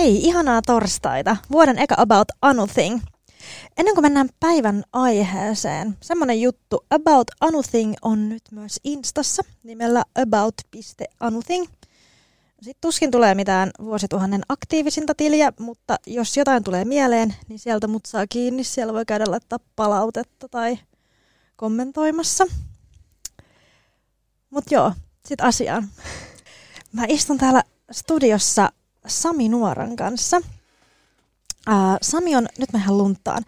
Hei, 0.00 0.16
ihanaa 0.16 0.62
torstaita. 0.62 1.36
Vuoden 1.52 1.78
eka 1.78 1.94
About 1.98 2.28
Anything. 2.42 3.00
Ennen 3.78 3.94
kuin 3.94 4.04
mennään 4.04 4.28
päivän 4.40 4.82
aiheeseen, 4.92 5.96
semmonen 6.00 6.40
juttu 6.40 6.86
About 6.90 7.24
Anything 7.40 7.94
on 8.02 8.28
nyt 8.28 8.42
myös 8.50 8.80
Instassa 8.84 9.42
nimellä 9.62 10.02
about.anything. 10.22 11.66
Sitten 12.60 12.80
tuskin 12.80 13.10
tulee 13.10 13.34
mitään 13.34 13.70
vuosituhannen 13.82 14.42
aktiivisinta 14.48 15.14
tiliä, 15.14 15.52
mutta 15.58 15.96
jos 16.06 16.36
jotain 16.36 16.64
tulee 16.64 16.84
mieleen, 16.84 17.34
niin 17.48 17.58
sieltä 17.58 17.86
mut 17.86 18.06
saa 18.06 18.26
kiinni. 18.26 18.64
Siellä 18.64 18.92
voi 18.92 19.04
käydä 19.06 19.24
laittaa 19.28 19.58
palautetta 19.76 20.48
tai 20.48 20.78
kommentoimassa. 21.56 22.46
Mut 24.50 24.64
joo, 24.70 24.92
sit 25.26 25.40
asiaan. 25.40 25.88
Mä 26.92 27.04
istun 27.08 27.38
täällä 27.38 27.62
studiossa 27.90 28.72
Sami 29.06 29.48
Nuoran 29.48 29.96
kanssa. 29.96 30.40
Ää, 31.66 31.98
Sami 32.02 32.36
on, 32.36 32.48
nyt 32.58 32.72
mehän 32.72 32.98
lunttaan, 32.98 33.42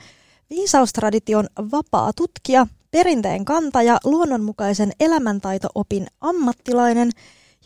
viisaustradition 0.50 1.46
vapaa 1.72 2.12
tutkija, 2.12 2.66
perinteen 2.90 3.44
kantaja, 3.44 3.98
luonnonmukaisen 4.04 4.92
elämäntaito-opin 5.00 6.06
ammattilainen 6.20 7.10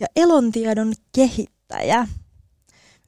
ja 0.00 0.06
elontiedon 0.16 0.92
kehittäjä. 1.14 2.08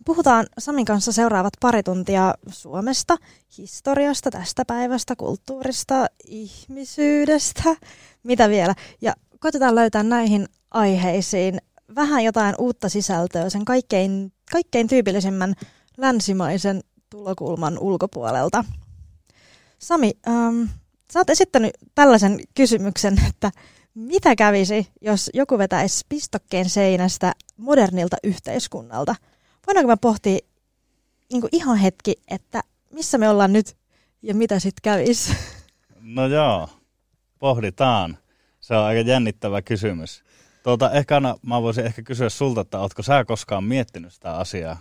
Puhutaan 0.05 0.47
Samin 0.59 0.84
kanssa 0.84 1.12
seuraavat 1.12 1.52
pari 1.61 1.83
tuntia 1.83 2.34
Suomesta, 2.48 3.16
historiasta, 3.59 4.31
tästä 4.31 4.64
päivästä, 4.64 5.16
kulttuurista, 5.16 6.06
ihmisyydestä, 6.25 7.77
mitä 8.22 8.48
vielä. 8.48 8.75
Ja 9.00 9.14
koitetaan 9.41 9.75
löytää 9.75 10.03
näihin 10.03 10.47
aiheisiin 10.70 11.59
vähän 11.94 12.25
jotain 12.25 12.55
uutta 12.59 12.89
sisältöä 12.89 13.50
sen 13.50 13.64
kaikkein, 13.64 14.33
kaikkein 14.53 14.89
tyypillisimmän 14.89 15.55
länsimaisen 15.97 16.81
tulokulman 17.11 17.78
ulkopuolelta. 17.78 18.64
Sami, 19.78 20.12
ähm, 20.28 20.62
sä 21.12 21.20
oot 21.20 21.31
esittänyt 21.31 21.70
tällaisen 21.94 22.41
kysymyksen, 22.55 23.20
että 23.28 23.50
mitä 23.98 24.36
kävisi, 24.36 24.88
jos 25.00 25.30
joku 25.34 25.58
vetäisi 25.58 26.06
pistokkeen 26.08 26.68
seinästä 26.68 27.32
modernilta 27.56 28.16
yhteiskunnalta? 28.24 29.14
Voidaanko 29.66 29.88
me 29.88 29.96
pohtia 30.00 30.38
niin 31.32 31.42
ihan 31.52 31.78
hetki, 31.78 32.14
että 32.28 32.62
missä 32.92 33.19
me 33.19 33.28
ollaan 33.28 33.52
nyt 33.52 33.76
ja 34.22 34.34
mitä 34.34 34.58
sitten 34.58 34.82
kävisi? 34.82 35.32
No 36.00 36.26
joo, 36.26 36.69
pohditaan. 37.38 38.19
Se 38.60 38.74
on 38.74 38.84
aika 38.84 39.00
jännittävä 39.00 39.62
kysymys. 39.62 40.24
Tuota, 40.62 40.91
ehkä 40.91 41.16
Anna, 41.16 41.36
mä 41.42 41.62
voisin 41.62 41.86
ehkä 41.86 42.02
kysyä 42.02 42.28
sulta, 42.28 42.60
että 42.60 42.78
ootko 42.78 43.02
sä 43.02 43.24
koskaan 43.24 43.64
miettinyt 43.64 44.12
sitä 44.12 44.36
asiaa? 44.36 44.78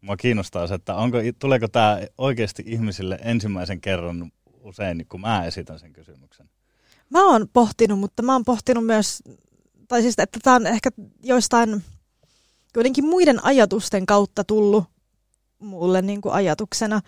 Mua 0.00 0.16
kiinnostaa 0.16 0.66
se, 0.66 0.74
että 0.74 0.94
onko, 0.94 1.18
tuleeko 1.38 1.68
tämä 1.68 2.00
oikeasti 2.18 2.62
ihmisille 2.66 3.18
ensimmäisen 3.22 3.80
kerran 3.80 4.32
usein, 4.60 5.06
kun 5.08 5.20
mä 5.20 5.44
esitän 5.44 5.78
sen 5.78 5.92
kysymyksen? 5.92 6.50
Mä 7.10 7.26
oon 7.26 7.48
pohtinut, 7.52 7.98
mutta 7.98 8.22
mä 8.22 8.32
oon 8.32 8.44
pohtinut 8.44 8.86
myös, 8.86 9.22
tai 9.88 10.02
siis, 10.02 10.14
että 10.18 10.38
tämä 10.42 10.56
on 10.56 10.66
ehkä 10.66 10.90
joistain 11.22 11.84
kuitenkin 12.74 13.04
muiden 13.04 13.44
ajatusten 13.44 14.06
kautta 14.06 14.44
tullut 14.44 14.84
mulle 15.58 16.02
niin 16.02 16.20
kuin 16.20 16.32
ajatuksena 16.32 17.00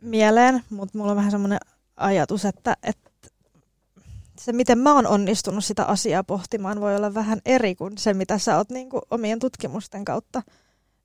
mieleen, 0.00 0.62
mutta 0.70 0.98
mulla 0.98 1.10
on 1.10 1.16
vähän 1.16 1.30
semmoinen 1.30 1.58
ajatus, 1.96 2.44
että, 2.44 2.76
että 2.82 3.10
se, 4.40 4.52
miten 4.52 4.78
mä 4.78 4.94
oon 4.94 5.06
onnistunut 5.06 5.64
sitä 5.64 5.84
asiaa 5.84 6.24
pohtimaan, 6.24 6.80
voi 6.80 6.96
olla 6.96 7.14
vähän 7.14 7.40
eri 7.44 7.74
kuin 7.74 7.98
se, 7.98 8.14
mitä 8.14 8.38
sä 8.38 8.56
oot 8.56 8.70
niin 8.70 8.90
kuin 8.90 9.02
omien 9.10 9.38
tutkimusten 9.38 10.04
kautta. 10.04 10.42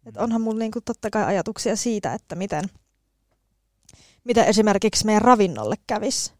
Et 0.05 0.17
onhan 0.17 0.41
mulla 0.41 0.59
niin 0.59 0.71
kuin 0.71 0.83
totta 0.83 1.09
kai 1.09 1.23
ajatuksia 1.23 1.75
siitä, 1.75 2.13
että 2.13 2.35
miten, 2.35 2.63
mitä 4.23 4.43
esimerkiksi 4.43 5.05
meidän 5.05 5.21
ravinnolle 5.21 5.75
kävisi. 5.87 6.33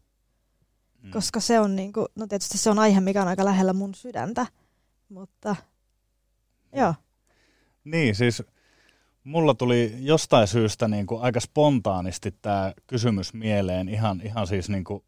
Mm. 1.01 1.12
Koska 1.12 1.39
se 1.39 1.59
on, 1.59 1.75
niin 1.75 1.94
kuin, 1.94 2.07
no 2.16 2.28
tietysti 2.28 2.57
se 2.57 2.69
on 2.69 2.79
aihe, 2.79 3.01
mikä 3.01 3.22
on 3.22 3.28
aika 3.28 3.45
lähellä 3.45 3.73
mun 3.73 3.95
sydäntä, 3.95 4.45
mutta 5.09 5.56
joo. 6.75 6.95
Niin, 7.84 8.16
siis 8.16 8.44
mulla 9.23 9.53
tuli 9.53 9.95
jostain 10.00 10.47
syystä 10.47 10.88
niin 10.88 11.06
kuin 11.06 11.22
aika 11.22 11.40
spontaanisti 11.40 12.31
tämä 12.41 12.73
kysymys 12.88 13.34
mieleen, 13.34 13.90
ihan, 13.90 14.22
ihan 14.22 14.47
siis 14.47 14.69
niin 14.69 14.84
kuin 14.84 15.03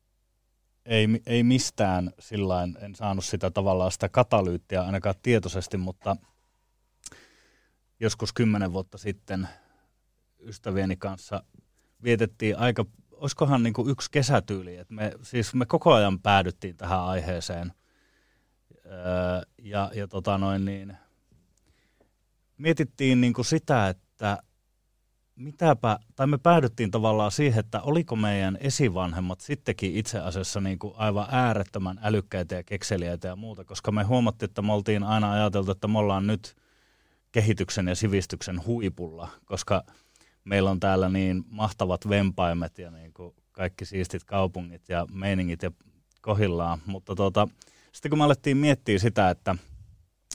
ei, 0.86 1.08
ei 1.26 1.44
mistään 1.44 2.12
sillain, 2.20 2.78
en 2.82 2.96
saanut 2.96 3.26
sitä 3.26 3.52
tavallaan 3.52 3.92
sitä 3.92 4.10
katalyyttiä 4.10 4.82
ainakaan 4.82 5.16
tietoisesti, 5.22 5.78
mutta 5.78 6.18
joskus 8.00 8.34
kymmenen 8.34 8.74
vuotta 8.74 8.98
sitten 8.98 9.48
ystävieni 10.40 10.96
kanssa 10.96 11.44
vietettiin 12.04 12.58
aika, 12.58 12.86
olisikohan 13.24 13.64
niin 13.64 13.74
kuin 13.74 13.90
yksi 13.90 14.12
kesätyyli, 14.12 14.78
että 14.78 14.94
me, 14.94 15.12
siis 15.22 15.54
me 15.54 15.66
koko 15.66 15.94
ajan 15.94 16.20
päädyttiin 16.20 16.78
tähän 16.78 17.02
aiheeseen. 17.02 17.74
Öö, 18.86 18.94
ja, 19.58 19.92
ja 19.96 20.08
tota 20.08 20.38
noin 20.38 20.66
niin, 20.66 20.98
mietittiin 22.58 23.22
niin 23.22 23.34
kuin 23.34 23.46
sitä, 23.46 23.90
että 23.90 24.38
mitäpä, 25.36 26.00
tai 26.16 26.28
me 26.28 26.38
päädyttiin 26.38 26.92
tavallaan 26.92 27.32
siihen, 27.32 27.60
että 27.60 27.82
oliko 27.82 28.16
meidän 28.16 28.58
esivanhemmat 28.62 29.42
sittenkin 29.42 29.96
itse 29.96 30.20
asiassa 30.20 30.62
niin 30.62 30.80
kuin 30.80 30.94
aivan 30.98 31.28
äärettömän 31.32 32.00
älykkäitä 32.04 32.56
ja 32.56 32.64
kekseliäitä 32.64 33.28
ja 33.28 33.36
muuta, 33.36 33.66
koska 33.66 33.92
me 33.92 34.04
huomattiin, 34.04 34.50
että 34.50 34.62
me 34.62 34.74
oltiin 34.74 35.04
aina 35.04 35.32
ajateltu, 35.32 35.72
että 35.72 35.88
me 35.88 36.00
ollaan 36.00 36.28
nyt 36.28 36.56
kehityksen 37.32 37.88
ja 37.88 37.96
sivistyksen 37.96 38.66
huipulla, 38.66 39.30
koska 39.46 39.84
meillä 40.44 40.72
on 40.72 40.80
täällä 40.80 41.10
niin 41.10 41.44
mahtavat 41.50 42.10
vempaimet 42.10 42.78
ja 42.78 42.92
niin 42.92 43.14
kuin 43.14 43.36
kaikki 43.52 43.86
siistit 43.86 44.24
kaupungit 44.24 44.90
ja 44.90 45.06
meiningit 45.12 45.64
ja 45.64 45.72
kohillaan, 46.22 46.80
mutta 46.86 47.16
tota, 47.16 47.48
sitten 47.92 48.10
kun 48.10 48.20
me 48.20 48.24
alettiin 48.24 48.58
miettiä 48.58 49.00
sitä, 49.00 49.30
että 49.30 49.56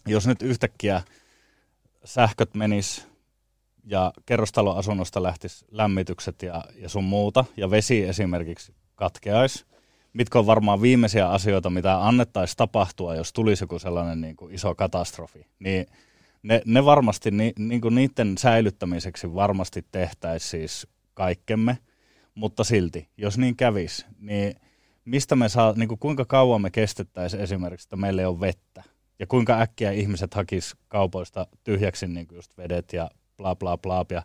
jos 0.06 0.26
nyt 0.26 0.42
yhtäkkiä 0.42 1.02
sähköt 2.04 2.54
menis 2.54 3.08
ja 3.84 4.12
kerrostaloasunnosta 4.26 5.22
lähtisi 5.22 5.64
lämmitykset 5.70 6.42
ja, 6.42 6.64
ja 6.74 6.88
sun 6.88 7.04
muuta, 7.04 7.44
ja 7.56 7.70
vesi 7.70 8.04
esimerkiksi 8.04 8.74
katkeaisi, 8.94 9.64
mitkä 10.12 10.38
on 10.38 10.46
varmaan 10.46 10.82
viimeisiä 10.82 11.28
asioita, 11.28 11.70
mitä 11.70 12.06
annettaisiin 12.06 12.56
tapahtua, 12.56 13.14
jos 13.14 13.32
tulisi 13.32 13.64
joku 13.64 13.78
sellainen 13.78 14.20
niin 14.20 14.36
kuin 14.36 14.54
iso 14.54 14.74
katastrofi, 14.74 15.46
niin 15.58 15.86
ne, 16.48 16.62
ne 16.64 16.84
varmasti, 16.84 17.30
ni, 17.30 17.52
niin 17.58 17.80
kuin 17.80 17.94
niiden 17.94 18.38
säilyttämiseksi 18.38 19.34
varmasti 19.34 19.86
tehtäisiin 19.92 20.50
siis 20.50 20.86
kaikkemme, 21.14 21.78
mutta 22.34 22.64
silti, 22.64 23.08
jos 23.16 23.38
niin 23.38 23.56
kävisi, 23.56 24.06
niin 24.18 24.54
mistä 25.04 25.36
me 25.36 25.48
saa, 25.48 25.72
niin 25.76 25.88
kuin 25.88 25.98
kuinka 25.98 26.24
kauan 26.24 26.62
me 26.62 26.70
kestettäisiin 26.70 27.42
esimerkiksi, 27.42 27.86
että 27.86 27.96
meillä 27.96 28.22
ei 28.22 28.26
ole 28.26 28.40
vettä, 28.40 28.82
ja 29.18 29.26
kuinka 29.26 29.60
äkkiä 29.60 29.90
ihmiset 29.90 30.34
hakis 30.34 30.76
kaupoista 30.88 31.46
tyhjäksi 31.64 32.06
niin 32.06 32.26
just 32.32 32.56
vedet 32.56 32.92
ja 32.92 33.10
bla 33.36 33.56
bla 33.56 33.78
bla. 33.78 34.04
Ja 34.10 34.22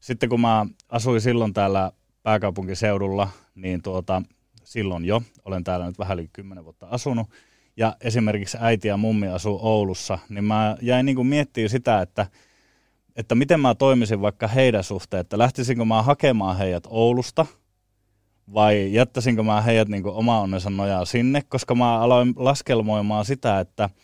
sitten 0.00 0.28
kun 0.28 0.40
mä 0.40 0.66
asuin 0.88 1.20
silloin 1.20 1.52
täällä 1.52 1.92
pääkaupunkiseudulla, 2.22 3.28
niin 3.54 3.82
tuota, 3.82 4.22
silloin 4.64 5.04
jo, 5.04 5.22
olen 5.44 5.64
täällä 5.64 5.86
nyt 5.86 5.98
vähän 5.98 6.18
yli 6.18 6.28
kymmenen 6.32 6.64
vuotta 6.64 6.86
asunut, 6.90 7.26
ja 7.76 7.96
esimerkiksi 8.00 8.58
äiti 8.60 8.88
ja 8.88 8.96
mummi 8.96 9.28
asuu 9.28 9.58
Oulussa, 9.62 10.18
niin 10.28 10.44
mä 10.44 10.76
jäin 10.82 11.06
niin 11.06 11.16
kuin 11.16 11.26
miettimään 11.26 11.68
sitä, 11.68 12.00
että, 12.00 12.26
että 13.16 13.34
miten 13.34 13.60
mä 13.60 13.74
toimisin 13.74 14.20
vaikka 14.20 14.48
heidän 14.48 14.84
suhteen, 14.84 15.20
että 15.20 15.38
lähtisinkö 15.38 15.84
mä 15.84 16.02
hakemaan 16.02 16.58
heidät 16.58 16.84
Oulusta, 16.86 17.46
vai 18.54 18.92
jättäisinkö 18.92 19.42
mä 19.42 19.60
heidät 19.60 19.88
niin 19.88 20.02
kuin 20.02 20.14
oma 20.14 20.40
onnensa 20.40 20.70
nojaa 20.70 21.04
sinne, 21.04 21.42
koska 21.48 21.74
mä 21.74 21.98
aloin 21.98 22.34
laskelmoimaan 22.36 23.24
sitä, 23.24 23.60
että– 23.60 23.90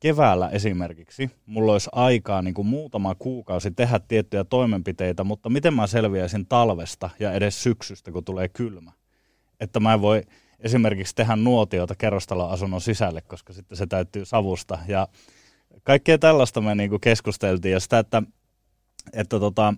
keväällä 0.00 0.48
esimerkiksi 0.48 1.30
mulla 1.46 1.72
olisi 1.72 1.90
aikaa 1.92 2.42
niin 2.42 2.54
kuin 2.54 2.66
muutama 2.66 3.14
kuukausi 3.14 3.70
tehdä 3.70 4.00
tiettyjä 4.08 4.44
toimenpiteitä, 4.44 5.24
mutta 5.24 5.48
miten 5.48 5.74
mä 5.74 5.86
selviäisin 5.86 6.46
talvesta 6.46 7.10
ja 7.18 7.32
edes 7.32 7.62
syksystä, 7.62 8.12
kun 8.12 8.24
tulee 8.24 8.48
kylmä. 8.48 8.92
Että 9.60 9.80
mä 9.80 9.94
en 9.94 10.00
voi 10.00 10.22
esimerkiksi 10.60 11.14
tehdä 11.14 11.36
nuotiota 11.36 11.94
kerrostaloasunnon 11.94 12.80
sisälle, 12.80 13.20
koska 13.20 13.52
sitten 13.52 13.78
se 13.78 13.86
täytyy 13.86 14.24
savusta. 14.24 14.78
Ja 14.88 15.08
kaikkea 15.82 16.18
tällaista 16.18 16.60
me 16.60 16.74
niin 16.74 16.90
kuin 16.90 17.00
keskusteltiin 17.00 17.72
ja 17.72 17.80
sitä, 17.80 17.98
että, 17.98 18.22
että 19.12 19.40
tota, 19.40 19.74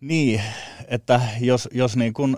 niin, 0.00 0.42
että 0.88 1.20
jos, 1.40 1.68
jos 1.72 1.96
niin 1.96 2.12
kuin 2.12 2.36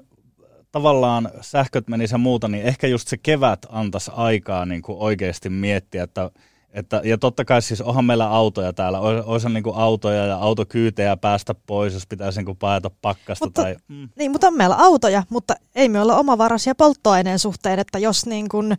tavallaan 0.73 1.31
sähköt 1.40 1.88
meni 1.88 2.05
ja 2.12 2.19
muuta, 2.19 2.49
niin 2.49 2.64
ehkä 2.64 2.87
just 2.87 3.08
se 3.08 3.17
kevät 3.17 3.67
antaisi 3.69 4.11
aikaa 4.14 4.67
niin 4.67 4.82
kuin 4.82 4.99
oikeasti 4.99 5.49
miettiä, 5.49 6.02
että, 6.02 6.31
Että, 6.73 7.01
ja 7.05 7.19
totta 7.19 7.45
kai 7.45 7.63
siis 7.63 7.81
onhan 7.81 8.05
meillä 8.05 8.31
autoja 8.31 8.73
täällä, 8.73 9.01
olisi 9.01 9.49
niin 9.49 9.65
autoja 9.75 10.27
ja 10.27 10.37
autokyytejä 10.37 11.17
päästä 11.17 11.55
pois, 11.55 11.95
jos 11.95 12.07
pitäisi 12.07 12.39
niin 12.39 12.47
kuin 12.47 12.59
paeta 12.59 12.91
pakkasta. 13.03 13.47
Mutta, 13.47 13.63
tai, 13.63 13.77
mm. 13.89 14.09
Niin, 14.17 14.33
mutta 14.33 14.47
on 14.47 14.57
meillä 14.57 14.77
autoja, 14.77 15.23
mutta 15.29 15.55
ei 15.75 15.89
me 15.89 16.01
olla 16.01 16.17
omavaraisia 16.17 16.75
polttoaineen 16.75 17.39
suhteen, 17.39 17.79
että 17.79 17.99
jos 17.99 18.27
niin 18.27 18.49
kuin 18.49 18.79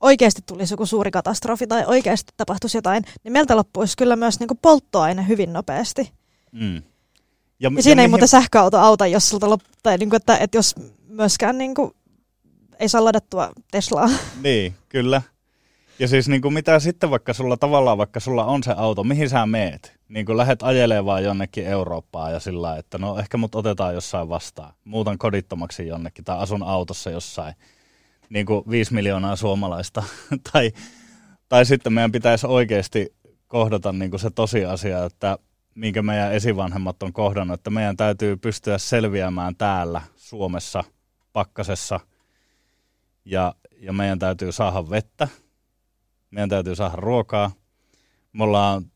oikeasti 0.00 0.42
tulisi 0.46 0.72
joku 0.72 0.86
suuri 0.86 1.10
katastrofi 1.10 1.66
tai 1.66 1.84
oikeasti 1.86 2.32
tapahtuisi 2.36 2.78
jotain, 2.78 3.04
niin 3.24 3.32
meiltä 3.32 3.56
loppuisi 3.56 3.96
kyllä 3.96 4.16
myös 4.16 4.40
niin 4.40 4.48
polttoaine 4.62 5.28
hyvin 5.28 5.52
nopeasti. 5.52 6.12
Mm. 6.52 6.74
Ja, 6.74 6.80
ja, 7.60 7.70
ja 7.76 7.82
siinä 7.82 8.02
ei 8.02 8.08
mihin... 8.08 8.10
muuten 8.10 8.28
sähköauto 8.28 8.78
auta, 8.78 9.06
jos 9.06 9.28
sulta 9.28 9.50
lop... 9.50 9.60
tai 9.82 9.98
niin 9.98 10.10
kuin, 10.10 10.16
että, 10.16 10.36
että 10.36 10.58
jos 10.58 10.74
myöskään 11.08 11.58
niin 11.58 11.74
kuin, 11.74 11.90
ei 12.78 12.88
saa 12.88 13.04
ladattua 13.04 13.50
Teslaa. 13.70 14.08
Niin, 14.42 14.74
kyllä. 14.88 15.22
Ja 15.98 16.08
siis 16.08 16.28
niin 16.28 16.42
kuin 16.42 16.54
mitä 16.54 16.78
sitten 16.78 17.10
vaikka 17.10 17.32
sulla 17.32 17.56
tavallaan, 17.56 17.98
vaikka 17.98 18.20
sulla 18.20 18.44
on 18.44 18.62
se 18.62 18.74
auto, 18.76 19.04
mihin 19.04 19.28
sä 19.28 19.46
meet? 19.46 20.00
Niin 20.08 20.26
kuin 20.26 20.36
lähdet 20.36 20.62
ajelemaan 20.62 21.24
jonnekin 21.24 21.66
Eurooppaan 21.66 22.32
ja 22.32 22.40
sillä 22.40 22.76
että 22.76 22.98
no 22.98 23.18
ehkä 23.18 23.36
mut 23.36 23.54
otetaan 23.54 23.94
jossain 23.94 24.28
vastaan. 24.28 24.74
Muutan 24.84 25.18
kodittomaksi 25.18 25.86
jonnekin 25.86 26.24
tai 26.24 26.38
asun 26.38 26.62
autossa 26.62 27.10
jossain. 27.10 27.54
Niin 28.28 28.46
kuin 28.46 28.64
viisi 28.70 28.94
miljoonaa 28.94 29.36
suomalaista. 29.36 30.02
tai, 30.52 30.72
tai 31.48 31.66
sitten 31.66 31.92
meidän 31.92 32.12
pitäisi 32.12 32.46
oikeasti 32.46 33.14
kohdata 33.48 33.92
niin 33.92 34.10
kuin 34.10 34.20
se 34.20 34.30
tosiasia, 34.30 35.04
että 35.04 35.38
minkä 35.74 36.02
meidän 36.02 36.32
esivanhemmat 36.32 37.02
on 37.02 37.12
kohdannut, 37.12 37.54
että 37.54 37.70
meidän 37.70 37.96
täytyy 37.96 38.36
pystyä 38.36 38.78
selviämään 38.78 39.56
täällä 39.56 40.02
Suomessa 40.16 40.84
pakkasessa 41.32 42.00
ja, 43.24 43.54
ja 43.80 43.92
meidän 43.92 44.18
täytyy 44.18 44.52
saada 44.52 44.90
vettä– 44.90 45.28
meidän 46.34 46.48
täytyy 46.48 46.76
saada 46.76 46.96
ruokaa. 46.96 47.50
Me 48.32 48.44
ollaan 48.44 48.92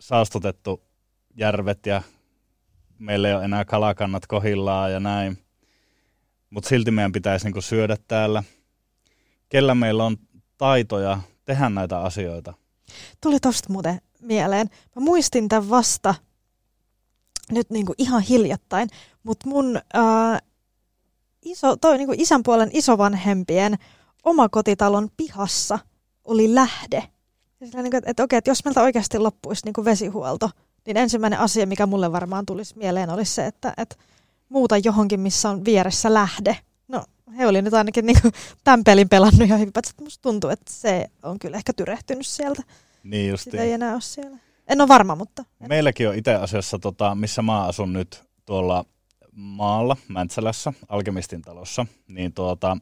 saastutettu 0.00 0.82
järvet 1.36 1.86
ja 1.86 2.02
meillä 2.98 3.28
ei 3.28 3.34
ole 3.34 3.44
enää 3.44 3.64
kalakannat 3.64 4.26
kohillaan 4.26 4.92
ja 4.92 5.00
näin. 5.00 5.38
Mutta 6.50 6.68
silti 6.68 6.90
meidän 6.90 7.12
pitäisi 7.12 7.46
niinku 7.46 7.60
syödä 7.60 7.96
täällä. 8.08 8.42
Kellä 9.48 9.74
meillä 9.74 10.04
on 10.04 10.16
taitoja 10.58 11.20
tehdä 11.44 11.68
näitä 11.68 12.00
asioita? 12.00 12.54
Tuli 13.20 13.40
tosta 13.40 13.72
muuten 13.72 14.00
mieleen. 14.20 14.66
Mä 14.96 15.02
muistin 15.02 15.48
tämän 15.48 15.70
vasta 15.70 16.14
nyt 17.50 17.70
niinku 17.70 17.94
ihan 17.98 18.22
hiljattain, 18.22 18.88
mutta 19.22 19.48
mun 19.48 19.80
ää, 19.94 20.38
iso, 21.42 21.76
toi 21.76 21.98
niinku 21.98 22.14
isän 22.16 22.42
puolen 22.42 22.70
isovanhempien 22.72 23.78
omakotitalon 24.24 25.08
pihassa– 25.16 25.78
oli 26.24 26.54
lähde. 26.54 27.02
Ja 27.60 27.66
niin 27.82 27.90
kuin, 27.90 27.96
että, 27.96 28.10
että 28.10 28.22
okei, 28.22 28.36
että 28.36 28.50
jos 28.50 28.64
meiltä 28.64 28.82
oikeasti 28.82 29.18
loppuisi 29.18 29.64
niin 29.64 29.72
kuin 29.72 29.84
vesihuolto, 29.84 30.50
niin 30.86 30.96
ensimmäinen 30.96 31.38
asia, 31.38 31.66
mikä 31.66 31.86
mulle 31.86 32.12
varmaan 32.12 32.46
tulisi 32.46 32.78
mieleen, 32.78 33.10
olisi 33.10 33.34
se, 33.34 33.46
että, 33.46 33.74
että 33.76 33.96
muuta 34.48 34.78
johonkin, 34.78 35.20
missä 35.20 35.50
on 35.50 35.64
vieressä 35.64 36.14
lähde. 36.14 36.56
No, 36.88 37.04
he 37.36 37.46
oli 37.46 37.62
nyt 37.62 37.74
ainakin 37.74 38.06
niin 38.06 38.22
kuin 38.22 38.34
tämän 38.64 38.84
pelin 38.84 39.08
pelannut 39.08 39.48
ja 39.48 39.56
hyvin, 39.56 39.68
että 39.68 40.02
musta 40.02 40.22
tuntuu, 40.22 40.50
että 40.50 40.72
se 40.72 41.10
on 41.22 41.38
kyllä 41.38 41.56
ehkä 41.56 41.72
tyrehtynyt 41.72 42.26
sieltä. 42.26 42.62
Niin 43.04 43.30
justiin. 43.30 43.50
Sitä 43.50 43.62
ei 43.62 43.72
enää 43.72 43.92
ole 43.92 44.00
siellä. 44.00 44.38
En 44.68 44.80
ole 44.80 44.88
varma, 44.88 45.14
mutta... 45.14 45.44
En. 45.60 45.68
Meilläkin 45.68 46.08
on 46.08 46.14
itse 46.14 46.34
asiassa, 46.34 46.78
tota, 46.78 47.14
missä 47.14 47.42
mä 47.42 47.64
asun 47.64 47.92
nyt 47.92 48.22
tuolla 48.46 48.84
maalla, 49.32 49.96
Mäntsälässä, 50.08 50.72
Alkemistin 50.88 51.42
talossa, 51.42 51.86
niin 52.08 52.32
tuota, 52.32 52.76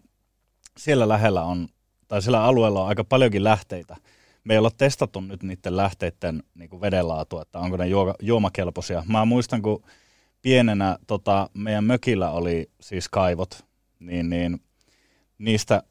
siellä 0.76 1.08
lähellä 1.08 1.42
on 1.42 1.68
tai 2.08 2.22
sillä 2.22 2.44
alueella 2.44 2.82
on 2.82 2.88
aika 2.88 3.04
paljonkin 3.04 3.44
lähteitä. 3.44 3.96
Me 4.44 4.54
ei 4.54 4.58
olla 4.58 4.70
testattu 4.70 5.20
nyt 5.20 5.42
niiden 5.42 5.76
lähteiden 5.76 6.42
niin 6.54 6.70
kuin 6.70 6.80
vedenlaatu, 6.80 7.40
että 7.40 7.58
onko 7.58 7.76
ne 7.76 7.86
juo, 7.86 8.14
juomakelpoisia. 8.22 9.02
Mä 9.08 9.24
muistan, 9.24 9.62
kun 9.62 9.82
pienenä 10.42 10.98
tota, 11.06 11.50
meidän 11.54 11.84
mökillä 11.84 12.30
oli 12.30 12.70
siis 12.80 13.08
kaivot, 13.08 13.64
niin, 14.00 14.30
niin 14.30 14.60
niistä 15.38 15.82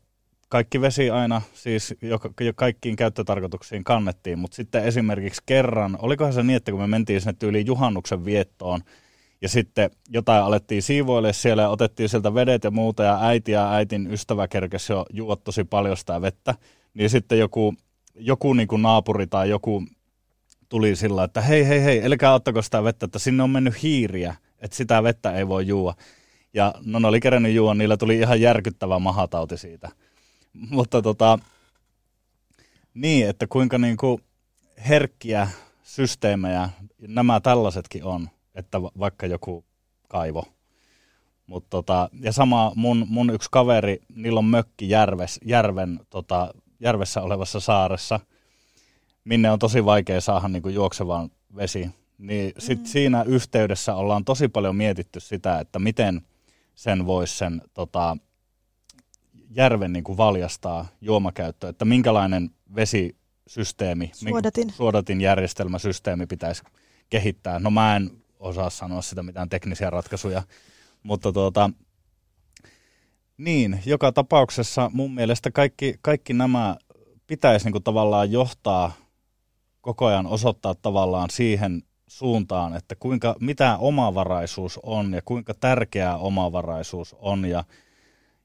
kaikki 0.50 0.82
vesi 0.82 1.10
aina, 1.10 1.42
siis 1.54 1.96
jo, 2.02 2.20
jo 2.42 2.54
kaikkiin 2.56 2.96
käyttötarkoituksiin 2.96 3.84
kannettiin, 3.84 4.40
mutta 4.40 4.56
sitten 4.56 4.84
esimerkiksi 4.84 5.42
kerran, 5.46 5.98
olikohan 6.02 6.34
se 6.34 6.44
niin, 6.44 6.58
että 6.58 6.72
kun 6.72 6.82
me 6.82 6.88
mentiin 6.88 7.22
sinne 7.22 7.36
tyyliin 7.40 7.68
juhannuksen 7.68 8.26
viettoon, 8.26 8.82
ja 9.42 9.50
sitten 9.50 9.90
jotain 10.10 10.44
alettiin 10.44 10.82
siivoille 10.82 11.34
siellä 11.34 11.62
ja 11.62 11.70
otettiin 11.70 12.10
sieltä 12.10 12.34
vedet 12.34 12.64
ja 12.64 12.72
muuta 12.72 13.04
ja 13.04 13.20
äiti 13.22 13.52
ja 13.52 13.72
äitin 13.74 14.14
ystävä 14.14 14.48
kerkesi 14.48 14.94
jo 14.94 15.06
juot 15.14 15.44
tosi 15.44 15.64
paljon 15.64 15.98
sitä 15.98 16.22
vettä. 16.22 16.56
Niin 16.94 17.10
sitten 17.10 17.40
joku, 17.40 17.74
joku 18.16 18.54
niin 18.54 18.68
kuin 18.68 18.82
naapuri 18.82 19.28
tai 19.28 19.50
joku 19.50 19.84
tuli 20.70 20.96
sillä, 20.96 21.24
että 21.24 21.42
hei 21.42 21.68
hei 21.68 21.84
hei, 21.84 22.06
älkää 22.06 22.34
ottako 22.34 22.62
sitä 22.62 22.84
vettä, 22.84 23.06
että 23.06 23.20
sinne 23.20 23.44
on 23.44 23.50
mennyt 23.50 23.84
hiiriä, 23.84 24.36
että 24.60 24.78
sitä 24.78 25.04
vettä 25.04 25.34
ei 25.34 25.48
voi 25.48 25.68
juua. 25.68 25.94
Ja 26.54 26.74
no 26.86 27.00
ne 27.00 27.08
oli 27.08 27.20
kerännyt 27.20 27.54
juua, 27.54 27.74
niillä 27.74 27.98
tuli 27.98 28.18
ihan 28.20 28.42
järkyttävä 28.42 29.00
mahatauti 29.00 29.58
siitä. 29.58 29.90
Mutta 30.54 31.02
tota, 31.02 31.40
niin, 32.94 33.30
että 33.30 33.48
kuinka 33.48 33.78
niin 33.78 33.98
kuin 33.98 34.22
herkkiä 34.90 35.48
systeemejä 35.84 36.70
nämä 37.08 37.40
tällaisetkin 37.40 38.04
on 38.04 38.30
että 38.58 38.82
vaikka 38.82 39.26
joku 39.26 39.66
kaivo. 40.08 40.46
Mut 41.48 41.70
tota, 41.70 42.10
ja 42.22 42.32
sama 42.32 42.72
mun, 42.76 43.06
mun 43.10 43.30
yksi 43.30 43.50
kaveri, 43.52 44.02
niillä 44.16 44.38
on 44.38 44.46
mökki 44.46 44.90
järves, 44.90 45.40
järven, 45.46 46.00
tota, 46.10 46.54
järvessä 46.80 47.22
olevassa 47.22 47.60
saaressa, 47.60 48.20
minne 49.24 49.52
on 49.52 49.60
tosi 49.60 49.86
vaikea 49.86 50.22
saada 50.22 50.48
niin 50.48 50.74
juoksevan 50.74 51.32
vesi. 51.56 51.90
Niin 52.18 52.54
sit 52.58 52.80
mm. 52.80 52.86
siinä 52.86 53.24
yhteydessä 53.24 53.96
ollaan 53.96 54.26
tosi 54.26 54.48
paljon 54.48 54.76
mietitty 54.76 55.20
sitä, 55.20 55.60
että 55.60 55.80
miten 55.80 56.22
sen 56.76 57.06
voisi 57.06 57.38
sen 57.38 57.62
tota, 57.74 58.18
järven 59.50 59.94
niin 59.94 60.04
kuin 60.04 60.18
valjastaa 60.18 60.88
juomakäyttöön, 61.02 61.70
että 61.70 61.86
minkälainen 61.86 62.52
vesisysteemi, 62.76 64.12
suodatin. 64.14 64.70
suodatin 64.70 65.22
järjestelmäsysteemi 65.22 66.26
pitäisi 66.26 66.64
kehittää. 67.10 67.60
No 67.60 67.72
mä 67.72 67.96
en 67.96 68.12
osaa 68.40 68.70
sanoa 68.70 69.02
sitä 69.02 69.24
mitään 69.24 69.50
teknisiä 69.50 69.90
ratkaisuja. 69.90 70.44
Mutta 71.04 71.34
tuota, 71.34 71.70
niin, 73.38 73.80
joka 73.86 74.12
tapauksessa 74.12 74.92
mun 74.94 75.14
mielestä 75.14 75.52
kaikki, 75.52 75.96
kaikki 76.02 76.34
nämä 76.34 76.76
pitäisi 77.28 77.66
niin 77.66 77.72
kuin 77.72 77.84
tavallaan 77.84 78.32
johtaa 78.32 78.92
koko 79.82 80.06
ajan 80.06 80.28
osoittaa 80.28 80.76
tavallaan 80.76 81.30
siihen 81.30 81.84
suuntaan, 82.08 82.76
että 82.76 82.96
kuinka, 82.96 83.36
mitä 83.40 83.78
omavaraisuus 83.78 84.80
on 84.84 85.14
ja 85.14 85.22
kuinka 85.26 85.54
tärkeää 85.54 86.18
omavaraisuus 86.18 87.16
on. 87.20 87.46
Ja, 87.46 87.64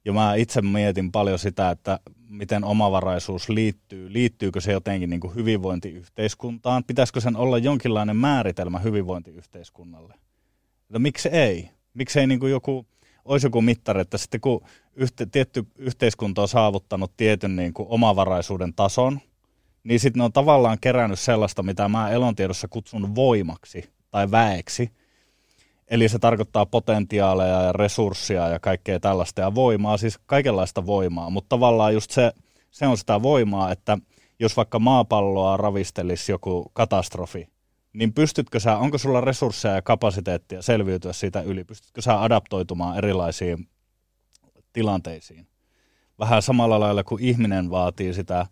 ja 0.05 0.13
mä 0.13 0.35
itse 0.35 0.63
mietin 0.63 1.13
paljon 1.13 1.39
sitä, 1.39 1.71
että 1.71 1.99
miten 2.33 2.65
omavaraisuus 2.65 3.49
liittyy. 3.49 4.12
Liittyykö 4.12 4.61
se 4.61 4.73
jotenkin 4.73 5.11
niin 5.11 5.21
kuin 5.21 5.35
hyvinvointiyhteiskuntaan? 5.35 6.85
Pitäisikö 6.85 7.21
sen 7.21 7.37
olla 7.37 7.59
jonkinlainen 7.59 8.17
määritelmä 8.17 8.79
hyvinvointiyhteiskunnalle? 8.79 10.15
Että 10.83 10.99
miksi 10.99 11.29
ei? 11.29 11.71
Miksi 11.95 12.21
ei 12.21 12.27
niin 12.27 12.41
kuin 12.41 12.53
joku, 12.53 12.87
olisi 13.25 13.47
joku 13.47 13.62
mittari, 13.62 14.01
että 14.01 14.19
sitten 14.19 14.41
kun 14.41 14.61
yhte, 14.95 15.27
tietty 15.27 15.67
yhteiskunta 15.79 16.43
on 16.43 16.49
saavuttanut 16.49 17.17
tietyn 17.17 17.57
niin 17.57 17.75
kuin 17.75 17.89
omavaraisuuden 17.89 18.75
tason, 18.75 19.21
niin 19.85 20.01
sitten 20.01 20.21
ne 20.21 20.25
on 20.25 20.33
tavallaan 20.33 20.79
kerännyt 20.81 21.19
sellaista, 21.19 21.62
mitä 21.62 21.89
mä 21.89 22.11
elontiedossa 22.11 22.69
kutsun 22.69 23.15
voimaksi 23.15 23.91
tai 24.11 24.31
väeksi. 24.31 24.91
Eli 25.93 26.09
se 26.09 26.19
tarkoittaa 26.19 26.67
potentiaaleja 26.67 27.63
ja 27.63 27.73
resursseja 27.73 28.49
ja 28.49 28.59
kaikkea 28.59 29.01
tällaista 29.01 29.41
ja 29.41 29.55
voimaa, 29.55 29.97
siis 29.97 30.19
kaikenlaista 30.27 30.87
voimaa, 30.87 31.31
mutta 31.31 31.49
tavallaan 31.49 31.95
just 31.95 32.11
se, 32.11 32.33
se 32.71 32.87
on 32.87 32.99
sitä 32.99 33.23
voimaa, 33.23 33.73
että 33.73 33.99
jos 34.39 34.57
vaikka 34.57 34.79
maapalloa 34.79 35.57
ravistelisi 35.57 36.33
joku 36.33 36.71
katastrofi, 36.73 37.49
niin 37.93 38.13
pystytkö 38.13 38.61
sä, 38.61 38.77
onko 38.77 38.99
sulla 38.99 39.21
resursseja 39.21 39.75
ja 39.75 39.83
kapasiteettia 39.83 40.63
selviytyä 40.63 41.13
siitä 41.13 41.41
yli, 41.43 41.65
pystytkö 41.65 42.03
sä 42.03 42.23
adaptoitumaan 42.23 42.99
erilaisiin 42.99 43.69
tilanteisiin? 44.73 45.47
Vähän 46.19 46.43
samalla 46.43 46.81
lailla 46.81 47.05
kuin 47.05 47.25
ihminen 47.25 47.71
vaatii 47.71 48.15
sitä, 48.15 48.47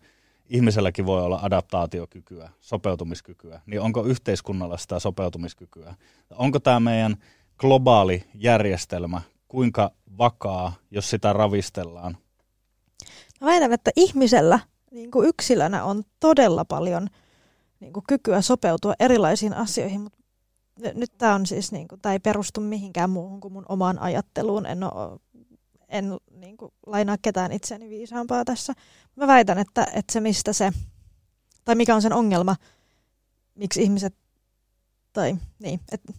ihmiselläkin 0.50 1.06
voi 1.06 1.22
olla 1.22 1.38
adaptaatiokykyä, 1.42 2.50
sopeutumiskykyä, 2.60 3.60
niin 3.66 3.80
onko 3.80 4.04
yhteiskunnalla 4.04 4.76
sitä 4.76 4.98
sopeutumiskykyä? 4.98 5.94
Onko 6.30 6.60
tämä 6.60 6.80
meidän 6.80 7.16
globaali 7.58 8.24
järjestelmä, 8.34 9.20
kuinka 9.48 9.90
vakaa, 10.18 10.72
jos 10.90 11.10
sitä 11.10 11.32
ravistellaan? 11.32 12.16
Mä 13.40 13.46
väitän, 13.46 13.72
että 13.72 13.90
ihmisellä 13.96 14.60
niin 14.90 15.10
kuin 15.10 15.28
yksilönä 15.28 15.84
on 15.84 16.02
todella 16.20 16.64
paljon 16.64 17.08
niin 17.80 17.92
kuin 17.92 18.04
kykyä 18.08 18.40
sopeutua 18.40 18.94
erilaisiin 19.00 19.54
asioihin, 19.54 20.00
mutta 20.00 20.18
nyt 20.94 21.10
tämä 21.18 21.34
on 21.34 21.46
siis, 21.46 21.72
niin 21.72 21.88
kuin, 21.88 22.00
tämä 22.00 22.12
ei 22.12 22.18
perustu 22.18 22.60
mihinkään 22.60 23.10
muuhun 23.10 23.40
kuin 23.40 23.52
mun 23.52 23.66
omaan 23.68 23.98
ajatteluun. 23.98 24.66
En, 24.66 24.84
ole, 24.84 25.20
en 25.90 26.18
niin 26.30 26.56
kuin, 26.56 26.72
lainaa 26.86 27.16
ketään 27.22 27.52
itseäni 27.52 27.88
viisaampaa 27.88 28.44
tässä. 28.44 28.72
Mä 29.16 29.26
väitän, 29.26 29.58
että, 29.58 29.86
että 29.94 30.12
se 30.12 30.20
mistä 30.20 30.52
se 30.52 30.72
tai 31.64 31.74
mikä 31.74 31.94
on 31.94 32.02
sen 32.02 32.12
ongelma, 32.12 32.56
miksi 33.54 33.82
ihmiset, 33.82 34.14
tai 35.12 35.36
niin, 35.58 35.80
että 35.92 36.12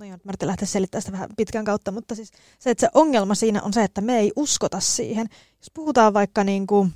no 0.00 0.06
joo, 0.06 0.18
mä 0.24 0.32
lähteä 0.42 0.66
selittämään 0.66 1.02
sitä 1.02 1.12
vähän 1.12 1.28
pitkän 1.36 1.64
kautta, 1.64 1.92
mutta 1.92 2.14
siis 2.14 2.30
se, 2.58 2.70
että 2.70 2.80
se 2.80 2.90
ongelma 2.94 3.34
siinä 3.34 3.62
on 3.62 3.72
se, 3.72 3.84
että 3.84 4.00
me 4.00 4.18
ei 4.18 4.32
uskota 4.36 4.80
siihen. 4.80 5.26
Jos 5.60 5.70
puhutaan 5.74 6.14
vaikka 6.14 6.44
niin 6.44 6.66
kuin 6.66 6.92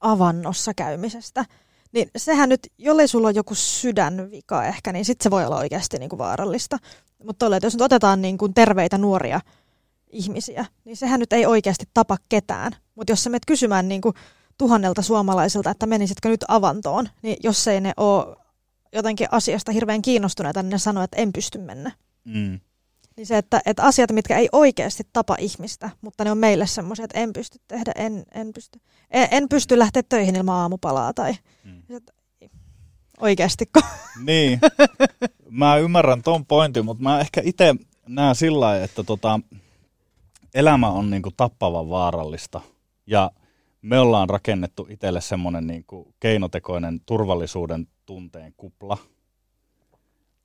avannossa 0.00 0.74
käymisestä, 0.74 1.44
niin 1.92 2.10
sehän 2.16 2.48
nyt, 2.48 2.60
jollei 2.78 3.08
sulla 3.08 3.28
on 3.28 3.34
joku 3.34 3.54
sydänvika 3.54 4.64
ehkä, 4.64 4.92
niin 4.92 5.04
sitten 5.04 5.24
se 5.24 5.30
voi 5.30 5.44
olla 5.44 5.56
oikeasti 5.56 5.98
niin 5.98 6.10
kuin 6.10 6.18
vaarallista. 6.18 6.78
Mutta 7.24 7.46
jos 7.62 7.74
nyt 7.74 7.82
otetaan 7.82 8.22
niin 8.22 8.38
kuin 8.38 8.54
terveitä 8.54 8.98
nuoria 8.98 9.40
ihmisiä, 10.14 10.64
niin 10.84 10.96
sehän 10.96 11.20
nyt 11.20 11.32
ei 11.32 11.46
oikeasti 11.46 11.84
tapa 11.94 12.16
ketään. 12.28 12.72
Mutta 12.94 13.12
jos 13.12 13.24
sä 13.24 13.30
menet 13.30 13.46
kysymään 13.46 13.88
niin 13.88 14.00
kuin 14.00 14.14
tuhannelta 14.58 15.02
suomalaiselta, 15.02 15.70
että 15.70 15.86
menisitkö 15.86 16.28
nyt 16.28 16.44
avantoon, 16.48 17.08
niin 17.22 17.36
jos 17.42 17.68
ei 17.68 17.80
ne 17.80 17.92
ole 17.96 18.36
jotenkin 18.92 19.28
asiasta 19.30 19.72
hirveän 19.72 20.02
kiinnostuneita, 20.02 20.62
niin 20.62 20.70
ne 20.70 20.78
sanoo, 20.78 21.04
että 21.04 21.16
en 21.16 21.32
pysty 21.32 21.58
mennä. 21.58 21.92
Mm. 22.24 22.60
Niin 23.16 23.26
se, 23.26 23.38
että, 23.38 23.60
että 23.66 23.82
asiat, 23.82 24.12
mitkä 24.12 24.38
ei 24.38 24.48
oikeasti 24.52 25.02
tapa 25.12 25.36
ihmistä, 25.38 25.90
mutta 26.00 26.24
ne 26.24 26.30
on 26.30 26.38
meille 26.38 26.66
semmoisia, 26.66 27.04
että 27.04 27.20
en 27.20 27.32
pysty 27.32 27.58
tehdä, 27.68 27.92
en, 27.96 28.24
en, 28.34 28.52
pysty, 28.52 28.80
en, 29.10 29.28
en 29.30 29.48
pysty 29.48 29.78
lähteä 29.78 30.02
töihin 30.08 30.36
ilman 30.36 30.56
aamupalaa 30.56 31.14
tai 31.14 31.34
mm. 31.64 31.82
että, 31.96 32.12
oikeastiko. 33.20 33.80
Niin, 34.26 34.60
mä 35.50 35.76
ymmärrän 35.76 36.22
ton 36.22 36.46
pointin, 36.46 36.84
mutta 36.84 37.02
mä 37.02 37.20
ehkä 37.20 37.42
itse 37.44 37.74
näen 38.08 38.34
sillä 38.34 38.84
että 38.84 39.04
tota, 39.04 39.40
elämä 40.54 40.88
on 40.88 41.10
niinku 41.10 41.30
tappavan 41.36 41.90
vaarallista 41.90 42.60
ja 43.06 43.30
me 43.82 43.98
ollaan 43.98 44.28
rakennettu 44.28 44.86
itselle 44.90 45.20
semmoinen 45.20 45.66
niinku 45.66 46.14
keinotekoinen 46.20 47.00
turvallisuuden 47.06 47.88
tunteen 48.06 48.54
kupla 48.56 48.98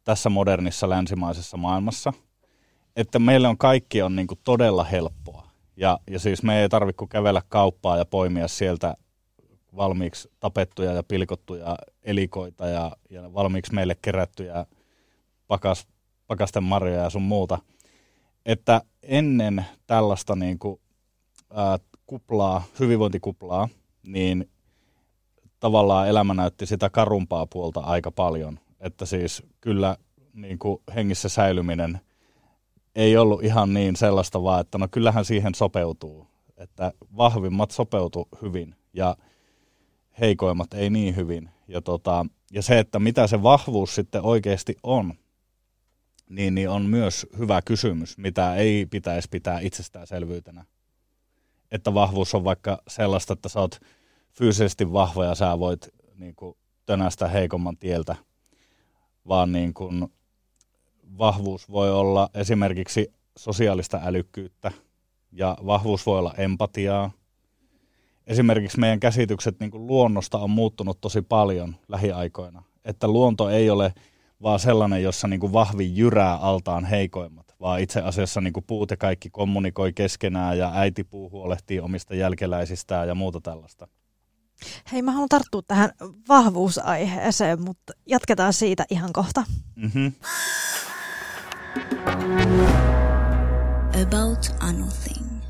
tässä 0.03 0.29
modernissa 0.29 0.89
länsimaisessa 0.89 1.57
maailmassa, 1.57 2.13
että 2.95 3.19
meille 3.19 3.47
on 3.47 3.57
kaikki 3.57 4.01
on 4.01 4.15
niinku 4.15 4.35
todella 4.43 4.83
helppoa. 4.83 5.49
Ja, 5.77 5.99
ja 6.09 6.19
siis 6.19 6.43
me 6.43 6.61
ei 6.61 6.69
tarvitse 6.69 7.05
kävellä 7.09 7.41
kauppaa 7.49 7.97
ja 7.97 8.05
poimia 8.05 8.47
sieltä 8.47 8.95
valmiiksi 9.75 10.31
tapettuja 10.39 10.93
ja 10.93 11.03
pilkottuja 11.03 11.77
elikoita 12.03 12.67
ja, 12.67 12.91
ja 13.09 13.33
valmiiksi 13.33 13.73
meille 13.73 13.95
kerättyjä 14.01 14.65
pakas, 15.47 15.87
pakasten 16.27 16.63
marjoja 16.63 17.03
ja 17.03 17.09
sun 17.09 17.21
muuta. 17.21 17.59
Että 18.50 18.82
ennen 19.03 19.65
tällaista 19.88 20.36
niin 20.36 20.60
kuin, 20.60 20.79
ää, 21.53 21.79
kuplaa, 22.08 22.63
hyvinvointikuplaa, 22.79 23.70
niin 24.03 24.50
tavallaan 25.60 26.08
elämä 26.08 26.34
näytti 26.34 26.65
sitä 26.65 26.89
karumpaa 26.89 27.46
puolta 27.46 27.79
aika 27.79 28.12
paljon. 28.12 28.60
Että 28.79 29.06
siis 29.06 29.44
kyllä 29.62 29.98
niin 30.34 30.60
kuin 30.60 30.82
hengissä 30.96 31.29
säilyminen 31.29 32.00
ei 32.96 33.18
ollut 33.18 33.44
ihan 33.44 33.74
niin 33.74 33.96
sellaista 33.96 34.44
vaan, 34.44 34.62
että 34.62 34.77
no 34.77 34.88
kyllähän 34.91 35.25
siihen 35.25 35.56
sopeutuu. 35.56 36.27
Että 36.58 36.94
vahvimmat 37.18 37.72
sopeutu 37.72 38.27
hyvin 38.41 38.75
ja 38.94 39.18
heikoimmat 40.20 40.74
ei 40.74 40.89
niin 40.89 41.15
hyvin. 41.15 41.50
Ja, 41.68 41.82
tota, 41.82 42.25
ja 42.51 42.62
se, 42.62 42.79
että 42.79 43.00
mitä 43.00 43.27
se 43.27 43.44
vahvuus 43.44 43.96
sitten 43.96 44.22
oikeasti 44.22 44.75
on, 44.84 45.13
niin, 46.29 46.55
niin 46.55 46.69
on 46.69 46.86
myös 46.86 47.27
hyvä 47.38 47.62
kysymys, 47.62 48.17
mitä 48.17 48.55
ei 48.55 48.86
pitäisi 48.86 49.27
pitää 49.31 49.59
itsestäänselvyytenä. 49.59 50.65
Että 51.71 51.93
vahvuus 51.93 52.36
on 52.36 52.43
vaikka 52.43 52.81
sellaista, 52.88 53.33
että 53.33 53.50
sä 53.50 53.59
oot 53.59 53.79
fyysisesti 54.31 54.93
vahva 54.93 55.25
ja 55.25 55.36
sä 55.36 55.59
voit 55.59 55.89
niin 56.15 56.36
kuin, 56.36 56.57
tönästä 56.86 57.27
heikomman 57.27 57.77
tieltä, 57.77 58.15
vaan 59.27 59.51
niin 59.51 59.74
kuin, 59.74 60.07
vahvuus 61.17 61.69
voi 61.69 61.91
olla 61.91 62.29
esimerkiksi 62.33 63.13
sosiaalista 63.38 64.01
älykkyyttä 64.03 64.71
ja 65.31 65.57
vahvuus 65.65 66.05
voi 66.05 66.19
olla 66.19 66.33
empatiaa. 66.38 67.12
Esimerkiksi 68.27 68.79
meidän 68.79 69.00
käsitykset 69.00 69.59
niin 69.59 69.71
kuin 69.71 69.88
luonnosta 69.88 70.38
on 70.38 70.50
muuttunut 70.50 71.01
tosi 71.01 71.21
paljon 71.21 71.75
lähiaikoina. 71.88 72.63
Että 72.86 73.07
luonto 73.07 73.50
ei 73.50 73.69
ole 73.69 73.93
vaan 74.43 74.60
sellainen, 74.60 75.03
jossa 75.03 75.27
niin 75.27 75.39
kuin 75.39 75.53
vahvin 75.53 75.98
jyrää 75.98 76.36
altaan 76.36 76.86
heikoimmat, 76.86 77.55
vaan 77.60 77.79
itse 77.79 78.01
asiassa 78.01 78.41
niin 78.41 78.53
kuin 78.53 78.63
puut 78.67 78.91
ja 78.91 78.98
kaikki 78.98 79.29
kommunikoi 79.29 79.93
keskenään 79.93 80.58
ja 80.58 80.72
äiti 80.74 81.03
puu 81.03 81.29
huolehtii 81.29 81.79
omista 81.79 82.15
jälkeläisistään 82.15 83.08
ja 83.08 83.15
muuta 83.15 83.41
tällaista. 83.41 83.88
Hei, 84.91 85.01
mä 85.01 85.12
haluan 85.12 85.29
tarttua 85.29 85.62
tähän 85.67 85.91
vahvuusaiheeseen, 86.27 87.62
mutta 87.62 87.93
jatketaan 88.05 88.53
siitä 88.53 88.86
ihan 88.89 89.13
kohta. 89.13 89.43
Mm-hmm. 89.75 90.13
About 94.03 94.55
Anything. 94.60 95.41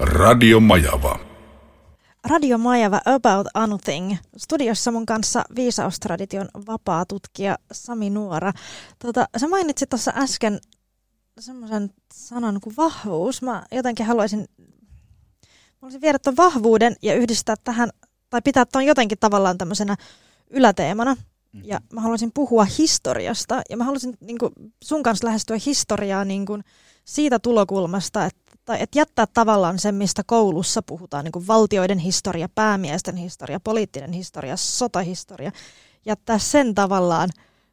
Radio 0.00 0.60
Majava. 0.60 1.29
Radio 2.24 2.58
Majava 2.58 3.00
About 3.04 3.46
Anything. 3.54 4.16
Studiossa 4.36 4.90
mun 4.90 5.06
kanssa 5.06 5.44
viisaustradition 5.56 6.48
vapaa 6.66 7.06
tutkija 7.06 7.58
Sami 7.72 8.10
Nuora. 8.10 8.52
Tota, 8.98 9.28
sä 9.36 9.48
mainitsit 9.48 9.88
tuossa 9.88 10.12
äsken 10.16 10.60
semmoisen 11.38 11.90
sanan 12.14 12.60
kuin 12.60 12.76
vahvuus. 12.76 13.42
Mä 13.42 13.62
jotenkin 13.72 14.06
haluaisin, 14.06 14.40
mä 14.40 14.66
haluaisin 15.80 16.00
viedä 16.00 16.18
tuon 16.18 16.36
vahvuuden 16.36 16.96
ja 17.02 17.14
yhdistää 17.14 17.56
tähän, 17.64 17.90
tai 18.30 18.42
pitää 18.44 18.64
tuon 18.64 18.84
jotenkin 18.84 19.18
tavallaan 19.18 19.58
tämmöisenä 19.58 19.96
yläteemana. 20.50 21.16
Ja 21.64 21.80
mä 21.92 22.00
haluaisin 22.00 22.30
puhua 22.34 22.64
historiasta 22.64 23.62
ja 23.70 23.76
mä 23.76 23.84
haluaisin 23.84 24.16
niin 24.20 24.38
kuin, 24.38 24.52
sun 24.84 25.02
kanssa 25.02 25.26
lähestyä 25.26 25.58
historiaa 25.66 26.24
niin 26.24 26.46
kuin, 26.46 26.64
siitä 27.04 27.38
tulokulmasta, 27.38 28.24
että, 28.24 28.49
tai, 28.70 28.82
että 28.82 28.98
jättää 28.98 29.26
tavallaan 29.26 29.78
sen, 29.78 29.94
mistä 29.94 30.22
koulussa 30.26 30.82
puhutaan, 30.82 31.24
niin 31.24 31.32
kuin 31.32 31.46
valtioiden 31.46 31.98
historia, 31.98 32.48
päämiesten 32.54 33.16
historia, 33.16 33.60
poliittinen 33.60 34.12
historia, 34.12 34.56
sotahistoria. 34.56 35.52
Jättää 36.06 36.38
sen 36.38 36.74
tavallaan 36.74 37.28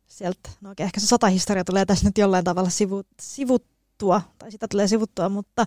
sieltä, 0.08 0.50
no 0.62 0.72
okei, 0.72 0.84
ehkä 0.84 1.00
se 1.00 1.08
sotahistoria 1.08 1.64
tulee 1.64 1.86
tässä 1.86 2.06
nyt 2.06 2.18
jollain 2.18 2.44
tavalla 2.44 2.70
sivu, 2.70 3.04
sivuttua, 3.22 4.22
tai 4.40 4.52
sitä 4.52 4.68
tulee 4.68 4.88
sivuttua, 4.88 5.30
mutta, 5.30 5.66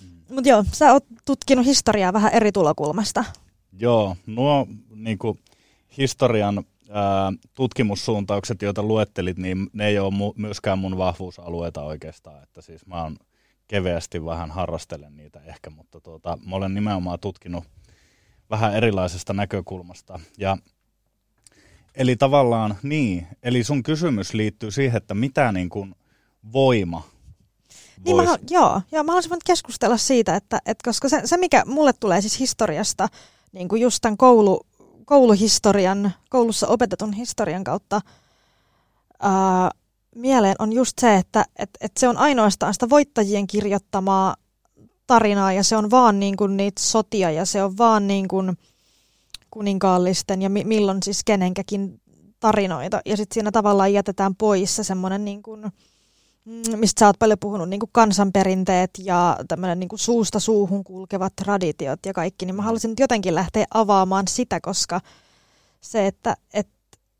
mm. 0.00 0.34
mutta 0.34 0.48
joo, 0.48 0.64
sä 0.72 0.92
oot 0.92 1.04
tutkinut 1.24 1.66
historiaa 1.66 2.12
vähän 2.12 2.32
eri 2.32 2.52
tulokulmasta. 2.52 3.24
Joo, 3.72 4.16
nuo 4.26 4.66
niin 4.94 5.18
kuin, 5.18 5.38
historian 5.98 6.64
ää, 6.90 7.32
tutkimussuuntaukset, 7.54 8.62
joita 8.62 8.82
luettelit, 8.82 9.38
niin 9.38 9.70
ne 9.72 9.86
ei 9.86 9.98
ole 9.98 10.14
mu- 10.14 10.34
myöskään 10.36 10.78
mun 10.78 10.98
vahvuusalueita 10.98 11.82
oikeastaan. 11.82 12.42
Että 12.42 12.62
siis 12.62 12.86
mä 12.86 13.02
oon 13.02 13.16
keveästi 13.68 14.24
vähän 14.24 14.50
harrastelen 14.50 15.16
niitä 15.16 15.40
ehkä, 15.44 15.70
mutta 15.70 16.00
tuota, 16.00 16.38
mä 16.46 16.56
olen 16.56 16.74
nimenomaan 16.74 17.20
tutkinut 17.20 17.64
vähän 18.50 18.74
erilaisesta 18.74 19.32
näkökulmasta. 19.32 20.20
Ja, 20.38 20.56
eli 21.94 22.16
tavallaan 22.16 22.76
niin, 22.82 23.26
eli 23.42 23.64
sun 23.64 23.82
kysymys 23.82 24.34
liittyy 24.34 24.70
siihen, 24.70 24.96
että 24.96 25.14
mitä 25.14 25.52
niin 25.52 25.68
kuin 25.68 25.94
voima 26.52 27.02
niin 28.04 28.16
mä, 28.16 28.22
joo, 28.50 28.80
joo, 28.92 29.04
mä 29.04 29.12
haluaisin 29.12 29.36
keskustella 29.46 29.96
siitä, 29.96 30.36
että, 30.36 30.58
että 30.66 30.84
koska 30.84 31.08
se, 31.08 31.20
se, 31.24 31.36
mikä 31.36 31.62
mulle 31.66 31.92
tulee 31.92 32.20
siis 32.20 32.38
historiasta, 32.40 33.08
niin 33.52 33.68
kuin 33.68 33.82
just 33.82 33.98
tämän 34.00 34.16
koulu, 34.16 34.60
kouluhistorian, 35.04 36.12
koulussa 36.30 36.68
opetetun 36.68 37.12
historian 37.12 37.64
kautta 37.64 38.00
ää, 39.20 39.70
mieleen 40.14 40.56
on 40.58 40.72
just 40.72 40.98
se, 40.98 41.16
että 41.16 41.44
et, 41.56 41.70
et 41.80 41.92
se 41.96 42.08
on 42.08 42.16
ainoastaan 42.16 42.74
sitä 42.74 42.90
voittajien 42.90 43.46
kirjoittamaa 43.46 44.36
tarinaa 45.06 45.52
ja 45.52 45.62
se 45.62 45.76
on 45.76 45.90
vaan 45.90 46.20
niin 46.20 46.36
kuin 46.36 46.56
niitä 46.56 46.82
sotia 46.82 47.30
ja 47.30 47.44
se 47.44 47.62
on 47.62 47.78
vaan 47.78 48.06
niin 48.06 48.28
kuin 48.28 48.58
kuninkaallisten 49.50 50.42
ja 50.42 50.50
mi- 50.50 50.64
milloin 50.64 51.02
siis 51.02 51.24
kenenkäkin 51.24 52.00
tarinoita. 52.40 53.00
Ja 53.06 53.16
sitten 53.16 53.34
siinä 53.34 53.52
tavallaan 53.52 53.92
jätetään 53.92 54.34
pois 54.34 54.76
se 54.76 54.84
semmoinen, 54.84 55.24
niin 55.24 55.42
kuin, 55.42 55.60
mm, 56.44 56.78
mistä 56.78 57.00
sä 57.00 57.06
oot 57.06 57.18
paljon 57.18 57.38
puhunut, 57.38 57.68
niin 57.68 57.80
kuin 57.80 57.90
kansanperinteet 57.92 58.90
ja 58.98 59.36
tämmöinen 59.48 59.80
niin 59.80 59.88
suusta 59.94 60.40
suuhun 60.40 60.84
kulkevat 60.84 61.36
traditiot 61.36 62.06
ja 62.06 62.12
kaikki. 62.12 62.46
Niin 62.46 62.54
mä 62.56 62.62
haluaisin 62.62 62.90
nyt 62.90 63.00
jotenkin 63.00 63.34
lähteä 63.34 63.64
avaamaan 63.74 64.28
sitä, 64.28 64.60
koska 64.60 65.00
se, 65.80 66.06
että, 66.06 66.36
että 66.54 66.72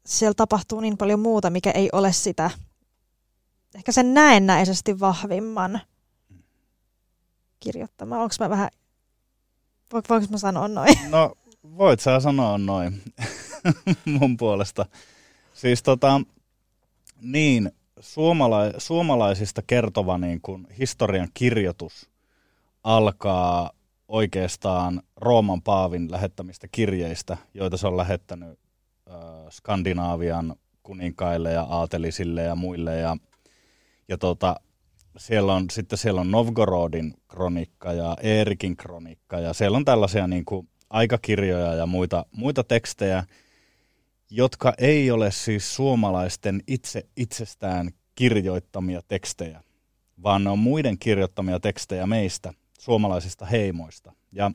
siellä 0.07 0.35
tapahtuu 0.35 0.81
niin 0.81 0.99
paljon 0.99 1.21
muuta, 1.21 1.51
mikä 1.51 1.71
ei 1.71 1.89
ole 1.93 2.13
sitä 2.13 2.51
ehkä 3.75 3.93
sen 3.93 4.14
näennäisesti 4.14 5.00
vahvimman 5.00 5.81
kirjoittamaan. 7.61 8.23
Onko 8.23 8.35
mä 8.40 8.50
vähän, 8.50 8.69
voinko 9.93 10.26
mä 10.31 10.38
sanoa 10.38 10.69
noin? 10.69 10.99
No, 11.09 11.35
voit 11.78 12.00
sä 12.00 12.21
sanoa 12.21 12.59
noin 12.59 13.02
mun 14.19 14.37
puolesta. 14.37 14.87
Siis 15.54 15.83
tota, 15.83 16.21
niin, 17.21 17.73
suomala- 18.00 18.75
suomalaisista 18.78 19.62
kertova 19.66 20.19
niin 20.19 20.40
kun 20.40 20.66
historian 20.78 21.28
kirjoitus 21.35 22.11
alkaa 22.85 23.71
oikeastaan 24.09 25.02
Rooman 25.16 25.62
paavin 25.62 26.11
lähettämistä 26.11 26.69
kirjeistä, 26.73 27.37
joita 27.54 27.76
se 27.76 27.87
on 27.87 27.97
lähettänyt 27.97 28.59
äh, 29.11 29.16
Skandinaavian 29.50 30.57
kuninkaille 30.83 31.52
ja 31.52 31.62
aatelisille 31.62 32.43
ja 32.43 32.54
muille. 32.54 32.97
Ja, 32.97 33.16
ja 34.08 34.18
tota, 34.18 34.56
siellä 35.16 35.54
on, 35.54 35.70
sitten 35.70 35.99
siellä 35.99 36.20
on 36.20 36.30
Novgorodin 36.30 37.14
kronikka 37.28 37.92
ja 37.92 38.16
Eerikin 38.23 38.76
kronikka 38.76 39.40
ja 39.40 39.52
siellä 39.52 39.76
on 39.76 39.84
tällaisia 39.84 40.26
niin 40.26 40.44
kuin 40.44 40.68
aikakirjoja 40.90 41.75
ja 41.75 41.87
muita, 41.87 42.26
muita 42.32 42.64
tekstejä, 42.64 43.25
jotka 44.30 44.75
ei 44.78 45.11
ole 45.11 45.30
siis 45.30 45.75
suomalaisten 45.75 46.62
itse 46.66 47.06
itsestään 47.16 47.90
kirjoittamia 48.14 49.00
tekstejä, 49.08 49.62
vaan 50.23 50.44
ne 50.44 50.50
on 50.50 50.58
muiden 50.58 50.99
kirjoittamia 50.99 51.61
tekstejä 51.61 52.06
meistä, 52.06 52.52
suomalaisista 52.78 53.46
heimoista. 53.46 54.12
Ja 54.32 54.50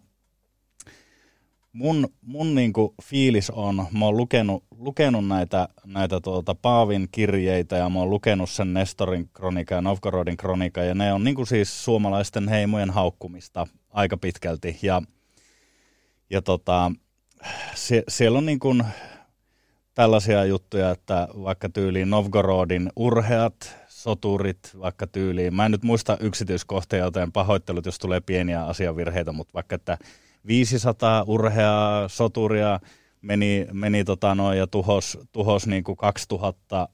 mun, 1.73 2.07
mun 2.21 2.55
niinku 2.55 2.95
fiilis 3.03 3.49
on, 3.49 3.85
mä 3.91 4.05
oon 4.05 4.17
lukenut, 4.17 4.63
lukenut 4.77 5.27
näitä, 5.27 5.69
näitä 5.85 6.19
tuota 6.19 6.55
Paavin 6.55 7.07
kirjeitä 7.11 7.75
ja 7.77 7.89
mä 7.89 7.99
oon 7.99 8.09
lukenut 8.09 8.49
sen 8.49 8.73
Nestorin 8.73 9.29
kronika 9.33 9.75
ja 9.75 9.81
Novgorodin 9.81 10.37
kronika 10.37 10.83
ja 10.83 10.95
ne 10.95 11.13
on 11.13 11.23
niinku 11.23 11.45
siis 11.45 11.85
suomalaisten 11.85 12.47
heimojen 12.47 12.89
haukkumista 12.89 13.67
aika 13.89 14.17
pitkälti 14.17 14.79
ja, 14.81 15.01
ja 16.29 16.41
tota, 16.41 16.91
sie, 17.75 18.03
siellä 18.07 18.37
on 18.37 18.45
niinku 18.45 18.75
tällaisia 19.93 20.45
juttuja, 20.45 20.91
että 20.91 21.27
vaikka 21.43 21.69
tyyliin 21.69 22.09
Novgorodin 22.09 22.89
urheat, 22.95 23.75
soturit, 23.87 24.59
vaikka 24.79 25.07
tyyliin, 25.07 25.55
mä 25.55 25.65
en 25.65 25.71
nyt 25.71 25.83
muista 25.83 26.17
yksityiskohtia, 26.19 26.99
joten 26.99 27.31
pahoittelut, 27.31 27.85
jos 27.85 27.99
tulee 27.99 28.21
pieniä 28.21 28.65
asiavirheitä, 28.65 29.31
mutta 29.31 29.53
vaikka 29.53 29.75
että 29.75 29.97
500 30.47 31.23
urheaa 31.27 32.07
soturia 32.07 32.79
meni, 33.21 33.67
meni 33.73 34.03
tota 34.03 34.35
noin 34.35 34.57
ja 34.57 34.67
tuhos, 34.67 35.17
tuhos 35.31 35.67
niin 35.67 35.83
kuin 35.83 35.97
2000 35.97 36.89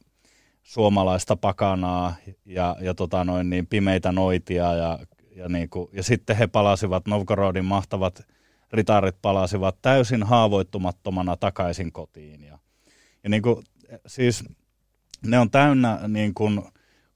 suomalaista 0.64 1.36
pakanaa 1.36 2.16
ja, 2.46 2.76
ja 2.82 2.94
tota 2.94 3.24
noin 3.24 3.50
niin 3.50 3.68
pimeitä 3.68 4.12
noitia 4.12 4.74
ja, 4.74 5.00
ja, 5.36 5.50
niin 5.50 5.70
kuin, 5.70 5.90
ja 5.94 6.04
sitten 6.04 6.36
he 6.36 6.48
palasivat, 6.48 7.08
Novgorodin 7.08 7.66
mahtavat 7.66 8.28
ritarit 8.74 9.16
palasivat 9.22 9.82
täysin 9.82 10.24
haavoittumattomana 10.24 11.38
takaisin 11.38 11.92
kotiin. 11.92 12.44
Ja, 12.44 12.60
ja 13.24 13.30
niin 13.30 13.42
kuin, 13.42 13.64
siis 14.08 14.44
ne 15.26 15.40
on 15.40 15.52
täynnä 15.52 16.00
niin 16.08 16.34
kuin 16.34 16.62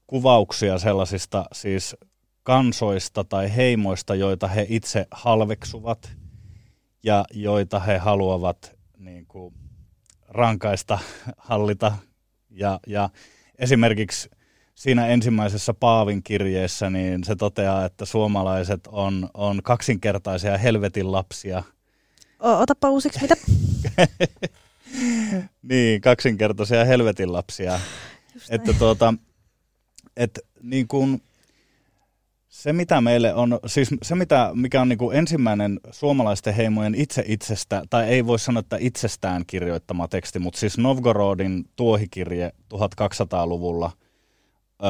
kuvauksia 0.07 0.77
sellaisista 0.77 1.45
siis 1.53 1.95
kansoista 2.43 3.23
tai 3.23 3.55
heimoista, 3.55 4.15
joita 4.15 4.47
he 4.47 4.65
itse 4.69 5.07
halveksuvat 5.11 6.18
ja 7.03 7.25
joita 7.33 7.79
he 7.79 7.97
haluavat 7.97 8.75
niin 8.97 9.25
kuin, 9.25 9.53
rankaista, 10.29 10.99
hallita. 11.37 11.93
Ja, 12.49 12.79
ja 12.87 13.09
esimerkiksi 13.59 14.29
siinä 14.75 15.07
ensimmäisessä 15.07 15.73
Paavin 15.73 16.23
kirjeessä, 16.23 16.89
niin 16.89 17.23
se 17.23 17.35
toteaa, 17.35 17.85
että 17.85 18.05
suomalaiset 18.05 18.87
on, 18.87 19.29
on 19.33 19.63
kaksinkertaisia 19.63 20.57
helvetin 20.57 21.11
lapsia. 21.11 21.63
O- 22.39 22.59
otapa 22.59 22.89
uusiksi, 22.89 23.19
mitä? 23.21 23.35
niin, 25.69 26.01
kaksinkertaisia 26.01 26.85
helvetin 26.85 27.33
lapsia. 27.33 27.79
että 28.49 28.73
tuota, 28.73 29.13
et, 30.17 30.39
niin 30.61 30.87
kuin, 30.87 31.21
se, 32.49 32.73
mitä 32.73 33.01
meille 33.01 33.33
on, 33.33 33.59
siis 33.65 33.89
se, 34.01 34.15
mitä, 34.15 34.51
mikä 34.53 34.81
on 34.81 34.89
niin 34.89 34.99
kuin 34.99 35.17
ensimmäinen 35.17 35.79
suomalaisten 35.91 36.53
heimojen 36.53 36.95
itse 36.95 37.23
itsestä, 37.27 37.83
tai 37.89 38.07
ei 38.07 38.25
voi 38.25 38.39
sanoa, 38.39 38.59
että 38.59 38.77
itsestään 38.79 39.43
kirjoittama 39.47 40.07
teksti, 40.07 40.39
mutta 40.39 40.59
siis 40.59 40.77
Novgorodin 40.77 41.65
tuohikirje 41.75 42.51
1200-luvulla 42.73 43.91
öö, 44.83 44.89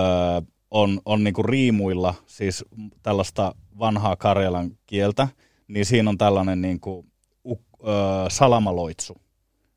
on, 0.71 1.01
on 1.05 1.23
niin 1.23 1.33
kuin 1.33 1.45
riimuilla, 1.45 2.13
siis 2.25 2.65
tällaista 3.03 3.55
vanhaa 3.79 4.15
karjalan 4.15 4.71
kieltä, 4.85 5.27
niin 5.67 5.85
siinä 5.85 6.09
on 6.09 6.17
tällainen 6.17 6.61
niin 6.61 6.79
kuin, 6.79 7.11
öö, 7.47 8.29
salamaloitsu. 8.29 9.21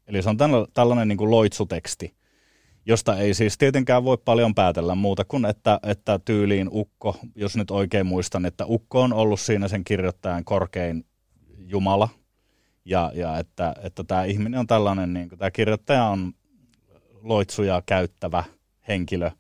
Eli 0.07 0.23
se 0.23 0.29
on 0.29 0.37
tällainen 0.75 1.09
niin 1.09 1.19
kuin 1.19 1.31
loitsuteksti 1.31 2.15
josta 2.87 3.19
ei 3.19 3.35
siis 3.35 3.59
tietenkään 3.59 4.05
voi 4.05 4.19
paljon 4.25 4.55
päätellä 4.55 4.95
muuta 4.95 5.25
kuin, 5.25 5.45
että, 5.45 5.81
että 5.83 6.21
tyyliin 6.25 6.69
Ukko, 6.73 7.17
jos 7.35 7.57
nyt 7.57 7.71
oikein 7.71 8.07
muistan, 8.07 8.47
että 8.47 8.65
Ukko 8.67 9.01
on 9.01 9.13
ollut 9.13 9.41
siinä 9.41 9.69
sen 9.69 9.85
kirjoittajan 9.85 10.45
korkein 10.45 11.05
Jumala, 11.59 12.09
ja, 12.85 13.13
ja 13.15 13.39
että, 13.39 13.75
että 13.83 14.05
tämä 14.05 14.25
ihminen 14.25 14.61
on 14.61 14.67
tällainen, 14.67 15.15
niin 15.15 15.29
kuin, 15.29 15.39
tämä 15.39 15.51
kirjoittaja 15.51 16.05
on 16.05 16.33
loitsuja 17.23 17.83
käyttävä 17.87 18.45
henkilö. 18.89 19.31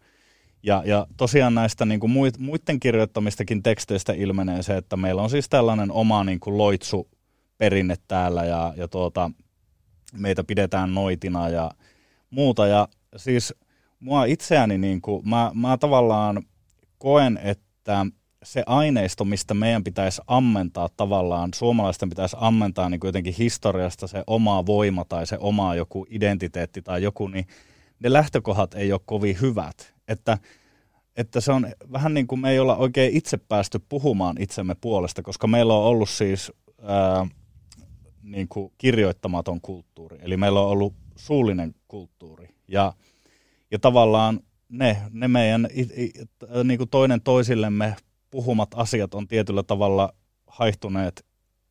Ja, 0.63 0.83
ja 0.87 1.07
tosiaan 1.17 1.55
näistä 1.55 1.85
niin 1.85 2.01
kuin 2.01 2.13
muiden 2.39 2.81
kirjoittamistakin 2.81 3.63
teksteistä 3.63 4.13
ilmenee 4.13 4.63
se, 4.63 4.77
että 4.77 4.97
meillä 4.97 5.23
on 5.23 5.31
siis 5.31 5.49
tällainen 5.49 5.93
oma 5.93 6.25
niin 6.25 6.41
kuin 6.41 6.59
loitsuperinne 6.59 7.97
täällä 8.09 8.45
ja, 8.45 8.75
ja 8.77 8.89
tuota, 8.89 9.31
meitä 10.13 10.45
pidetään 10.45 10.95
noitina 10.95 11.49
ja 11.49 11.71
muuta. 12.31 12.67
Ja 12.67 12.89
siis 13.16 13.55
mua 14.01 14.25
itseäni, 14.25 14.79
niin 14.79 15.01
kuin, 15.01 15.29
mä, 15.29 15.51
mä 15.55 15.79
tavallaan 15.79 16.42
koen, 16.98 17.38
että 17.42 18.07
se 18.42 18.62
aineisto, 18.66 19.25
mistä 19.25 19.55
meidän 19.55 19.85
pitäisi 19.85 20.22
ammentaa 20.27 20.88
tavallaan, 20.96 21.51
suomalaisten 21.55 22.09
pitäisi 22.09 22.37
ammentaa 22.40 22.88
niin 22.88 23.01
jotenkin 23.05 23.35
historiasta 23.38 24.07
se 24.07 24.25
oma 24.27 24.66
voima 24.66 25.05
tai 25.05 25.27
se 25.27 25.37
oma 25.40 25.75
joku 25.75 26.07
identiteetti 26.11 26.83
tai 26.83 27.03
joku, 27.03 27.29
niin 27.29 27.46
ne 28.01 28.12
lähtökohdat 28.12 28.75
ei 28.75 28.92
ole 28.92 29.01
kovin 29.07 29.40
hyvät. 29.40 29.94
Että, 30.09 30.38
että 31.16 31.40
se 31.40 31.53
on 31.53 31.66
vähän 31.92 32.14
niin 32.14 32.27
kuin 32.27 32.40
me 32.40 32.51
ei 32.51 32.59
olla 32.59 32.77
oikein 32.77 33.16
itse 33.16 33.37
päästy 33.37 33.81
puhumaan 33.88 34.37
itsemme 34.40 34.75
puolesta, 34.81 35.22
koska 35.22 35.46
meillä 35.46 35.75
on 35.75 35.85
ollut 35.85 36.09
siis 36.09 36.53
ää, 36.83 37.27
niin 38.22 38.48
kuin 38.48 38.72
kirjoittamaton 38.79 39.61
kulttuuri. 39.61 40.18
Eli 40.20 40.37
meillä 40.37 40.61
on 40.61 40.68
ollut 40.68 40.94
suullinen 41.16 41.75
kulttuuri. 41.88 42.48
Ja, 42.73 42.93
ja 43.71 43.79
tavallaan 43.79 44.41
ne, 44.69 45.03
ne 45.11 45.29
meidän 45.29 45.69
niin 46.65 46.79
kuin 46.79 46.91
toinen 46.91 47.21
toisillemme 47.21 47.97
puhumat 48.31 48.69
asiat 48.75 49.15
on 49.15 49.29
tietyllä 49.29 49.63
tavalla 49.63 50.15
haihtuneet 50.47 51.27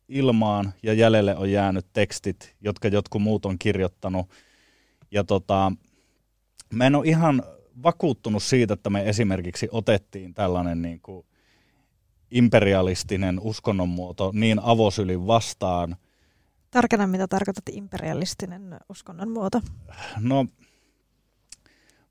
ilmaan 0.08 0.72
ja 0.82 0.92
jäljelle 0.92 1.36
on 1.36 1.50
jäänyt 1.50 1.86
tekstit, 1.92 2.56
jotka 2.60 2.88
jotkut 2.88 3.22
muut 3.22 3.46
on 3.46 3.58
kirjoittanut. 3.58 4.30
Ja 5.10 5.24
tota, 5.24 5.72
mä 6.72 6.86
en 6.86 6.94
ole 6.94 7.06
ihan 7.06 7.42
vakuuttunut 7.82 8.42
siitä, 8.42 8.74
että 8.74 8.90
me 8.90 9.08
esimerkiksi 9.08 9.68
otettiin 9.72 10.34
tällainen 10.34 10.82
niin 10.82 11.00
kuin 11.00 11.26
imperialistinen 12.30 13.40
uskonnonmuoto 13.40 14.30
niin 14.34 14.60
avosylin 14.62 15.26
vastaan. 15.26 15.96
Tarkenna, 16.70 17.06
mitä 17.06 17.28
tarkoitat 17.28 17.64
imperialistinen 17.70 18.76
uskonnonmuoto? 18.88 19.60
No 20.20 20.46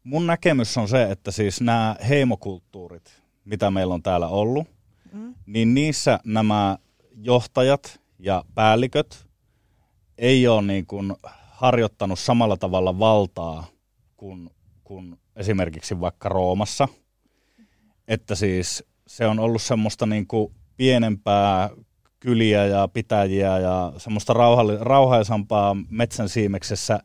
mun 0.04 0.28
näkemys 0.28 0.78
on 0.78 0.88
se, 0.88 1.12
että 1.12 1.32
siis 1.32 1.62
nämä 1.62 1.96
heimokulttuurit, 2.10 3.22
mitä 3.46 3.72
meillä 3.72 3.94
on 3.94 4.04
täällä 4.04 4.28
ollut, 4.28 4.68
mm. 5.14 5.36
niin 5.46 5.74
niissä 5.74 6.20
nämä 6.24 6.78
johtajat 7.16 8.00
ja 8.20 8.44
päälliköt 8.56 9.28
ei 10.18 10.48
ole 10.48 10.62
niin 10.62 10.86
kuin 10.86 11.14
harjoittanut 11.52 12.20
samalla 12.20 12.58
tavalla 12.58 13.00
valtaa 13.00 13.68
kuin, 14.18 14.50
kuin 14.84 15.20
esimerkiksi 15.36 16.00
vaikka 16.00 16.30
Roomassa. 16.30 16.88
Että 18.08 18.36
siis 18.36 18.84
se 19.08 19.28
on 19.28 19.40
ollut 19.40 19.62
semmoista 19.62 20.06
niin 20.06 20.28
kuin 20.28 20.54
pienempää 20.78 21.70
kyliä 22.20 22.66
ja 22.66 22.88
pitäjiä 22.88 23.60
ja 23.60 23.94
semmoista 23.98 24.34
rauhaisampaa 24.80 25.76
metsän 25.90 26.30
siimeksessä 26.30 27.00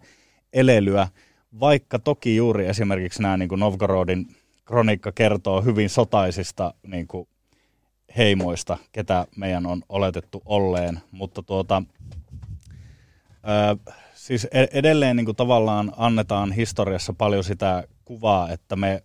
elelyä– 0.52 1.09
vaikka 1.61 1.98
toki 1.98 2.37
juuri 2.37 2.66
esimerkiksi 2.66 3.22
nämä 3.22 3.37
niin 3.37 3.48
kuin 3.48 3.59
Novgorodin 3.59 4.26
kronikka 4.64 5.12
kertoo 5.12 5.62
hyvin 5.62 5.90
sotaisista 5.90 6.74
niin 6.87 7.06
kuin 7.06 7.28
heimoista, 8.16 8.78
ketä 8.92 9.26
meidän 9.37 9.66
on 9.66 9.82
oletettu 9.88 10.42
olleen, 10.44 11.00
mutta 11.11 11.42
tuota, 11.42 11.82
ö, 13.28 13.92
siis 14.14 14.44
e-, 14.44 14.66
edelleen 14.72 15.16
niin 15.16 15.24
kuin 15.24 15.37
tavallaan 15.37 15.92
annetaan 15.96 16.52
historiassa 16.52 17.12
paljon 17.12 17.44
sitä 17.44 17.85
kuvaa, 18.04 18.50
että 18.50 18.76
me 18.76 19.02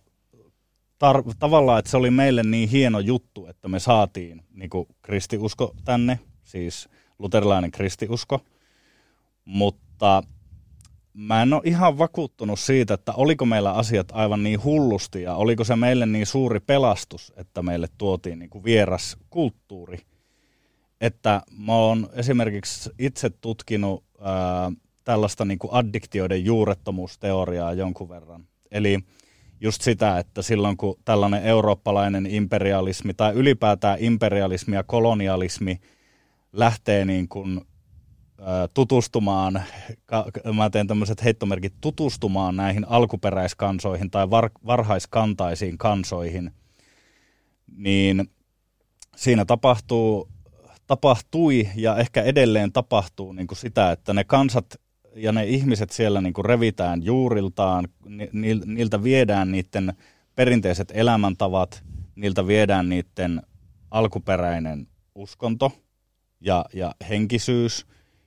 tar- 1.04 1.34
tavallaan, 1.38 1.78
että 1.78 1.90
se 1.90 1.96
oli 1.96 2.10
meille 2.10 2.42
niin 2.42 2.68
hieno 2.68 3.00
juttu, 3.00 3.46
että 3.46 3.68
me 3.68 3.78
saatiin 3.78 4.42
niin 4.54 4.70
kuin 4.70 4.86
kristiusko 5.02 5.74
tänne, 5.84 6.18
siis 6.42 6.88
luterilainen 7.18 7.70
kristiusko, 7.70 8.40
mutta 9.44 10.22
mä 11.14 11.42
en 11.42 11.52
ole 11.52 11.62
ihan 11.64 11.98
vakuuttunut 11.98 12.58
siitä, 12.58 12.94
että 12.94 13.12
oliko 13.12 13.44
meillä 13.44 13.72
asiat 13.72 14.08
aivan 14.12 14.42
niin 14.42 14.64
hullusti 14.64 15.22
ja 15.22 15.34
oliko 15.34 15.64
se 15.64 15.76
meille 15.76 16.06
niin 16.06 16.26
suuri 16.26 16.60
pelastus, 16.60 17.32
että 17.36 17.62
meille 17.62 17.88
tuotiin 17.98 18.38
niin 18.38 18.50
kuin 18.50 18.64
vieras 18.64 19.16
kulttuuri. 19.30 19.98
että 21.00 21.42
mä 21.58 21.74
oon 21.74 22.08
esimerkiksi 22.12 22.90
itse 22.98 23.30
tutkinut 23.30 24.04
ää, 24.20 24.72
tällaista 25.04 25.44
niin 25.44 25.58
kuin 25.58 25.72
addiktioiden 25.72 26.44
juurettomuusteoriaa 26.44 27.72
jonkun 27.72 28.08
verran. 28.08 28.46
Eli 28.70 28.98
just 29.60 29.82
sitä, 29.82 30.18
että 30.18 30.42
silloin 30.42 30.76
kun 30.76 30.98
tällainen 31.04 31.42
eurooppalainen 31.42 32.26
imperialismi 32.26 33.14
tai 33.14 33.32
ylipäätään 33.32 33.98
imperialismi 34.00 34.76
ja 34.76 34.82
kolonialismi 34.82 35.80
lähtee 36.52 37.04
niin 37.04 37.28
kuin, 37.28 37.60
tutustumaan, 38.74 39.62
mä 40.54 40.70
teen 40.70 40.86
tämmöiset 40.86 41.24
heittomerkit, 41.24 41.74
tutustumaan 41.80 42.56
näihin 42.56 42.88
alkuperäiskansoihin 42.88 44.10
tai 44.10 44.30
var, 44.30 44.50
varhaiskantaisiin 44.66 45.78
kansoihin, 45.78 46.50
niin 47.76 48.30
siinä 49.16 49.44
tapahtuu 49.44 50.28
tapahtui 50.86 51.68
ja 51.76 51.96
ehkä 51.96 52.22
edelleen 52.22 52.72
tapahtuu 52.72 53.32
niin 53.32 53.46
kuin 53.46 53.58
sitä, 53.58 53.92
että 53.92 54.14
ne 54.14 54.24
kansat 54.24 54.80
ja 55.14 55.32
ne 55.32 55.44
ihmiset 55.44 55.90
siellä 55.90 56.20
niin 56.20 56.32
kuin 56.32 56.44
revitään 56.44 57.04
juuriltaan, 57.04 57.88
ni, 58.32 58.60
niiltä 58.64 59.02
viedään 59.02 59.52
niiden 59.52 59.92
perinteiset 60.34 60.92
elämäntavat, 60.94 61.82
niiltä 62.14 62.46
viedään 62.46 62.88
niiden 62.88 63.42
alkuperäinen 63.90 64.88
uskonto 65.14 65.72
ja, 66.40 66.64
ja 66.72 66.94
henkisyys 67.08 67.86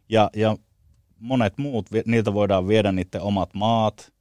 ja, 0.10 0.30
ja 0.36 0.58
monet 1.20 1.58
muut, 1.58 1.86
niiltä 2.06 2.34
voidaan 2.34 2.68
viedä 2.68 2.92
niiden 2.92 3.22
omat 3.22 3.50
maat. 3.54 4.14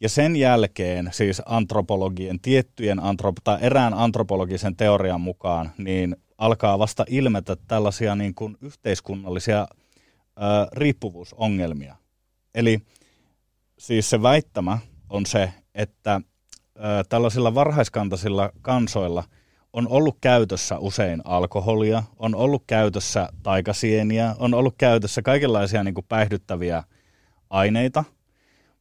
Ja 0.00 0.08
sen 0.08 0.36
jälkeen 0.36 1.08
siis 1.12 1.42
antropologien, 1.46 2.40
tiettyjen 2.40 2.98
antrop- 2.98 3.42
tai 3.44 3.58
erään 3.60 3.94
antropologisen 3.94 4.76
teorian 4.76 5.20
mukaan, 5.20 5.70
niin 5.78 6.16
alkaa 6.38 6.78
vasta 6.78 7.04
ilmetä 7.08 7.56
tällaisia 7.68 8.14
niin 8.14 8.34
kuin 8.34 8.56
yhteiskunnallisia 8.60 9.60
ö, 9.60 10.42
riippuvuusongelmia. 10.72 11.96
Eli 12.54 12.78
siis 13.78 14.10
se 14.10 14.22
väittämä 14.22 14.78
on 15.08 15.26
se, 15.26 15.52
että 15.74 16.20
ö, 16.76 16.80
tällaisilla 17.08 17.54
varhaiskantaisilla 17.54 18.50
kansoilla 18.62 19.24
on 19.72 19.88
ollut 19.88 20.16
käytössä 20.20 20.78
usein 20.78 21.20
alkoholia, 21.24 22.02
on 22.18 22.34
ollut 22.34 22.64
käytössä 22.66 23.28
taikasieniä, 23.42 24.34
on 24.38 24.54
ollut 24.54 24.74
käytössä 24.78 25.22
kaikenlaisia 25.22 25.84
niin 25.84 25.94
kuin 25.94 26.06
päihdyttäviä 26.08 26.82
aineita, 27.50 28.04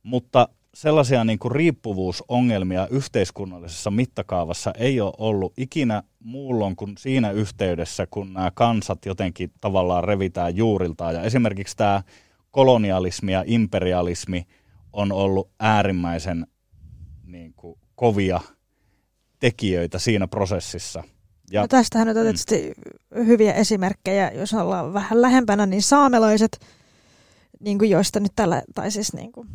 mutta 0.03 0.49
sellaisia 0.73 1.23
niin 1.23 1.39
kuin 1.39 1.51
riippuvuusongelmia 1.51 2.87
yhteiskunnallisessa 2.87 3.91
mittakaavassa 3.91 4.73
ei 4.77 5.01
ole 5.01 5.13
ollut 5.17 5.53
ikinä 5.57 6.03
muulloin 6.19 6.75
kuin 6.75 6.97
siinä 6.97 7.31
yhteydessä, 7.31 8.07
kun 8.11 8.33
nämä 8.33 8.51
kansat 8.53 9.05
jotenkin 9.05 9.51
tavallaan 9.61 10.03
revitään 10.03 10.55
juuriltaan. 10.55 11.15
Ja 11.15 11.23
esimerkiksi 11.23 11.77
tämä 11.77 12.03
kolonialismi 12.51 13.31
ja 13.31 13.43
imperialismi 13.47 14.47
on 14.93 15.11
ollut 15.11 15.51
äärimmäisen 15.59 16.47
niin 17.25 17.53
kuin, 17.53 17.79
kovia 17.95 18.39
tekijöitä 19.39 19.99
siinä 19.99 20.27
prosessissa. 20.27 21.03
Ja, 21.51 21.61
no 21.61 21.67
tästähän 21.67 22.07
nyt 22.07 22.17
on 22.17 22.23
mm. 22.23 22.25
tietysti 22.25 22.73
mm. 23.15 23.25
hyviä 23.25 23.53
esimerkkejä, 23.53 24.31
jos 24.31 24.53
ollaan 24.53 24.93
vähän 24.93 25.21
lähempänä, 25.21 25.65
niin 25.65 25.83
saamelaiset, 25.83 26.59
niin 27.59 27.77
kuin 27.77 27.89
joista 27.89 28.19
nyt 28.19 28.31
tällä, 28.35 28.63
tai 28.75 28.91
siis 28.91 29.13
niin 29.13 29.31
kuin 29.31 29.47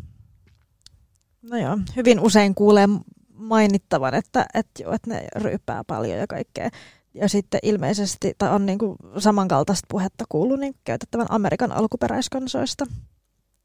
No 1.50 1.56
joo, 1.58 1.78
hyvin 1.96 2.20
usein 2.20 2.54
kuulee 2.54 2.86
mainittavan, 3.34 4.14
että, 4.14 4.46
että, 4.54 4.82
joo, 4.82 4.92
että 4.92 5.10
ne 5.10 5.26
ryyppää 5.36 5.84
paljon 5.84 6.18
ja 6.18 6.26
kaikkea. 6.26 6.70
Ja 7.14 7.28
sitten 7.28 7.60
ilmeisesti, 7.62 8.34
tai 8.38 8.50
on 8.54 8.66
niin 8.66 8.78
kuin 8.78 8.96
samankaltaista 9.18 9.86
puhetta 9.90 10.24
kuullut 10.28 10.60
niin 10.60 10.74
käytettävän 10.84 11.26
Amerikan 11.30 11.72
alkuperäiskansoista. 11.72 12.86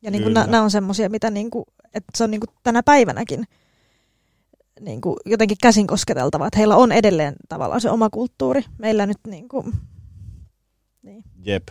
Ja 0.02 0.12
niin 0.12 0.24
kuin 0.24 0.34
nämä 0.34 0.62
on 0.62 0.72
semmoisia, 0.72 1.10
mitä 1.10 1.30
niin 1.30 1.52
kuin, 1.52 1.66
että 1.94 2.12
se 2.16 2.24
on 2.24 2.32
niin 2.32 2.42
kuin 2.42 2.56
tänä 2.64 2.84
päivänäkin 2.84 3.46
niin 4.80 5.02
kuin 5.02 5.18
jotenkin 5.26 5.58
käsin 5.62 5.88
kosketeltava, 5.88 6.48
että 6.48 6.58
heillä 6.58 6.76
on 6.76 6.92
edelleen 6.92 7.36
tavallaan 7.50 7.82
se 7.82 7.90
oma 7.90 8.10
kulttuuri. 8.10 8.62
Meillä 8.78 9.06
nyt 9.06 9.18
niin 9.28 9.50
kuin, 9.50 9.74
niin. 11.02 11.24
Jep. 11.44 11.68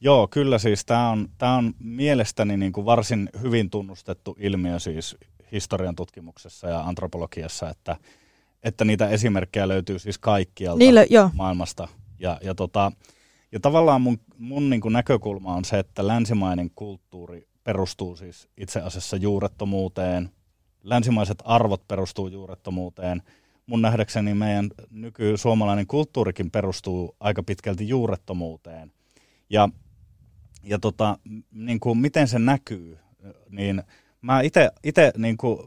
Joo, 0.00 0.28
kyllä 0.28 0.58
siis 0.58 0.84
tämä 0.84 1.10
on, 1.10 1.28
tää 1.38 1.54
on 1.54 1.74
mielestäni 1.78 2.56
niin 2.56 2.72
kuin 2.72 2.84
varsin 2.84 3.28
hyvin 3.42 3.70
tunnustettu 3.70 4.36
ilmiö 4.38 4.78
siis 4.78 5.16
historian 5.52 5.96
tutkimuksessa 5.96 6.68
ja 6.68 6.80
antropologiassa, 6.80 7.70
että, 7.70 7.96
että 8.62 8.84
niitä 8.84 9.08
esimerkkejä 9.08 9.68
löytyy 9.68 9.98
siis 9.98 10.18
kaikkialta 10.18 10.78
Niille, 10.78 11.06
joo. 11.10 11.30
maailmasta. 11.34 11.88
Ja, 12.18 12.38
ja, 12.42 12.54
tota, 12.54 12.92
ja 13.52 13.60
tavallaan 13.60 14.00
mun, 14.00 14.18
mun 14.38 14.70
niin 14.70 14.80
kuin 14.80 14.92
näkökulma 14.92 15.54
on 15.54 15.64
se, 15.64 15.78
että 15.78 16.06
länsimainen 16.06 16.70
kulttuuri 16.74 17.48
perustuu 17.64 18.16
siis 18.16 18.48
itse 18.56 18.80
asiassa 18.80 19.16
juurettomuuteen, 19.16 20.30
länsimaiset 20.82 21.38
arvot 21.44 21.88
perustuu 21.88 22.28
juurettomuuteen. 22.28 23.22
Mun 23.66 23.82
nähdäkseni 23.82 24.34
meidän 24.34 24.70
nyky 24.90 25.36
suomalainen 25.36 25.86
kulttuurikin 25.86 26.50
perustuu 26.50 27.16
aika 27.20 27.42
pitkälti 27.42 27.88
juurettomuuteen. 27.88 28.92
Ja 29.50 29.68
ja 30.62 30.78
tota, 30.78 31.18
niin 31.52 31.80
kuin 31.80 31.98
miten 31.98 32.28
se 32.28 32.38
näkyy, 32.38 32.98
niin 33.50 33.82
mä 34.20 34.40
itse 34.82 35.12
niin 35.16 35.36
kuin, 35.36 35.58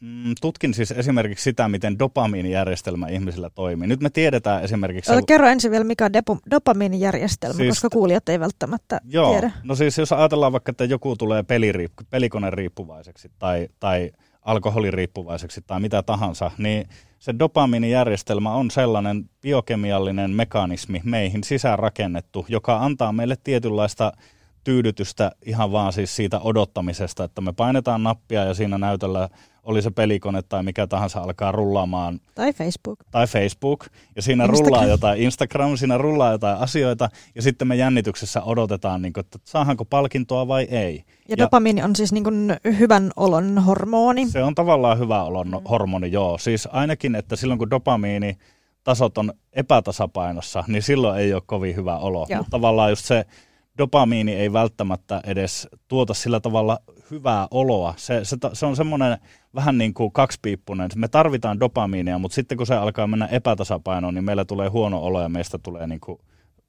mm, 0.00 0.34
tutkin 0.40 0.74
siis 0.74 0.90
esimerkiksi 0.90 1.42
sitä, 1.42 1.68
miten 1.68 1.98
dopamiinijärjestelmä 1.98 3.08
ihmisillä 3.08 3.50
toimii. 3.50 3.88
Nyt 3.88 4.00
me 4.00 4.10
tiedetään 4.10 4.64
esimerkiksi... 4.64 5.12
Ota, 5.12 5.22
kerro 5.26 5.48
ensin 5.48 5.70
vielä, 5.70 5.84
mikä 5.84 6.04
on 6.04 6.12
depo, 6.12 6.38
dopamiinijärjestelmä, 6.50 7.56
siis, 7.56 7.68
koska 7.68 7.88
kuulijat 7.90 8.28
ei 8.28 8.40
välttämättä 8.40 9.00
joo, 9.04 9.30
tiedä. 9.30 9.52
No 9.62 9.74
siis 9.74 9.98
jos 9.98 10.12
ajatellaan 10.12 10.52
vaikka, 10.52 10.70
että 10.70 10.84
joku 10.84 11.16
tulee 11.16 11.42
peliriippu, 11.42 12.02
pelikone 12.10 12.50
riippuvaiseksi 12.50 13.30
tai, 13.38 13.68
tai 13.80 14.12
alkoholiriippuvaiseksi 14.48 15.60
tai 15.66 15.80
mitä 15.80 16.02
tahansa, 16.02 16.50
niin 16.58 16.88
se 17.18 17.34
dopamiinijärjestelmä 17.38 18.52
on 18.52 18.70
sellainen 18.70 19.30
biokemiallinen 19.42 20.30
mekanismi 20.30 21.00
meihin 21.04 21.44
sisäänrakennettu, 21.44 22.46
joka 22.48 22.76
antaa 22.76 23.12
meille 23.12 23.36
tietynlaista 23.44 24.12
tyydytystä 24.64 25.32
ihan 25.46 25.72
vaan 25.72 25.92
siis 25.92 26.16
siitä 26.16 26.40
odottamisesta, 26.40 27.24
että 27.24 27.40
me 27.40 27.52
painetaan 27.52 28.02
nappia 28.02 28.44
ja 28.44 28.54
siinä 28.54 28.78
näytöllä 28.78 29.28
oli 29.68 29.82
se 29.82 29.90
pelikone 29.90 30.42
tai 30.42 30.62
mikä 30.62 30.86
tahansa 30.86 31.20
alkaa 31.20 31.52
rullaamaan. 31.52 32.20
Tai 32.34 32.52
Facebook. 32.52 32.98
Tai 33.10 33.26
Facebook. 33.26 33.86
Ja 34.16 34.22
siinä 34.22 34.44
Instagram. 34.44 34.64
rullaa 34.64 34.86
jotain 34.86 35.22
Instagram, 35.22 35.76
siinä 35.76 35.98
rullaa 35.98 36.32
jotain 36.32 36.58
asioita 36.58 37.08
ja 37.34 37.42
sitten 37.42 37.68
me 37.68 37.76
jännityksessä 37.76 38.42
odotetaan, 38.42 39.02
niin 39.02 39.12
kuin, 39.12 39.24
että 39.24 39.38
saahanko 39.44 39.84
palkintoa 39.84 40.48
vai 40.48 40.62
ei. 40.70 40.96
Ja, 40.96 41.12
ja 41.28 41.36
dopamiini 41.36 41.82
on 41.82 41.96
siis 41.96 42.12
niin 42.12 42.24
kuin 42.24 42.56
hyvän 42.78 43.10
olon 43.16 43.58
hormoni. 43.58 44.28
Se 44.28 44.42
on 44.42 44.54
tavallaan 44.54 44.98
hyvä 44.98 45.22
olon 45.22 45.48
mm. 45.48 45.60
hormoni, 45.70 46.12
joo. 46.12 46.38
Siis 46.38 46.68
ainakin, 46.72 47.14
että 47.14 47.36
silloin 47.36 47.58
kun 47.58 47.70
dopamiini 47.70 48.38
tasot 48.84 49.18
on 49.18 49.32
epätasapainossa, 49.52 50.64
niin 50.66 50.82
silloin 50.82 51.20
ei 51.20 51.34
ole 51.34 51.42
kovin 51.46 51.76
hyvä 51.76 51.98
olo. 51.98 52.26
Mutta 52.36 52.50
tavallaan 52.50 52.90
just 52.90 53.04
se 53.04 53.26
dopamiini 53.78 54.34
ei 54.34 54.52
välttämättä 54.52 55.20
edes 55.26 55.68
tuota 55.88 56.14
sillä 56.14 56.40
tavalla 56.40 56.78
hyvää 57.10 57.48
oloa. 57.50 57.94
Se, 57.96 58.24
se, 58.24 58.36
se 58.52 58.66
on 58.66 58.76
semmoinen 58.76 59.18
vähän 59.54 59.78
niin 59.78 59.94
kuin 59.94 60.12
kaksipiippunen. 60.12 60.90
Me 60.96 61.08
tarvitaan 61.08 61.60
dopamiinia, 61.60 62.18
mutta 62.18 62.34
sitten 62.34 62.58
kun 62.58 62.66
se 62.66 62.74
alkaa 62.74 63.06
mennä 63.06 63.26
epätasapainoon, 63.26 64.14
niin 64.14 64.24
meillä 64.24 64.44
tulee 64.44 64.68
huono 64.68 65.02
olo 65.02 65.22
ja 65.22 65.28
meistä 65.28 65.58
tulee 65.58 65.86
niin 65.86 66.00
kuin 66.00 66.18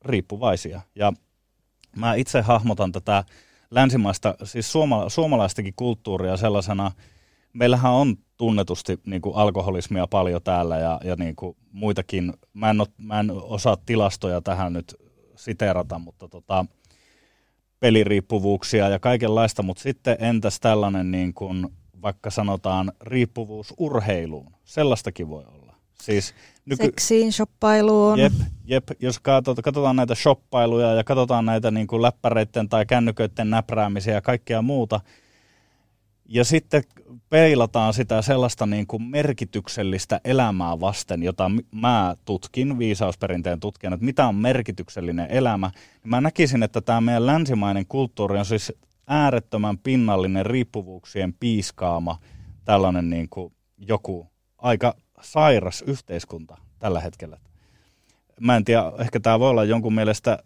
riippuvaisia. 0.05 0.81
Ja 0.95 1.13
mä 1.95 2.13
itse 2.13 2.41
hahmotan 2.41 2.91
tätä 2.91 3.23
länsimaista, 3.71 4.35
siis 4.43 4.71
suoma, 4.71 5.09
suomalaistakin 5.09 5.73
kulttuuria 5.75 6.37
sellaisena, 6.37 6.91
meillähän 7.53 7.91
on 7.91 8.15
tunnetusti 8.37 8.99
niin 9.05 9.21
kuin 9.21 9.35
alkoholismia 9.35 10.07
paljon 10.07 10.41
täällä 10.43 10.77
ja, 10.77 10.99
ja 11.03 11.15
niin 11.15 11.35
kuin 11.35 11.57
muitakin. 11.71 12.33
Mä 12.53 12.69
en, 12.69 12.81
ole, 12.81 12.87
mä 12.97 13.19
en 13.19 13.31
osaa 13.31 13.77
tilastoja 13.85 14.41
tähän 14.41 14.73
nyt 14.73 14.95
siteerata, 15.35 15.99
mutta 15.99 16.27
tota, 16.27 16.65
peliriippuvuuksia 17.79 18.89
ja 18.89 18.99
kaikenlaista, 18.99 19.63
mutta 19.63 19.83
sitten 19.83 20.17
entäs 20.19 20.59
tällainen 20.59 21.11
niin 21.11 21.33
kuin 21.33 21.67
vaikka 22.01 22.29
sanotaan 22.29 22.91
riippuvuus 23.01 23.73
urheiluun, 23.77 24.51
sellaistakin 24.65 25.29
voi 25.29 25.43
olla. 25.45 25.75
Siis 25.93 26.33
nyky... 26.65 26.83
Seksiin, 26.83 27.33
shoppailuun. 27.33 28.19
Jep, 28.19 28.33
jep, 28.65 28.83
jos 28.99 29.19
katsotaan, 29.19 29.63
katsotaan 29.63 29.95
näitä 29.95 30.15
shoppailuja 30.15 30.93
ja 30.93 31.03
katsotaan 31.03 31.45
näitä 31.45 31.71
niin 31.71 31.87
kuin 31.87 32.01
läppäreiden 32.01 32.69
tai 32.69 32.85
kännyköiden 32.85 33.49
näpräämisiä 33.49 34.13
ja 34.13 34.21
kaikkea 34.21 34.61
muuta, 34.61 34.99
ja 36.31 36.43
sitten 36.45 36.83
peilataan 37.29 37.93
sitä 37.93 38.21
sellaista 38.21 38.65
niin 38.65 38.87
kuin 38.87 39.03
merkityksellistä 39.03 40.21
elämää 40.23 40.79
vasten, 40.79 41.23
jota 41.23 41.51
mä 41.71 42.15
tutkin, 42.25 42.79
viisausperinteen 42.79 43.59
tutkijana, 43.59 43.93
että 43.93 44.05
mitä 44.05 44.27
on 44.27 44.35
merkityksellinen 44.35 45.31
elämä. 45.31 45.71
Mä 46.03 46.21
näkisin, 46.21 46.63
että 46.63 46.81
tämä 46.81 47.01
meidän 47.01 47.25
länsimainen 47.25 47.85
kulttuuri 47.85 48.39
on 48.39 48.45
siis 48.45 48.73
äärettömän 49.07 49.77
pinnallinen 49.77 50.45
riippuvuuksien 50.45 51.33
piiskaama 51.39 52.19
tällainen 52.65 53.09
niin 53.09 53.29
kuin 53.29 53.53
joku 53.77 54.27
aika 54.57 54.95
sairas 55.21 55.81
yhteiskunta 55.81 56.57
tällä 56.79 56.99
hetkellä. 56.99 57.37
mä 58.39 58.55
en 58.55 58.65
tiedä, 58.65 58.83
ehkä 58.99 59.19
tämä 59.19 59.39
voi 59.39 59.49
olla 59.49 59.63
jonkun 59.63 59.95
mielestä, 59.95 60.39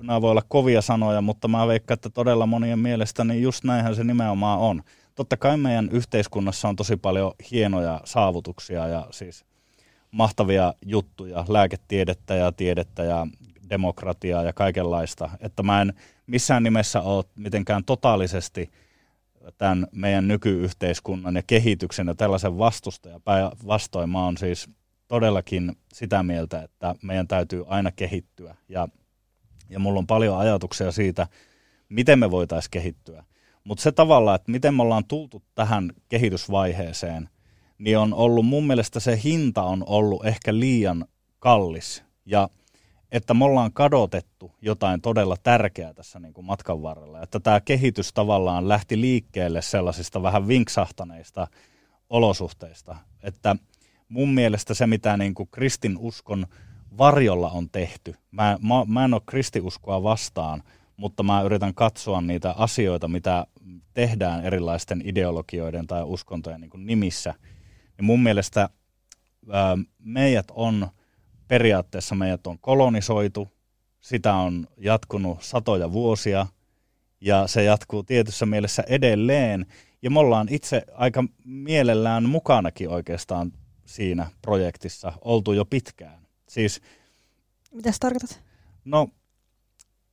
nämä 0.00 0.20
voi 0.20 0.30
olla 0.30 0.42
kovia 0.48 0.82
sanoja, 0.82 1.20
mutta 1.20 1.48
mä 1.48 1.66
veikkaan, 1.66 1.94
että 1.94 2.10
todella 2.10 2.46
monien 2.46 2.78
mielestä 2.78 3.24
niin 3.24 3.42
just 3.42 3.64
näinhän 3.64 3.94
se 3.94 4.04
nimenomaan 4.04 4.58
on. 4.58 4.82
Totta 5.14 5.36
kai 5.36 5.56
meidän 5.56 5.88
yhteiskunnassa 5.92 6.68
on 6.68 6.76
tosi 6.76 6.96
paljon 6.96 7.32
hienoja 7.50 8.00
saavutuksia 8.04 8.88
ja 8.88 9.06
siis 9.10 9.44
mahtavia 10.10 10.74
juttuja, 10.86 11.44
lääketiedettä 11.48 12.34
ja 12.34 12.52
tiedettä 12.52 13.02
ja 13.02 13.26
demokratiaa 13.70 14.42
ja 14.42 14.52
kaikenlaista. 14.52 15.30
Että 15.40 15.62
mä 15.62 15.82
en 15.82 15.94
missään 16.26 16.62
nimessä 16.62 17.00
ole 17.00 17.24
mitenkään 17.36 17.84
totaalisesti 17.84 18.70
tämän 19.58 19.86
meidän 19.92 20.28
nykyyhteiskunnan 20.28 21.36
ja 21.36 21.42
kehityksen 21.46 22.06
ja 22.06 22.14
tällaisen 22.14 22.58
vastustaja. 22.58 23.20
Päinvastoin 23.20 24.10
mä 24.10 24.24
oon 24.24 24.36
siis 24.36 24.70
todellakin 25.08 25.76
sitä 25.92 26.22
mieltä, 26.22 26.62
että 26.62 26.94
meidän 27.02 27.28
täytyy 27.28 27.64
aina 27.66 27.92
kehittyä. 27.92 28.56
Ja, 28.68 28.88
ja 29.68 29.78
mulla 29.78 29.98
on 29.98 30.06
paljon 30.06 30.38
ajatuksia 30.38 30.92
siitä, 30.92 31.26
miten 31.88 32.18
me 32.18 32.30
voitaisiin 32.30 32.70
kehittyä. 32.70 33.24
Mutta 33.70 33.82
se 33.82 33.92
tavalla, 33.92 34.34
että 34.34 34.52
miten 34.52 34.74
me 34.74 34.82
ollaan 34.82 35.04
tultu 35.04 35.42
tähän 35.54 35.92
kehitysvaiheeseen, 36.08 37.28
niin 37.78 37.98
on 37.98 38.14
ollut 38.14 38.46
mun 38.46 38.66
mielestä 38.66 39.00
se 39.00 39.20
hinta 39.24 39.62
on 39.62 39.84
ollut 39.86 40.26
ehkä 40.26 40.58
liian 40.58 41.04
kallis. 41.38 42.04
Ja 42.26 42.48
että 43.12 43.34
me 43.34 43.44
ollaan 43.44 43.72
kadotettu 43.72 44.52
jotain 44.62 45.00
todella 45.00 45.36
tärkeää 45.42 45.94
tässä 45.94 46.18
niin 46.18 46.34
kuin 46.34 46.44
matkan 46.44 46.82
varrella. 46.82 47.22
Että 47.22 47.40
tämä 47.40 47.60
kehitys 47.60 48.12
tavallaan 48.12 48.68
lähti 48.68 49.00
liikkeelle 49.00 49.62
sellaisista 49.62 50.22
vähän 50.22 50.48
vinksahtaneista 50.48 51.46
olosuhteista. 52.08 52.96
Että 53.22 53.56
mun 54.08 54.34
mielestä 54.34 54.74
se, 54.74 54.86
mitä 54.86 55.16
niin 55.16 55.34
kuin 55.34 55.48
kristinuskon 55.52 56.46
varjolla 56.98 57.50
on 57.50 57.70
tehty, 57.70 58.14
mä, 58.30 58.58
mä, 58.62 58.84
mä 58.86 59.04
en 59.04 59.14
ole 59.14 59.22
kristiuskoa 59.26 60.02
vastaan, 60.02 60.62
mutta 61.00 61.22
mä 61.22 61.42
yritän 61.42 61.74
katsoa 61.74 62.20
niitä 62.20 62.50
asioita, 62.52 63.08
mitä 63.08 63.46
tehdään 63.94 64.44
erilaisten 64.44 65.02
ideologioiden 65.04 65.86
tai 65.86 66.02
uskontojen 66.02 66.60
niin 66.60 66.70
kuin 66.70 66.86
nimissä. 66.86 67.34
Ja 67.98 68.02
mun 68.02 68.22
mielestä 68.22 68.68
ää, 69.50 69.78
meidät 69.98 70.46
on– 70.50 70.86
periaatteessa 71.50 72.14
meidät 72.14 72.46
on 72.46 72.58
kolonisoitu, 72.58 73.48
sitä 74.00 74.34
on 74.34 74.66
jatkunut 74.76 75.42
satoja 75.42 75.92
vuosia 75.92 76.46
ja 77.20 77.46
se 77.46 77.64
jatkuu 77.64 78.02
tietyssä 78.02 78.46
mielessä 78.46 78.84
edelleen. 78.86 79.66
Ja 80.02 80.10
me 80.10 80.18
ollaan 80.18 80.46
itse 80.50 80.82
aika 80.92 81.24
mielellään 81.44 82.28
mukanakin 82.28 82.88
oikeastaan 82.88 83.52
siinä 83.86 84.30
projektissa 84.42 85.12
oltu 85.20 85.52
jo 85.52 85.64
pitkään. 85.64 86.26
Siis, 86.48 86.80
Mitä 87.72 87.90
tarkoitat? 88.00 88.40
No, 88.84 89.08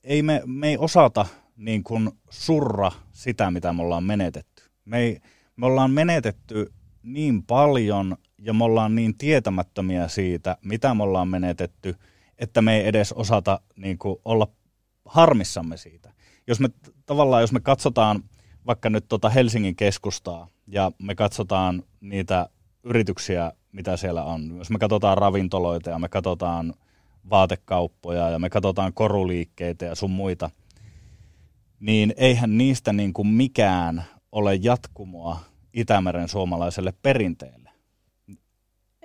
ei 0.07 0.23
me, 0.23 0.41
me 0.45 0.67
ei 0.67 0.77
osata 0.77 1.25
niin 1.57 1.83
kuin 1.83 2.11
surra 2.29 2.91
sitä, 3.11 3.51
mitä 3.51 3.73
me 3.73 3.81
ollaan 3.81 4.03
menetetty. 4.03 4.63
Me, 4.85 4.99
ei, 4.99 5.19
me 5.55 5.65
ollaan 5.65 5.91
menetetty 5.91 6.73
niin 7.03 7.43
paljon 7.43 8.17
ja 8.37 8.53
me 8.53 8.63
ollaan 8.63 8.95
niin 8.95 9.17
tietämättömiä 9.17 10.07
siitä, 10.07 10.57
mitä 10.65 10.93
me 10.93 11.03
ollaan 11.03 11.27
menetetty, 11.27 11.95
että 12.37 12.61
me 12.61 12.77
ei 12.77 12.87
edes 12.87 13.13
osata 13.13 13.59
niin 13.75 13.97
kuin, 13.97 14.15
olla 14.25 14.47
harmissamme 15.05 15.77
siitä. 15.77 16.13
Jos 16.47 16.59
me 16.59 16.69
tavallaan, 17.05 17.43
jos 17.43 17.51
me 17.51 17.59
katsotaan 17.59 18.23
vaikka 18.65 18.89
nyt 18.89 19.07
tuota 19.07 19.29
Helsingin 19.29 19.75
keskustaa 19.75 20.47
ja 20.67 20.91
me 20.99 21.15
katsotaan 21.15 21.83
niitä 22.01 22.49
yrityksiä, 22.83 23.51
mitä 23.71 23.97
siellä 23.97 24.23
on, 24.23 24.57
jos 24.57 24.69
me 24.69 24.79
katsotaan 24.79 25.17
ravintoloita 25.17 25.89
ja 25.89 25.99
me 25.99 26.09
katsotaan 26.09 26.73
vaatekauppoja 27.29 28.29
ja 28.29 28.39
me 28.39 28.49
katsotaan 28.49 28.93
koruliikkeitä 28.93 29.85
ja 29.85 29.95
sun 29.95 30.11
muita, 30.11 30.49
niin 31.79 32.13
eihän 32.17 32.57
niistä 32.57 32.93
niin 32.93 33.13
kuin 33.13 33.27
mikään 33.27 34.03
ole 34.31 34.55
jatkumoa 34.55 35.39
Itämeren 35.73 36.27
suomalaiselle 36.27 36.93
perinteelle. 37.01 37.69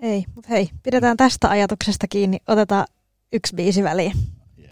Ei, 0.03 0.25
mutta 0.35 0.49
hei, 0.49 0.71
pidetään 0.83 1.17
tästä 1.17 1.49
ajatuksesta 1.49 2.07
kiinni. 2.09 2.39
Otetaan 2.49 2.87
yksi 3.33 3.57
biisi 3.57 3.83
väliin. 3.83 4.13
Yes. 4.59 4.71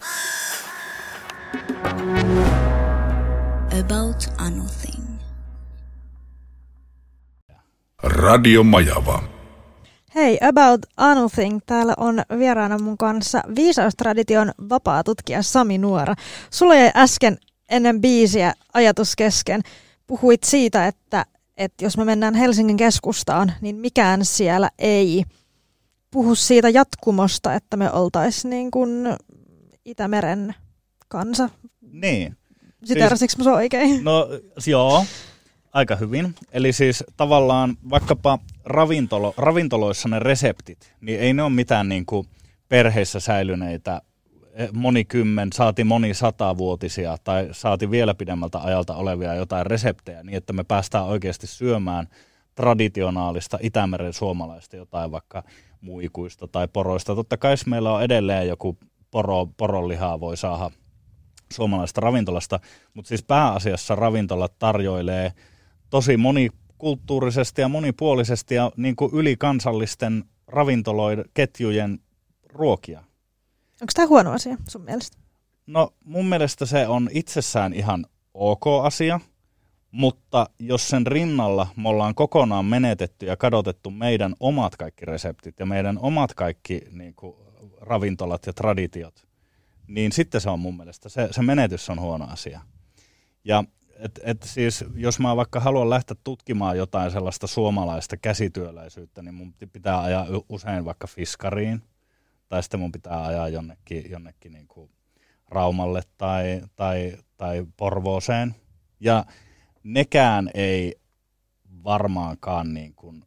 About 3.81 4.33
Anything. 4.39 5.05
Radio 8.03 8.63
Majava. 8.63 9.30
Hei, 10.14 10.38
About 10.49 10.87
Anything. 10.96 11.61
Täällä 11.66 11.94
on 11.96 12.23
vieraana 12.38 12.79
mun 12.79 12.99
kanssa 12.99 13.42
viisaustradition 13.57 14.53
vapaa 14.68 15.05
tutkija 15.05 15.42
Sami 15.42 15.79
Nuora. 15.79 16.14
Sulla 16.51 16.75
jäi 16.75 16.90
äsken 16.96 17.38
ennen 17.68 18.01
biisiä 18.01 18.55
ajatus 18.75 19.16
kesken. 19.16 19.61
Puhuit 20.07 20.44
siitä, 20.44 20.87
että 20.87 21.27
että 21.57 21.85
jos 21.85 21.96
me 21.96 22.05
mennään 22.05 22.35
Helsingin 22.35 22.77
keskustaan, 22.77 23.53
niin 23.61 23.77
mikään 23.77 24.25
siellä 24.25 24.70
ei 24.79 25.25
puhu 26.11 26.35
siitä 26.35 26.68
jatkumosta, 26.68 27.55
että 27.55 27.77
me 27.77 27.92
oltaisiin 27.92 28.51
niin 28.51 28.70
kuin 28.70 28.90
Itämeren 29.85 30.55
kansa. 31.09 31.51
Niin. 31.92 32.37
Siterasinko 32.85 33.35
siis, 33.37 33.46
mä 33.46 33.53
oikein? 33.53 34.05
No 34.05 34.29
joo, 34.66 35.05
aika 35.73 35.96
hyvin. 35.96 36.35
Eli 36.53 36.73
siis 36.73 37.05
tavallaan 37.16 37.77
vaikkapa 37.90 38.38
ravintolo, 38.64 39.35
ravintoloissa 39.37 40.09
ne 40.09 40.18
reseptit, 40.18 40.94
niin 41.01 41.20
ei 41.20 41.33
ne 41.35 41.42
ole 41.42 41.51
mitään 41.51 41.88
niin 41.88 42.07
kuin 42.07 42.27
perheissä 42.68 43.20
säilyneitä 43.20 44.03
Eh, 44.55 44.68
monikymmen, 44.73 45.53
saati 45.53 45.85
moni 45.85 46.14
satavuotisia 46.14 47.16
tai 47.25 47.49
saati 47.53 47.90
vielä 47.90 48.14
pidemmältä 48.14 48.59
ajalta 48.59 48.94
olevia 48.94 49.35
jotain 49.35 49.66
reseptejä 49.66 50.23
niin, 50.23 50.37
että 50.37 50.53
me 50.53 50.64
päästään 50.64 51.05
oikeasti 51.05 51.46
syömään 51.46 52.09
traditionaalista 52.55 53.59
Itämeren 53.62 54.12
suomalaista 54.12 54.77
jotain 54.77 55.11
vaikka 55.11 55.42
muikuista 55.81 56.49
tai 56.49 56.68
poroista. 56.68 57.14
Totta 57.14 57.37
kai 57.37 57.55
meillä 57.66 57.92
on 57.92 58.03
edelleen 58.03 58.49
joku 58.49 58.79
poro, 59.11 59.46
poronlihaa 59.57 60.20
voi 60.20 60.37
saada 60.37 60.70
suomalaista 61.53 62.01
ravintolasta, 62.01 62.61
mutta 62.94 63.09
siis 63.09 63.23
pääasiassa 63.23 63.94
ravintolat 63.94 64.59
tarjoilee 64.59 65.33
tosi 65.90 66.16
monikulttuurisesti 66.81 67.61
ja 67.61 67.69
monipuolisesti 67.69 68.55
ja 68.55 68.73
niin 68.77 68.97
kuin 68.97 69.14
ylikansallisten 69.14 70.25
ravintoloiden 70.47 71.25
ketjujen 71.35 71.99
ruokia. 72.49 72.99
Onko 73.81 73.93
tämä 73.95 74.09
huono 74.09 74.33
asia 74.33 74.57
sun 74.69 74.83
mielestä? 74.83 75.16
No 75.66 75.90
mun 76.05 76.27
mielestä 76.27 76.66
se 76.66 76.87
on 76.87 77.09
itsessään 77.12 77.73
ihan 77.73 78.07
ok 78.35 78.64
asia, 78.83 79.21
mutta 79.90 80.47
jos 80.59 80.88
sen 80.88 81.07
rinnalla 81.07 81.66
me 81.77 81.88
ollaan 81.88 82.14
kokonaan 82.14 82.64
menetetty 82.64 83.27
ja 83.27 83.37
kadotettu 83.37 83.90
meidän 83.90 84.35
omat 84.40 84.77
kaikki 84.77 85.05
reseptit 85.05 85.59
ja 85.59 85.66
meidän 85.66 85.99
omat 85.99 86.35
kaikki 86.35 86.81
niin 86.90 87.14
kuin, 87.14 87.37
ravintolat 87.81 88.47
ja 88.47 88.53
traditiot, 88.53 89.27
niin 89.87 90.12
sitten 90.12 90.40
se 90.40 90.51
on 90.51 90.61
mun 90.61 90.77
mielestä, 90.77 91.09
se, 91.09 91.29
se 91.31 91.43
menetys 91.43 91.90
on 91.90 92.01
huono 92.01 92.27
asia. 92.31 92.61
Ja 93.45 93.64
et, 94.01 94.21
et 94.23 94.43
siis, 94.43 94.85
jos 94.95 95.19
mä 95.19 95.37
vaikka 95.37 95.61
haluan 95.61 95.91
lähteä 95.91 96.17
tutkimaan 96.25 96.79
jotain 96.79 97.11
sellaista 97.11 97.47
suomalaista 97.47 98.17
käsityöläisyyttä, 98.17 99.23
niin 99.23 99.35
mun 99.35 99.55
pitää 99.73 100.03
ajaa 100.03 100.27
usein 100.49 100.85
vaikka 100.85 101.07
fiskariin 101.07 101.83
tai 102.49 102.63
sitten 102.63 102.81
mun 102.81 102.93
pitää 102.93 103.25
ajaa 103.25 103.49
jonnekin, 103.49 104.11
jonnekin 104.11 104.53
niin 104.53 104.69
kuin 104.69 104.91
Raumalle 105.49 106.03
tai, 106.19 106.63
tai, 106.77 107.17
tai 107.37 107.67
Porvooseen. 107.77 108.55
Ja 109.01 109.25
nekään 109.83 110.51
ei 110.55 110.97
varmaankaan 111.85 112.75
niin 112.75 112.95
kuin 112.95 113.25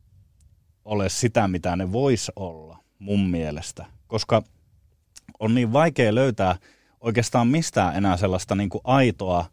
ole 0.85 1.09
sitä, 1.09 1.47
mitä 1.47 1.75
ne 1.75 1.91
vois 1.91 2.31
olla 2.35 2.77
mun 2.99 3.29
mielestä, 3.29 3.85
koska 4.07 4.43
on 5.39 5.55
niin 5.55 5.73
vaikea 5.73 6.15
löytää 6.15 6.55
oikeastaan 7.01 7.47
mistään 7.47 7.95
enää 7.95 8.17
sellaista 8.17 8.55
niin 8.55 8.69
kuin 8.69 8.81
aitoa 8.83 9.45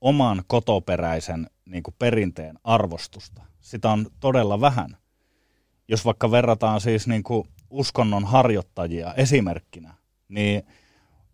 oman 0.00 0.42
kotoperäisen 0.46 1.50
niin 1.64 1.82
kuin 1.82 1.94
perinteen 1.98 2.58
arvostusta. 2.64 3.42
Sitä 3.60 3.90
on 3.90 4.06
todella 4.20 4.60
vähän. 4.60 4.96
Jos 5.88 6.04
vaikka 6.04 6.30
verrataan 6.30 6.80
siis 6.80 7.06
niin 7.06 7.22
kuin 7.22 7.48
uskonnon 7.70 8.24
harjoittajia 8.24 9.14
esimerkkinä, 9.14 9.94
niin 10.28 10.62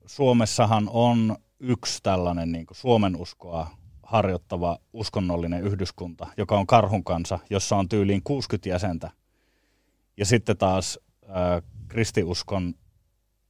Suomessahan 0.06 0.88
on 0.92 1.36
yksi 1.60 1.98
tällainen 2.02 2.52
niin 2.52 2.66
kuin 2.66 2.76
Suomen 2.76 3.16
uskoa 3.16 3.70
harjoittava 4.02 4.78
uskonnollinen 4.92 5.62
yhdyskunta, 5.62 6.26
joka 6.36 6.58
on 6.58 6.66
Karhun 6.66 7.04
kanssa, 7.04 7.38
jossa 7.50 7.76
on 7.76 7.88
tyyliin 7.88 8.22
60 8.22 8.68
jäsentä. 8.68 9.10
Ja 10.16 10.26
sitten 10.26 10.56
taas 10.56 10.98
äh, 11.24 11.62
kristiuskon 11.88 12.74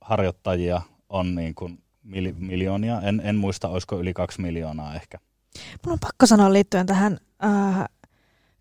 harjoittajia 0.01 0.83
on 1.09 1.35
niin 1.35 1.55
kuin 1.55 1.83
mil, 2.03 2.35
miljoonia. 2.39 3.01
En, 3.01 3.23
en 3.25 3.37
muista, 3.37 3.69
olisiko 3.69 4.01
yli 4.01 4.15
kaksi 4.15 4.41
miljoonaa 4.41 4.95
ehkä. 4.95 5.19
Mun 5.87 5.93
on 5.93 5.99
pakko 5.99 6.27
sanoa 6.27 6.53
liittyen 6.53 6.87
tähän 6.87 7.19
äh, 7.45 7.85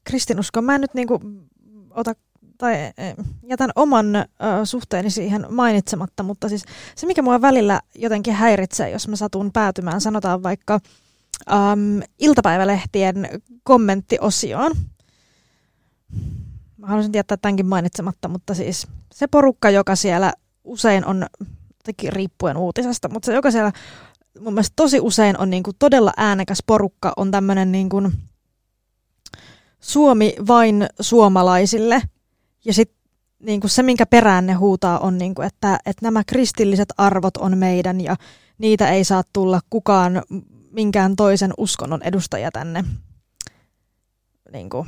kristinuskoon. 0.04 0.63
Mä 0.63 0.75
en 0.75 0.82
nyt 0.82 0.93
niin 0.93 1.08
kuin 1.08 1.49
ota 1.89 2.13
tai 2.62 2.73
eh, 2.97 3.15
jätän 3.43 3.69
oman 3.75 4.15
ö, 4.15 4.25
suhteeni 4.63 5.10
siihen 5.10 5.45
mainitsematta, 5.49 6.23
mutta 6.23 6.49
siis 6.49 6.65
se, 6.95 7.08
mikä 7.08 7.21
mua 7.21 7.41
välillä 7.41 7.82
jotenkin 7.95 8.34
häiritsee, 8.34 8.89
jos 8.89 9.08
mä 9.08 9.15
satun 9.15 9.51
päätymään, 9.51 10.01
sanotaan 10.01 10.43
vaikka 10.43 10.80
äm, 11.51 12.01
iltapäivälehtien 12.19 13.30
kommenttiosioon. 13.63 14.71
Mä 16.77 16.88
haluaisin 16.88 17.13
jättää 17.13 17.38
tämänkin 17.38 17.65
mainitsematta, 17.65 18.27
mutta 18.27 18.54
siis 18.54 18.88
se 19.13 19.27
porukka, 19.27 19.69
joka 19.69 19.95
siellä 19.95 20.34
usein 20.63 21.06
on, 21.06 21.25
tekin 21.84 22.13
riippuen 22.13 22.58
uutisesta, 22.58 23.10
mutta 23.10 23.26
se, 23.26 23.34
joka 23.34 23.52
siellä 23.52 23.72
mun 24.39 24.54
mielestä 24.54 24.74
tosi 24.76 25.00
usein 25.00 25.38
on 25.39 25.50
niin 25.50 25.63
kuin 25.63 25.76
todella 25.80 26.13
äänekäs 26.17 26.63
porukka, 26.67 27.13
on 27.17 27.32
tämmöinen 27.32 27.72
niin 27.72 27.89
kuin 27.89 28.12
Suomi 29.80 30.36
vain 30.48 30.88
suomalaisille. 31.00 32.02
Ja 32.65 32.74
sitten 32.74 33.02
niin 33.39 33.62
kuin 33.62 33.72
se, 33.72 33.84
minkä 33.84 34.06
perään 34.06 34.46
ne 34.46 34.54
huutaa, 34.54 35.00
on, 35.00 35.17
niin 35.17 35.36
kuin, 35.36 35.48
että, 35.48 35.80
että 35.86 36.06
nämä 36.06 36.24
kristilliset 36.24 36.89
arvot 36.98 37.38
on 37.38 37.58
meidän 37.58 38.02
ja 38.02 38.15
niitä 38.58 38.89
ei 38.89 39.04
saa 39.04 39.24
tulla 39.34 39.60
kukaan 39.70 40.22
minkään 40.72 41.15
toisen 41.15 41.54
uskonnon 41.58 42.04
edustaja 42.04 42.52
tänne 42.52 42.84
niin 44.54 44.70
kuin, 44.70 44.88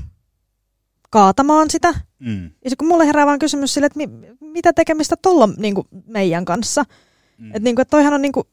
kaatamaan 1.13 1.69
sitä. 1.69 1.93
Mm. 2.19 2.43
Ja 2.65 2.71
kun 2.77 2.87
mulle 2.87 3.07
herää 3.07 3.25
vaan 3.25 3.39
kysymys 3.39 3.73
sille, 3.73 3.85
että 3.85 3.97
mi, 3.97 4.09
mitä 4.39 4.73
tekemistä 4.73 5.15
tuolla 5.21 5.49
niin 5.57 5.75
meidän 6.07 6.45
kanssa. 6.45 6.83
Mm. 7.37 7.47
Että 7.47 7.59
niin 7.59 7.75
kuin, 7.75 7.81
että 7.81 7.91
toihan 7.91 8.13
on 8.13 8.21
niin 8.21 8.31
kuin 8.31 8.47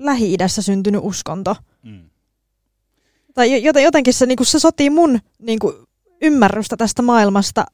Lähi-idässä 0.00 0.62
syntynyt 0.62 1.00
uskonto. 1.04 1.56
Mm. 1.82 2.10
Tai 3.34 3.64
joten, 3.64 3.82
jotenkin 3.82 4.14
se, 4.14 4.26
niin 4.26 4.36
kuin, 4.36 4.46
se 4.46 4.58
sotii 4.58 4.90
mun 4.90 5.18
niin 5.38 5.58
kuin, 5.58 5.74
ymmärrystä 6.22 6.76
tästä 6.76 7.02
maailmasta 7.02 7.64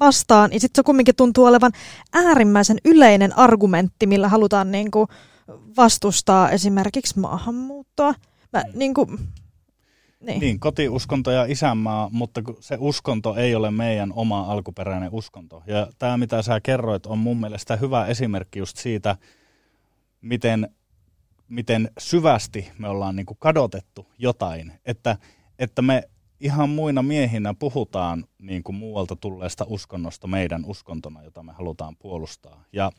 vastaan. 0.00 0.52
Ja 0.52 0.60
sitten 0.60 0.82
se 0.82 0.86
kumminkin 0.86 1.16
tuntuu 1.16 1.44
olevan 1.44 1.72
äärimmäisen 2.12 2.78
yleinen 2.84 3.38
argumentti, 3.38 4.06
millä 4.06 4.28
halutaan 4.28 4.70
niin 4.72 4.90
kuin, 4.90 5.08
vastustaa 5.76 6.50
esimerkiksi 6.50 7.18
maahanmuuttoa. 7.18 8.14
Mä, 8.52 8.62
Mm. 8.62 8.78
niin 8.78 8.94
kuin, 8.94 9.18
niin. 10.20 10.40
Niin, 10.40 10.60
kotiuskonto 10.60 11.30
ja 11.30 11.44
isänmaa, 11.44 12.08
mutta 12.12 12.42
se 12.60 12.76
uskonto 12.80 13.34
ei 13.34 13.54
ole 13.54 13.70
meidän 13.70 14.12
oma 14.12 14.40
alkuperäinen 14.40 15.12
uskonto. 15.12 15.62
Ja 15.66 15.88
tämä, 15.98 16.16
mitä 16.16 16.42
sä 16.42 16.60
kerroit, 16.60 17.06
on 17.06 17.18
mun 17.18 17.40
mielestä 17.40 17.76
hyvä 17.76 18.06
esimerkki 18.06 18.58
just 18.58 18.76
siitä, 18.76 19.16
miten, 20.20 20.68
miten 21.48 21.90
syvästi 21.98 22.70
me 22.78 22.88
ollaan 22.88 23.16
niin 23.16 23.26
kuin 23.26 23.38
kadotettu 23.40 24.06
jotain. 24.18 24.72
Että, 24.84 25.16
että 25.58 25.82
me 25.82 26.02
ihan 26.40 26.70
muina 26.70 27.02
miehinä 27.02 27.54
puhutaan 27.54 28.24
niin 28.38 28.62
kuin 28.62 28.76
muualta 28.76 29.16
tulleesta 29.16 29.64
uskonnosta 29.68 30.26
meidän 30.26 30.64
uskontona, 30.64 31.22
jota 31.22 31.42
me 31.42 31.52
halutaan 31.52 31.96
puolustaa. 31.96 32.64
Ja 32.72 32.92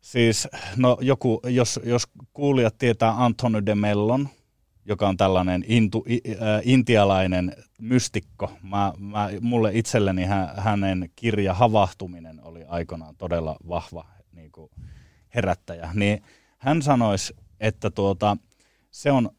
siis, 0.00 0.48
no 0.76 0.98
joku, 1.00 1.40
jos, 1.44 1.80
jos 1.84 2.08
kuulijat 2.32 2.78
tietää 2.78 3.24
Antonio 3.24 3.66
de 3.66 3.74
Mellon, 3.74 4.28
joka 4.88 5.08
on 5.08 5.16
tällainen 5.16 5.64
intu, 5.68 6.04
intialainen 6.62 7.56
mystikko. 7.80 8.52
Mä, 8.62 8.92
mä, 8.98 9.30
mulle 9.40 9.70
itselleni 9.74 10.24
hä, 10.24 10.54
hänen 10.56 11.10
kirja 11.16 11.54
Havahtuminen 11.54 12.40
oli 12.44 12.64
aikanaan 12.68 13.16
todella 13.16 13.56
vahva 13.68 14.06
niin 14.32 14.52
kuin 14.52 14.70
herättäjä. 15.34 15.90
Niin 15.94 16.22
hän 16.58 16.82
sanoisi, 16.82 17.36
että 17.60 17.90
tuota, 17.90 18.36
se 18.90 19.12
on 19.12 19.30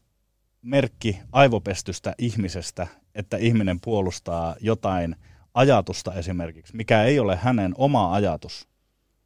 merkki 0.62 1.18
aivopestystä 1.32 2.14
ihmisestä, 2.18 2.86
että 3.14 3.36
ihminen 3.36 3.80
puolustaa 3.80 4.56
jotain 4.60 5.16
ajatusta 5.54 6.14
esimerkiksi, 6.14 6.76
mikä 6.76 7.02
ei 7.02 7.18
ole 7.18 7.36
hänen 7.36 7.74
oma 7.78 8.14
ajatus, 8.14 8.68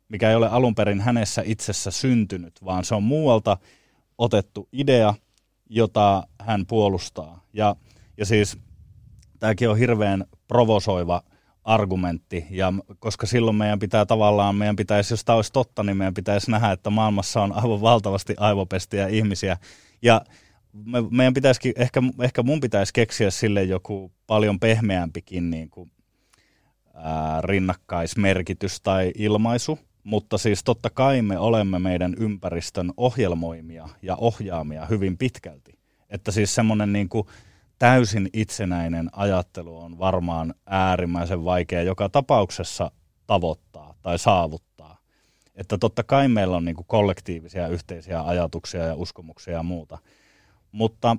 mikä 0.09 0.31
ei 0.31 0.37
ole 0.37 0.49
alun 0.49 0.75
perin 0.75 1.01
hänessä 1.01 1.43
itsessä 1.45 1.91
syntynyt, 1.91 2.65
vaan 2.65 2.85
se 2.85 2.95
on 2.95 3.03
muualta 3.03 3.59
otettu 4.19 4.69
idea, 4.73 5.15
jota 5.73 6.27
hän 6.41 6.67
puolustaa. 6.67 7.45
Ja, 7.53 7.77
ja 8.17 8.27
siis 8.27 8.59
tämäkin 9.39 9.69
on 9.69 9.79
hirveän 9.79 10.25
provosoiva 10.49 11.23
argumentti, 11.65 12.47
ja 12.51 12.73
koska 12.99 13.27
silloin 13.27 13.57
meidän 13.57 13.79
pitää 13.79 14.07
tavallaan, 14.07 14.57
meidän 14.57 14.77
pitäisi, 14.77 15.13
jos 15.13 15.25
tämä 15.25 15.37
olisi 15.37 15.53
totta, 15.53 15.83
niin 15.83 15.97
meidän 15.97 16.15
pitäisi 16.15 16.51
nähdä, 16.51 16.73
että 16.73 16.91
maailmassa 16.91 17.43
on 17.43 17.53
aivan 17.53 17.81
valtavasti 17.81 18.35
aivopestiä 18.39 19.09
ihmisiä, 19.09 19.57
ja 20.03 20.21
me, 20.73 20.99
meidän 21.11 21.35
pitäisikin, 21.35 21.73
ehkä, 21.77 22.03
ehkä 22.21 22.43
mun 22.43 22.61
pitäisi 22.61 22.93
keksiä 22.93 23.31
sille 23.31 23.63
joku 23.63 24.13
paljon 24.27 24.61
pehmeämpikin 24.61 25.51
niin 25.51 25.71
kuin, 25.71 25.91
ää, 26.95 27.41
rinnakkaismerkitys 27.41 28.81
tai 28.81 29.13
ilmaisu, 29.19 29.79
mutta 30.05 30.39
siis 30.39 30.65
totta 30.65 30.91
kai 30.91 31.23
me 31.23 31.39
olemme 31.39 31.79
meidän 31.79 32.15
ympäristön 32.19 32.93
ohjelmoimia 32.97 33.89
ja 34.03 34.17
ohjaamia 34.17 34.87
hyvin 34.87 35.19
pitkälti. 35.19 35.79
Että 36.11 36.31
siis 36.33 36.55
semmoinen 36.55 36.93
niin 36.93 37.09
täysin 37.79 38.31
itsenäinen 38.33 39.11
ajattelu 39.13 39.79
on 39.79 39.99
varmaan 39.99 40.55
äärimmäisen 40.67 41.45
vaikea 41.45 41.83
joka 41.83 42.09
tapauksessa 42.09 42.91
tavoittaa 43.27 43.95
tai 44.03 44.19
saavuttaa. 44.19 44.99
Että 45.55 45.79
totta 45.79 46.03
kai 46.03 46.29
meillä 46.29 46.57
on 46.57 46.65
niin 46.65 46.77
kuin 46.77 46.87
kollektiivisia 46.87 47.69
yhteisiä 47.69 48.23
ajatuksia 48.23 48.83
ja 48.83 48.95
uskomuksia 48.95 49.55
ja 49.55 49.63
muuta. 49.63 49.99
Mutta 50.73 51.17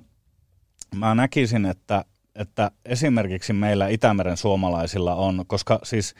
mä 0.94 1.14
näkisin, 1.14 1.66
että, 1.66 2.04
että 2.34 2.70
esimerkiksi 2.84 3.52
meillä 3.52 3.88
Itämeren 3.88 4.36
suomalaisilla 4.36 5.14
on, 5.14 5.44
koska 5.46 5.80
siis 5.82 6.14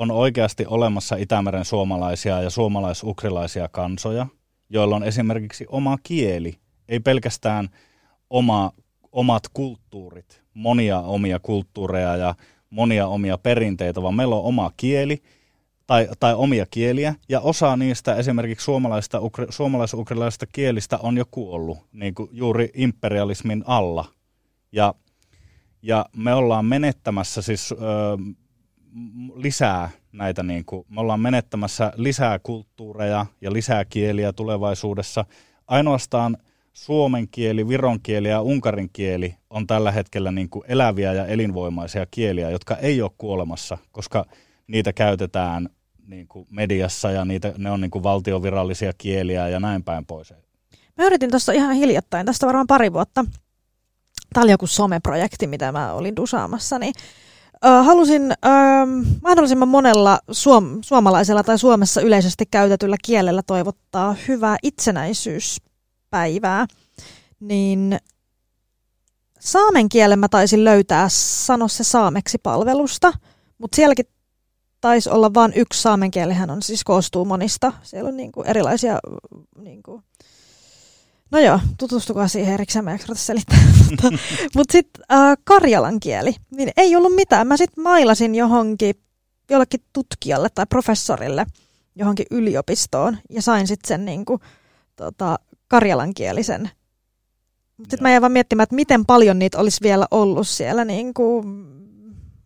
on 0.00 0.10
oikeasti 0.10 0.66
olemassa 0.66 1.16
Itämeren 1.16 1.64
suomalaisia 1.64 2.42
ja 2.42 2.50
suomalaisukrilaisia 2.50 3.68
kansoja, 3.68 4.26
joilla 4.70 4.96
on 4.96 5.04
esimerkiksi 5.04 5.66
oma 5.68 5.98
kieli, 6.02 6.54
ei 6.88 7.00
pelkästään 7.00 7.68
oma, 8.30 8.72
omat 9.12 9.42
kulttuurit, 9.54 10.42
monia 10.54 10.98
omia 10.98 11.38
kulttuureja 11.38 12.16
ja 12.16 12.34
monia 12.70 13.06
omia 13.06 13.38
perinteitä, 13.38 14.02
vaan 14.02 14.14
meillä 14.14 14.36
on 14.36 14.44
oma 14.44 14.70
kieli 14.76 15.22
tai, 15.86 16.08
tai 16.20 16.34
omia 16.34 16.66
kieliä, 16.70 17.14
ja 17.28 17.40
osa 17.40 17.76
niistä 17.76 18.14
esimerkiksi 18.14 18.64
suomalaisista, 18.64 19.20
ukri, 19.20 19.46
suomalaisukrilaisista 19.50 20.46
kielistä 20.46 20.98
on 21.02 21.16
jo 21.16 21.24
kuollut, 21.30 21.78
niin 21.92 22.14
kuin 22.14 22.28
juuri 22.32 22.70
imperialismin 22.74 23.64
alla. 23.66 24.04
Ja, 24.72 24.94
ja 25.82 26.06
me 26.16 26.34
ollaan 26.34 26.64
menettämässä 26.64 27.42
siis... 27.42 27.74
lisää 29.34 29.90
näitä, 30.12 30.42
niin 30.42 30.64
kuin, 30.64 30.86
me 30.88 31.00
ollaan 31.00 31.20
menettämässä 31.20 31.92
lisää 31.96 32.38
kulttuureja 32.38 33.26
ja 33.40 33.52
lisää 33.52 33.84
kieliä 33.84 34.32
tulevaisuudessa. 34.32 35.24
Ainoastaan 35.66 36.36
suomen 36.72 37.28
kieli, 37.28 37.68
viron 37.68 38.00
kieli 38.02 38.28
ja 38.28 38.40
unkarin 38.40 38.90
kieli 38.92 39.34
on 39.50 39.66
tällä 39.66 39.92
hetkellä 39.92 40.32
niin 40.32 40.48
kuin 40.48 40.64
eläviä 40.68 41.12
ja 41.12 41.26
elinvoimaisia 41.26 42.06
kieliä, 42.10 42.50
jotka 42.50 42.76
ei 42.76 43.02
ole 43.02 43.10
kuolemassa, 43.18 43.78
koska 43.92 44.26
niitä 44.66 44.92
käytetään 44.92 45.68
niin 46.06 46.28
kuin 46.28 46.46
mediassa 46.50 47.10
ja 47.10 47.24
niitä, 47.24 47.54
ne 47.58 47.70
on 47.70 47.80
niin 47.80 47.90
kuin 47.90 48.02
valtiovirallisia 48.02 48.92
kieliä 48.98 49.48
ja 49.48 49.60
näin 49.60 49.84
päin 49.84 50.06
pois. 50.06 50.34
Mä 50.98 51.04
yritin 51.04 51.30
tuossa 51.30 51.52
ihan 51.52 51.74
hiljattain, 51.74 52.26
tästä 52.26 52.46
varmaan 52.46 52.66
pari 52.66 52.92
vuotta. 52.92 53.24
Tämä 54.32 54.44
oli 54.44 54.50
joku 54.50 54.66
someprojekti, 54.66 55.46
mitä 55.46 55.72
mä 55.72 55.92
olin 55.92 56.16
dusaamassa, 56.16 56.78
niin 56.78 56.94
halusin 57.62 58.22
uh, 58.22 58.28
mahdollisimman 59.22 59.68
monella 59.68 60.18
suom- 60.30 60.78
suomalaisella 60.84 61.42
tai 61.42 61.58
Suomessa 61.58 62.00
yleisesti 62.00 62.44
käytetyllä 62.50 62.96
kielellä 63.04 63.42
toivottaa 63.46 64.16
hyvää 64.28 64.56
itsenäisyyspäivää, 64.62 66.66
niin 67.40 67.98
saamen 69.40 69.88
kielen 69.88 70.18
mä 70.18 70.28
taisin 70.28 70.64
löytää 70.64 71.06
sano 71.08 71.68
se 71.68 71.84
saameksi 71.84 72.38
palvelusta, 72.38 73.12
mutta 73.58 73.76
sielläkin 73.76 74.06
taisi 74.80 75.10
olla 75.10 75.34
vain 75.34 75.52
yksi 75.56 75.82
saamen 75.82 76.10
kieli, 76.10 76.34
hän 76.34 76.50
on 76.50 76.62
siis 76.62 76.84
koostuu 76.84 77.24
monista. 77.24 77.72
Siellä 77.82 78.08
on 78.08 78.16
niinku 78.16 78.42
erilaisia, 78.42 78.98
niinku, 79.58 80.02
no 81.30 81.38
joo, 81.38 81.60
tutustukaa 81.78 82.28
siihen 82.28 82.54
erikseen, 82.54 82.84
mä 82.84 82.92
jaksa 82.92 83.14
selittää. 83.14 83.58
mutta 83.90 84.08
mut 84.54 84.70
sitten 84.70 85.04
äh, 85.12 85.36
karjalan 85.44 86.00
kieli, 86.00 86.34
niin 86.56 86.70
ei 86.76 86.96
ollut 86.96 87.14
mitään. 87.14 87.46
Mä 87.46 87.56
sitten 87.56 87.84
mailasin 87.84 88.34
johonkin, 88.34 88.94
jollekin 89.50 89.80
tutkijalle 89.92 90.48
tai 90.54 90.66
professorille 90.66 91.46
johonkin 91.96 92.26
yliopistoon 92.30 93.18
ja 93.30 93.42
sain 93.42 93.66
sitten 93.66 93.88
sen 93.88 94.04
niinku, 94.04 94.40
tota, 94.96 95.38
karjalankielisen. 95.68 96.70
Sitten 97.78 98.02
mä 98.02 98.10
jäin 98.10 98.22
vaan 98.22 98.32
miettimään, 98.32 98.62
että 98.62 98.74
miten 98.74 99.06
paljon 99.06 99.38
niitä 99.38 99.58
olisi 99.58 99.80
vielä 99.82 100.06
ollut 100.10 100.48
siellä 100.48 100.84
niinku, 100.84 101.38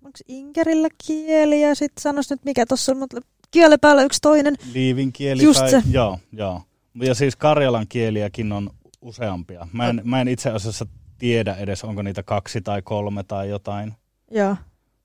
onko 0.05 0.19
Inkerillä 0.29 0.89
kieli 1.07 1.61
ja 1.61 1.75
sitten 1.75 2.03
sanois 2.03 2.31
nyt 2.31 2.45
mikä 2.45 2.67
tuossa 2.67 2.93
on, 2.93 2.99
mutta 2.99 3.21
kielen 3.51 3.81
päällä 3.81 4.03
yksi 4.03 4.19
toinen. 4.23 4.57
Liivin 4.73 5.13
kieli 5.13 5.43
Just 5.43 5.61
tai, 5.61 5.71
se. 5.71 5.83
joo, 5.91 6.19
joo. 6.33 6.63
Ja 6.95 7.15
siis 7.15 7.37
karjalan 7.37 7.87
kieliäkin 7.89 8.53
on 8.53 8.71
useampia. 9.01 9.69
Mä 9.73 9.89
en, 9.89 10.01
mä 10.05 10.21
en 10.21 10.29
itse 10.29 10.51
asiassa 10.51 10.87
tiedä 11.19 11.55
edes, 11.55 11.85
onko 11.85 12.03
niitä 12.03 12.23
kaksi 12.23 12.61
tai 12.61 12.83
kolme 12.83 13.23
tai 13.23 13.49
jotain. 13.49 13.95
Joo. 14.31 14.57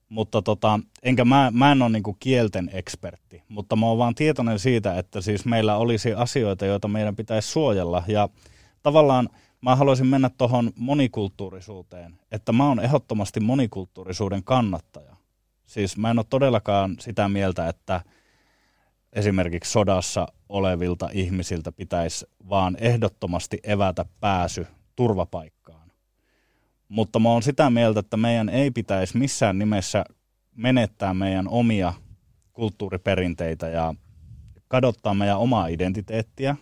mutta 0.08 0.42
tota, 0.42 0.80
enkä 1.02 1.24
mä, 1.24 1.50
mä 1.54 1.72
en 1.72 1.82
ole 1.82 1.90
niinku 1.90 2.16
kielten 2.20 2.70
ekspertti, 2.72 3.42
mutta 3.48 3.76
mä 3.76 3.86
oon 3.86 3.98
vaan 3.98 4.14
tietoinen 4.14 4.58
siitä, 4.58 4.98
että 4.98 5.20
siis 5.20 5.44
meillä 5.44 5.76
olisi 5.76 6.14
asioita, 6.14 6.66
joita 6.66 6.88
meidän 6.88 7.16
pitäisi 7.16 7.48
suojella 7.48 8.04
ja 8.06 8.28
tavallaan 8.82 9.28
mä 9.60 9.76
haluaisin 9.76 10.06
mennä 10.06 10.30
tuohon 10.38 10.72
monikulttuurisuuteen, 10.76 12.18
että 12.32 12.52
mä 12.52 12.68
oon 12.68 12.80
ehdottomasti 12.80 13.40
monikulttuurisuuden 13.40 14.44
kannattaja. 14.44 15.16
Siis 15.66 15.96
mä 15.96 16.10
en 16.10 16.18
ole 16.18 16.26
todellakaan 16.30 16.96
sitä 17.00 17.28
mieltä, 17.28 17.68
että 17.68 18.00
esimerkiksi 19.12 19.72
sodassa 19.72 20.26
olevilta 20.48 21.08
ihmisiltä 21.12 21.72
pitäisi 21.72 22.26
vaan 22.48 22.76
ehdottomasti 22.80 23.58
evätä 23.62 24.04
pääsy 24.20 24.66
turvapaikkaan. 24.96 25.92
Mutta 26.88 27.18
mä 27.18 27.28
oon 27.28 27.42
sitä 27.42 27.70
mieltä, 27.70 28.00
että 28.00 28.16
meidän 28.16 28.48
ei 28.48 28.70
pitäisi 28.70 29.18
missään 29.18 29.58
nimessä 29.58 30.04
menettää 30.56 31.14
meidän 31.14 31.48
omia 31.48 31.92
kulttuuriperinteitä 32.52 33.68
ja 33.68 33.94
kadottaa 34.68 35.14
meidän 35.14 35.38
omaa 35.38 35.66
identiteettiä. 35.66 36.56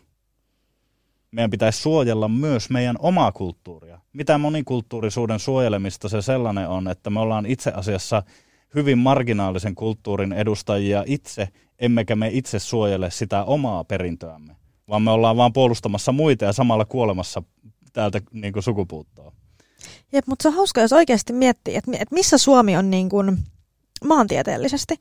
Meidän 1.30 1.51
pitäisi 1.51 1.80
suojella 1.80 2.28
myös 2.28 2.70
meidän 2.70 2.96
omaa 2.99 3.32
kulttuuria. 3.32 4.01
Mitä 4.12 4.38
monikulttuurisuuden 4.38 5.38
suojelemista 5.38 6.09
se 6.09 6.22
sellainen 6.22 6.68
on, 6.68 6.88
että 6.88 7.11
me 7.11 7.20
ollaan 7.20 7.46
itse 7.46 7.70
asiassa 7.70 8.22
hyvin 8.74 8.99
marginaalisen 8.99 9.74
kulttuurin 9.74 10.32
edustajia 10.32 11.05
itse, 11.07 11.49
emmekä 11.79 12.16
me 12.16 12.31
itse 12.33 12.59
suojele 12.59 13.11
sitä 13.11 13.45
omaa 13.45 13.85
perintöämme, 13.85 14.57
vaan 14.89 15.03
me 15.03 15.11
ollaan 15.11 15.37
vaan 15.37 15.53
puolustamassa 15.53 16.12
muita 16.12 16.45
ja 16.45 16.53
samalla 16.53 16.85
kuolemassa 16.85 17.43
täältä 17.93 18.20
niin 18.33 18.53
kuin 18.53 18.62
sukupuuttoa. 18.62 19.33
Jep, 20.12 20.26
mutta 20.26 20.43
se 20.43 20.49
on 20.49 20.55
hauska, 20.55 20.81
jos 20.81 20.93
oikeasti 20.93 21.33
miettii, 21.33 21.76
että, 21.76 21.93
että 21.95 22.14
missä 22.14 22.39
Suomi 22.39 22.76
on 22.76 22.91
niin 22.91 23.09
kuin 23.09 23.39
maantieteellisesti, 24.05 24.95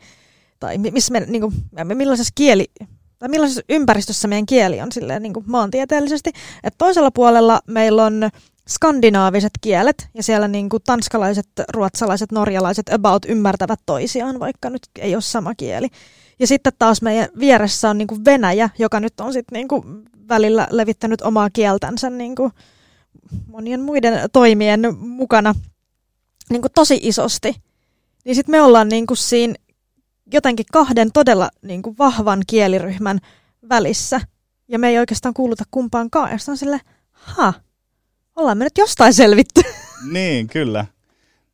tai 0.59 0.77
missä 0.77 1.11
me, 1.11 1.19
niin 1.19 1.41
kuin, 1.41 1.53
millaisessa 1.93 2.33
kieli, 2.35 2.65
tai 3.19 3.29
millaisessa 3.29 3.61
ympäristössä 3.69 4.27
meidän 4.27 4.45
kieli 4.45 4.81
on 4.81 4.91
silleen, 4.91 5.23
niin 5.23 5.33
kuin 5.33 5.45
maantieteellisesti. 5.47 6.29
että 6.63 6.77
toisella 6.77 7.11
puolella 7.11 7.59
meillä 7.67 8.05
on 8.05 8.29
skandinaaviset 8.69 9.51
kielet, 9.61 10.09
ja 10.13 10.23
siellä 10.23 10.47
niin 10.47 10.69
kuin 10.69 10.83
tanskalaiset, 10.85 11.47
ruotsalaiset, 11.73 12.31
norjalaiset 12.31 12.89
about 12.93 13.25
ymmärtävät 13.27 13.79
toisiaan, 13.85 14.39
vaikka 14.39 14.69
nyt 14.69 14.81
ei 14.99 15.15
ole 15.15 15.21
sama 15.21 15.55
kieli. 15.55 15.87
Ja 16.39 16.47
sitten 16.47 16.73
taas 16.79 17.01
meidän 17.01 17.29
vieressä 17.39 17.89
on 17.89 17.97
niin 17.97 18.07
kuin 18.07 18.25
Venäjä, 18.25 18.69
joka 18.79 18.99
nyt 18.99 19.19
on 19.19 19.33
sitten 19.33 19.55
niin 19.55 19.67
kuin 19.67 19.83
välillä 20.29 20.67
levittänyt 20.71 21.21
omaa 21.21 21.49
kieltänsä 21.49 22.09
niin 22.09 22.35
kuin 22.35 22.51
monien 23.47 23.81
muiden 23.81 24.29
toimien 24.33 24.81
mukana 24.97 25.55
niin 26.49 26.61
kuin 26.61 26.71
tosi 26.75 26.99
isosti. 27.01 27.55
Niin 28.25 28.35
sitten 28.35 28.51
me 28.51 28.61
ollaan 28.61 28.89
niin 28.89 29.07
kuin 29.07 29.17
siinä 29.17 29.55
jotenkin 30.33 30.65
kahden 30.71 31.11
todella 31.11 31.49
niin 31.61 31.81
kuin 31.81 31.97
vahvan 31.97 32.41
kieliryhmän 32.47 33.19
välissä. 33.69 34.21
Ja 34.67 34.79
me 34.79 34.89
ei 34.89 34.99
oikeastaan 34.99 35.33
kuuluta 35.33 35.63
kumpaankaan. 35.71 36.31
Ja 36.31 36.37
on 36.47 36.57
sille, 36.57 36.81
ha, 37.11 37.53
ollaan 38.35 38.57
me 38.57 38.63
nyt 38.63 38.77
jostain 38.77 39.13
selvitty. 39.13 39.61
Niin, 40.11 40.47
kyllä. 40.47 40.85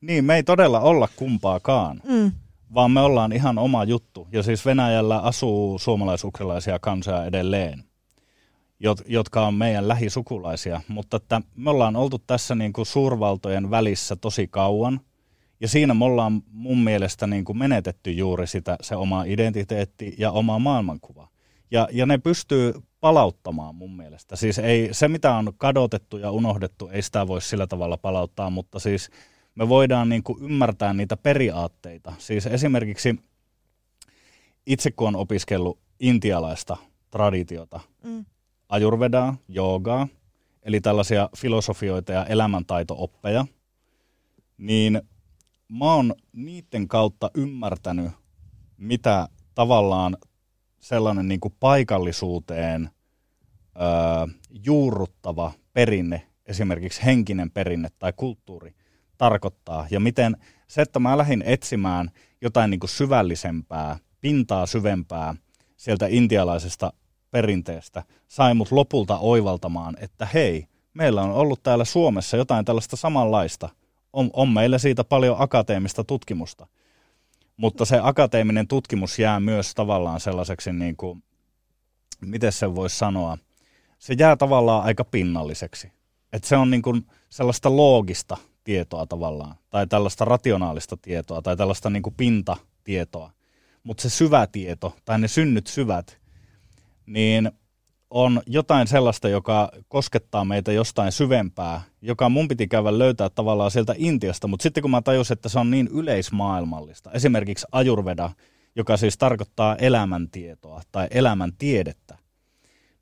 Niin, 0.01 0.25
me 0.25 0.35
ei 0.35 0.43
todella 0.43 0.79
olla 0.79 1.09
kumpaakaan. 1.15 2.01
Mm 2.03 2.31
vaan 2.73 2.91
me 2.91 3.01
ollaan 3.01 3.31
ihan 3.31 3.57
oma 3.57 3.83
juttu. 3.83 4.27
Ja 4.31 4.43
siis 4.43 4.65
Venäjällä 4.65 5.19
asuu 5.19 5.79
suomalaisukralaisia 5.79 6.79
kansaa 6.79 7.25
edelleen, 7.25 7.83
jotka 9.05 9.47
on 9.47 9.53
meidän 9.53 9.87
lähisukulaisia. 9.87 10.81
Mutta 10.87 11.17
että 11.17 11.41
me 11.55 11.69
ollaan 11.69 11.95
oltu 11.95 12.19
tässä 12.19 12.55
niin 12.55 12.73
kuin 12.73 12.85
suurvaltojen 12.85 13.71
välissä 13.71 14.15
tosi 14.15 14.47
kauan. 14.47 14.99
Ja 15.59 15.67
siinä 15.67 15.93
me 15.93 16.05
ollaan 16.05 16.43
mun 16.51 16.83
mielestä 16.83 17.27
niin 17.27 17.45
kuin 17.45 17.57
menetetty 17.57 18.11
juuri 18.11 18.47
sitä, 18.47 18.77
se 18.81 18.95
oma 18.95 19.23
identiteetti 19.23 20.15
ja 20.17 20.31
oma 20.31 20.59
maailmankuva. 20.59 21.27
Ja, 21.71 21.87
ja 21.91 22.05
ne 22.05 22.17
pystyy 22.17 22.73
palauttamaan 22.99 23.75
mun 23.75 23.95
mielestä. 23.95 24.35
Siis 24.35 24.59
ei, 24.59 24.89
se, 24.91 25.07
mitä 25.07 25.35
on 25.35 25.53
kadotettu 25.57 26.17
ja 26.17 26.31
unohdettu, 26.31 26.89
ei 26.89 27.01
sitä 27.01 27.27
voi 27.27 27.41
sillä 27.41 27.67
tavalla 27.67 27.97
palauttaa, 27.97 28.49
mutta 28.49 28.79
siis– 28.79 29.09
me 29.55 29.69
voidaan 29.69 30.09
niin 30.09 30.23
kuin 30.23 30.43
ymmärtää 30.43 30.93
niitä 30.93 31.17
periaatteita. 31.17 32.13
Siis 32.17 32.45
esimerkiksi 32.45 33.19
itse 34.65 34.91
kun 34.91 35.07
on 35.07 35.15
opiskellut 35.15 35.79
intialaista 35.99 36.77
traditiota, 37.11 37.79
mm. 38.03 38.25
ajurvedaa, 38.69 39.37
joogaa, 39.47 40.07
eli 40.63 40.81
tällaisia 40.81 41.29
filosofioita 41.37 42.11
ja 42.11 42.25
elämäntaito-oppeja, 42.25 43.45
niin 44.57 45.01
mä 45.69 45.93
oon 45.93 46.15
niiden 46.33 46.87
kautta 46.87 47.31
ymmärtänyt, 47.35 48.11
mitä 48.77 49.27
tavallaan 49.55 50.17
sellainen 50.79 51.27
niin 51.27 51.39
kuin 51.39 51.55
paikallisuuteen 51.59 52.89
öö, 53.75 54.35
juurruttava 54.65 55.51
perinne, 55.73 56.27
esimerkiksi 56.45 57.05
henkinen 57.05 57.51
perinne 57.51 57.89
tai 57.99 58.13
kulttuuri, 58.15 58.75
tarkoittaa 59.23 59.87
ja 59.91 59.99
miten 59.99 60.37
se, 60.67 60.81
että 60.81 60.99
mä 60.99 61.17
lähdin 61.17 61.43
etsimään 61.45 62.11
jotain 62.41 62.69
niin 62.71 62.79
kuin 62.79 62.89
syvällisempää, 62.89 63.97
pintaa 64.21 64.65
syvempää 64.65 65.35
sieltä 65.77 66.07
intialaisesta 66.09 66.93
perinteestä, 67.31 68.03
sai 68.27 68.53
mut 68.53 68.71
lopulta 68.71 69.17
oivaltamaan, 69.17 69.95
että 69.99 70.27
hei, 70.33 70.67
meillä 70.93 71.21
on 71.21 71.31
ollut 71.31 71.63
täällä 71.63 71.85
Suomessa 71.85 72.37
jotain 72.37 72.65
tällaista 72.65 72.95
samanlaista. 72.95 73.69
On, 74.13 74.29
on 74.33 74.49
meillä 74.49 74.77
siitä 74.77 75.03
paljon 75.03 75.35
akateemista 75.39 76.03
tutkimusta. 76.03 76.67
Mutta 77.57 77.85
se 77.85 77.99
akateeminen 78.03 78.67
tutkimus 78.67 79.19
jää 79.19 79.39
myös 79.39 79.73
tavallaan 79.75 80.19
sellaiseksi, 80.19 80.73
niin 80.73 80.97
kuin, 80.97 81.23
miten 82.21 82.51
se 82.51 82.75
voisi 82.75 82.97
sanoa, 82.97 83.37
se 83.99 84.15
jää 84.19 84.35
tavallaan 84.35 84.83
aika 84.83 85.03
pinnalliseksi. 85.03 85.91
Että 86.33 86.47
se 86.47 86.57
on 86.57 86.71
niin 86.71 86.81
kuin 86.81 87.05
sellaista 87.29 87.75
loogista 87.75 88.37
tietoa 88.63 89.05
tavallaan, 89.05 89.55
tai 89.69 89.87
tällaista 89.87 90.25
rationaalista 90.25 90.97
tietoa, 90.97 91.41
tai 91.41 91.57
tällaista 91.57 91.89
niin 91.89 92.03
kuin 92.03 92.15
pintatietoa. 92.17 93.31
Mutta 93.83 94.01
se 94.01 94.09
syvä 94.09 94.47
tieto, 94.47 94.95
tai 95.05 95.19
ne 95.19 95.27
synnyt 95.27 95.67
syvät, 95.67 96.17
niin 97.05 97.51
on 98.09 98.41
jotain 98.45 98.87
sellaista, 98.87 99.29
joka 99.29 99.71
koskettaa 99.87 100.45
meitä 100.45 100.71
jostain 100.71 101.11
syvempää, 101.11 101.81
joka 102.01 102.29
mun 102.29 102.47
piti 102.47 102.67
käydä 102.67 102.99
löytää 102.99 103.29
tavallaan 103.29 103.71
sieltä 103.71 103.95
Intiasta, 103.97 104.47
mutta 104.47 104.63
sitten 104.63 104.81
kun 104.81 104.91
mä 104.91 105.01
tajusin, 105.01 105.33
että 105.33 105.49
se 105.49 105.59
on 105.59 105.71
niin 105.71 105.87
yleismaailmallista, 105.87 107.11
esimerkiksi 107.11 107.67
ajurveda, 107.71 108.29
joka 108.75 108.97
siis 108.97 109.17
tarkoittaa 109.17 109.75
elämäntietoa 109.75 110.81
tai 110.91 111.07
elämäntiedettä, 111.11 112.17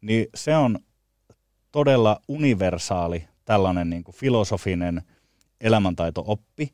niin 0.02 0.28
se 0.36 0.56
on 0.56 0.80
todella 1.72 2.22
universaali 2.28 3.28
tällainen 3.46 3.90
niin 3.90 4.04
kuin 4.04 4.16
filosofinen 4.16 5.02
elämäntaito-oppi, 5.62 6.74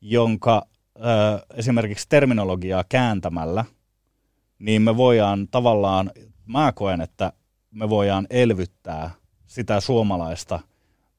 jonka 0.00 0.66
ö, 0.96 1.00
esimerkiksi 1.54 2.08
terminologiaa 2.08 2.84
kääntämällä, 2.88 3.64
niin 4.58 4.82
me 4.82 4.96
voidaan 4.96 5.48
tavallaan, 5.50 6.10
mä 6.46 6.72
koen, 6.72 7.00
että 7.00 7.32
me 7.70 7.88
voidaan 7.88 8.26
elvyttää 8.30 9.10
sitä 9.46 9.80
suomalaista 9.80 10.60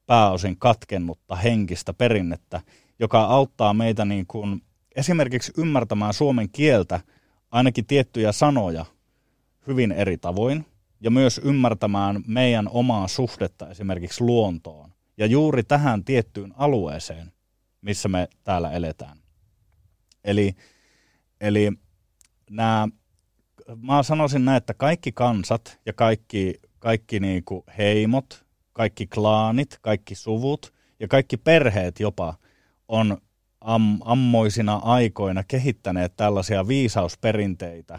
pääosin 0.06 0.56
katkennutta 0.56 1.36
henkistä 1.36 1.94
perinnettä, 1.94 2.60
joka 2.98 3.20
auttaa 3.20 3.74
meitä 3.74 4.04
niin 4.04 4.26
kuin 4.26 4.62
esimerkiksi 4.96 5.52
ymmärtämään 5.58 6.14
suomen 6.14 6.48
kieltä, 6.48 7.00
ainakin 7.50 7.86
tiettyjä 7.86 8.32
sanoja, 8.32 8.84
hyvin 9.66 9.92
eri 9.92 10.18
tavoin, 10.18 10.66
ja 11.00 11.10
myös 11.10 11.40
ymmärtämään 11.44 12.22
meidän 12.26 12.68
omaa 12.68 13.08
suhdetta 13.08 13.70
esimerkiksi 13.70 14.24
luontoon 14.24 14.95
ja 15.16 15.26
juuri 15.26 15.62
tähän 15.64 16.04
tiettyyn 16.04 16.54
alueeseen, 16.56 17.32
missä 17.80 18.08
me 18.08 18.28
täällä 18.44 18.70
eletään. 18.70 19.18
Eli, 20.24 20.54
eli 21.40 21.72
nämä, 22.50 22.88
mä 23.82 24.02
sanoisin 24.02 24.44
näin, 24.44 24.56
että 24.56 24.74
kaikki 24.74 25.12
kansat 25.12 25.80
ja 25.86 25.92
kaikki, 25.92 26.54
kaikki 26.78 27.20
niinku 27.20 27.64
heimot, 27.78 28.44
kaikki 28.72 29.06
klaanit, 29.06 29.78
kaikki 29.80 30.14
suvut 30.14 30.74
ja 31.00 31.08
kaikki 31.08 31.36
perheet 31.36 32.00
jopa 32.00 32.34
on 32.88 33.18
am, 33.60 33.98
ammoisina 34.04 34.74
aikoina 34.74 35.44
kehittäneet 35.48 36.16
tällaisia 36.16 36.68
viisausperinteitä, 36.68 37.98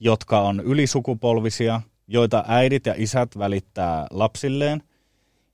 jotka 0.00 0.40
on 0.40 0.60
ylisukupolvisia, 0.60 1.80
joita 2.06 2.44
äidit 2.48 2.86
ja 2.86 2.94
isät 2.96 3.38
välittää 3.38 4.06
lapsilleen 4.10 4.82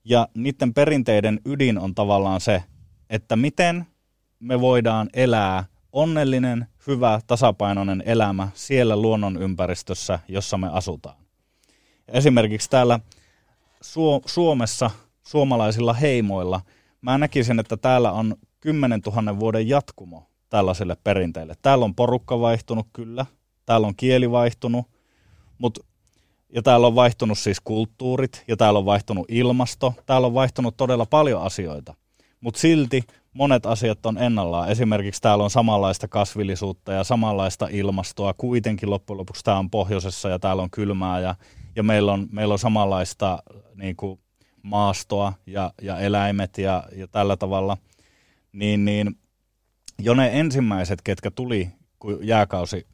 ja 0.05 0.28
niiden 0.34 0.74
perinteiden 0.74 1.40
ydin 1.44 1.78
on 1.78 1.94
tavallaan 1.94 2.40
se, 2.40 2.62
että 3.11 3.36
miten 3.36 3.86
me 4.40 4.61
voidaan 4.61 5.11
elää 5.12 5.64
onnellinen, 5.92 6.66
hyvä, 6.86 7.20
tasapainoinen 7.26 8.02
elämä 8.07 8.48
siellä 8.55 8.96
luonnonympäristössä, 8.96 10.18
jossa 10.28 10.59
me 10.59 10.68
asutaan. 10.72 11.16
Esimerkiksi 12.09 12.70
täällä 12.70 13.00
Suomessa 14.26 14.90
suomalaisilla 15.22 15.92
heimoilla, 15.92 16.61
mä 17.00 17.18
näkisin, 17.18 17.61
että 17.61 17.76
täällä 17.76 18.12
on 18.12 18.36
10 18.61 19.00
000 19.07 19.38
vuoden 19.40 19.68
jatkumo 19.68 20.26
tällaiselle 20.50 20.96
perinteelle. 21.05 21.55
Täällä 21.62 21.84
on 21.84 21.94
porukka 21.94 22.40
vaihtunut 22.40 22.86
kyllä, 22.92 23.26
täällä 23.66 23.86
on 23.86 23.96
kieli 23.96 24.30
vaihtunut, 24.30 24.86
mut, 25.59 25.78
ja 26.55 26.62
täällä 26.62 26.86
on 26.86 26.94
vaihtunut 26.94 27.38
siis 27.38 27.61
kulttuurit, 27.61 28.44
ja 28.48 28.57
täällä 28.57 28.78
on 28.78 28.84
vaihtunut 28.84 29.26
ilmasto, 29.28 29.94
täällä 30.07 30.26
on 30.26 30.34
vaihtunut 30.34 30.76
todella 30.76 31.07
paljon 31.07 31.42
asioita. 31.42 31.94
Mutta 32.40 32.61
silti 32.61 33.02
monet 33.32 33.66
asiat 33.66 34.07
on 34.07 34.18
ennallaan. 34.18 34.70
Esimerkiksi 34.70 35.22
täällä 35.22 35.44
on 35.44 35.50
samanlaista 35.50 36.09
kasvillisuutta 36.09 36.92
ja 36.92 37.05
samanlaista 37.05 37.68
ilmastoa. 37.70 38.34
Kuitenkin 38.34 38.90
loppujen 38.90 39.18
lopuksi 39.18 39.44
tämä 39.44 39.59
on 39.59 39.70
pohjoisessa 39.70 40.28
ja 40.28 40.38
täällä 40.38 40.62
on 40.62 40.70
kylmää 40.70 41.20
ja, 41.20 41.34
ja 41.76 41.82
meillä, 41.82 42.12
on, 42.12 42.28
meillä 42.32 42.52
on 42.52 42.59
samanlaista 42.59 43.42
niin 43.74 43.96
kuin 43.96 44.20
maastoa 44.62 45.32
ja, 45.46 45.72
ja 45.82 45.98
eläimet 45.98 46.59
ja, 46.59 46.84
ja 46.96 47.09
tällä 47.09 47.36
tavalla. 47.36 47.76
Niin, 48.52 48.84
niin 48.84 49.18
jo 49.98 50.14
ne 50.14 50.30
ensimmäiset, 50.32 51.02
ketkä 51.02 51.30
tuli, 51.30 51.70
kun 51.98 52.26
jääkausi 52.26 52.86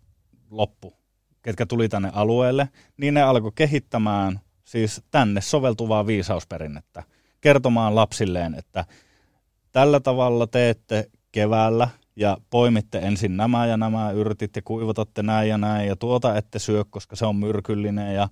loppu, 0.50 0.99
ketkä 1.43 1.66
tuli 1.66 1.88
tänne 1.88 2.11
alueelle, 2.12 2.68
niin 2.97 3.14
ne 3.14 3.22
alkoi 3.22 3.53
kehittämään 3.55 4.41
siis 4.64 5.03
tänne 5.11 5.41
soveltuvaa 5.41 6.07
viisausperinnettä, 6.07 7.03
kertomaan 7.41 7.95
lapsilleen, 7.95 8.55
että– 8.55 8.84
tällä 9.72 10.01
tavalla 10.01 10.47
teette 10.47 11.11
keväällä 11.32 11.88
ja 12.16 12.36
poimitte 12.51 12.99
ensin 12.99 13.36
nämä 13.36 13.66
ja 13.66 13.76
nämä 13.76 14.11
yrtit 14.11 14.57
ja 14.57 14.62
kuivatatte 14.62 15.22
näin 15.22 15.49
ja 15.49 15.59
näin 15.59 15.88
ja 15.88 15.97
tuota 15.97 16.36
ette 16.36 16.59
syö, 16.59 16.84
koska 16.91 17.16
se 17.16 17.26
on 17.26 17.36
myrkyllinen 17.36 18.14
ja 18.14 18.28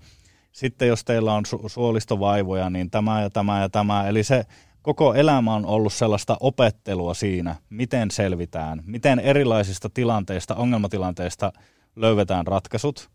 sitten 0.53 0.89
jos 0.89 1.05
teillä 1.05 1.35
on 1.35 1.45
su- 1.47 1.69
suolistovaivoja, 1.69 2.71
niin 2.71 2.91
tämä 2.91 3.23
ja 3.23 3.31
tämä 3.31 3.61
ja 3.61 3.69
tämä. 3.69 4.09
Eli 4.09 4.25
se 4.25 4.45
koko 4.83 5.15
elämä 5.15 5.55
on 5.55 5.67
ollut 5.67 5.93
sellaista 5.93 6.37
opettelua 6.41 7.15
siinä, 7.15 7.57
miten 7.71 8.11
selvitään, 8.11 8.83
miten 8.87 9.19
erilaisista 9.19 9.91
tilanteista, 9.91 10.55
ongelmatilanteista 10.55 11.53
löydetään 12.01 12.47
ratkaisut. 12.47 13.11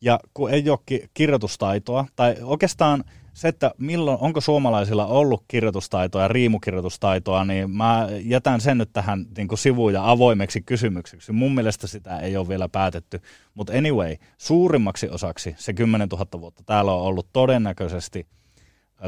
Ja 0.00 0.20
kun 0.34 0.50
ei 0.50 0.70
ole 0.70 1.08
kirjoitustaitoa, 1.14 2.06
tai 2.16 2.36
oikeastaan 2.42 3.04
se, 3.32 3.48
että 3.48 3.70
milloin, 3.78 4.18
onko 4.20 4.40
suomalaisilla 4.40 5.06
ollut 5.06 5.44
kirjoitustaitoa 5.48 6.22
ja 6.22 6.28
riimukirjoitustaitoa, 6.28 7.44
niin 7.44 7.70
mä 7.70 8.08
jätän 8.22 8.60
sen 8.60 8.78
nyt 8.78 8.92
tähän 8.92 9.26
niin 9.36 9.48
kuin 9.48 9.58
ja 9.92 10.10
avoimeksi 10.10 10.60
kysymykseksi. 10.60 11.32
Mun 11.32 11.54
mielestä 11.54 11.86
sitä 11.86 12.18
ei 12.18 12.36
ole 12.36 12.48
vielä 12.48 12.68
päätetty. 12.68 13.20
Mutta 13.54 13.72
anyway, 13.72 14.16
suurimmaksi 14.38 15.08
osaksi 15.08 15.54
se 15.58 15.72
10 15.72 16.08
000 16.08 16.26
vuotta 16.40 16.62
täällä 16.66 16.92
on 16.92 17.02
ollut 17.02 17.28
todennäköisesti 17.32 18.26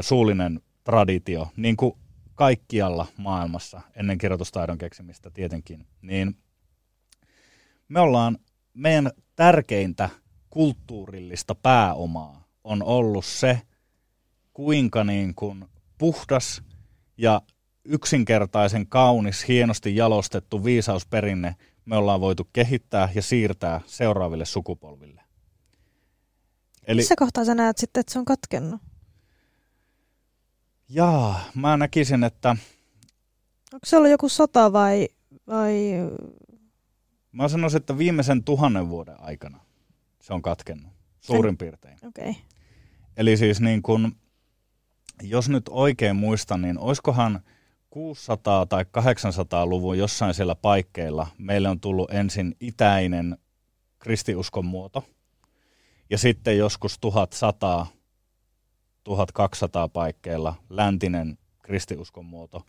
suullinen 0.01 0.61
traditio, 0.83 1.47
niin 1.55 1.77
kuin 1.77 1.93
kaikkialla 2.35 3.05
maailmassa 3.17 3.81
ennen 3.95 4.17
kirjoitustaidon 4.17 4.77
keksimistä 4.77 5.29
tietenkin. 5.29 5.87
Niin 6.01 6.37
me 7.87 7.99
ollaan 7.99 8.37
meidän 8.79 9.11
tärkeintä 9.35 10.09
kulttuurillista 10.49 11.55
pääomaa 11.55 12.47
on 12.63 12.83
ollut 12.83 13.25
se, 13.25 13.61
kuinka 14.53 15.03
niin 15.03 15.35
kuin 15.35 15.65
puhdas 15.97 16.61
ja 17.17 17.41
yksinkertaisen 17.85 18.87
kaunis, 18.87 19.47
hienosti 19.47 19.95
jalostettu 19.95 20.63
viisausperinne 20.63 21.55
me 21.85 21.97
ollaan 21.97 22.21
voitu 22.21 22.49
kehittää 22.53 23.09
ja 23.15 23.21
siirtää 23.21 23.81
seuraaville 23.85 24.45
sukupolville. 24.45 25.21
Eli, 26.87 27.01
Missä 27.01 27.15
kohtaa 27.17 27.45
sä 27.45 27.55
näet 27.55 27.77
sitten, 27.77 28.01
että 28.01 28.13
se 28.13 28.19
on 28.19 28.25
katkennut? 28.25 28.81
Jaa, 30.89 31.39
mä 31.55 31.77
näkisin, 31.77 32.23
että... 32.23 32.49
Onko 33.73 33.85
se 33.85 33.97
ollut 33.97 34.11
joku 34.11 34.29
sota 34.29 34.73
vai... 34.73 35.07
vai... 35.47 35.91
Mä 37.31 37.47
sanoisin, 37.47 37.77
että 37.77 37.97
viimeisen 37.97 38.43
tuhannen 38.43 38.89
vuoden 38.89 39.21
aikana 39.21 39.59
se 40.21 40.33
on 40.33 40.41
katkennut, 40.41 40.93
suurin 41.19 41.57
piirtein. 41.57 41.97
Okei. 42.07 42.29
Okay. 42.29 42.41
Eli 43.17 43.37
siis 43.37 43.61
niin 43.61 43.81
kuin 43.81 44.15
jos 45.21 45.49
nyt 45.49 45.63
oikein 45.69 46.15
muistan, 46.15 46.61
niin 46.61 46.79
oiskohan 46.79 47.39
600- 47.95 48.67
tai 48.69 48.83
800-luvun 48.83 49.97
jossain 49.97 50.33
siellä 50.33 50.55
paikkeilla 50.55 51.27
meille 51.37 51.69
on 51.69 51.79
tullut 51.79 52.11
ensin 52.11 52.55
itäinen 52.59 53.37
kristiuskon 53.99 54.65
muoto, 54.65 55.09
ja 56.09 56.17
sitten 56.17 56.57
joskus 56.57 56.99
1100 56.99 57.87
1200 59.03 59.89
paikkeilla 59.89 60.55
läntinen 60.69 61.37
kristiuskon 61.63 62.25
muoto. 62.25 62.65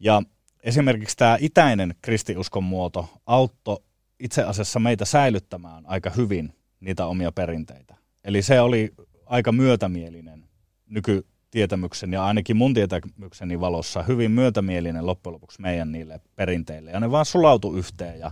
Ja 0.00 0.22
esimerkiksi 0.64 1.16
tämä 1.16 1.36
itäinen 1.40 1.94
kristiuskon 2.02 2.64
muoto 2.64 3.08
auttoi 3.26 3.78
itse 4.20 4.42
asiassa 4.42 4.80
meitä 4.80 5.04
säilyttämään 5.04 5.86
aika 5.86 6.10
hyvin 6.10 6.54
niitä 6.80 7.06
omia 7.06 7.32
perinteitä. 7.32 7.94
Eli 8.24 8.42
se 8.42 8.60
oli 8.60 8.92
aika 9.26 9.52
myötämielinen 9.52 10.44
nykytietämyksen 10.86 12.12
ja 12.12 12.24
ainakin 12.24 12.56
mun 12.56 12.74
tietämykseni 12.74 13.60
valossa 13.60 14.02
hyvin 14.02 14.30
myötämielinen 14.30 15.06
loppujen 15.06 15.34
lopuksi 15.34 15.62
meidän 15.62 15.92
niille 15.92 16.20
perinteille. 16.36 16.90
Ja 16.90 17.00
ne 17.00 17.10
vaan 17.10 17.26
sulautu 17.26 17.76
yhteen 17.76 18.18
ja, 18.18 18.30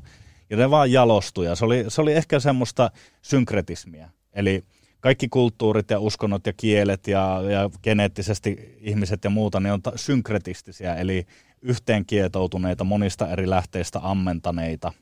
ja 0.50 0.56
ne 0.56 0.70
vaan 0.70 0.92
jalostui. 0.92 1.46
Ja 1.46 1.54
se 1.54 1.64
oli, 1.64 1.84
se 1.88 2.00
oli 2.00 2.12
ehkä 2.12 2.40
semmoista 2.40 2.90
synkretismia. 3.22 4.08
Eli 4.32 4.64
kaikki 5.00 5.28
kulttuurit 5.28 5.90
ja 5.90 6.00
uskonnot 6.00 6.46
ja 6.46 6.52
kielet 6.52 7.06
ja, 7.06 7.42
ja 7.50 7.70
geneettisesti 7.82 8.76
ihmiset 8.80 9.24
ja 9.24 9.30
muuta, 9.30 9.60
ne 9.60 9.72
on 9.72 9.80
synkretistisiä, 9.96 10.94
eli 10.94 11.26
yhteen 11.62 12.06
kietoutuneita, 12.06 12.84
monista 12.84 13.28
eri 13.28 13.50
lähteistä 13.50 14.00
ammentaneita. 14.02 14.92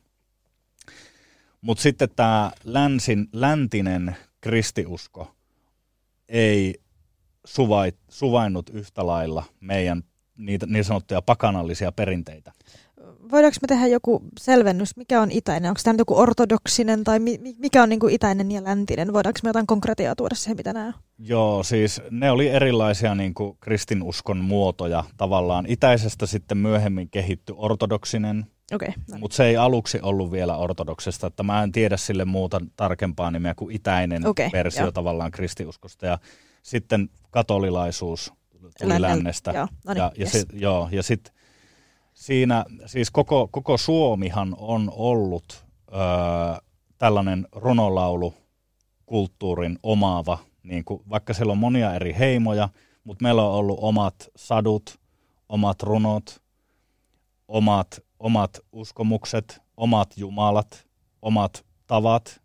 Mutta 1.61 1.83
sitten 1.83 2.09
tämä 2.17 2.53
länsin, 2.65 3.29
läntinen 3.33 4.17
kristiusko 4.41 5.35
ei 6.29 6.75
suvait, 7.45 7.97
suvainnut 8.09 8.71
yhtä 8.71 9.07
lailla 9.07 9.45
meidän 9.61 10.03
niitä 10.37 10.67
niin 10.67 10.85
sanottuja 10.85 11.23
pakanallisia 11.23 11.93
perinteitä. 11.93 12.53
Voidaanko 13.31 13.57
me 13.63 13.67
tehdä 13.69 13.87
joku 13.87 14.23
selvennys, 14.39 14.97
mikä 14.97 15.21
on 15.21 15.31
itäinen? 15.31 15.71
Onko 15.71 15.81
tämä 15.85 15.95
joku 15.99 16.19
ortodoksinen 16.19 17.05
tai 17.05 17.19
mikä 17.59 17.83
on 17.83 17.89
niin 17.89 18.01
kuin 18.01 18.15
itäinen 18.15 18.51
ja 18.51 18.65
läntinen? 18.65 19.13
Voidaanko 19.13 19.41
me 19.43 19.49
jotain 19.49 19.67
konkretiaa 19.67 20.17
tuoda 20.17 20.35
siihen, 20.35 20.57
mitä 20.57 20.73
nämä 20.73 20.87
on? 20.87 20.93
Joo, 21.19 21.63
siis 21.63 22.03
ne 22.11 22.31
oli 22.31 22.49
erilaisia 22.49 23.15
niin 23.15 23.35
kuin 23.35 23.57
kristinuskon 23.61 24.39
muotoja 24.39 25.05
tavallaan. 25.17 25.65
Itäisestä 25.69 26.27
sitten 26.27 26.59
myöhemmin 26.59 27.11
kehitty 27.11 27.55
ortodoksinen, 27.57 28.47
okay, 28.73 28.89
no. 29.11 29.19
mutta 29.19 29.37
se 29.37 29.45
ei 29.45 29.57
aluksi 29.57 29.99
ollut 30.03 30.33
vielä 30.33 30.57
ortodoksesta, 30.57 31.27
että 31.27 31.43
mä 31.43 31.63
en 31.63 31.73
tiedä 31.73 31.97
sille 31.97 32.25
muuta 32.25 32.61
tarkempaa 32.77 33.31
nimeä 33.31 33.55
kuin 33.55 33.77
itäinen 33.77 34.27
okay, 34.27 34.51
versio 34.53 34.85
jo. 34.85 34.93
tavallaan 34.93 35.31
kristiuskosta. 35.31 36.07
Ja 36.07 36.19
sitten 36.63 37.09
katolilaisuus 37.31 38.33
tuli 38.61 38.73
Lännen, 38.89 39.03
lännestä. 39.03 39.51
Joo, 39.51 39.69
no 39.87 39.93
niin, 39.93 39.99
ja, 39.99 40.13
ja, 40.17 40.27
yes. 40.35 40.47
joo, 40.53 40.89
ja 40.93 41.03
sitten 41.03 41.40
siinä, 42.21 42.65
siis 42.87 43.11
koko, 43.11 43.49
koko 43.49 43.77
Suomihan 43.77 44.57
on 44.59 44.93
ollut 44.97 45.65
ö, 45.89 45.95
tällainen 46.99 47.47
runolaulu 47.53 48.35
kulttuurin 49.07 49.79
omaava, 49.83 50.39
niin 50.63 50.85
kuin, 50.85 51.03
vaikka 51.11 51.35
siellä 51.35 51.53
on 51.53 51.59
monia 51.59 51.95
eri 51.95 52.15
heimoja, 52.19 52.69
mutta 53.05 53.23
meillä 53.23 53.43
on 53.43 53.55
ollut 53.55 53.79
omat 53.83 54.15
sadut, 54.37 55.01
omat 55.49 55.83
runot, 55.83 56.43
omat, 57.49 58.01
omat 58.19 58.59
uskomukset, 58.73 59.63
omat 59.77 60.17
jumalat, 60.17 60.87
omat 61.23 61.65
tavat. 61.87 62.41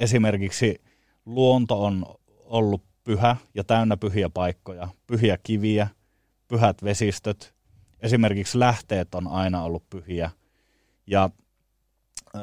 Esimerkiksi 0.00 0.80
luonto 1.26 1.84
on 1.84 2.06
ollut 2.44 2.82
pyhä 3.04 3.36
ja 3.54 3.64
täynnä 3.64 3.96
pyhiä 3.96 4.30
paikkoja, 4.30 4.88
pyhiä 5.06 5.38
kiviä, 5.42 5.88
pyhät 6.48 6.84
vesistöt. 6.84 7.55
Esimerkiksi 8.00 8.58
lähteet 8.58 9.14
on 9.14 9.28
aina 9.28 9.62
ollut 9.62 9.90
pyhiä. 9.90 10.30
Ja 11.06 11.30
ö, 12.34 12.38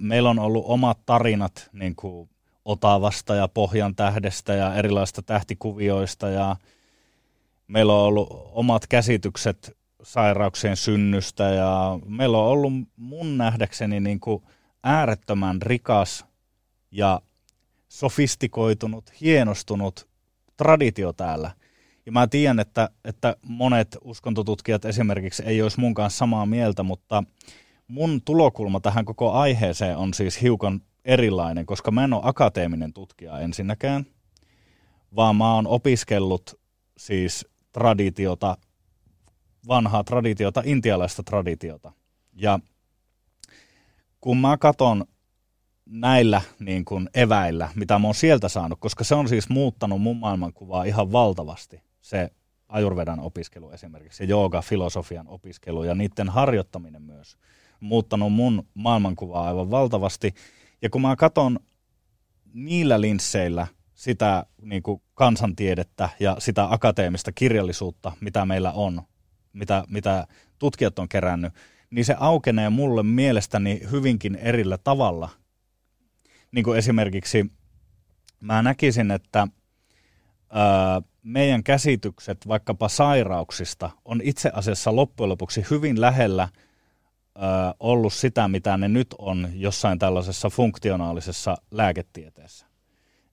meillä 0.00 0.30
on 0.30 0.38
ollut 0.38 0.64
omat 0.68 0.98
tarinat 1.06 1.68
niin 1.72 1.96
kuin 1.96 2.30
Otavasta 2.64 3.34
ja 3.34 3.48
Pohjan 3.48 3.94
tähdestä 3.94 4.54
ja 4.54 4.74
erilaisista 4.74 5.22
tähtikuvioista 5.22 6.28
ja 6.28 6.56
meillä 7.68 7.92
on 7.92 8.00
ollut 8.00 8.28
omat 8.52 8.86
käsitykset 8.86 9.76
sairauksien 10.02 10.76
synnystä 10.76 11.44
ja 11.44 11.98
meillä 12.06 12.38
on 12.38 12.48
ollut 12.48 12.72
mun 12.96 13.38
nähdäkseni 13.38 14.00
niin 14.00 14.20
kuin 14.20 14.42
äärettömän 14.82 15.62
rikas 15.62 16.24
ja 16.90 17.20
sofistikoitunut, 17.88 19.20
hienostunut 19.20 20.08
traditio 20.56 21.12
täällä. 21.12 21.50
Ja 22.06 22.12
mä 22.12 22.26
tiedän, 22.26 22.60
että, 22.60 22.90
että 23.04 23.36
monet 23.42 23.98
uskontotutkijat 24.04 24.84
esimerkiksi 24.84 25.42
ei 25.46 25.62
olisi 25.62 25.80
mun 25.80 25.94
kanssa 25.94 26.18
samaa 26.18 26.46
mieltä, 26.46 26.82
mutta 26.82 27.24
mun 27.88 28.22
tulokulma 28.22 28.80
tähän 28.80 29.04
koko 29.04 29.32
aiheeseen 29.32 29.96
on 29.96 30.14
siis 30.14 30.42
hiukan 30.42 30.80
erilainen, 31.04 31.66
koska 31.66 31.90
mä 31.90 32.04
en 32.04 32.12
ole 32.12 32.22
akateeminen 32.24 32.92
tutkija 32.92 33.40
ensinnäkään, 33.40 34.06
vaan 35.16 35.36
mä 35.36 35.54
oon 35.54 35.66
opiskellut 35.66 36.60
siis 36.96 37.46
traditiota, 37.72 38.58
vanhaa 39.68 40.04
traditiota, 40.04 40.62
intialaista 40.64 41.22
traditiota. 41.22 41.92
Ja 42.32 42.58
kun 44.20 44.38
mä 44.38 44.56
katson 44.56 45.04
näillä 45.86 46.42
niin 46.58 46.84
kuin 46.84 47.10
eväillä, 47.14 47.68
mitä 47.74 47.98
mä 47.98 48.06
oon 48.06 48.14
sieltä 48.14 48.48
saanut, 48.48 48.80
koska 48.80 49.04
se 49.04 49.14
on 49.14 49.28
siis 49.28 49.48
muuttanut 49.48 50.02
mun 50.02 50.16
maailmankuvaa 50.16 50.84
ihan 50.84 51.12
valtavasti, 51.12 51.85
se 52.06 52.30
ajurvedan 52.68 53.20
opiskelu 53.20 53.70
esimerkiksi, 53.70 54.22
ja 54.22 54.28
jooga, 54.28 54.62
filosofian 54.62 55.28
opiskelu 55.28 55.84
ja 55.84 55.94
niiden 55.94 56.28
harjoittaminen 56.28 57.02
myös, 57.02 57.36
muuttanut 57.80 58.32
mun 58.32 58.66
maailmankuvaa 58.74 59.46
aivan 59.46 59.70
valtavasti. 59.70 60.34
Ja 60.82 60.90
kun 60.90 61.02
mä 61.02 61.16
katson 61.16 61.60
niillä 62.52 63.00
linsseillä 63.00 63.66
sitä 63.94 64.46
niin 64.62 64.82
kuin 64.82 65.02
kansantiedettä 65.14 66.08
ja 66.20 66.36
sitä 66.38 66.66
akateemista 66.70 67.32
kirjallisuutta, 67.32 68.12
mitä 68.20 68.46
meillä 68.46 68.72
on, 68.72 69.02
mitä, 69.52 69.84
mitä 69.88 70.26
tutkijat 70.58 70.98
on 70.98 71.08
kerännyt, 71.08 71.52
niin 71.90 72.04
se 72.04 72.16
aukenee 72.18 72.70
mulle 72.70 73.02
mielestäni 73.02 73.80
hyvinkin 73.90 74.34
erillä 74.34 74.78
tavalla. 74.78 75.28
Niin 76.52 76.64
kuin 76.64 76.78
esimerkiksi 76.78 77.52
mä 78.40 78.62
näkisin, 78.62 79.10
että 79.10 79.48
meidän 81.22 81.62
käsitykset 81.64 82.48
vaikkapa 82.48 82.88
sairauksista 82.88 83.90
on 84.04 84.20
itse 84.24 84.50
asiassa 84.54 84.96
loppujen 84.96 85.28
lopuksi 85.28 85.64
hyvin 85.70 86.00
lähellä 86.00 86.48
ollut 87.80 88.12
sitä, 88.12 88.48
mitä 88.48 88.76
ne 88.76 88.88
nyt 88.88 89.14
on 89.18 89.48
jossain 89.54 89.98
tällaisessa 89.98 90.50
funktionaalisessa 90.50 91.56
lääketieteessä. 91.70 92.66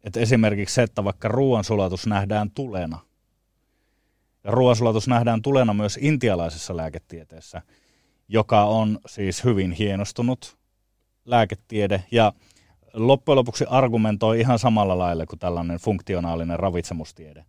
Et 0.03 0.17
esimerkiksi 0.17 0.75
se, 0.75 0.83
että 0.83 1.03
vaikka 1.03 1.27
ruoansulatus 1.27 2.07
nähdään 2.07 2.51
tulena, 2.51 2.99
ja 4.43 4.51
ruoansulatus 4.51 5.07
nähdään 5.07 5.41
tulena 5.41 5.73
myös 5.73 5.99
intialaisessa 6.01 6.77
lääketieteessä, 6.77 7.61
joka 8.27 8.63
on 8.63 8.99
siis 9.07 9.43
hyvin 9.43 9.71
hienostunut 9.71 10.57
lääketiede, 11.25 12.03
ja 12.11 12.33
loppujen 12.93 13.35
lopuksi 13.35 13.65
argumentoi 13.69 14.39
ihan 14.39 14.59
samalla 14.59 14.97
lailla 14.97 15.25
kuin 15.25 15.39
tällainen 15.39 15.77
funktionaalinen 15.77 16.59
ravitsemustiede. 16.59 17.45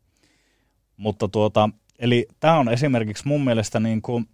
Mutta 0.97 1.28
tuota, 1.28 1.70
eli 1.99 2.26
tämä 2.40 2.59
on 2.59 2.68
esimerkiksi 2.68 3.28
mun 3.28 3.45
mielestä 3.45 3.80
niin 3.80 4.03
kuin 4.03 4.28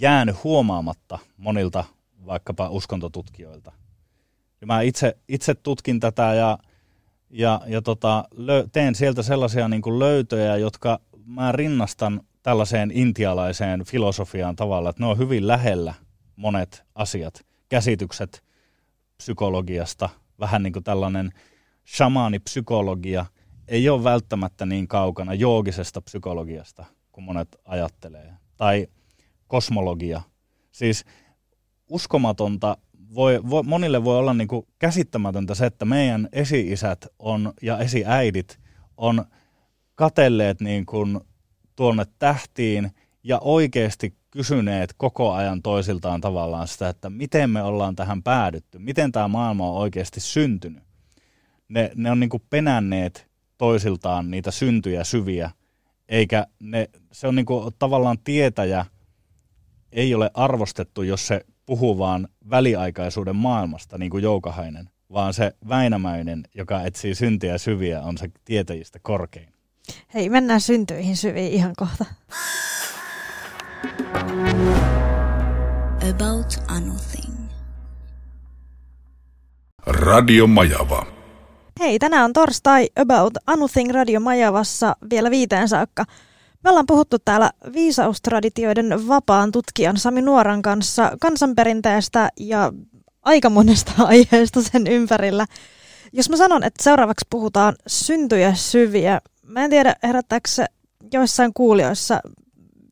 jäänyt 0.00 0.44
huomaamatta 0.44 1.18
monilta 1.36 1.84
vaikkapa 2.26 2.68
uskontotutkijoilta. 2.68 3.72
Ja 4.60 4.66
mä 4.66 4.80
itse, 4.80 5.16
itse 5.28 5.54
tutkin 5.54 6.00
tätä 6.00 6.34
ja, 6.34 6.58
ja, 7.30 7.60
ja 7.66 7.82
tota, 7.82 8.24
lö, 8.36 8.66
teen 8.72 8.94
sieltä 8.94 9.22
sellaisia 9.22 9.68
niin 9.68 9.82
kuin 9.82 9.98
löytöjä, 9.98 10.56
jotka 10.56 11.00
mä 11.26 11.52
rinnastan 11.52 12.20
tällaiseen 12.42 12.90
intialaiseen 12.90 13.84
filosofiaan 13.84 14.56
tavalla, 14.56 14.90
että 14.90 15.02
ne 15.02 15.06
on 15.06 15.18
hyvin 15.18 15.46
lähellä 15.46 15.94
monet 16.36 16.84
asiat, 16.94 17.46
käsitykset 17.68 18.44
psykologiasta, 19.16 20.08
vähän 20.40 20.62
niin 20.62 20.72
kuin 20.72 20.84
tällainen 20.84 21.32
shamaanipsykologia 21.96 23.26
ei 23.68 23.88
ole 23.88 24.04
välttämättä 24.04 24.66
niin 24.66 24.88
kaukana 24.88 25.34
joogisesta 25.34 26.00
psykologiasta 26.00 26.84
kuin 27.12 27.24
monet 27.24 27.56
ajattelee. 27.64 28.34
Tai 28.56 28.86
kosmologia. 29.48 30.22
Siis 30.72 31.04
uskomatonta, 31.90 32.76
voi, 33.14 33.40
voi, 33.50 33.62
monille 33.62 34.04
voi 34.04 34.18
olla 34.18 34.34
niin 34.34 34.48
kuin 34.48 34.66
käsittämätöntä 34.78 35.54
se, 35.54 35.66
että 35.66 35.84
meidän 35.84 36.28
esi-isät 36.32 37.06
on, 37.18 37.52
ja 37.62 37.78
esiäidit 37.78 38.60
on 38.96 39.24
katelleet 39.94 40.60
niin 40.60 40.86
kuin 40.86 41.20
tuonne 41.76 42.04
tähtiin 42.18 42.90
ja 43.22 43.38
oikeasti 43.38 44.14
kysyneet 44.34 44.94
koko 44.96 45.32
ajan 45.32 45.62
toisiltaan 45.62 46.20
tavallaan 46.20 46.68
sitä, 46.68 46.88
että 46.88 47.10
miten 47.10 47.50
me 47.50 47.62
ollaan 47.62 47.96
tähän 47.96 48.22
päädytty, 48.22 48.78
miten 48.78 49.12
tämä 49.12 49.28
maailma 49.28 49.70
on 49.70 49.76
oikeasti 49.76 50.20
syntynyt. 50.20 50.82
Ne, 51.68 51.90
ne 51.94 52.10
on 52.10 52.20
niin 52.20 52.30
kuin 52.30 52.42
penänneet 52.50 53.28
toisiltaan 53.58 54.30
niitä 54.30 54.50
syntyjä 54.50 55.04
syviä, 55.04 55.50
eikä 56.08 56.46
ne, 56.60 56.90
se 57.12 57.28
on 57.28 57.34
niin 57.34 57.46
kuin 57.46 57.74
tavallaan 57.78 58.18
tietäjä, 58.24 58.86
ei 59.92 60.14
ole 60.14 60.30
arvostettu, 60.34 61.02
jos 61.02 61.26
se 61.26 61.46
puhuu 61.66 61.98
vaan 61.98 62.28
väliaikaisuuden 62.50 63.36
maailmasta, 63.36 63.98
niin 63.98 64.10
kuin 64.10 64.22
Joukahainen, 64.22 64.90
vaan 65.12 65.34
se 65.34 65.52
Väinämäinen, 65.68 66.42
joka 66.54 66.82
etsii 66.82 67.14
syntiä 67.14 67.58
syviä, 67.58 68.02
on 68.02 68.18
se 68.18 68.30
tietäjistä 68.44 68.98
korkein. 69.02 69.48
Hei, 70.14 70.28
mennään 70.28 70.60
syntyihin 70.60 71.16
syviin 71.16 71.52
ihan 71.52 71.72
kohta. 71.76 72.04
About 76.10 76.62
Anything. 76.68 77.34
Radio 79.86 80.46
Majava. 80.46 81.06
Hei, 81.80 81.98
tänään 81.98 82.24
on 82.24 82.32
torstai 82.32 82.88
About 82.96 83.32
Anything 83.46 83.90
Radio 83.90 84.20
Majavassa 84.20 84.96
vielä 85.10 85.30
viiteen 85.30 85.68
saakka. 85.68 86.04
Me 86.64 86.70
ollaan 86.70 86.86
puhuttu 86.86 87.16
täällä 87.24 87.50
viisaustraditioiden 87.72 89.08
vapaan 89.08 89.52
tutkijan 89.52 89.96
Sami 89.96 90.22
Nuoran 90.22 90.62
kanssa 90.62 91.12
kansanperinteestä 91.20 92.28
ja 92.40 92.72
aika 93.22 93.50
monesta 93.50 93.92
aiheesta 94.04 94.62
sen 94.62 94.86
ympärillä. 94.86 95.46
Jos 96.12 96.30
mä 96.30 96.36
sanon, 96.36 96.64
että 96.64 96.82
seuraavaksi 96.82 97.26
puhutaan 97.30 97.74
syntyjä 97.86 98.54
syviä, 98.54 99.20
mä 99.42 99.64
en 99.64 99.70
tiedä 99.70 99.94
herättääkö 100.02 100.48
se 100.48 100.66
joissain 101.12 101.54
kuulijoissa 101.54 102.20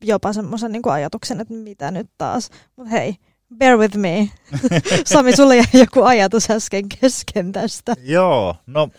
jopa 0.03 0.33
semmoisen 0.33 0.71
niin 0.71 0.89
ajatuksen, 0.91 1.39
että 1.39 1.53
mitä 1.53 1.91
nyt 1.91 2.09
taas. 2.17 2.49
Mutta 2.75 2.91
hei, 2.91 3.15
bear 3.57 3.77
with 3.77 3.97
me. 3.97 4.29
Sami, 5.05 5.35
sulle 5.35 5.55
jäi 5.55 5.65
joku 5.73 6.03
ajatus 6.03 6.49
äsken 6.49 6.89
kesken 7.01 7.51
tästä. 7.51 7.95
Joo, 8.03 8.55
no 8.67 8.89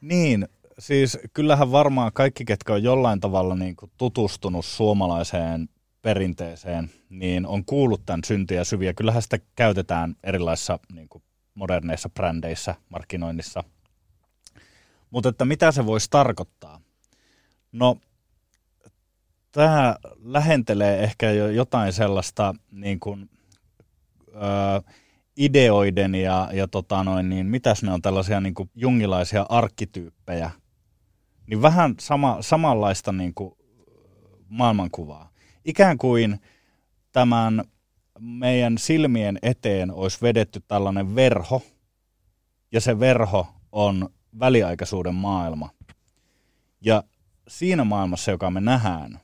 niin, 0.00 0.48
siis 0.78 1.18
kyllähän 1.32 1.72
varmaan 1.72 2.12
kaikki, 2.12 2.44
ketkä 2.44 2.72
on 2.72 2.82
jollain 2.82 3.20
tavalla 3.20 3.54
niin 3.54 3.76
kuin 3.76 3.90
tutustunut 3.96 4.64
suomalaiseen 4.64 5.68
perinteeseen, 6.02 6.90
niin 7.08 7.46
on 7.46 7.64
kuullut 7.64 8.06
tämän 8.06 8.20
syntiä 8.26 8.64
syviä. 8.64 8.94
Kyllähän 8.94 9.22
sitä 9.22 9.38
käytetään 9.56 10.16
erilaisissa 10.22 10.78
niin 10.92 11.08
kuin 11.08 11.24
moderneissa 11.54 12.08
brändeissä, 12.08 12.74
markkinoinnissa. 12.88 13.64
Mutta 15.10 15.28
että 15.28 15.44
mitä 15.44 15.72
se 15.72 15.86
voisi 15.86 16.10
tarkoittaa? 16.10 16.80
No, 17.72 17.96
tämä 19.54 19.96
lähentelee 20.22 21.02
ehkä 21.02 21.30
jo 21.30 21.48
jotain 21.48 21.92
sellaista 21.92 22.54
niin 22.70 23.00
kuin, 23.00 23.30
ö, 24.28 24.92
ideoiden 25.36 26.14
ja, 26.14 26.48
ja 26.52 26.68
tota 26.68 27.04
noin, 27.04 27.28
niin 27.28 27.46
mitäs 27.46 27.82
ne 27.82 27.92
on 27.92 28.02
tällaisia 28.02 28.40
niin 28.40 28.54
kuin 28.54 28.70
jungilaisia 28.74 29.46
arkkityyppejä, 29.48 30.50
niin 31.46 31.62
vähän 31.62 31.94
sama, 32.00 32.38
samanlaista 32.40 33.12
niin 33.12 33.34
kuin 33.34 33.54
maailmankuvaa. 34.48 35.30
Ikään 35.64 35.98
kuin 35.98 36.40
tämän 37.12 37.64
meidän 38.18 38.78
silmien 38.78 39.38
eteen 39.42 39.90
olisi 39.90 40.18
vedetty 40.22 40.62
tällainen 40.68 41.14
verho, 41.14 41.62
ja 42.72 42.80
se 42.80 43.00
verho 43.00 43.46
on 43.72 44.08
väliaikaisuuden 44.40 45.14
maailma. 45.14 45.70
Ja 46.80 47.02
siinä 47.48 47.84
maailmassa, 47.84 48.30
joka 48.30 48.50
me 48.50 48.60
nähdään 48.60 49.20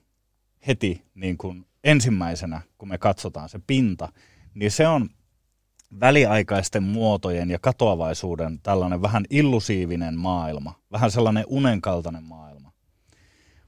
heti 0.66 1.04
niin 1.14 1.38
kuin 1.38 1.66
ensimmäisenä, 1.84 2.60
kun 2.78 2.88
me 2.88 2.98
katsotaan 2.98 3.48
se 3.48 3.60
pinta, 3.66 4.12
niin 4.54 4.70
se 4.70 4.88
on 4.88 5.10
väliaikaisten 6.00 6.82
muotojen 6.82 7.50
ja 7.50 7.58
katoavaisuuden 7.58 8.60
tällainen 8.62 9.02
vähän 9.02 9.24
illusiivinen 9.30 10.18
maailma, 10.18 10.74
vähän 10.92 11.10
sellainen 11.10 11.44
unenkaltainen 11.46 12.24
maailma. 12.24 12.72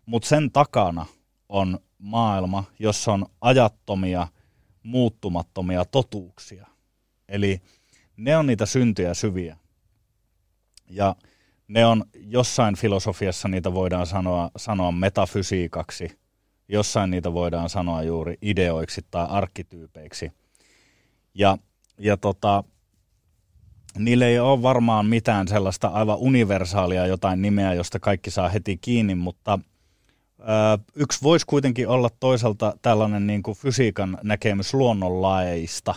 Mutta 0.06 0.28
sen 0.28 0.50
takana 0.50 1.06
on 1.48 1.78
maailma, 1.98 2.64
jossa 2.78 3.12
on 3.12 3.26
ajattomia, 3.40 4.28
muuttumattomia 4.82 5.84
totuuksia. 5.84 6.66
Eli 7.28 7.60
ne 8.16 8.36
on 8.36 8.46
niitä 8.46 8.66
syntyjä 8.66 9.14
syviä. 9.14 9.56
Ja 10.90 11.16
ne 11.68 11.86
on 11.86 12.04
jossain 12.14 12.76
filosofiassa 12.76 13.48
niitä 13.48 13.74
voidaan 13.74 14.06
sanoa, 14.06 14.50
sanoa 14.56 14.92
metafysiikaksi, 14.92 16.21
jossain 16.72 17.10
niitä 17.10 17.32
voidaan 17.32 17.68
sanoa 17.68 18.02
juuri 18.02 18.38
ideoiksi 18.42 19.00
tai 19.10 19.26
arkkityypeiksi. 19.28 20.32
Ja 21.34 21.58
ja 21.98 22.16
tota, 22.16 22.64
niille 23.98 24.26
ei 24.26 24.38
ole 24.38 24.62
varmaan 24.62 25.06
mitään 25.06 25.48
sellaista 25.48 25.88
aivan 25.88 26.18
universaalia 26.18 27.06
jotain 27.06 27.42
nimeä, 27.42 27.74
josta 27.74 28.00
kaikki 28.00 28.30
saa 28.30 28.48
heti 28.48 28.76
kiinni, 28.76 29.14
mutta 29.14 29.58
ö, 30.40 30.44
yksi 30.94 31.22
voisi 31.22 31.46
kuitenkin 31.46 31.88
olla 31.88 32.08
toisaalta 32.20 32.74
tällainen 32.82 33.26
niin 33.26 33.42
kuin 33.42 33.56
fysiikan 33.56 34.18
näkemys 34.22 34.74
luonnonlaeista. 34.74 35.94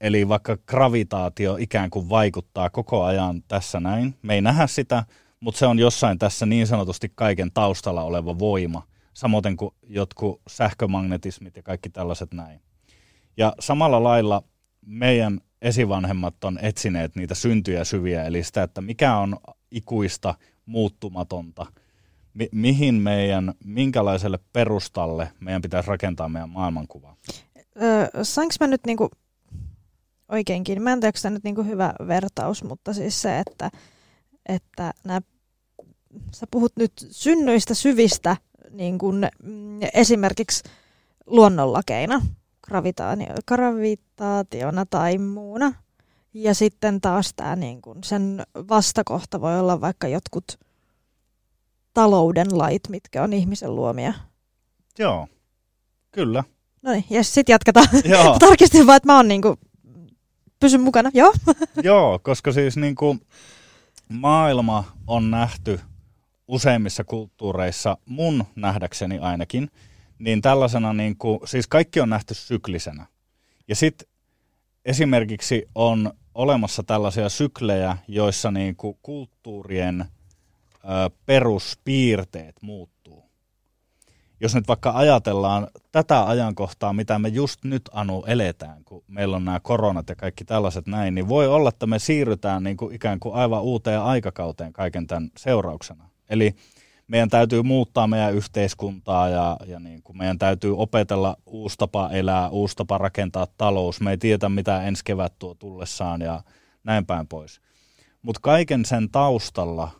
Eli 0.00 0.28
vaikka 0.28 0.56
gravitaatio 0.56 1.56
ikään 1.56 1.90
kuin 1.90 2.08
vaikuttaa 2.08 2.70
koko 2.70 3.04
ajan 3.04 3.42
tässä 3.48 3.80
näin. 3.80 4.14
Me 4.22 4.34
ei 4.34 4.40
nähdä 4.40 4.66
sitä, 4.66 5.04
mutta 5.40 5.58
se 5.58 5.66
on 5.66 5.78
jossain 5.78 6.18
tässä 6.18 6.46
niin 6.46 6.66
sanotusti 6.66 7.12
kaiken 7.14 7.50
taustalla 7.54 8.02
oleva 8.02 8.38
voima. 8.38 8.82
Samoin 9.16 9.56
kuin 9.56 9.74
jotkut 9.82 10.42
sähkömagnetismit 10.48 11.56
ja 11.56 11.62
kaikki 11.62 11.90
tällaiset 11.90 12.34
näin. 12.34 12.60
Ja 13.36 13.54
samalla 13.60 14.02
lailla 14.02 14.42
meidän 14.86 15.40
esivanhemmat 15.62 16.44
on 16.44 16.58
etsineet 16.62 17.16
niitä 17.16 17.34
syntyjä 17.34 17.84
syviä, 17.84 18.24
eli 18.24 18.42
sitä, 18.42 18.62
että 18.62 18.80
mikä 18.80 19.16
on 19.16 19.36
ikuista, 19.70 20.34
muuttumatonta, 20.66 21.66
mi- 22.34 22.48
mihin 22.52 22.94
meidän, 22.94 23.54
minkälaiselle 23.64 24.38
perustalle 24.52 25.32
meidän 25.40 25.62
pitäisi 25.62 25.88
rakentaa 25.88 26.28
meidän 26.28 26.50
maailmankuvaa. 26.50 27.16
Öö, 27.82 28.24
saanko 28.24 28.54
mä 28.60 28.66
nyt 28.66 28.86
niinku 28.86 29.10
oikeinkin, 30.28 30.82
mä 30.82 30.92
en 30.92 31.00
tiedä, 31.00 31.18
onko 31.24 31.34
nyt 31.34 31.44
niinku 31.44 31.62
hyvä 31.62 31.94
vertaus, 32.08 32.64
mutta 32.64 32.92
siis 32.92 33.22
se, 33.22 33.38
että, 33.38 33.70
että 34.48 34.94
nää, 35.04 35.20
sä 36.32 36.46
puhut 36.50 36.72
nyt 36.76 36.92
synnyistä 37.10 37.74
syvistä 37.74 38.36
niin 38.70 38.98
kun, 38.98 39.26
mm, 39.42 39.78
esimerkiksi 39.92 40.64
luonnonlakeina, 41.26 42.22
gravitaatio- 42.66 43.42
gravitaationa 43.48 44.86
tai 44.86 45.18
muuna. 45.18 45.72
Ja 46.34 46.54
sitten 46.54 47.00
taas 47.00 47.32
tää 47.36 47.56
niin 47.56 47.82
kun, 47.82 48.04
sen 48.04 48.42
vastakohta 48.68 49.40
voi 49.40 49.60
olla 49.60 49.80
vaikka 49.80 50.08
jotkut 50.08 50.58
talouden 51.94 52.58
lait, 52.58 52.82
mitkä 52.88 53.22
on 53.22 53.32
ihmisen 53.32 53.76
luomia. 53.76 54.14
Joo, 54.98 55.28
kyllä. 56.10 56.44
No 56.82 56.92
niin, 56.92 57.04
ja 57.10 57.24
sitten 57.24 57.52
jatketaan. 57.52 57.86
Joo. 58.04 58.36
Tarkistin 58.48 58.86
vaan, 58.86 58.96
että 58.96 59.06
mä 59.06 59.16
oon 59.16 59.28
niinku, 59.28 59.56
pysyn 60.60 60.80
mukana, 60.80 61.10
joo. 61.14 61.32
Joo, 61.82 62.18
koska 62.22 62.52
siis 62.52 62.76
niin 62.76 62.94
kuin 62.94 63.20
maailma 64.08 64.84
on 65.06 65.30
nähty 65.30 65.80
useimmissa 66.48 67.04
kulttuureissa, 67.04 67.96
mun 68.06 68.44
nähdäkseni 68.56 69.18
ainakin, 69.18 69.70
niin 70.18 70.42
tällaisena, 70.42 70.92
niin 70.92 71.16
kuin, 71.16 71.40
siis 71.44 71.66
kaikki 71.66 72.00
on 72.00 72.10
nähty 72.10 72.34
syklisenä. 72.34 73.06
Ja 73.68 73.76
sitten 73.76 74.08
esimerkiksi 74.84 75.68
on 75.74 76.12
olemassa 76.34 76.82
tällaisia 76.82 77.28
syklejä, 77.28 77.96
joissa 78.08 78.50
niin 78.50 78.76
kuin 78.76 78.98
kulttuurien 79.02 80.00
ö, 80.00 80.06
peruspiirteet 81.26 82.56
muuttuu. 82.60 83.24
Jos 84.40 84.54
nyt 84.54 84.68
vaikka 84.68 84.92
ajatellaan 84.96 85.68
tätä 85.92 86.24
ajankohtaa, 86.24 86.92
mitä 86.92 87.18
me 87.18 87.28
just 87.28 87.64
nyt 87.64 87.82
Anu 87.92 88.24
eletään, 88.26 88.84
kun 88.84 89.04
meillä 89.08 89.36
on 89.36 89.44
nämä 89.44 89.60
koronat 89.60 90.08
ja 90.08 90.16
kaikki 90.16 90.44
tällaiset 90.44 90.86
näin, 90.86 91.14
niin 91.14 91.28
voi 91.28 91.46
olla, 91.46 91.68
että 91.68 91.86
me 91.86 91.98
siirrytään 91.98 92.64
niin 92.64 92.76
kuin 92.76 92.94
ikään 92.94 93.20
kuin 93.20 93.34
aivan 93.34 93.62
uuteen 93.62 94.00
aikakauteen 94.00 94.72
kaiken 94.72 95.06
tämän 95.06 95.30
seurauksena. 95.36 96.08
Eli 96.30 96.54
meidän 97.08 97.28
täytyy 97.28 97.62
muuttaa 97.62 98.06
meidän 98.06 98.34
yhteiskuntaa 98.34 99.28
ja, 99.28 99.56
ja 99.66 99.80
niin 99.80 100.02
kuin 100.02 100.18
meidän 100.18 100.38
täytyy 100.38 100.76
opetella 100.76 101.36
uusi 101.46 101.78
tapa 101.78 102.10
elää, 102.10 102.48
uusi 102.48 102.76
tapa 102.76 102.98
rakentaa 102.98 103.46
talous. 103.56 104.00
Me 104.00 104.10
ei 104.10 104.18
tiedä, 104.18 104.48
mitä 104.48 104.82
ensi 104.82 105.04
kevät 105.04 105.38
tuo 105.38 105.54
tullessaan 105.54 106.20
ja 106.20 106.42
näin 106.84 107.06
päin 107.06 107.26
pois. 107.28 107.60
Mutta 108.22 108.40
kaiken 108.42 108.84
sen 108.84 109.10
taustalla 109.10 109.90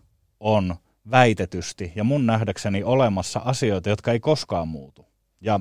on 0.40 0.76
väitetysti 1.10 1.92
ja 1.96 2.04
mun 2.04 2.26
nähdäkseni 2.26 2.84
olemassa 2.84 3.40
asioita, 3.44 3.88
jotka 3.88 4.12
ei 4.12 4.20
koskaan 4.20 4.68
muutu. 4.68 5.06
Ja 5.40 5.60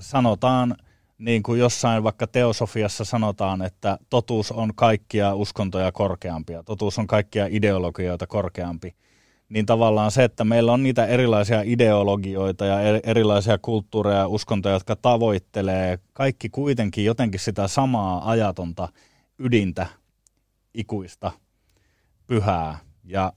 sanotaan, 0.00 0.76
niin 1.18 1.42
kuin 1.42 1.60
jossain 1.60 2.02
vaikka 2.02 2.26
teosofiassa 2.26 3.04
sanotaan, 3.04 3.62
että 3.62 3.98
totuus 4.10 4.52
on 4.52 4.74
kaikkia 4.74 5.34
uskontoja 5.34 5.92
korkeampia, 5.92 6.62
totuus 6.62 6.98
on 6.98 7.06
kaikkia 7.06 7.46
ideologioita 7.50 8.26
korkeampi, 8.26 8.94
niin 9.48 9.66
tavallaan 9.66 10.10
se, 10.10 10.24
että 10.24 10.44
meillä 10.44 10.72
on 10.72 10.82
niitä 10.82 11.06
erilaisia 11.06 11.62
ideologioita 11.64 12.64
ja 12.64 12.80
erilaisia 13.02 13.58
kulttuureja 13.58 14.18
ja 14.18 14.28
uskontoja, 14.28 14.74
jotka 14.74 14.96
tavoittelee 14.96 15.98
kaikki 16.12 16.48
kuitenkin 16.48 17.04
jotenkin 17.04 17.40
sitä 17.40 17.68
samaa 17.68 18.30
ajatonta 18.30 18.88
ydintä, 19.38 19.86
ikuista, 20.74 21.32
pyhää. 22.26 22.78
Ja 23.04 23.32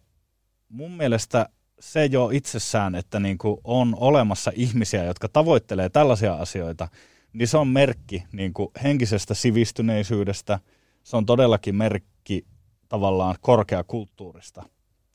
mun 0.70 0.92
mielestä 0.92 1.50
se 1.80 2.06
jo 2.06 2.30
itsessään, 2.30 2.96
että 2.96 3.20
niin 3.20 3.38
kuin 3.38 3.58
on 3.64 3.96
olemassa 4.00 4.52
ihmisiä, 4.56 5.04
jotka 5.04 5.28
tavoittelee 5.28 5.90
tällaisia 5.90 6.34
asioita, 6.34 6.88
niin 7.34 7.48
se 7.48 7.58
on 7.58 7.68
merkki 7.68 8.24
niin 8.32 8.54
kuin 8.54 8.70
henkisestä 8.84 9.34
sivistyneisyydestä, 9.34 10.60
se 11.04 11.18
on 11.18 11.26
todellakin 11.26 11.76
merkki 11.76 12.46
tavallaan 12.90 13.36
korkeakulttuurista. 13.42 14.64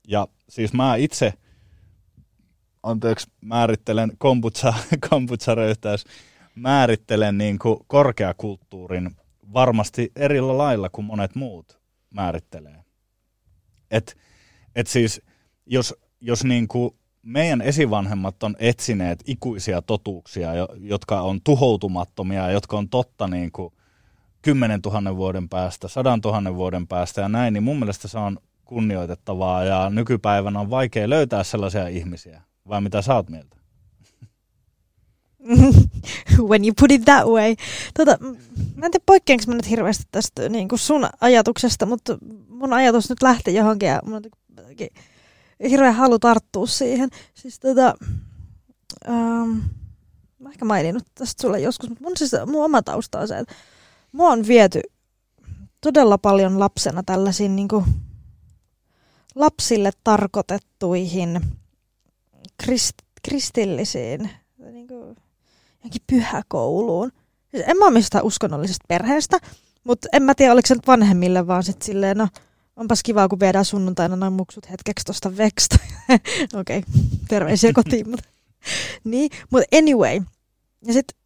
Ja 0.09 0.29
siis 0.49 0.73
mä 0.73 0.97
itse, 0.97 1.33
anteeksi, 2.83 3.31
määrittelen 3.41 4.13
kombucha, 4.19 4.75
kombucha 5.11 5.53
määrittelen 6.55 7.39
niin 7.39 7.59
kuin 7.59 7.79
korkeakulttuurin 7.87 9.17
varmasti 9.53 10.13
eri 10.17 10.41
lailla 10.41 10.89
kuin 10.89 11.05
monet 11.05 11.35
muut 11.35 11.81
määrittelee. 12.11 12.85
Et, 13.91 14.17
et 14.75 14.87
siis, 14.87 15.23
jos, 15.67 15.95
jos 16.21 16.45
niin 16.45 16.69
kuin 16.69 16.95
meidän 17.27 17.61
esivanhemmat 17.61 18.43
on 18.43 18.57
etsineet 18.59 19.25
ikuisia 19.27 19.83
totuuksia, 19.83 20.51
jotka 20.79 21.21
on 21.21 21.41
tuhoutumattomia, 21.45 22.51
jotka 22.51 22.79
on 22.79 22.89
totta 22.89 23.29
niin 23.29 23.53
kuin 23.53 23.73
10 24.43 24.81
000 24.85 25.17
vuoden 25.17 25.49
päästä, 25.49 25.89
100 25.89 26.19
000 26.25 26.55
vuoden 26.55 26.87
päästä 26.87 27.21
ja 27.21 27.29
näin, 27.29 27.53
niin 27.55 27.63
mun 27.63 27.79
mielestä 27.79 28.09
se 28.09 28.19
on 28.19 28.39
kunnioitettavaa 28.65 29.65
ja 29.65 29.91
nykypäivänä 29.91 30.61
on 30.61 30.71
vaikea 30.71 31.09
löytää 31.11 31.45
sellaisia 31.45 31.89
ihmisiä. 31.89 32.43
Vai 32.69 32.81
mitä 32.81 33.03
sä 33.03 33.15
oot 33.15 33.31
mieltä? 33.31 33.57
When 36.49 36.65
you 36.65 36.73
put 36.81 36.93
it 36.93 37.05
that 37.05 37.27
way. 37.27 37.55
Tota, 37.95 38.19
mä 38.75 38.87
en 38.87 38.93
tiedä 38.93 39.05
poikkeanko 39.07 39.45
mä 39.47 39.55
nyt 39.55 39.71
hirveästi 39.71 40.05
tästä 40.11 40.49
niin 40.49 40.69
kuin 40.69 40.79
sun 40.79 41.09
ajatuksesta, 41.21 41.87
mutta 41.87 42.19
mun 42.49 42.73
ajatus 42.73 43.11
nyt 43.11 43.23
lähti 43.23 43.55
johonkin 43.55 43.89
ja 43.89 44.01
mun 44.05 44.15
on 44.15 44.23
hirveän 45.71 45.95
halu 45.95 46.19
tarttua 46.19 46.67
siihen. 46.67 47.11
Siis 47.35 47.61
tota, 47.61 47.95
um, 49.09 49.63
mä 50.39 50.51
ehkä 50.51 50.65
maininnut 50.65 51.05
tästä 51.15 51.43
sulle 51.43 51.61
joskus, 51.61 51.89
mutta 51.89 52.05
mun, 52.05 52.17
siis, 52.17 52.33
mun 52.47 52.65
oma 52.65 52.83
tausta 52.83 53.21
on 53.21 53.29
se, 53.29 53.39
että 53.39 53.55
mua 54.13 54.31
on 54.31 54.47
viety 54.47 54.81
todella 55.81 56.19
paljon 56.19 56.61
lapsena 56.61 57.03
tällaisiin 57.03 57.57
niin 57.57 57.69
kuin, 57.69 57.85
lapsille 59.35 59.91
tarkoitettuihin 60.05 61.41
krist, 62.65 62.95
kristillisiin 63.23 64.31
niin 64.73 64.89
kuin, 64.89 65.17
pyhäkouluun. 66.07 67.13
Siis 67.51 67.65
en 67.67 67.77
mä 67.77 67.85
ole 67.85 67.93
mistään 67.93 68.25
uskonnollisesta 68.25 68.85
perheestä, 68.89 69.39
mutta 69.85 70.09
en 70.13 70.23
mä 70.23 70.35
tiedä, 70.35 70.53
oliko 70.53 70.67
se 70.67 70.75
nyt 70.75 70.87
vanhemmille, 70.87 71.47
vaan 71.47 71.63
sitten 71.63 71.87
silleen, 71.87 72.17
no 72.17 72.29
onpas 72.77 73.03
kiva, 73.03 73.29
kun 73.29 73.41
viedään 73.41 73.65
sunnuntaina 73.65 74.17
noin 74.17 74.33
muksut 74.33 74.71
hetkeksi 74.71 75.05
tuosta 75.05 75.37
veksta. 75.37 75.77
Okei, 76.61 76.79
okay, 76.79 76.83
terveisiä 77.29 77.73
kotiin. 77.73 78.11
Mutta 78.11 78.29
niin, 79.05 79.31
mutta 79.51 79.77
anyway. 79.79 80.21
Ja 80.87 80.93
sitten 80.93 81.19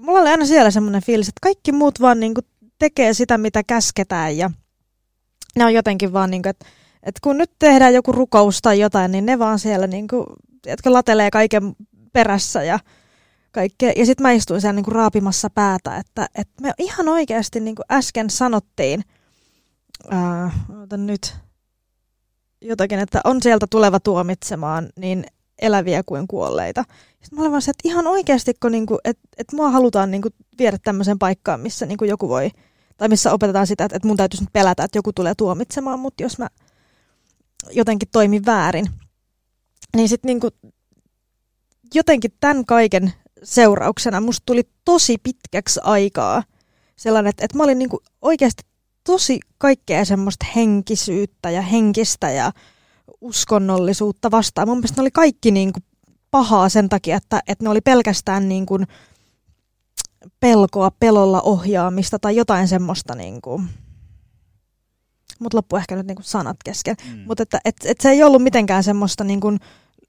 mulla 0.00 0.20
oli 0.20 0.28
aina 0.28 0.46
siellä 0.46 0.70
semmoinen 0.70 1.02
fiilis, 1.02 1.28
että 1.28 1.40
kaikki 1.42 1.72
muut 1.72 2.00
vaan 2.00 2.20
niinku 2.20 2.40
tekee 2.78 3.14
sitä, 3.14 3.38
mitä 3.38 3.62
käsketään 3.62 4.36
ja 4.36 4.50
ne 5.56 5.64
on 5.64 5.74
jotenkin 5.74 6.12
vaan 6.12 6.30
niinku, 6.30 6.48
että 6.48 6.66
et 7.02 7.20
kun 7.20 7.38
nyt 7.38 7.50
tehdään 7.58 7.94
joku 7.94 8.12
rukous 8.12 8.62
tai 8.62 8.80
jotain, 8.80 9.12
niin 9.12 9.26
ne 9.26 9.38
vaan 9.38 9.58
siellä 9.58 9.86
niinku, 9.86 10.26
jotka 10.66 10.92
latelee 10.92 11.30
kaiken 11.30 11.76
perässä 12.12 12.62
ja 12.62 12.78
kaikkea. 13.52 13.92
Ja 13.96 14.06
sitten 14.06 14.22
mä 14.22 14.32
istuin 14.32 14.60
siellä 14.60 14.72
niinku 14.72 14.90
raapimassa 14.90 15.50
päätä, 15.50 15.96
että, 15.96 16.28
että 16.34 16.62
me 16.62 16.72
ihan 16.78 17.08
oikeasti 17.08 17.60
niinku 17.60 17.82
äsken 17.92 18.30
sanottiin, 18.30 19.04
ää, 20.10 20.50
nyt 20.96 21.36
jotakin, 22.60 22.98
että 22.98 23.20
on 23.24 23.42
sieltä 23.42 23.66
tuleva 23.70 24.00
tuomitsemaan 24.00 24.88
niin 24.96 25.26
eläviä 25.58 26.02
kuin 26.02 26.28
kuolleita. 26.28 26.84
Sitten 27.10 27.36
mä 27.36 27.40
olin 27.40 27.50
vaan 27.50 27.62
se, 27.62 27.70
että 27.70 27.88
ihan 27.88 28.06
oikeasti, 28.06 28.54
kun 28.62 28.72
niinku, 28.72 28.98
että, 29.04 29.28
että 29.36 29.56
mua 29.56 29.70
halutaan 29.70 30.10
niinku 30.10 30.28
viedä 30.58 30.78
tämmöiseen 30.78 31.18
paikkaan, 31.18 31.60
missä 31.60 31.86
niinku 31.86 32.04
joku 32.04 32.28
voi, 32.28 32.50
tai 32.96 33.08
missä 33.08 33.32
opetetaan 33.32 33.66
sitä, 33.66 33.84
että, 33.84 33.96
että 33.96 34.08
mun 34.08 34.16
täytyisi 34.16 34.42
nyt 34.42 34.52
pelätä, 34.52 34.84
että 34.84 34.98
joku 34.98 35.12
tulee 35.12 35.34
tuomitsemaan, 35.34 36.00
mutta 36.00 36.22
jos 36.22 36.38
mä 36.38 36.48
jotenkin 37.70 38.08
toimin 38.12 38.46
väärin, 38.46 38.86
niin 39.96 40.08
sitten 40.08 40.28
niinku, 40.28 40.50
jotenkin 41.94 42.30
tämän 42.40 42.64
kaiken 42.64 43.12
seurauksena 43.42 44.20
musta 44.20 44.42
tuli 44.46 44.62
tosi 44.84 45.18
pitkäksi 45.22 45.80
aikaa 45.82 46.42
sellainen, 46.96 47.30
että, 47.30 47.44
että 47.44 47.56
mä 47.56 47.64
olin 47.64 47.78
niinku 47.78 48.02
oikeasti 48.22 48.62
tosi 49.04 49.40
kaikkea 49.58 50.04
semmoista 50.04 50.46
henkisyyttä 50.56 51.50
ja 51.50 51.62
henkistä 51.62 52.30
ja 52.30 52.52
uskonnollisuutta 53.20 54.30
vastaan. 54.30 54.68
Mun 54.68 54.78
mielestä 54.78 55.00
ne 55.00 55.02
oli 55.02 55.10
kaikki 55.10 55.50
niinku 55.50 55.80
pahaa 56.30 56.68
sen 56.68 56.88
takia, 56.88 57.16
että, 57.16 57.42
että 57.48 57.64
ne 57.64 57.70
oli 57.70 57.80
pelkästään 57.80 58.48
niinku 58.48 58.78
pelkoa, 60.40 60.90
pelolla 60.90 61.40
ohjaamista 61.40 62.18
tai 62.18 62.36
jotain 62.36 62.68
semmoista. 62.68 63.14
Niinku. 63.14 63.60
Mutta 65.40 65.56
loppu 65.56 65.76
ehkä 65.76 65.96
nyt 65.96 66.06
niinku 66.06 66.22
sanat 66.22 66.56
kesken. 66.64 66.96
Mm. 67.10 67.24
Mutta 67.26 67.42
että 67.42 67.60
et, 67.64 67.76
et 67.84 68.00
se 68.00 68.10
ei 68.10 68.22
ollut 68.22 68.42
mitenkään 68.42 68.84
semmoista 68.84 69.24
niinku 69.24 69.56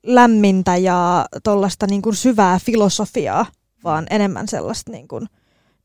lämmintä 0.03 0.77
ja 0.77 1.25
tuollaista 1.43 1.87
niinku 1.87 2.13
syvää 2.13 2.59
filosofiaa, 2.59 3.45
vaan 3.83 4.07
enemmän 4.09 4.47
sellaista 4.47 4.91
niinku, 4.91 5.25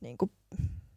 niinku 0.00 0.30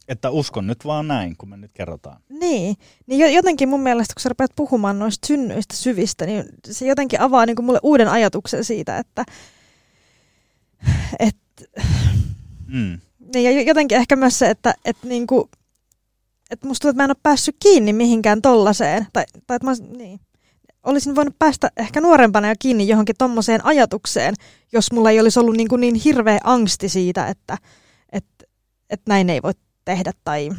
Että 0.08 0.30
uskon 0.30 0.68
nyt 0.68 0.86
vaan 0.86 1.08
näin, 1.08 1.36
kun 1.38 1.50
me 1.50 1.58
nyt 1.58 1.72
kerrotaan. 1.74 2.22
Niin, 2.30 2.76
niin 3.08 3.20
jo- 3.20 3.28
jotenkin 3.36 3.70
mun 3.70 3.80
mielestä, 3.80 4.14
kun 4.14 4.22
sä 4.22 4.30
rupeat 4.30 4.52
puhumaan 4.56 5.00
noista 5.00 5.28
synnyistä 5.28 5.76
syvistä, 5.76 6.26
niin 6.26 6.44
se 6.68 6.86
jotenkin 6.88 7.22
avaa 7.22 7.46
niin 7.46 7.56
kuin 7.56 7.66
mulle 7.66 7.80
uuden 7.84 8.08
ajatuksen 8.08 8.64
siitä, 8.64 8.98
että 8.98 9.26
et, 11.20 11.36
Mm. 12.68 13.00
niin, 13.34 13.44
ja 13.44 13.52
jo- 13.52 13.62
jotenkin 13.62 13.98
ehkä 13.98 14.16
myös 14.16 14.40
se, 14.40 14.50
että 14.50 14.74
et 14.86 14.98
niin 15.04 15.28
kuin, 15.28 15.50
et 16.52 16.64
musta 16.64 16.82
tuntuu, 16.82 16.90
että 16.90 16.98
mä 16.98 17.04
en 17.04 17.10
ole 17.10 17.18
päässyt 17.24 17.56
kiinni 17.60 17.94
mihinkään 17.94 18.42
tollaseen, 18.42 19.08
tai, 19.14 19.26
tai 19.48 19.56
että 19.56 19.66
mä, 19.68 19.98
niin. 19.98 20.20
olisin 20.84 21.16
voinut 21.16 21.40
päästä 21.40 21.72
ehkä 21.78 22.02
nuorempana 22.02 22.50
jo 22.50 22.56
kiinni 22.60 22.88
johonkin 22.88 23.16
tommoseen 23.18 23.66
ajatukseen, 23.66 24.34
jos 24.74 24.92
mulla 24.92 25.10
ei 25.12 25.20
olisi 25.20 25.40
ollut 25.40 25.58
niin, 25.58 25.68
kuin 25.68 25.82
niin 25.82 25.96
hirveä 25.96 26.40
angsti 26.44 26.90
siitä, 26.90 27.28
että 27.28 27.58
et, 28.12 28.26
et 28.90 29.02
näin 29.08 29.30
ei 29.30 29.42
voi 29.42 29.52
tehdä, 29.86 30.12
tai, 30.24 30.50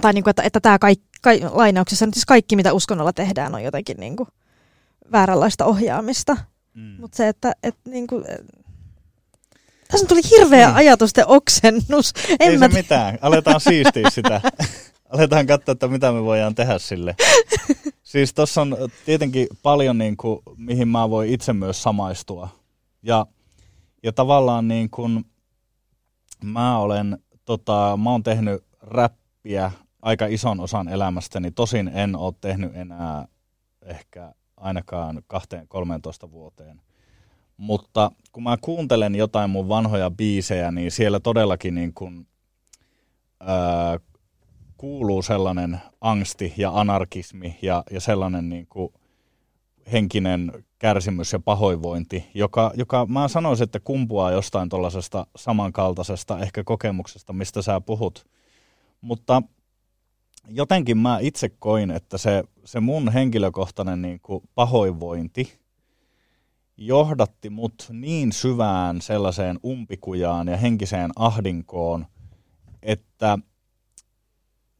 tai 0.00 0.12
niin 0.12 0.24
kuin, 0.24 0.30
että, 0.30 0.42
että 0.42 0.60
tämä 0.60 0.78
kaikki, 0.78 1.06
kai, 1.22 1.40
lainauksessa 1.50 2.06
nyt 2.06 2.14
siis 2.14 2.26
kaikki, 2.26 2.56
mitä 2.56 2.72
uskonnolla 2.72 3.12
tehdään, 3.12 3.54
on 3.54 3.62
jotenkin 3.62 3.96
niin 4.00 4.16
kuin 4.16 4.28
vääränlaista 5.12 5.64
ohjaamista. 5.64 6.36
Mm. 6.74 6.96
Mutta 7.00 7.16
se, 7.16 7.28
että 7.28 7.52
et, 7.62 7.76
niin 7.84 8.06
kuin, 8.06 8.24
tässä 9.88 10.06
tuli 10.06 10.20
hirveä 10.30 10.66
Niin. 10.66 10.76
ajatusten 10.76 11.24
oksennus. 11.28 12.12
En 12.40 12.50
Ei 12.50 12.58
mä 12.58 12.68
se 12.68 12.74
mitään, 12.74 13.18
aletaan 13.22 13.60
siistiä 13.60 14.10
sitä. 14.10 14.40
aletaan 15.12 15.46
katsoa, 15.46 15.72
että 15.72 15.88
mitä 15.88 16.12
me 16.12 16.22
voidaan 16.22 16.54
tehdä 16.54 16.78
sille. 16.78 17.14
Siis 18.02 18.34
tuossa 18.34 18.60
on 18.60 18.76
tietenkin 19.04 19.46
paljon, 19.62 19.98
niin 19.98 20.16
kuin, 20.16 20.38
mihin 20.56 20.88
mä 20.88 21.10
voin 21.10 21.30
itse 21.30 21.52
myös 21.52 21.82
samaistua. 21.82 22.48
Ja, 23.02 23.26
ja 24.02 24.12
tavallaan 24.12 24.68
niin 24.68 24.90
kuin, 24.90 25.24
mä 26.44 26.78
olen, 26.78 27.18
tota, 27.44 27.98
mä 28.02 28.10
oon 28.10 28.22
tehnyt 28.22 28.64
räppiä 28.80 29.72
aika 30.02 30.26
ison 30.26 30.60
osan 30.60 30.88
elämästäni. 30.88 31.50
Tosin 31.50 31.88
en 31.88 32.16
ole 32.16 32.34
tehnyt 32.40 32.76
enää 32.76 33.28
ehkä 33.82 34.34
ainakaan 34.56 35.22
2-13 36.26 36.30
vuoteen. 36.30 36.80
Mutta 37.56 38.10
kun 38.32 38.42
mä 38.42 38.56
kuuntelen 38.60 39.14
jotain 39.14 39.50
mun 39.50 39.68
vanhoja 39.68 40.10
biisejä, 40.10 40.70
niin 40.70 40.90
siellä 40.90 41.20
todellakin 41.20 41.74
niin 41.74 41.94
kuin, 41.94 42.26
ää, 43.40 43.98
kuuluu 44.76 45.22
sellainen 45.22 45.80
angsti 46.00 46.54
ja 46.56 46.70
anarkismi 46.74 47.58
ja, 47.62 47.84
ja 47.90 48.00
sellainen 48.00 48.48
niin 48.48 48.66
kuin 48.66 48.92
henkinen 49.92 50.64
kärsimys 50.82 51.32
ja 51.32 51.38
pahoinvointi, 51.38 52.24
joka, 52.34 52.72
joka 52.74 53.06
mä 53.06 53.28
sanoisin, 53.28 53.64
että 53.64 53.80
kumpuaa 53.80 54.30
jostain 54.30 54.68
tuollaisesta 54.68 55.26
samankaltaisesta 55.36 56.38
ehkä 56.38 56.64
kokemuksesta, 56.64 57.32
mistä 57.32 57.62
sä 57.62 57.80
puhut. 57.80 58.26
Mutta 59.00 59.42
jotenkin 60.48 60.98
mä 60.98 61.18
itse 61.20 61.48
koin, 61.48 61.90
että 61.90 62.18
se, 62.18 62.44
se 62.64 62.80
mun 62.80 63.12
henkilökohtainen 63.12 64.02
niin 64.02 64.20
kuin 64.20 64.42
pahoinvointi 64.54 65.58
johdatti 66.76 67.50
mut 67.50 67.88
niin 67.92 68.32
syvään 68.32 69.00
sellaiseen 69.00 69.58
umpikujaan 69.64 70.48
ja 70.48 70.56
henkiseen 70.56 71.10
ahdinkoon, 71.16 72.06
että 72.82 73.38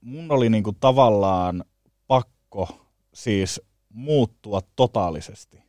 mun 0.01 0.31
oli 0.31 0.51
niinku 0.51 0.73
tavallaan 0.73 1.65
pakko 2.07 2.69
siis 3.15 3.61
muuttua 3.89 4.61
totaalisesti. 4.77 5.62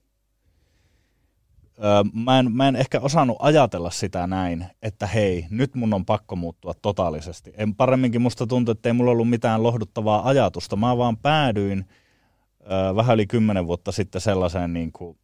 Mä, 2.26 2.40
en, 2.40 2.52
mä 2.52 2.68
en 2.68 2.76
ehkä 2.76 3.00
osannut 3.00 3.38
ajatella 3.40 3.92
sitä 3.92 4.28
näin, 4.28 4.66
että 4.82 5.08
hei, 5.08 5.48
nyt 5.50 5.76
mun 5.76 5.94
on 5.94 6.06
pakko 6.06 6.36
muuttua 6.36 6.74
totaalisesti. 6.82 7.54
En 7.58 7.76
paremminkin 7.76 8.22
musta 8.22 8.48
tuntui, 8.48 8.72
että 8.72 8.90
ei 8.90 8.94
mulla 8.94 9.12
ollut 9.12 9.30
mitään 9.30 9.64
lohduttavaa 9.64 10.28
ajatusta. 10.28 10.76
Mä 10.76 10.98
vaan 10.98 11.18
päädyin 11.18 11.86
öö, 12.72 12.96
vähän 12.96 13.14
yli 13.14 13.28
kymmenen 13.28 13.68
vuotta 13.68 13.92
sitten 13.92 14.22
sellaiseen 14.22 14.74
niin 14.74 14.92
kuin, 14.92 15.18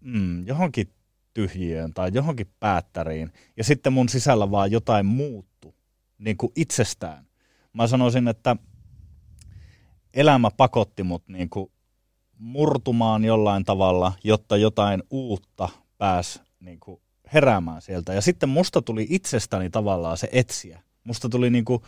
mm, 0.00 0.46
johonkin 0.46 0.92
tyhjiöön 1.34 1.94
tai 1.94 2.10
johonkin 2.14 2.50
päättäriin. 2.60 3.32
Ja 3.56 3.64
sitten 3.64 3.92
mun 3.92 4.08
sisällä 4.08 4.50
vaan 4.50 4.70
jotain 4.70 5.06
muuttu 5.06 5.74
niin 6.18 6.36
kuin 6.36 6.52
itsestään. 6.56 7.26
Mä 7.72 7.86
sanoisin, 7.86 8.28
että 8.28 8.56
elämä 10.14 10.50
pakotti 10.56 11.02
mut 11.02 11.28
niin 11.28 11.50
kuin 11.50 11.70
murtumaan 12.38 13.24
jollain 13.24 13.64
tavalla, 13.64 14.12
jotta 14.24 14.56
jotain 14.56 15.02
uutta 15.10 15.68
pääsi 15.98 16.40
niin 16.60 16.80
kuin 16.80 17.00
heräämään 17.34 17.82
sieltä. 17.82 18.12
Ja 18.12 18.20
sitten 18.20 18.48
musta 18.48 18.82
tuli 18.82 19.06
itsestäni 19.10 19.70
tavallaan 19.70 20.16
se 20.16 20.28
etsiä. 20.32 20.80
Musta 21.04 21.28
tuli 21.28 21.50
niin 21.50 21.64
kuin, 21.64 21.82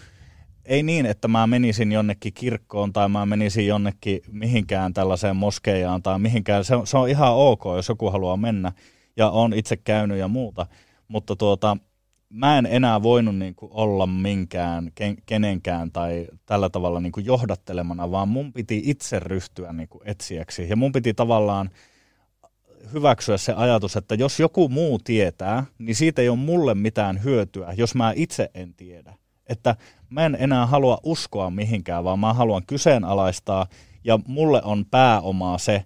ei 0.65 0.83
niin, 0.83 1.07
että 1.07 1.29
mä 1.29 1.47
menisin 1.47 1.93
jonnekin 1.93 2.33
kirkkoon 2.33 2.93
tai 2.93 3.09
mä 3.09 3.27
menisin 3.27 3.67
jonnekin 3.67 4.21
mihinkään 4.33 4.95
tällaiseen 4.95 5.37
moskeijaan 5.37 6.03
tai 6.03 6.19
mihinkään. 6.19 6.65
Se 6.65 6.77
on, 6.77 6.87
se 6.87 6.99
on 6.99 7.09
ihan 7.09 7.35
ok, 7.35 7.63
jos 7.77 7.89
joku 7.89 8.11
haluaa 8.11 8.37
mennä 8.37 8.73
ja 9.17 9.31
on 9.31 9.53
itse 9.53 9.77
käynyt 9.77 10.19
ja 10.19 10.29
muuta. 10.29 10.67
Mutta 11.09 11.37
tuota, 11.37 11.77
mä 12.31 12.59
en 12.59 12.67
enää 12.67 13.03
voinut 13.03 13.37
niin 13.37 13.55
kuin 13.55 13.73
olla 13.73 14.07
minkään, 14.07 14.91
ken, 14.95 15.17
kenenkään 15.27 15.93
tai 15.93 16.27
tällä 16.47 16.71
tavalla 16.71 17.01
niin 17.01 17.13
kuin 17.13 17.27
johdattelemana, 17.27 18.11
vaan 18.11 18.29
mun 18.29 18.53
piti 18.53 18.83
itse 18.85 19.19
ryhtyä 19.19 19.73
niin 19.73 19.89
kuin 19.89 20.03
etsijäksi. 20.05 20.69
Ja 20.69 20.77
mun 20.77 20.93
piti 20.93 21.15
tavallaan 21.15 21.71
hyväksyä 22.93 23.37
se 23.37 23.53
ajatus, 23.53 23.97
että 23.97 24.15
jos 24.15 24.41
joku 24.41 24.69
muu 24.69 24.99
tietää, 24.99 25.65
niin 25.79 25.97
siitä 25.97 26.23
ei 26.23 26.29
ole 26.29 26.39
mulle 26.39 26.75
mitään 26.75 27.25
hyötyä, 27.25 27.75
jos 27.77 27.95
mä 27.95 28.13
itse 28.17 28.51
en 28.55 28.75
tiedä. 28.75 29.15
Että 29.47 29.77
mä 30.11 30.27
en 30.27 30.37
enää 30.41 30.67
halua 30.67 30.99
uskoa 31.05 31.51
mihinkään, 31.51 32.05
vaan 32.05 32.19
mä 32.19 32.35
haluan 32.35 32.67
kyseenalaistaa, 32.67 33.67
ja 34.05 34.19
mulle 34.27 34.63
on 34.65 34.85
pääomaa 34.91 35.59
se 35.59 35.85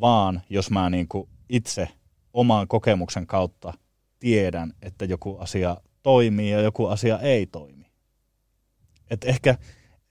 vaan, 0.00 0.42
jos 0.50 0.70
mä 0.70 0.90
niin 0.90 1.08
kuin 1.08 1.28
itse 1.48 1.88
oman 2.32 2.68
kokemuksen 2.68 3.26
kautta 3.26 3.72
tiedän, 4.18 4.72
että 4.82 5.04
joku 5.04 5.36
asia 5.38 5.76
toimii 6.02 6.50
ja 6.50 6.60
joku 6.60 6.86
asia 6.86 7.18
ei 7.18 7.46
toimi. 7.46 7.86
Et 9.10 9.24
ehkä, 9.24 9.58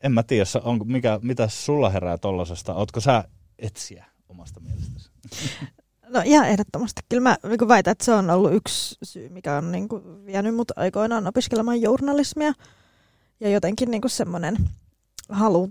en 0.04 0.12
mä 0.12 0.24
tiedä, 0.24 0.46
onko, 0.64 0.86
mikä, 0.86 1.20
mitä 1.22 1.48
sulla 1.48 1.90
herää 1.90 2.18
tollasesta, 2.18 2.74
ootko 2.74 3.00
sä 3.00 3.24
etsiä 3.60 4.06
omasta 4.30 4.60
mielestäsi? 4.60 5.10
No 6.10 6.22
ihan 6.26 6.48
ehdottomasti. 6.50 7.02
Kyllä 7.10 7.24
mä 7.24 7.38
niin 7.44 7.68
väitän, 7.68 7.92
että 7.92 8.06
se 8.06 8.14
on 8.14 8.30
ollut 8.30 8.54
yksi 8.54 8.96
syy, 9.04 9.30
mikä 9.30 9.58
on 9.58 9.72
niin 9.72 9.90
kuin, 9.90 10.26
vienyt 10.26 10.56
mut 10.56 10.72
aikoinaan 10.76 11.28
opiskelemaan 11.28 11.82
journalismia. 11.82 12.54
Ja 13.40 13.50
jotenkin 13.50 13.92
niin 13.92 14.02
semmoinen 14.08 14.58
halu 15.30 15.70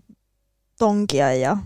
tonkia 0.78 1.34
ja 1.34 1.56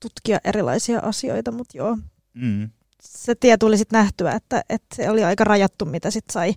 tutkia 0.00 0.38
erilaisia 0.44 1.00
asioita, 1.00 1.52
mutta 1.52 1.76
joo, 1.76 1.96
Mm. 2.36 2.70
Se 3.06 3.34
tie 3.34 3.56
tuli 3.56 3.78
sitten 3.78 3.98
nähtyä, 3.98 4.32
että, 4.32 4.64
että 4.68 4.96
se 4.96 5.10
oli 5.10 5.24
aika 5.24 5.44
rajattu, 5.44 5.84
mitä 5.84 6.10
sit 6.10 6.24
sai 6.32 6.54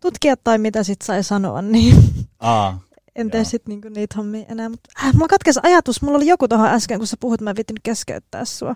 tutkia 0.00 0.36
tai 0.36 0.58
mitä 0.58 0.82
sit 0.82 1.02
sai 1.02 1.24
sanoa, 1.24 1.62
niin 1.72 1.96
Aa, 2.40 2.80
en 3.16 3.30
tee 3.30 3.44
sitten 3.44 3.70
niinku 3.70 3.88
niitä 3.88 4.14
hommia 4.16 4.44
enää. 4.48 4.68
Mutta 4.68 4.90
äh, 5.04 5.12
mulla 5.12 5.28
katkesi 5.28 5.60
ajatus, 5.62 6.02
mulla 6.02 6.16
oli 6.16 6.26
joku 6.26 6.48
tuohon 6.48 6.68
äsken, 6.68 6.98
kun 6.98 7.06
sä 7.06 7.16
puhut, 7.20 7.40
mä 7.40 7.50
en 7.50 7.56
keskeyttää 7.82 8.44
sua. 8.44 8.74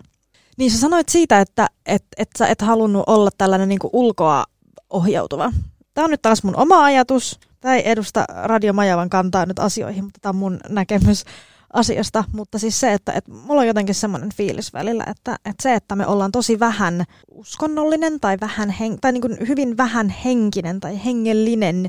Niin 0.57 0.71
sä 0.71 0.79
sanoit 0.79 1.09
siitä, 1.09 1.39
että 1.39 1.67
et, 1.85 2.03
et 2.17 2.29
sä 2.37 2.47
et 2.47 2.61
halunnut 2.61 3.03
olla 3.07 3.29
tällainen 3.37 3.69
niinku 3.69 3.89
ulkoa 3.93 4.45
ohjautuva. 4.89 5.51
Tämä 5.93 6.05
on 6.05 6.11
nyt 6.11 6.21
taas 6.21 6.43
mun 6.43 6.55
oma 6.55 6.83
ajatus. 6.83 7.39
Tämä 7.59 7.75
ei 7.75 7.89
edusta 7.89 8.25
Radio 8.43 8.73
Majavan 8.73 9.09
kantaa 9.09 9.45
nyt 9.45 9.59
asioihin, 9.59 10.03
mutta 10.03 10.19
tämä 10.21 10.29
on 10.29 10.35
mun 10.35 10.59
näkemys 10.69 11.23
asiasta. 11.73 12.23
Mutta 12.31 12.59
siis 12.59 12.79
se, 12.79 12.93
että, 12.93 13.11
että 13.11 13.31
mulla 13.31 13.61
on 13.61 13.67
jotenkin 13.67 13.95
semmoinen 13.95 14.29
fiilis 14.35 14.73
välillä, 14.73 15.03
että, 15.07 15.35
että 15.45 15.63
se, 15.63 15.73
että 15.73 15.95
me 15.95 16.07
ollaan 16.07 16.31
tosi 16.31 16.59
vähän 16.59 17.03
uskonnollinen 17.31 18.19
tai, 18.19 18.37
vähän 18.41 18.69
hen, 18.69 18.97
tai 19.01 19.11
niin 19.11 19.21
kuin 19.21 19.37
hyvin 19.47 19.77
vähän 19.77 20.09
henkinen 20.09 20.79
tai 20.79 21.05
hengellinen 21.05 21.87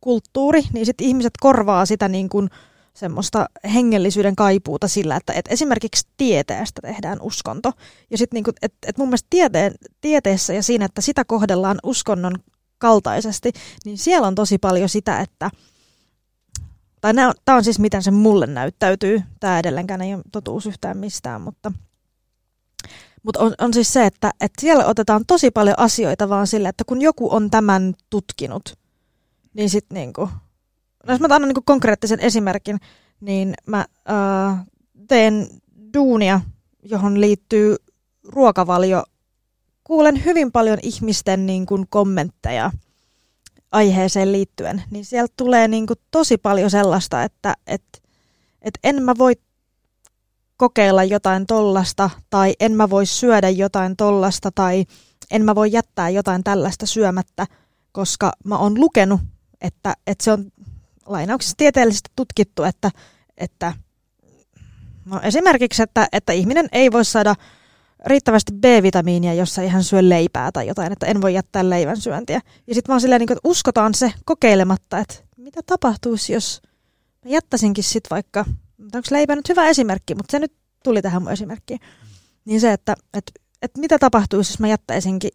kulttuuri, 0.00 0.62
niin 0.72 0.86
sitten 0.86 1.06
ihmiset 1.06 1.32
korvaa 1.40 1.86
sitä 1.86 2.08
niin 2.08 2.28
kuin 2.28 2.50
semmoista 2.94 3.46
hengellisyyden 3.74 4.36
kaipuuta 4.36 4.88
sillä, 4.88 5.16
että 5.16 5.32
et 5.32 5.48
esimerkiksi 5.48 6.06
tieteestä 6.16 6.82
tehdään 6.82 7.18
uskonto. 7.20 7.72
Ja 8.10 8.18
sitten 8.18 8.36
niinku, 8.36 8.50
että 8.62 8.88
et 8.88 8.98
mun 8.98 9.08
mielestä 9.08 9.26
tieteen, 9.30 9.74
tieteessä 10.00 10.54
ja 10.54 10.62
siinä, 10.62 10.84
että 10.84 11.00
sitä 11.00 11.24
kohdellaan 11.24 11.78
uskonnon 11.82 12.34
kaltaisesti, 12.78 13.52
niin 13.84 13.98
siellä 13.98 14.26
on 14.26 14.34
tosi 14.34 14.58
paljon 14.58 14.88
sitä, 14.88 15.20
että 15.20 15.50
tai 17.00 17.14
tämä 17.14 17.56
on 17.56 17.64
siis 17.64 17.78
miten 17.78 18.02
se 18.02 18.10
mulle 18.10 18.46
näyttäytyy. 18.46 19.22
Tämä 19.40 19.58
edelleenkään 19.58 20.02
ei 20.02 20.14
ole 20.14 20.22
totuus 20.32 20.66
yhtään 20.66 20.98
mistään, 20.98 21.40
mutta, 21.40 21.72
mutta 23.22 23.40
on, 23.40 23.54
on 23.60 23.74
siis 23.74 23.92
se, 23.92 24.06
että, 24.06 24.30
että 24.40 24.60
siellä 24.60 24.86
otetaan 24.86 25.24
tosi 25.26 25.50
paljon 25.50 25.78
asioita 25.78 26.28
vaan 26.28 26.46
sille, 26.46 26.68
että 26.68 26.84
kun 26.84 27.00
joku 27.00 27.34
on 27.34 27.50
tämän 27.50 27.94
tutkinut, 28.10 28.78
niin 29.54 29.70
sitten 29.70 29.94
niinku, 29.94 30.28
no 31.06 31.12
jos 31.12 31.20
mä 31.20 31.26
annan 31.30 31.48
niinku 31.48 31.62
konkreettisen 31.64 32.20
esimerkin, 32.20 32.78
niin 33.20 33.54
mä 33.66 33.84
äh, 34.10 34.66
teen 35.08 35.48
duunia, 35.94 36.40
johon 36.82 37.20
liittyy 37.20 37.76
ruokavalio. 38.28 39.02
Kuulen 39.84 40.24
hyvin 40.24 40.52
paljon 40.52 40.78
ihmisten 40.82 41.46
niin 41.46 41.66
kommentteja 41.88 42.70
aiheeseen 43.72 44.32
liittyen, 44.32 44.82
niin 44.90 45.04
sieltä 45.04 45.34
tulee 45.36 45.68
niin 45.68 45.86
kuin 45.86 45.98
tosi 46.10 46.38
paljon 46.38 46.70
sellaista, 46.70 47.22
että 47.22 47.54
et, 47.66 48.02
et 48.62 48.78
en 48.84 49.02
mä 49.02 49.14
voi 49.18 49.32
kokeilla 50.56 51.04
jotain 51.04 51.46
tollasta, 51.46 52.10
tai 52.30 52.54
en 52.60 52.72
mä 52.72 52.90
voi 52.90 53.06
syödä 53.06 53.48
jotain 53.48 53.96
tollasta, 53.96 54.50
tai 54.54 54.84
en 55.30 55.44
mä 55.44 55.54
voi 55.54 55.72
jättää 55.72 56.08
jotain 56.08 56.44
tällaista 56.44 56.86
syömättä, 56.86 57.46
koska 57.92 58.32
mä 58.44 58.58
oon 58.58 58.80
lukenut, 58.80 59.20
että, 59.60 59.94
että 60.06 60.24
se 60.24 60.32
on 60.32 60.52
lainauksessa 61.06 61.56
tieteellisesti 61.56 62.10
tutkittu, 62.16 62.62
että, 62.62 62.90
että 63.36 63.72
no 65.04 65.20
esimerkiksi, 65.22 65.82
että, 65.82 66.08
että 66.12 66.32
ihminen 66.32 66.68
ei 66.72 66.92
voi 66.92 67.04
saada 67.04 67.34
riittävästi 68.06 68.52
B-vitamiinia, 68.52 69.34
jos 69.34 69.58
ei 69.58 69.68
hän 69.68 69.84
syö 69.84 70.00
leipää 70.02 70.52
tai 70.52 70.66
jotain, 70.66 70.92
että 70.92 71.06
en 71.06 71.20
voi 71.20 71.34
jättää 71.34 71.70
leivän 71.70 71.96
syöntiä. 71.96 72.40
Ja 72.66 72.74
sitten 72.74 72.92
vaan 72.92 73.00
silleen, 73.00 73.20
niin 73.20 73.32
että 73.32 73.48
uskotaan 73.48 73.94
se 73.94 74.12
kokeilematta, 74.24 74.98
että 74.98 75.14
mitä 75.36 75.60
tapahtuisi, 75.66 76.32
jos 76.32 76.62
mä 77.24 77.30
jättäisinkin 77.30 77.84
sitten 77.84 78.10
vaikka, 78.10 78.44
onko 78.78 79.08
leipä 79.10 79.36
nyt 79.36 79.48
hyvä 79.48 79.66
esimerkki, 79.66 80.14
mutta 80.14 80.32
se 80.32 80.38
nyt 80.38 80.52
tuli 80.84 81.02
tähän 81.02 81.22
mun 81.22 81.32
esimerkkiin. 81.32 81.80
Niin 82.44 82.60
se, 82.60 82.72
että, 82.72 82.94
että, 83.14 83.32
että 83.62 83.80
mitä 83.80 83.98
tapahtuisi, 83.98 84.52
jos 84.52 84.60
mä 84.60 84.68
jättäisinkin 84.68 85.30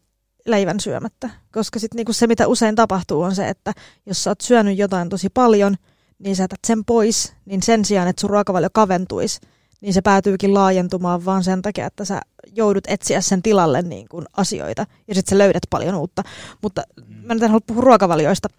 leivän 0.46 0.80
syömättä. 0.80 1.30
Koska 1.52 1.80
sitten 1.80 1.98
niinku 1.98 2.14
se, 2.14 2.28
mitä 2.28 2.48
usein 2.48 2.76
tapahtuu, 2.76 3.22
on 3.22 3.36
se, 3.36 3.50
että 3.50 3.74
jos 4.06 4.24
sä 4.24 4.32
oot 4.32 4.42
syönyt 4.42 4.78
jotain 4.78 5.10
tosi 5.10 5.30
paljon, 5.30 5.76
niin 6.20 6.36
sä 6.36 6.44
jätät 6.44 6.60
sen 6.68 6.86
pois, 6.86 7.34
niin 7.46 7.64
sen 7.64 7.86
sijaan, 7.86 8.08
että 8.08 8.22
sun 8.22 8.30
ruokavalio 8.30 8.70
kaventuisi, 8.74 9.40
niin 9.86 9.94
se 9.94 10.02
päätyykin 10.02 10.54
laajentumaan 10.54 11.26
vaan 11.26 11.44
sen 11.44 11.62
takia, 11.62 11.86
että 11.86 12.06
sä 12.06 12.22
joudut 12.56 12.84
etsiä 12.88 13.22
sen 13.22 13.42
tilalle 13.42 13.82
niin 13.82 14.08
kuin 14.10 14.26
asioita 14.38 14.86
ja 15.08 15.16
sitten 15.16 15.30
sä 15.30 15.38
löydät 15.38 15.64
paljon 15.70 15.96
uutta. 15.96 16.24
Mutta 16.62 16.84
mm. 17.08 17.16
mä 17.24 17.34
nyt 17.34 17.44
en 17.44 17.50
halua 17.50 17.66
puhua 17.68 17.84
ruokavalioista, 17.84 18.50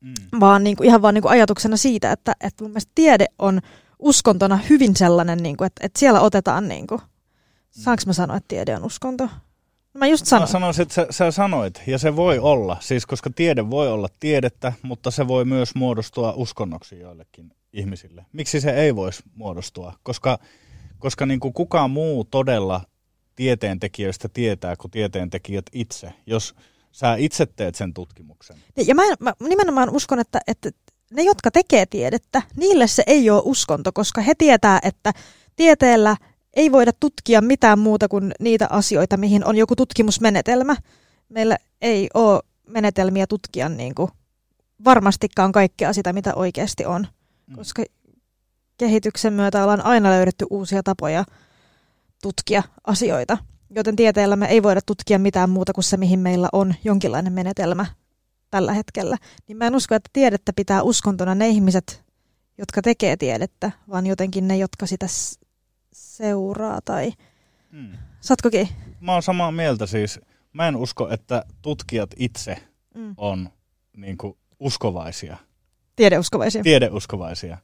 mm. 0.00 0.40
vaan 0.40 0.64
niin 0.64 0.76
kuin, 0.76 0.86
ihan 0.86 1.02
vaan 1.02 1.14
niin 1.14 1.22
kuin 1.22 1.32
ajatuksena 1.32 1.76
siitä, 1.76 2.12
että, 2.12 2.32
että 2.40 2.64
mun 2.64 2.70
mielestä 2.70 2.92
tiede 2.94 3.26
on 3.38 3.60
uskontona 3.98 4.56
hyvin 4.70 4.96
sellainen, 4.96 5.38
niin 5.38 5.56
kuin, 5.56 5.66
että, 5.66 5.86
että 5.86 5.98
siellä 5.98 6.20
otetaan, 6.20 6.68
niin 6.68 6.86
kuin, 6.86 7.00
saanko 7.70 8.02
mä 8.06 8.12
sanoa, 8.12 8.36
että 8.36 8.48
tiede 8.48 8.76
on 8.76 8.84
uskonto? 8.84 9.28
Mä 9.94 10.06
just 10.06 10.26
sanoin. 10.26 10.48
Mä 10.48 10.52
sanoisin, 10.52 10.82
että 10.82 10.94
sä, 10.94 11.06
sä 11.10 11.30
sanoit, 11.30 11.82
ja 11.86 11.98
se 11.98 12.16
voi 12.16 12.38
olla, 12.38 12.76
siis 12.80 13.06
koska 13.06 13.30
tiede 13.30 13.70
voi 13.70 13.92
olla 13.92 14.08
tiedettä, 14.20 14.72
mutta 14.82 15.10
se 15.10 15.28
voi 15.28 15.44
myös 15.44 15.74
muodostua 15.74 16.32
uskonnoksi 16.36 17.00
joillekin 17.00 17.52
ihmisille. 17.72 18.26
Miksi 18.32 18.60
se 18.60 18.70
ei 18.70 18.96
voisi 18.96 19.22
muodostua? 19.34 19.94
Koska, 20.02 20.38
koska 21.02 21.26
niin 21.26 21.40
kuin 21.40 21.54
kukaan 21.54 21.90
muu 21.90 22.24
todella 22.24 22.80
tieteentekijöistä 23.36 24.28
tietää 24.28 24.76
kuin 24.76 24.90
tieteentekijät 24.90 25.64
itse, 25.72 26.12
jos 26.26 26.54
sä 26.92 27.14
itse 27.14 27.46
teet 27.46 27.74
sen 27.74 27.94
tutkimuksen. 27.94 28.56
Niin, 28.76 28.86
ja 28.86 28.94
mä, 28.94 29.02
mä 29.20 29.32
nimenomaan 29.48 29.90
uskon, 29.90 30.18
että, 30.18 30.40
että 30.46 30.70
ne, 31.12 31.22
jotka 31.22 31.50
tekee 31.50 31.86
tiedettä, 31.86 32.42
niille 32.56 32.86
se 32.86 33.02
ei 33.06 33.30
ole 33.30 33.42
uskonto, 33.44 33.90
koska 33.94 34.20
he 34.20 34.34
tietää, 34.38 34.78
että 34.82 35.12
tieteellä 35.56 36.16
ei 36.54 36.72
voida 36.72 36.92
tutkia 37.00 37.40
mitään 37.40 37.78
muuta 37.78 38.08
kuin 38.08 38.32
niitä 38.40 38.66
asioita, 38.70 39.16
mihin 39.16 39.44
on 39.44 39.56
joku 39.56 39.76
tutkimusmenetelmä. 39.76 40.76
Meillä 41.28 41.56
ei 41.80 42.08
ole 42.14 42.42
menetelmiä 42.68 43.26
tutkia 43.26 43.68
niin 43.68 43.94
kuin 43.94 44.10
varmastikaan 44.84 45.52
kaikkea 45.52 45.92
sitä, 45.92 46.12
mitä 46.12 46.34
oikeasti 46.34 46.84
on, 46.84 47.06
mm. 47.46 47.56
koska 47.56 47.84
kehityksen 48.82 49.32
myötä 49.32 49.62
ollaan 49.62 49.84
aina 49.84 50.10
löydetty 50.10 50.46
uusia 50.50 50.82
tapoja 50.82 51.24
tutkia 52.22 52.62
asioita, 52.84 53.38
joten 53.70 53.96
tieteellä 53.96 54.36
me 54.36 54.46
ei 54.46 54.62
voida 54.62 54.80
tutkia 54.86 55.18
mitään 55.18 55.50
muuta 55.50 55.72
kuin 55.72 55.84
se, 55.84 55.96
mihin 55.96 56.18
meillä 56.18 56.48
on 56.52 56.74
jonkinlainen 56.84 57.32
menetelmä 57.32 57.86
tällä 58.50 58.72
hetkellä. 58.72 59.16
Niin 59.48 59.56
mä 59.56 59.66
en 59.66 59.74
usko, 59.74 59.94
että 59.94 60.10
tiedettä 60.12 60.52
pitää 60.56 60.82
uskontona 60.82 61.34
ne 61.34 61.48
ihmiset, 61.48 62.04
jotka 62.58 62.82
tekee 62.82 63.16
tiedettä, 63.16 63.70
vaan 63.90 64.06
jotenkin 64.06 64.48
ne, 64.48 64.56
jotka 64.56 64.86
sitä 64.86 65.06
seuraa 65.92 66.80
tai... 66.84 67.12
Hmm. 67.72 67.98
Satkokin? 68.20 68.68
Mä 69.00 69.12
oon 69.12 69.22
samaa 69.22 69.52
mieltä 69.52 69.86
siis. 69.86 70.20
Mä 70.52 70.68
en 70.68 70.76
usko, 70.76 71.10
että 71.10 71.44
tutkijat 71.62 72.10
itse 72.16 72.56
hmm. 72.94 73.14
on 73.16 73.48
niin 73.96 74.18
kuin, 74.18 74.36
uskovaisia. 74.60 75.36
Tiedeuskovaisia. 75.96 76.62
Tiedeuskovaisia. 76.62 77.58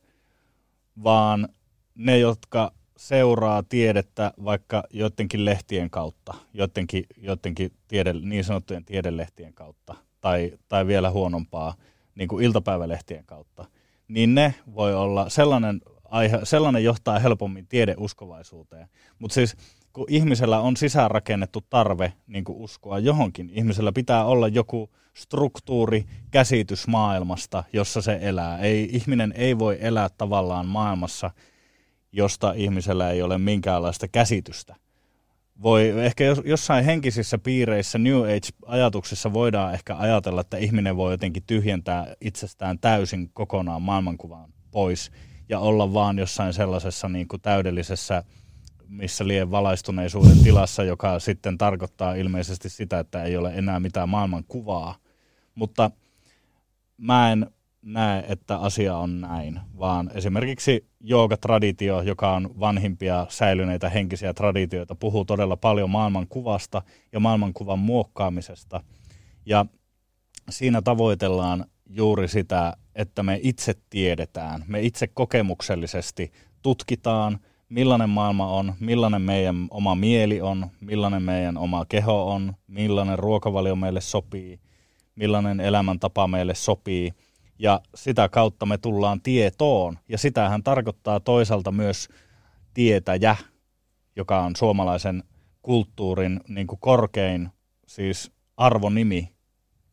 Vaan 1.05 1.49
ne, 1.95 2.19
jotka 2.19 2.73
seuraa 2.97 3.63
tiedettä 3.63 4.33
vaikka 4.45 4.85
joidenkin 4.91 5.45
lehtien 5.45 5.91
kautta, 5.91 6.35
joidenkin, 6.55 7.05
joidenkin 7.17 7.73
tiede, 7.89 8.13
niin 8.13 8.45
sanottujen 8.45 8.85
tiedelehtien 8.85 9.55
kautta, 9.55 9.95
tai, 10.21 10.53
tai 10.69 10.87
vielä 10.87 11.11
huonompaa, 11.11 11.75
niin 12.15 12.29
kuin 12.29 12.45
iltapäivälehtien 12.45 13.25
kautta, 13.27 13.65
niin 14.09 14.35
ne 14.35 14.55
voi 14.75 14.95
olla 14.95 15.29
sellainen 15.29 15.81
aihe, 16.05 16.41
sellainen 16.43 16.85
johtaa 16.85 17.19
helpommin 17.19 17.67
tiedeuskovaisuuteen. 17.67 18.89
Mutta 19.19 19.35
siis 19.35 19.57
kun 19.99 20.07
ihmisellä 20.09 20.61
on 20.61 20.77
sisäänrakennettu 20.77 21.61
tarve 21.71 22.13
niin 22.27 22.45
kuin 22.45 22.59
uskoa 22.59 22.99
johonkin, 22.99 23.51
ihmisellä 23.53 23.93
pitää 23.93 24.25
olla 24.25 24.49
joku 24.49 24.91
struktuuri, 25.15 26.05
käsitys 26.31 26.87
maailmasta, 26.87 27.65
jossa 27.73 28.03
se 28.03 28.19
elää. 28.23 28.59
Ei, 28.59 28.89
ihminen 28.93 29.35
ei 29.37 29.59
voi 29.59 29.79
elää 29.81 30.09
tavallaan 30.09 30.67
maailmassa, 30.67 31.31
josta 32.13 32.53
ihmisellä 32.53 33.11
ei 33.11 33.23
ole 33.23 33.39
minkäänlaista 33.39 34.09
käsitystä. 34.09 34.77
Voi 35.63 35.89
ehkä 35.89 36.25
jossain 36.45 36.85
henkisissä 36.85 37.39
piireissä, 37.39 37.99
New 37.99 38.21
Age-ajatuksissa 38.21 39.33
voidaan 39.33 39.75
ehkä 39.75 39.97
ajatella, 39.97 40.41
että 40.41 40.57
ihminen 40.57 40.97
voi 40.97 41.13
jotenkin 41.13 41.43
tyhjentää 41.47 42.15
itsestään 42.21 42.79
täysin 42.79 43.31
kokonaan 43.33 43.83
maailmankuvaan 43.83 44.53
pois 44.71 45.11
ja 45.49 45.59
olla 45.59 45.93
vaan 45.93 46.19
jossain 46.19 46.53
sellaisessa 46.53 47.09
niin 47.09 47.29
kuin 47.29 47.43
täydellisessä 47.43 48.25
missä 48.89 49.29
lie 49.29 49.51
valaistuneisuuden 49.51 50.39
tilassa, 50.43 50.85
joka 50.85 51.19
sitten 51.19 51.59
tarkoittaa 51.59 52.15
ilmeisesti 52.15 52.69
sitä, 52.69 52.99
että 52.99 53.23
ei 53.23 53.37
ole 53.37 53.53
enää 53.55 53.81
mitään 53.81 54.09
maailmankuvaa. 54.09 54.97
Mutta 55.55 55.91
mä 56.97 57.33
en 57.33 57.47
näe, 57.83 58.25
että 58.29 58.59
asia 58.59 58.97
on 58.97 59.21
näin, 59.21 59.61
vaan 59.79 60.11
esimerkiksi 60.15 60.87
joogatraditio, 61.01 62.03
joka 62.03 62.33
on 62.33 62.61
vanhimpia 62.61 63.27
säilyneitä 63.29 63.89
henkisiä 63.89 64.35
traditioita, 64.35 64.95
puhuu 64.95 65.25
todella 65.25 65.57
paljon 65.57 65.91
maailmankuvasta 65.91 66.83
ja 67.13 67.21
maailmankuvan 67.21 67.79
muokkaamisesta. 67.79 68.81
Ja 69.47 69.67
siinä 70.51 70.83
tavoitellaan 70.83 71.65
juuri 71.91 72.29
sitä, 72.29 72.77
että 72.95 73.23
me 73.23 73.41
itse 73.43 73.75
tiedetään, 73.91 74.65
me 74.67 74.81
itse 74.81 75.07
kokemuksellisesti 75.07 76.33
tutkitaan, 76.63 77.39
millainen 77.69 78.11
maailma 78.11 78.53
on, 78.53 78.75
millainen 78.81 79.23
meidän 79.23 79.67
oma 79.71 79.95
mieli 79.95 80.41
on, 80.41 80.67
millainen 80.81 81.23
meidän 81.23 81.59
oma 81.59 81.85
keho 81.85 82.33
on, 82.33 82.55
millainen 82.67 83.19
ruokavalio 83.19 83.77
meille 83.77 84.01
sopii, 84.01 84.61
millainen 85.15 85.61
elämäntapa 85.61 86.29
meille 86.29 86.55
sopii– 86.55 87.13
ja 87.59 87.81
sitä 87.95 88.29
kautta 88.29 88.67
me 88.67 88.79
tullaan 88.79 89.21
tietoon. 89.21 89.99
Ja 90.09 90.19
sitähän 90.19 90.63
tarkoittaa 90.63 91.21
toisaalta 91.21 91.73
myös 91.73 92.09
tietäjä, 92.75 93.37
joka 94.17 94.41
on 94.41 94.57
suomalaisen 94.57 95.25
kulttuurin 95.63 96.41
niin 96.49 96.67
kuin 96.67 96.81
korkein 96.81 97.49
siis 97.87 98.31
arvonimi 98.57 99.33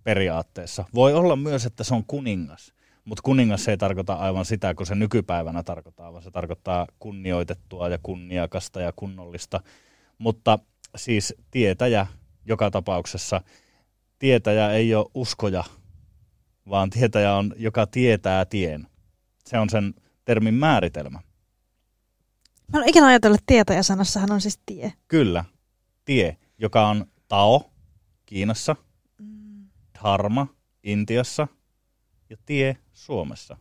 periaatteessa. 0.03 0.85
Voi 0.95 1.13
olla 1.13 1.35
myös, 1.35 1.65
että 1.65 1.83
se 1.83 1.95
on 1.95 2.05
kuningas, 2.05 2.73
mutta 3.05 3.21
kuningas 3.21 3.67
ei 3.67 3.77
tarkoita 3.77 4.13
aivan 4.13 4.45
sitä, 4.45 4.73
kun 4.73 4.85
se 4.85 4.95
nykypäivänä 4.95 5.63
tarkoittaa, 5.63 6.13
vaan 6.13 6.23
se 6.23 6.31
tarkoittaa 6.31 6.87
kunnioitettua 6.99 7.89
ja 7.89 7.99
kunniakasta 8.03 8.81
ja 8.81 8.93
kunnollista. 8.95 9.61
Mutta 10.17 10.59
siis 10.95 11.35
tietäjä 11.51 12.07
joka 12.45 12.71
tapauksessa, 12.71 13.41
tietäjä 14.19 14.71
ei 14.71 14.95
ole 14.95 15.05
uskoja, 15.13 15.63
vaan 16.69 16.89
tietäjä 16.89 17.35
on, 17.35 17.53
joka 17.57 17.87
tietää 17.87 18.45
tien. 18.45 18.87
Se 19.45 19.59
on 19.59 19.69
sen 19.69 19.93
termin 20.25 20.53
määritelmä. 20.53 21.19
Mä 22.73 22.79
en 22.81 22.89
ikinä 22.89 23.07
ajatellut, 23.07 23.39
että 23.39 23.53
tietäjäsanassahan 23.53 24.31
on 24.31 24.41
siis 24.41 24.59
tie. 24.65 24.93
Kyllä, 25.07 25.45
tie, 26.05 26.37
joka 26.57 26.87
on 26.87 27.05
Tao 27.27 27.71
Kiinassa, 28.25 28.75
mm. 29.19 29.67
Dharma 29.99 30.47
Intiassa 30.83 31.47
ja 32.29 32.37
tie 32.45 32.77
Suomessa. 32.93 33.57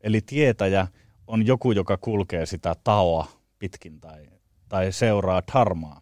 Eli 0.00 0.20
tietäjä 0.20 0.86
on 1.26 1.46
joku, 1.46 1.72
joka 1.72 1.96
kulkee 1.96 2.46
sitä 2.46 2.76
taoa 2.84 3.26
pitkin 3.58 4.00
tai, 4.00 4.26
tai 4.68 4.92
seuraa 4.92 5.42
dharmaa. 5.52 6.00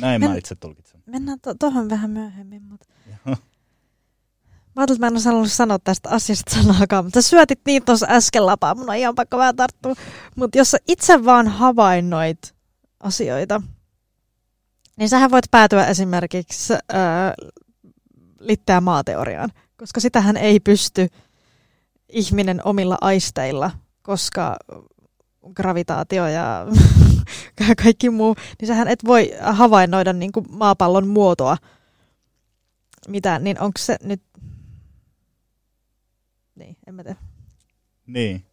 Näin 0.00 0.20
Men, 0.20 0.30
mä 0.30 0.36
itse 0.36 0.54
tulkitsen. 0.54 1.02
Mennään 1.06 1.38
tuohon 1.58 1.88
to- 1.88 1.94
vähän 1.94 2.10
myöhemmin, 2.10 2.62
mutta 2.62 2.86
Mä 4.76 4.80
ajattelin, 4.80 4.96
että 4.96 5.06
mä 5.06 5.06
en 5.06 5.12
olisi 5.12 5.28
halunnut 5.28 5.52
sanoa 5.52 5.78
tästä 5.78 6.10
asiasta 6.10 6.54
sanaakaan, 6.54 7.04
mutta 7.04 7.22
sä 7.22 7.28
syötit 7.28 7.60
niin 7.66 7.84
tuossa 7.84 8.06
äsken 8.10 8.46
lapaa, 8.46 8.74
mun 8.74 8.90
on 8.90 8.96
ihan 8.96 9.14
pakko 9.14 9.38
vähän 9.38 9.56
tarttua. 9.56 9.94
Mutta 10.36 10.58
jos 10.58 10.70
sä 10.70 10.78
itse 10.88 11.24
vaan 11.24 11.48
havainnoit 11.48 12.54
asioita, 13.00 13.62
niin 14.96 15.08
sähän 15.08 15.30
voit 15.30 15.50
päätyä 15.50 15.86
esimerkiksi 15.86 16.72
ää, 16.72 17.34
litteä 18.46 18.80
maateoriaan, 18.80 19.50
koska 19.76 20.00
sitähän 20.00 20.36
ei 20.36 20.60
pysty 20.60 21.08
ihminen 22.08 22.60
omilla 22.64 22.98
aisteilla, 23.00 23.70
koska 24.02 24.56
gravitaatio 25.54 26.26
ja 26.26 26.66
kaikki 27.82 28.10
muu, 28.10 28.36
niin 28.60 28.66
sähän 28.66 28.88
et 28.88 29.04
voi 29.04 29.32
havainnoida 29.40 30.12
niin 30.12 30.32
kuin 30.32 30.46
maapallon 30.50 31.08
muotoa 31.08 31.56
mitään, 33.08 33.44
niin 33.44 33.60
onko 33.60 33.78
se 33.78 33.96
nyt... 34.02 34.22
Niin, 36.54 36.76
en 36.86 36.94
mä 36.94 37.02
tiedä. 37.02 37.18
Niin. 38.06 38.44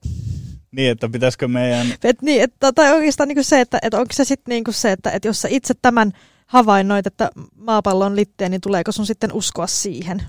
Niin, 0.71 0.91
että 0.91 1.09
pitäisikö 1.09 1.47
meidän... 1.47 1.87
Et 2.03 2.21
niin, 2.21 2.41
että, 2.43 2.71
tai 2.71 2.91
oikeastaan 2.91 3.27
niin 3.27 3.35
kuin 3.35 3.45
se, 3.45 3.61
että, 3.61 3.79
että 3.81 3.97
onko 3.97 4.13
se 4.13 4.25
sitten 4.25 4.51
niin 4.51 4.63
kuin 4.63 4.73
se, 4.73 4.91
että, 4.91 5.11
että 5.11 5.27
jos 5.27 5.41
sä 5.41 5.47
itse 5.51 5.73
tämän 5.81 6.11
havainnoit, 6.51 7.07
että 7.07 7.29
maapallo 7.55 8.05
on 8.05 8.15
litteä, 8.15 8.49
niin 8.49 8.61
tuleeko 8.61 8.91
sun 8.91 9.05
sitten 9.05 9.33
uskoa 9.33 9.67
siihen? 9.67 10.23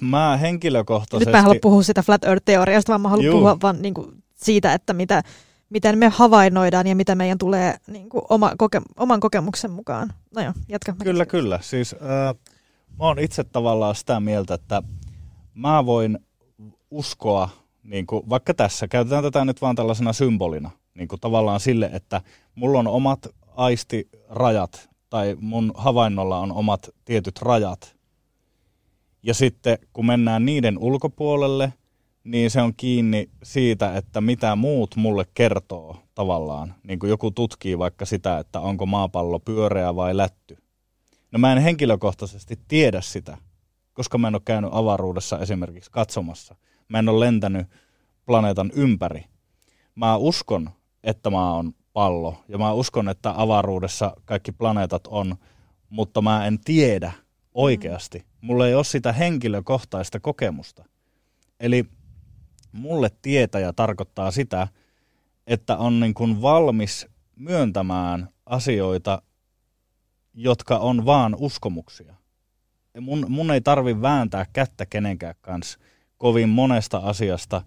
Mä 0.00 0.36
henkilökohtaisesti... 0.36 1.24
Nyt 1.24 1.32
mä 1.32 1.38
en 1.38 1.44
halua 1.44 1.58
puhua 1.62 1.82
sitä 1.82 2.02
flat 2.02 2.24
earth-teoriasta, 2.24 2.88
vaan 2.88 3.00
mä 3.00 3.08
haluan 3.08 3.24
Juu. 3.24 3.34
puhua 3.34 3.56
vaan 3.62 3.82
niin 3.82 3.94
kuin 3.94 4.22
siitä, 4.34 4.74
että 4.74 4.92
mitä, 4.92 5.22
miten 5.70 5.98
me 5.98 6.08
havainnoidaan 6.08 6.86
ja 6.86 6.96
mitä 6.96 7.14
meidän 7.14 7.38
tulee 7.38 7.76
niin 7.86 8.08
kuin 8.08 8.22
oma, 8.28 8.52
koke, 8.58 8.82
oman 8.96 9.20
kokemuksen 9.20 9.70
mukaan. 9.70 10.12
No 10.34 10.42
joo, 10.42 10.52
jatka. 10.68 10.94
Kyllä, 11.04 11.26
kyllä. 11.26 11.58
Siis 11.62 11.92
äh, 11.92 12.34
mä 12.98 13.04
oon 13.04 13.18
itse 13.18 13.44
tavallaan 13.44 13.94
sitä 13.94 14.20
mieltä, 14.20 14.54
että 14.54 14.82
mä 15.54 15.86
voin 15.86 16.18
uskoa, 16.90 17.48
niin 17.82 18.06
kuin, 18.06 18.28
vaikka 18.28 18.54
tässä, 18.54 18.88
käytetään 18.88 19.24
tätä 19.24 19.44
nyt 19.44 19.62
vaan 19.62 19.76
tällaisena 19.76 20.12
symbolina, 20.12 20.70
niin 20.94 21.08
kuin 21.08 21.20
tavallaan 21.20 21.60
sille, 21.60 21.90
että 21.92 22.20
mulla 22.54 22.78
on 22.78 22.86
omat 22.86 23.26
aistirajat 23.56 24.90
tai 25.10 25.36
mun 25.40 25.72
havainnolla 25.74 26.38
on 26.38 26.52
omat 26.52 26.90
tietyt 27.04 27.42
rajat. 27.42 27.96
Ja 29.22 29.34
sitten 29.34 29.78
kun 29.92 30.06
mennään 30.06 30.46
niiden 30.46 30.78
ulkopuolelle, 30.78 31.72
niin 32.24 32.50
se 32.50 32.62
on 32.62 32.74
kiinni 32.76 33.30
siitä, 33.42 33.96
että 33.96 34.20
mitä 34.20 34.56
muut 34.56 34.96
mulle 34.96 35.26
kertoo 35.34 35.96
tavallaan. 36.14 36.74
Niin 36.82 36.98
kuin 36.98 37.10
joku 37.10 37.30
tutkii 37.30 37.78
vaikka 37.78 38.04
sitä, 38.04 38.38
että 38.38 38.60
onko 38.60 38.86
maapallo 38.86 39.38
pyöreä 39.38 39.96
vai 39.96 40.16
lätty. 40.16 40.56
No 41.32 41.38
mä 41.38 41.52
en 41.52 41.58
henkilökohtaisesti 41.58 42.58
tiedä 42.68 43.00
sitä, 43.00 43.38
koska 43.92 44.18
mä 44.18 44.28
en 44.28 44.34
ole 44.34 44.42
käynyt 44.44 44.70
avaruudessa 44.72 45.38
esimerkiksi 45.38 45.90
katsomassa. 45.90 46.54
Mä 46.88 46.98
en 46.98 47.08
ole 47.08 47.26
lentänyt 47.26 47.66
planeetan 48.26 48.72
ympäri. 48.74 49.24
Mä 49.94 50.16
uskon, 50.16 50.70
että 51.04 51.30
mä 51.30 51.52
oon 51.54 51.72
pallo 51.94 52.44
ja 52.48 52.58
mä 52.58 52.72
uskon, 52.72 53.08
että 53.08 53.34
avaruudessa 53.36 54.16
kaikki 54.24 54.52
planeetat 54.52 55.06
on, 55.06 55.36
mutta 55.90 56.22
mä 56.22 56.46
en 56.46 56.58
tiedä 56.64 57.12
oikeasti. 57.54 58.26
Mulla 58.40 58.66
ei 58.66 58.74
ole 58.74 58.84
sitä 58.84 59.12
henkilökohtaista 59.12 60.20
kokemusta. 60.20 60.84
Eli 61.60 61.84
mulle 62.72 63.10
tietäjä 63.22 63.72
tarkoittaa 63.72 64.30
sitä, 64.30 64.68
että 65.46 65.76
on 65.76 66.00
niin 66.00 66.14
kuin 66.14 66.42
valmis 66.42 67.06
myöntämään 67.36 68.28
asioita, 68.46 69.22
jotka 70.34 70.78
on 70.78 71.06
vaan 71.06 71.36
uskomuksia. 71.38 72.14
Mun, 73.00 73.26
mun 73.28 73.50
ei 73.50 73.60
tarvi 73.60 74.02
vääntää 74.02 74.46
kättä 74.52 74.86
kenenkään 74.86 75.34
kanssa 75.40 75.78
kovin 76.18 76.48
monesta 76.48 76.98
asiasta, 76.98 77.62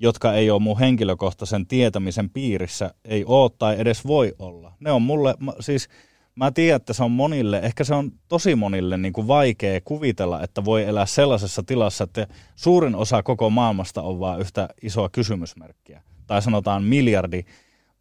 jotka 0.00 0.34
ei 0.34 0.50
ole 0.50 0.60
mun 0.60 0.78
henkilökohtaisen 0.78 1.66
tietämisen 1.66 2.30
piirissä, 2.30 2.94
ei 3.04 3.24
ole 3.24 3.50
tai 3.58 3.80
edes 3.80 4.06
voi 4.06 4.34
olla. 4.38 4.72
Ne 4.80 4.92
on 4.92 5.02
mulle, 5.02 5.34
mä- 5.40 5.52
siis 5.60 5.88
mä 6.34 6.50
tiedän, 6.50 6.76
että 6.76 6.92
se 6.92 7.04
on 7.04 7.10
monille, 7.10 7.58
ehkä 7.58 7.84
se 7.84 7.94
on 7.94 8.12
tosi 8.28 8.54
monille 8.54 8.96
niin 8.96 9.12
kuin 9.12 9.28
vaikea 9.28 9.80
kuvitella, 9.84 10.42
että 10.42 10.64
voi 10.64 10.84
elää 10.84 11.06
sellaisessa 11.06 11.62
tilassa, 11.62 12.04
että 12.04 12.26
suurin 12.56 12.94
osa 12.94 13.22
koko 13.22 13.50
maailmasta 13.50 14.02
on 14.02 14.20
vaan 14.20 14.40
yhtä 14.40 14.68
isoa 14.82 15.08
kysymysmerkkiä. 15.08 16.02
Tai 16.26 16.42
sanotaan 16.42 16.84
miljardi 16.84 17.42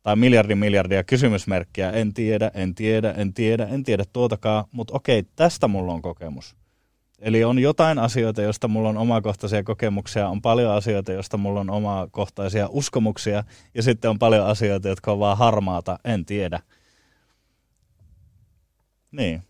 tai 0.03 0.15
miljardi 0.15 0.55
miljardia 0.55 1.03
kysymysmerkkiä, 1.03 1.91
en 1.91 2.13
tiedä, 2.13 2.51
en 2.53 2.75
tiedä, 2.75 3.11
en 3.11 3.33
tiedä, 3.33 3.65
en 3.65 3.83
tiedä 3.83 4.03
tuotakaan, 4.13 4.65
mutta 4.71 4.93
okei, 4.95 5.23
tästä 5.35 5.67
mulla 5.67 5.93
on 5.93 6.01
kokemus. 6.01 6.55
Eli 7.21 7.43
on 7.43 7.59
jotain 7.59 7.99
asioita, 7.99 8.41
joista 8.41 8.67
mulla 8.67 8.89
on 8.89 8.97
omakohtaisia 8.97 9.63
kokemuksia, 9.63 10.27
on 10.27 10.41
paljon 10.41 10.73
asioita, 10.73 11.11
joista 11.11 11.37
mulla 11.37 11.59
on 11.59 11.69
omakohtaisia 11.69 12.67
uskomuksia, 12.69 13.43
ja 13.73 13.83
sitten 13.83 14.11
on 14.11 14.19
paljon 14.19 14.45
asioita, 14.45 14.87
jotka 14.87 15.11
on 15.11 15.19
vaan 15.19 15.37
harmaata, 15.37 15.99
en 16.03 16.25
tiedä. 16.25 16.59
Niin. 19.11 19.43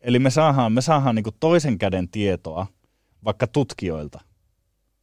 Eli 0.00 0.18
me 0.18 0.30
saadaan, 0.30 0.72
me 0.72 0.80
saadaan 0.80 1.14
niin 1.14 1.24
toisen 1.40 1.78
käden 1.78 2.08
tietoa 2.08 2.66
vaikka 3.24 3.46
tutkijoilta, 3.46 4.20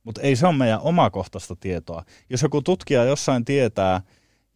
mutta 0.03 0.21
ei 0.21 0.35
se 0.35 0.47
ole 0.47 0.55
meidän 0.55 0.81
omakohtaista 0.81 1.55
tietoa. 1.55 2.03
Jos 2.29 2.41
joku 2.41 2.61
tutkija 2.61 3.03
jossain 3.03 3.45
tietää 3.45 4.01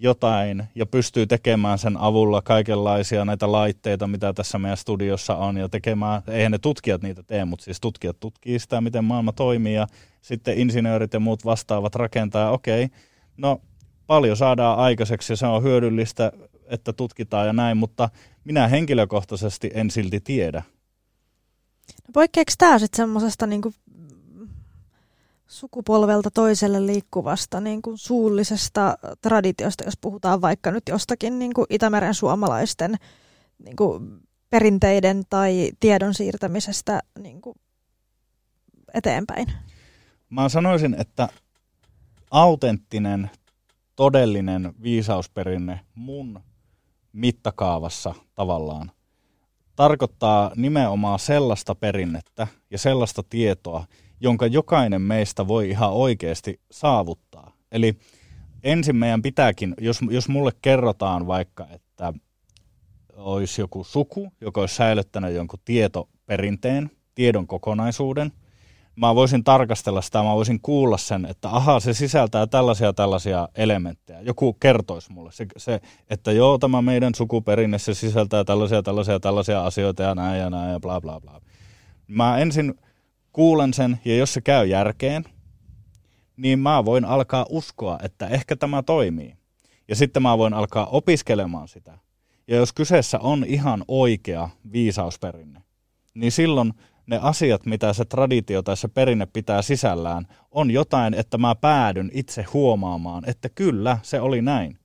jotain 0.03 0.63
ja 0.75 0.85
pystyy 0.85 1.27
tekemään 1.27 1.77
sen 1.77 1.97
avulla 1.97 2.41
kaikenlaisia 2.41 3.25
näitä 3.25 3.51
laitteita, 3.51 4.07
mitä 4.07 4.33
tässä 4.33 4.59
meidän 4.59 4.77
studiossa 4.77 5.35
on, 5.35 5.57
ja 5.57 5.69
tekemään, 5.69 6.21
eihän 6.27 6.51
ne 6.51 6.57
tutkijat 6.57 7.01
niitä 7.01 7.23
tee, 7.23 7.45
mutta 7.45 7.65
siis 7.65 7.81
tutkijat 7.81 8.19
tutkii 8.19 8.59
sitä, 8.59 8.81
miten 8.81 9.03
maailma 9.05 9.31
toimii, 9.31 9.75
ja 9.75 9.87
sitten 10.21 10.57
insinöörit 10.57 11.13
ja 11.13 11.19
muut 11.19 11.45
vastaavat 11.45 11.95
rakentaa, 11.95 12.51
okei, 12.51 12.87
no 13.37 13.61
paljon 14.07 14.37
saadaan 14.37 14.79
aikaiseksi, 14.79 15.33
ja 15.33 15.37
se 15.37 15.45
on 15.47 15.63
hyödyllistä, 15.63 16.31
että 16.65 16.93
tutkitaan 16.93 17.47
ja 17.47 17.53
näin, 17.53 17.77
mutta 17.77 18.09
minä 18.43 18.67
henkilökohtaisesti 18.67 19.71
en 19.73 19.91
silti 19.91 20.19
tiedä. 20.19 20.63
No 22.07 22.11
poikkeako 22.13 22.51
tämä 22.57 22.79
sitten 22.79 22.97
semmoisesta 22.97 23.47
niinku 23.47 23.73
sukupolvelta 25.53 26.31
toiselle 26.31 26.85
liikkuvasta 26.85 27.61
niinku 27.61 27.97
suullisesta 27.97 28.97
traditiosta, 29.21 29.83
jos 29.83 29.97
puhutaan 30.01 30.41
vaikka 30.41 30.71
nyt 30.71 30.83
jostakin 30.89 31.39
niinku 31.39 31.65
Itämeren 31.69 32.13
suomalaisten 32.13 32.95
niinku 33.65 34.01
perinteiden 34.49 35.23
tai 35.29 35.71
tiedon 35.79 36.13
siirtämisestä 36.13 36.99
niinku 37.19 37.55
eteenpäin? 38.93 39.47
Mä 40.29 40.49
sanoisin, 40.49 40.95
että 40.99 41.29
autenttinen, 42.31 43.29
todellinen 43.95 44.73
viisausperinne 44.81 45.79
mun 45.95 46.39
mittakaavassa 47.13 48.15
tavallaan 48.35 48.91
tarkoittaa 49.75 50.51
nimenomaan 50.55 51.19
sellaista 51.19 51.75
perinnettä 51.75 52.47
ja 52.71 52.77
sellaista 52.77 53.23
tietoa, 53.29 53.85
jonka 54.23 54.47
jokainen 54.47 55.01
meistä 55.01 55.47
voi 55.47 55.69
ihan 55.69 55.93
oikeasti 55.93 56.59
saavuttaa. 56.71 57.51
Eli 57.71 57.93
ensin 58.63 58.95
meidän 58.95 59.21
pitääkin, 59.21 59.73
jos, 59.81 59.99
jos 60.09 60.29
mulle 60.29 60.51
kerrotaan 60.61 61.27
vaikka, 61.27 61.67
että 61.71 62.13
olisi 63.15 63.61
joku 63.61 63.83
suku, 63.83 64.33
joka 64.41 64.61
olisi 64.61 64.75
säilyttänyt 64.75 65.35
jonkun 65.35 65.59
tietoperinteen, 65.65 66.91
tiedon 67.15 67.47
kokonaisuuden, 67.47 68.31
mä 68.95 69.15
voisin 69.15 69.43
tarkastella 69.43 70.01
sitä, 70.01 70.23
mä 70.23 70.35
voisin 70.35 70.59
kuulla 70.61 70.97
sen, 70.97 71.25
että 71.25 71.49
aha, 71.49 71.79
se 71.79 71.93
sisältää 71.93 72.47
tällaisia 72.47 72.93
tällaisia 72.93 73.49
elementtejä. 73.55 74.21
Joku 74.21 74.53
kertoisi 74.53 75.11
mulle, 75.11 75.31
se, 75.31 75.45
se, 75.57 75.81
että 76.09 76.31
joo, 76.31 76.57
tämä 76.57 76.81
meidän 76.81 77.15
sukuperinne, 77.15 77.79
se 77.79 77.93
sisältää 77.93 78.43
tällaisia 78.43 78.83
tällaisia 78.83 79.19
tällaisia 79.19 79.65
asioita 79.65 80.03
ja 80.03 80.15
näin 80.15 80.39
ja 80.39 80.49
näin 80.49 80.71
ja 80.71 80.79
bla 80.79 81.01
bla 81.01 81.19
bla. 81.21 81.41
Mä 82.07 82.37
ensin 82.37 82.73
kuulen 83.33 83.73
sen, 83.73 83.99
ja 84.05 84.17
jos 84.17 84.33
se 84.33 84.41
käy 84.41 84.67
järkeen, 84.67 85.25
niin 86.37 86.59
mä 86.59 86.85
voin 86.85 87.05
alkaa 87.05 87.45
uskoa, 87.49 87.99
että 88.03 88.27
ehkä 88.27 88.55
tämä 88.55 88.83
toimii. 88.83 89.33
Ja 89.87 89.95
sitten 89.95 90.23
mä 90.23 90.37
voin 90.37 90.53
alkaa 90.53 90.85
opiskelemaan 90.85 91.67
sitä. 91.67 91.97
Ja 92.47 92.55
jos 92.55 92.73
kyseessä 92.73 93.19
on 93.19 93.43
ihan 93.47 93.83
oikea 93.87 94.49
viisausperinne, 94.71 95.61
niin 96.13 96.31
silloin 96.31 96.73
ne 97.07 97.19
asiat, 97.21 97.65
mitä 97.65 97.93
se 97.93 98.05
traditio 98.05 98.61
tai 98.61 98.77
se 98.77 98.87
perinne 98.87 99.25
pitää 99.25 99.61
sisällään, 99.61 100.27
on 100.51 100.71
jotain, 100.71 101.13
että 101.13 101.37
mä 101.37 101.55
päädyn 101.55 102.11
itse 102.13 102.43
huomaamaan, 102.53 103.29
että 103.29 103.49
kyllä, 103.49 103.97
se 104.01 104.21
oli 104.21 104.41
näin. 104.41 104.79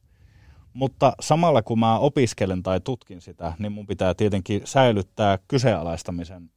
Mutta 0.72 1.12
samalla 1.20 1.62
kun 1.62 1.78
mä 1.78 1.98
opiskelen 1.98 2.62
tai 2.62 2.80
tutkin 2.80 3.20
sitä, 3.20 3.52
niin 3.58 3.72
mun 3.72 3.86
pitää 3.86 4.14
tietenkin 4.14 4.60
säilyttää 4.64 5.38
kyseenalaistamisen 5.48 6.50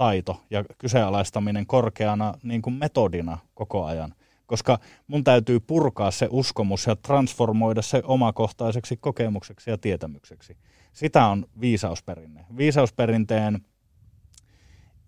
taito 0.00 0.42
ja 0.50 0.64
kyseenalaistaminen 0.78 1.66
korkeana 1.66 2.34
niin 2.42 2.62
kuin 2.62 2.74
metodina 2.74 3.38
koko 3.54 3.84
ajan. 3.84 4.14
Koska 4.46 4.78
mun 5.06 5.24
täytyy 5.24 5.60
purkaa 5.60 6.10
se 6.10 6.28
uskomus 6.30 6.86
ja 6.86 6.96
transformoida 6.96 7.82
se 7.82 8.02
omakohtaiseksi 8.04 8.96
kokemukseksi 8.96 9.70
ja 9.70 9.78
tietämykseksi. 9.78 10.56
Sitä 10.92 11.26
on 11.26 11.46
viisausperinne. 11.60 12.44
Viisausperinteen 12.56 13.60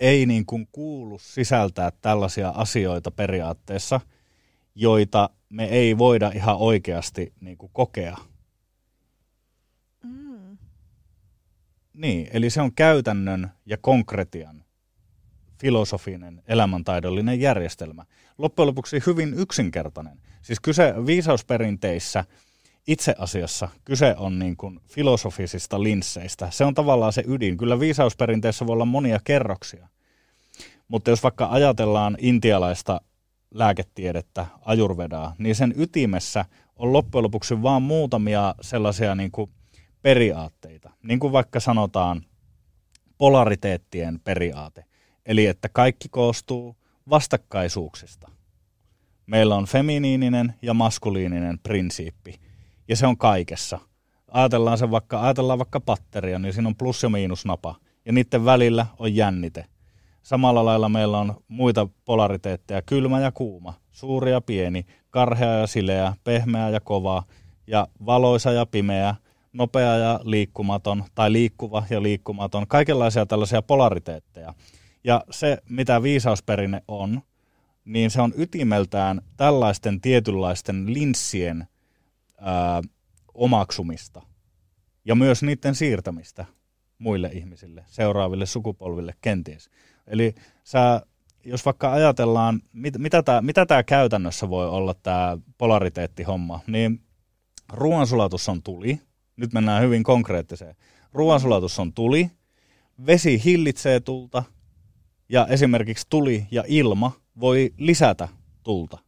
ei 0.01 0.27
niin 0.27 0.47
kuin 0.47 0.69
kuulu 0.73 1.19
sisältää 1.19 1.93
tällaisia 2.01 2.49
asioita 2.49 3.11
periaatteessa, 3.11 4.01
joita 4.75 5.31
me 5.49 5.65
ei 5.65 5.99
voida 5.99 6.31
ihan 6.35 6.57
oikeasti 6.57 7.33
niin 7.41 7.59
kuin 7.59 7.71
kokea. 7.73 8.17
Mm. 10.03 10.59
Niin, 11.93 12.29
eli 12.33 12.51
se 12.51 12.61
on 12.61 12.75
käytännön 12.75 13.51
ja 13.67 13.77
konkretian 13.81 14.63
filosofinen, 15.63 16.43
elämäntaidollinen 16.49 17.41
järjestelmä. 17.41 18.05
Loppujen 18.39 18.67
lopuksi 18.67 19.03
hyvin 19.07 19.35
yksinkertainen. 19.35 20.19
Siis 20.43 20.61
kyse 20.61 20.95
viisausperinteissä 21.07 22.25
itse 22.87 23.15
asiassa 23.19 23.69
kyse 23.85 24.15
on 24.19 24.39
niin 24.39 24.57
kuin 24.57 24.81
filosofisista 24.87 25.83
linsseistä. 25.83 26.51
Se 26.51 26.65
on 26.65 26.75
tavallaan 26.75 27.13
se 27.13 27.25
ydin. 27.27 27.57
Kyllä 27.57 27.81
viisausperinteissä 27.81 28.67
voi 28.67 28.73
olla 28.73 28.85
monia 28.85 29.21
kerroksia. 29.25 29.89
Mutta 30.89 31.11
jos 31.11 31.23
vaikka 31.23 31.49
ajatellaan 31.51 32.17
intialaista 32.21 33.01
lääketiedettä, 33.55 34.47
ajurvedaa, 34.61 35.35
niin 35.39 35.55
sen 35.55 35.75
ytimessä 35.77 36.45
on 36.77 36.93
loppujen 36.93 37.23
lopuksi 37.23 37.63
vain 37.63 37.83
muutamia 37.83 38.55
sellaisia 38.61 39.15
niin 39.15 39.31
kuin 39.31 39.51
periaatteita. 40.03 40.91
Niin 41.03 41.21
kuin 41.21 41.33
vaikka 41.33 41.61
sanotaan 41.61 42.23
polariteettien 43.19 44.21
periaate. 44.21 44.85
Eli 45.27 45.47
että 45.47 45.69
kaikki 45.69 46.09
koostuu 46.09 46.77
vastakkaisuuksista. 47.11 48.31
Meillä 49.27 49.55
on 49.55 49.67
feminiininen 49.67 50.55
ja 50.63 50.75
maskuliininen 50.75 51.59
prinsiippi, 51.59 52.41
ja 52.89 52.97
se 52.97 53.07
on 53.07 53.17
kaikessa. 53.17 53.79
Ajatellaan, 54.29 54.79
se 54.79 54.91
vaikka, 54.91 55.23
ajatellaan 55.23 55.59
vaikka 55.59 55.81
patteria, 55.81 56.39
niin 56.39 56.53
siinä 56.53 56.69
on 56.69 56.77
plus- 56.77 57.03
ja 57.03 57.09
miinusnapa, 57.09 57.75
ja 58.05 58.13
niiden 58.13 58.45
välillä 58.45 58.87
on 58.99 59.15
jännite. 59.17 59.67
Samalla 60.23 60.65
lailla 60.65 60.89
meillä 60.89 61.19
on 61.19 61.35
muita 61.49 61.89
polariteetteja, 62.05 62.83
kylmä 62.83 63.21
ja 63.21 63.33
kuuma, 63.33 63.75
suuri 63.91 64.31
ja 64.31 64.41
pieni, 64.41 64.87
karhea 65.11 65.53
ja 65.53 65.67
sileä, 65.67 66.15
pehmeä 66.25 66.69
ja 66.69 66.81
kova, 66.81 67.23
ja 67.67 67.87
valoisa 68.07 68.53
ja 68.53 68.67
pimeä, 68.67 69.15
nopea 69.53 69.97
ja 69.97 70.21
liikkumaton, 70.23 71.05
tai 71.15 71.33
liikkuva 71.33 71.83
ja 71.91 72.03
liikkumaton, 72.03 72.67
kaikenlaisia 72.67 73.27
tällaisia 73.27 73.63
polariteetteja. 73.63 74.55
Ja 75.05 75.25
se, 75.31 75.59
mitä 75.69 76.03
viisausperinne 76.03 76.83
on, 76.89 77.23
niin 77.85 78.11
se 78.11 78.21
on 78.21 78.33
ytimeltään 78.37 79.23
tällaisten 79.37 80.01
tietynlaisten 80.01 80.95
linssien 80.95 81.67
ää, 82.41 82.83
omaksumista 83.35 84.23
ja 85.05 85.15
myös 85.15 85.43
niiden 85.43 85.75
siirtämistä 85.75 86.45
muille 86.99 87.31
ihmisille, 87.33 87.85
seuraaville 87.87 88.47
sukupolville 88.47 89.15
kenties. 89.21 89.71
Eli 90.07 90.35
sä, 90.65 91.03
jos 91.45 91.65
vaikka 91.65 91.93
ajatellaan, 91.93 92.61
mit, 92.73 92.99
mitä 92.99 93.23
tämä 93.23 93.41
mitä 93.41 93.67
tää 93.67 93.83
käytännössä 93.83 94.51
voi 94.51 94.69
olla 94.69 94.95
tämä 94.95 95.39
polariteettihomma, 95.59 96.61
niin 96.67 97.01
ruoansulatus 97.73 98.49
on 98.49 98.63
tuli, 98.63 99.01
nyt 99.37 99.53
mennään 99.53 99.83
hyvin 99.83 100.03
konkreettiseen. 100.03 100.77
Ruoansulatus 101.13 101.79
on 101.79 101.93
tuli, 101.93 102.31
vesi 103.07 103.45
hillitsee 103.45 104.01
tulta, 104.01 104.43
ja 105.33 105.47
esimerkiksi 105.47 106.07
tuli 106.11 106.47
ja 106.51 106.65
ilma 106.67 107.13
voi 107.41 107.75
lisätä 107.79 108.29
tulta. 108.63 108.99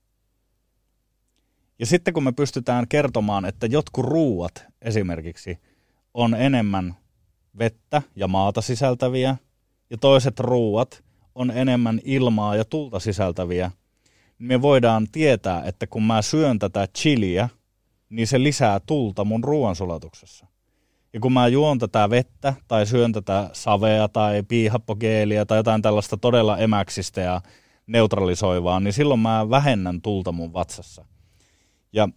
Ja 1.78 1.86
sitten 1.86 2.14
kun 2.14 2.24
me 2.24 2.32
pystytään 2.32 2.88
kertomaan, 2.88 3.44
että 3.44 3.66
jotkut 3.66 4.04
ruuat 4.04 4.64
esimerkiksi 4.82 5.58
on 6.14 6.34
enemmän 6.34 6.94
vettä 7.58 8.02
ja 8.16 8.28
maata 8.28 8.60
sisältäviä, 8.60 9.36
ja 9.90 9.98
toiset 9.98 10.40
ruuat 10.40 11.04
on 11.34 11.50
enemmän 11.50 12.00
ilmaa 12.04 12.56
ja 12.56 12.64
tulta 12.64 13.00
sisältäviä, 13.00 13.70
niin 14.38 14.48
me 14.48 14.62
voidaan 14.62 15.06
tietää, 15.12 15.64
että 15.64 15.86
kun 15.86 16.02
mä 16.02 16.22
syön 16.22 16.58
tätä 16.58 16.88
chiliä, 16.98 17.48
niin 18.10 18.26
se 18.26 18.42
lisää 18.42 18.80
tulta 18.80 19.24
mun 19.24 19.44
ruoansulatuksessa. 19.44 20.46
Ja 21.14 21.20
kun 21.20 21.32
mä 21.32 21.48
juon 21.48 21.78
tätä 21.78 22.10
vettä 22.10 22.54
tai 22.68 22.86
syön 22.86 23.12
tätä 23.12 23.50
savea 23.52 24.08
tai 24.08 24.42
piihappogeeliä 24.42 25.44
tai 25.44 25.58
jotain 25.58 25.82
tällaista 25.82 26.16
todella 26.16 26.58
emäksistä 26.58 27.20
ja 27.20 27.40
neutralisoivaa, 27.86 28.80
niin 28.80 28.92
silloin 28.92 29.20
mä 29.20 29.50
vähennän 29.50 30.02
tulta 30.02 30.32
mun 30.32 30.52
vatsassa. 30.52 31.04
Ja, 31.92 32.08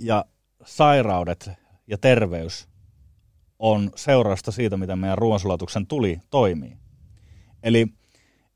ja 0.00 0.24
sairaudet 0.64 1.50
ja 1.86 1.98
terveys 1.98 2.68
on 3.58 3.90
seurausta 3.96 4.50
siitä, 4.50 4.76
mitä 4.76 4.96
meidän 4.96 5.18
ruoansulatuksen 5.18 5.86
tuli 5.86 6.20
toimii. 6.30 6.76
Eli 7.62 7.86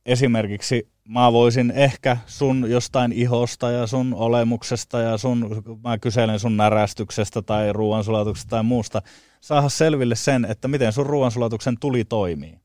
esimerkiksi 0.06 0.88
mä 1.08 1.32
voisin 1.32 1.70
ehkä 1.70 2.16
sun 2.26 2.70
jostain 2.70 3.12
ihosta 3.12 3.70
ja 3.70 3.86
sun 3.86 4.14
olemuksesta 4.14 5.00
ja 5.00 5.18
sun, 5.18 5.62
mä 5.84 5.98
kyselen 5.98 6.38
sun 6.38 6.56
närästyksestä 6.56 7.42
tai 7.42 7.72
ruoansulatuksesta 7.72 8.50
tai 8.50 8.62
muusta, 8.62 9.02
saada 9.44 9.68
selville 9.68 10.14
sen, 10.14 10.44
että 10.44 10.68
miten 10.68 10.92
sun 10.92 11.06
ruoansulatuksen 11.06 11.78
tuli 11.80 12.04
toimii. 12.04 12.58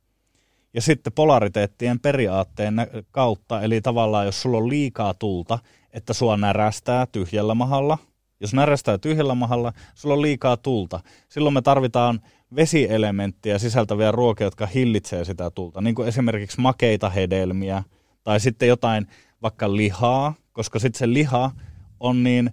Ja 0.74 0.82
sitten 0.82 1.14
polariteettien 1.14 2.00
periaatteen 2.00 2.76
kautta, 3.12 3.62
eli 3.62 3.82
tavallaan 3.82 4.26
jos 4.26 4.42
sulla 4.42 4.58
on 4.58 4.70
liikaa 4.70 5.14
tulta, 5.14 5.60
että 5.94 6.14
sua 6.14 6.38
närästää 6.38 7.06
tyhjällä 7.06 7.56
mahalla, 7.56 7.98
jos 8.40 8.54
närästää 8.54 8.98
tyhjällä 8.98 9.36
mahalla, 9.36 9.74
sulla 9.96 10.16
on 10.16 10.22
liikaa 10.22 10.58
tulta. 10.58 11.00
Silloin 11.30 11.54
me 11.54 11.62
tarvitaan 11.62 12.22
vesielementtiä 12.56 13.58
sisältäviä 13.58 14.12
ruokia, 14.12 14.48
jotka 14.48 14.66
hillitsee 14.66 15.26
sitä 15.26 15.52
tulta, 15.52 15.82
niin 15.82 15.96
kuin 15.96 16.08
esimerkiksi 16.08 16.62
makeita 16.62 17.10
hedelmiä– 17.10 17.84
tai 18.24 18.40
sitten 18.40 18.68
jotain 18.68 19.08
vaikka 19.42 19.76
lihaa, 19.76 20.34
koska 20.54 20.80
sitten 20.80 21.00
se 21.00 21.14
liha 21.14 21.52
on 22.00 22.24
niin, 22.24 22.52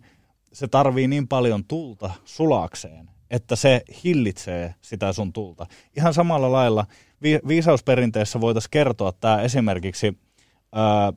se 0.53 0.69
tarvii 0.69 1.09
niin 1.09 1.29
paljon 1.29 1.65
tulta 1.65 2.11
sulakseen, 2.25 3.11
että 3.31 3.57
se 3.57 3.83
hillitsee 4.05 4.75
sitä 4.81 5.13
sun 5.13 5.33
tulta. 5.33 5.67
Ihan 5.97 6.15
samalla 6.15 6.53
lailla 6.53 6.87
vi- 7.23 7.41
viisausperinteessä 7.49 8.41
voitaisiin 8.41 8.71
kertoa 8.71 9.13
tämä 9.13 9.43
esimerkiksi 9.43 10.19
ää, 10.73 11.13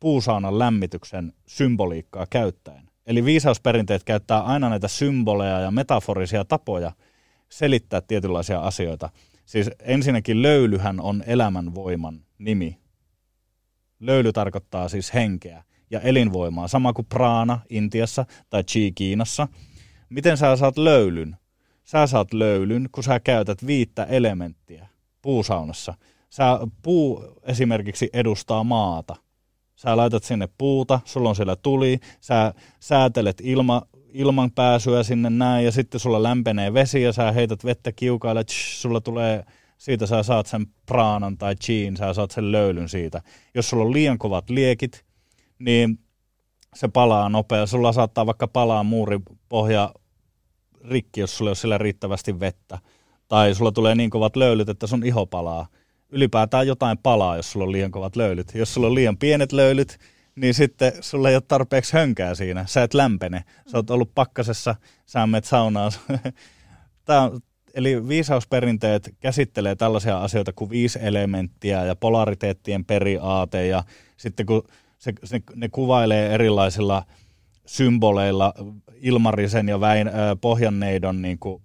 puusaunan 0.00 0.58
lämmityksen 0.58 1.32
symboliikkaa 1.46 2.26
käyttäen. 2.30 2.88
Eli 3.06 3.24
viisausperinteet 3.24 4.04
käyttää 4.04 4.40
aina 4.40 4.68
näitä 4.68 4.88
symboleja 4.88 5.60
ja 5.60 5.70
metaforisia 5.70 6.44
tapoja 6.44 6.92
selittää 7.48 8.00
tietynlaisia 8.00 8.60
asioita. 8.60 9.10
Siis 9.46 9.70
ensinnäkin 9.82 10.42
löylyhän 10.42 11.00
on 11.00 11.24
elämän 11.26 11.74
voiman 11.74 12.20
nimi. 12.38 12.78
Löyly 14.00 14.32
tarkoittaa 14.32 14.88
siis 14.88 15.14
henkeä 15.14 15.64
ja 15.90 16.00
elinvoimaa, 16.00 16.68
sama 16.68 16.92
kuin 16.92 17.06
praana 17.06 17.60
Intiassa 17.68 18.26
tai 18.50 18.64
chi 18.64 18.92
Kiinassa. 18.94 19.48
Miten 20.08 20.36
sä 20.36 20.56
saat 20.56 20.78
löylyn? 20.78 21.36
Sä 21.84 22.06
saat 22.06 22.32
löylyn, 22.32 22.88
kun 22.92 23.04
sä 23.04 23.20
käytät 23.20 23.66
viittä 23.66 24.04
elementtiä 24.04 24.86
puusaunassa. 25.22 25.94
Sä, 26.30 26.58
puu 26.82 27.24
esimerkiksi 27.42 28.10
edustaa 28.12 28.64
maata. 28.64 29.16
Sä 29.76 29.96
laitat 29.96 30.24
sinne 30.24 30.48
puuta, 30.58 31.00
sulla 31.04 31.28
on 31.28 31.36
siellä 31.36 31.56
tuli, 31.56 31.98
sä 32.20 32.54
säätelet 32.80 33.40
ilma, 33.44 33.82
ilman 34.12 34.50
pääsyä 34.50 35.02
sinne 35.02 35.30
näin 35.30 35.64
ja 35.64 35.72
sitten 35.72 36.00
sulla 36.00 36.22
lämpenee 36.22 36.74
vesi 36.74 37.02
ja 37.02 37.12
sä 37.12 37.32
heität 37.32 37.64
vettä 37.64 37.92
kiukaille, 37.92 38.44
tsh, 38.44 38.76
sulla 38.76 39.00
tulee 39.00 39.44
siitä 39.78 40.06
sä 40.06 40.22
saat 40.22 40.46
sen 40.46 40.66
praanan 40.86 41.38
tai 41.38 41.54
chiin, 41.54 41.96
sä 41.96 42.14
saat 42.14 42.30
sen 42.30 42.52
löylyn 42.52 42.88
siitä. 42.88 43.22
Jos 43.54 43.70
sulla 43.70 43.84
on 43.84 43.92
liian 43.92 44.18
kovat 44.18 44.50
liekit, 44.50 45.04
niin 45.58 45.98
se 46.74 46.88
palaa 46.88 47.28
nopea. 47.28 47.66
Sulla 47.66 47.92
saattaa 47.92 48.26
vaikka 48.26 48.48
palaa 48.48 48.82
muuripohja 48.82 49.94
rikki, 50.84 51.20
jos 51.20 51.36
sulla 51.36 51.48
ei 51.48 51.50
ole 51.50 51.56
sillä 51.56 51.78
riittävästi 51.78 52.40
vettä. 52.40 52.78
Tai 53.28 53.54
sulla 53.54 53.72
tulee 53.72 53.94
niin 53.94 54.10
kovat 54.10 54.36
löylyt, 54.36 54.68
että 54.68 54.86
sun 54.86 55.06
iho 55.06 55.26
palaa. 55.26 55.66
Ylipäätään 56.10 56.66
jotain 56.66 56.98
palaa, 56.98 57.36
jos 57.36 57.52
sulla 57.52 57.66
on 57.66 57.72
liian 57.72 57.90
kovat 57.90 58.16
löylyt. 58.16 58.54
Jos 58.54 58.74
sulla 58.74 58.86
on 58.86 58.94
liian 58.94 59.16
pienet 59.16 59.52
löylyt, 59.52 59.98
niin 60.34 60.54
sitten 60.54 60.92
sulla 61.00 61.28
ei 61.28 61.36
ole 61.36 61.42
tarpeeksi 61.48 61.92
hönkää 61.92 62.34
siinä. 62.34 62.66
Sä 62.66 62.82
et 62.82 62.94
lämpene. 62.94 63.44
Sä 63.66 63.78
oot 63.78 63.90
ollut 63.90 64.14
pakkasessa, 64.14 64.74
sä 65.06 65.26
menet 65.26 65.44
saunaan. 65.44 65.92
Tämä 67.04 67.30
eli 67.74 68.08
viisausperinteet 68.08 69.14
käsittelee 69.20 69.74
tällaisia 69.74 70.18
asioita 70.18 70.52
kuin 70.52 70.70
viisi 70.70 70.98
elementtiä 71.02 71.84
ja 71.84 71.96
polariteettien 71.96 72.84
periaate 72.84 73.66
ja 73.66 73.84
sitten 74.16 74.46
kun 74.46 74.62
se, 74.98 75.12
se, 75.24 75.40
ne 75.54 75.68
kuvailee 75.68 76.34
erilaisilla 76.34 77.02
symboleilla 77.66 78.54
Ilmarisen 79.00 79.68
ja 79.68 79.80
Väin, 79.80 80.08
äh, 80.08 80.14
Pohjanneidon, 80.40 81.22
niin 81.22 81.38
kuin, 81.38 81.62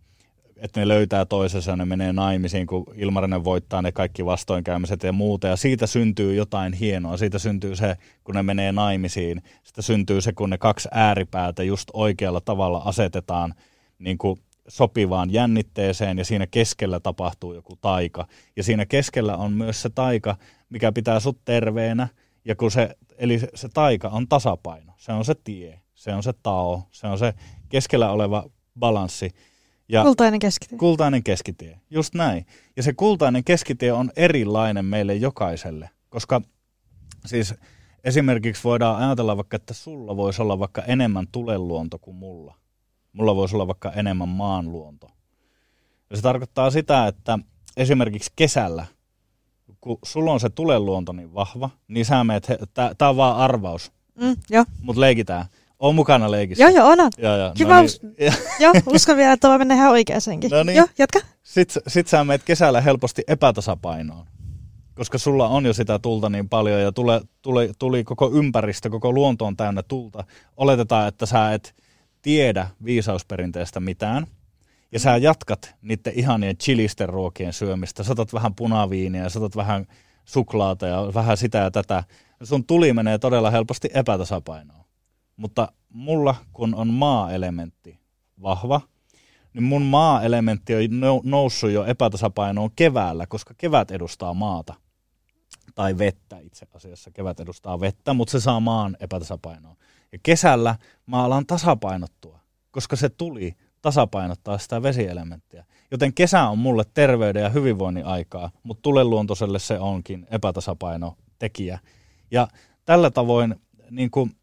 että 0.57 0.79
ne 0.79 0.87
löytää 0.87 1.25
toisensa 1.25 1.75
ne 1.75 1.85
menee 1.85 2.13
naimisiin, 2.13 2.67
kun 2.67 2.85
Ilmarinen 2.95 3.43
voittaa 3.43 3.81
ne 3.81 3.91
kaikki 3.91 4.25
vastoinkäymiset 4.25 5.03
ja 5.03 5.11
muuta. 5.11 5.47
Ja 5.47 5.55
siitä 5.55 5.87
syntyy 5.87 6.35
jotain 6.35 6.73
hienoa. 6.73 7.17
Siitä 7.17 7.39
syntyy 7.39 7.75
se, 7.75 7.95
kun 8.23 8.35
ne 8.35 8.43
menee 8.43 8.71
naimisiin. 8.71 9.41
Sitä 9.63 9.81
syntyy 9.81 10.21
se, 10.21 10.33
kun 10.33 10.49
ne 10.49 10.57
kaksi 10.57 10.89
ääripäätä 10.91 11.63
just 11.63 11.89
oikealla 11.93 12.41
tavalla 12.41 12.77
asetetaan 12.77 13.53
niin 13.99 14.17
kuin 14.17 14.39
sopivaan 14.67 15.33
jännitteeseen 15.33 16.17
ja 16.17 16.25
siinä 16.25 16.47
keskellä 16.47 16.99
tapahtuu 16.99 17.53
joku 17.53 17.75
taika. 17.81 18.27
Ja 18.55 18.63
siinä 18.63 18.85
keskellä 18.85 19.37
on 19.37 19.53
myös 19.53 19.81
se 19.81 19.89
taika, 19.89 20.35
mikä 20.69 20.91
pitää 20.91 21.19
sut 21.19 21.37
terveenä. 21.45 22.07
Ja 22.45 22.55
kun 22.55 22.71
se, 22.71 22.95
eli 23.17 23.39
se 23.55 23.69
taika 23.73 24.07
on 24.07 24.27
tasapaino, 24.27 24.93
se 24.97 25.11
on 25.11 25.25
se 25.25 25.35
tie, 25.43 25.79
se 25.99 26.13
on 26.13 26.23
se 26.23 26.33
tao, 26.43 26.83
se 26.91 27.07
on 27.07 27.17
se 27.19 27.33
keskellä 27.69 28.11
oleva 28.11 28.49
balanssi. 28.79 29.31
Ja 29.89 30.03
Kultainen 30.03 30.39
keskitie. 30.39 30.77
kultainen 30.77 31.23
keskitie, 31.23 31.79
just 31.89 32.13
näin. 32.15 32.45
Ja 32.77 32.83
se 32.83 32.93
kultainen 32.93 33.43
keskitie 33.43 33.93
on 33.93 34.11
erilainen 34.15 34.85
meille 34.85 35.15
jokaiselle, 35.15 35.89
koska 36.09 36.41
siis 37.25 37.53
esimerkiksi 38.03 38.63
voidaan 38.63 39.03
ajatella 39.03 39.37
vaikka, 39.37 39.55
että 39.55 39.73
sulla 39.73 40.17
voisi 40.17 40.41
olla 40.41 40.59
vaikka 40.59 40.81
enemmän 40.81 41.27
tuleluonto 41.31 41.99
kuin 41.99 42.15
mulla. 42.17 42.55
Mulla 43.13 43.35
voisi 43.35 43.55
olla 43.55 43.67
vaikka 43.67 43.91
enemmän 43.91 44.29
maanluonto. 44.29 45.07
Ja 46.09 46.15
se 46.15 46.21
tarkoittaa 46.21 46.71
sitä, 46.71 47.07
että 47.07 47.39
esimerkiksi 47.77 48.31
kesällä, 48.35 48.85
kun 49.81 49.97
sulla 50.05 50.31
on 50.31 50.39
se 50.39 50.49
tuleluonto 50.49 51.11
niin 51.13 51.33
vahva, 51.33 51.69
niin 51.87 52.05
sä 52.05 52.23
meet, 52.23 52.47
tää 52.97 53.09
on 53.09 53.17
vaan 53.17 53.37
arvaus, 53.37 53.91
Mm, 54.21 54.35
mutta 54.81 54.99
leikitään. 55.01 55.45
On 55.79 55.95
mukana 55.95 56.31
leikissä. 56.31 56.63
joo, 56.63 56.69
joo, 56.69 56.87
on. 56.87 56.97
Joo, 57.17 57.37
joo. 57.37 57.51
Kiva 57.53 57.75
No 57.75 57.81
niin. 57.81 58.33
joo, 58.59 58.73
uskon 58.85 59.17
vielä, 59.17 59.33
että 59.33 59.49
voi 59.49 59.57
mennä 59.57 59.75
ihan 59.75 59.91
oikeasenkin. 59.91 60.51
No 60.51 60.63
niin. 60.63 60.77
Joo, 60.77 60.87
jatka. 60.97 61.19
Sitten 61.43 61.83
sit 61.87 62.07
sä 62.07 62.23
meet 62.23 62.43
kesällä 62.43 62.81
helposti 62.81 63.23
epätasapainoon, 63.27 64.25
koska 64.95 65.17
sulla 65.17 65.47
on 65.47 65.65
jo 65.65 65.73
sitä 65.73 65.99
tulta 65.99 66.29
niin 66.29 66.49
paljon 66.49 66.81
ja 66.81 66.91
tule, 66.91 67.21
tuli, 67.41 67.71
tuli 67.79 68.03
koko 68.03 68.31
ympäristö, 68.33 68.89
koko 68.89 69.11
luonto 69.11 69.45
on 69.45 69.57
täynnä 69.57 69.83
tulta. 69.83 70.23
Oletetaan, 70.57 71.07
että 71.07 71.25
sä 71.25 71.53
et 71.53 71.75
tiedä 72.21 72.67
viisausperinteestä 72.85 73.79
mitään 73.79 74.27
ja 74.91 74.99
sä 74.99 75.17
jatkat 75.17 75.75
niiden 75.81 76.13
ihanien 76.15 76.57
chilisten 76.57 77.09
ruokien 77.09 77.53
syömistä. 77.53 78.03
Satat 78.03 78.33
vähän 78.33 78.55
punaviiniä, 78.55 79.29
satat 79.29 79.55
vähän 79.55 79.85
suklaata 80.25 80.87
ja 80.87 81.11
vähän 81.13 81.37
sitä 81.37 81.57
ja 81.57 81.71
tätä. 81.71 82.03
Sun 82.43 82.65
tuli 82.65 82.93
menee 82.93 83.17
todella 83.17 83.51
helposti 83.51 83.89
epätasapainoon. 83.93 84.85
Mutta 85.39 85.71
mulla, 85.89 86.35
kun 86.53 86.75
on 86.75 86.87
maa-elementti 86.87 87.99
vahva, 88.41 88.81
niin 89.53 89.63
mun 89.63 89.81
maa-elementti 89.81 90.75
on 90.75 90.81
nou- 90.81 91.21
noussut 91.23 91.71
jo 91.71 91.85
epätasapainoon 91.85 92.69
keväällä, 92.75 93.27
koska 93.27 93.53
kevät 93.57 93.91
edustaa 93.91 94.33
maata. 94.33 94.73
Tai 95.75 95.97
vettä 95.97 96.39
itse 96.39 96.67
asiassa. 96.73 97.11
Kevät 97.11 97.39
edustaa 97.39 97.79
vettä, 97.79 98.13
mutta 98.13 98.31
se 98.31 98.39
saa 98.39 98.59
maan 98.59 98.97
epätasapainoon. 98.99 99.75
Ja 100.11 100.19
kesällä 100.23 100.75
mä 101.05 101.23
alan 101.23 101.45
tasapainottua, 101.45 102.39
koska 102.71 102.95
se 102.95 103.09
tuli 103.09 103.55
tasapainottaa 103.81 104.57
sitä 104.57 104.83
vesielementtiä. 104.83 105.65
Joten 105.91 106.13
kesä 106.13 106.43
on 106.47 106.59
mulle 106.59 106.83
terveyden 106.93 107.43
ja 107.43 107.49
hyvinvoinnin 107.49 108.05
aikaa, 108.05 108.51
mutta 108.63 108.81
tuleluontoiselle 108.81 109.59
se 109.59 109.79
onkin 109.79 110.27
epätasapainotekijä. 110.31 111.79
Ja 112.31 112.47
tällä 112.85 113.11
tavoin 113.11 113.55
niin 113.91 114.11
kuin 114.11 114.38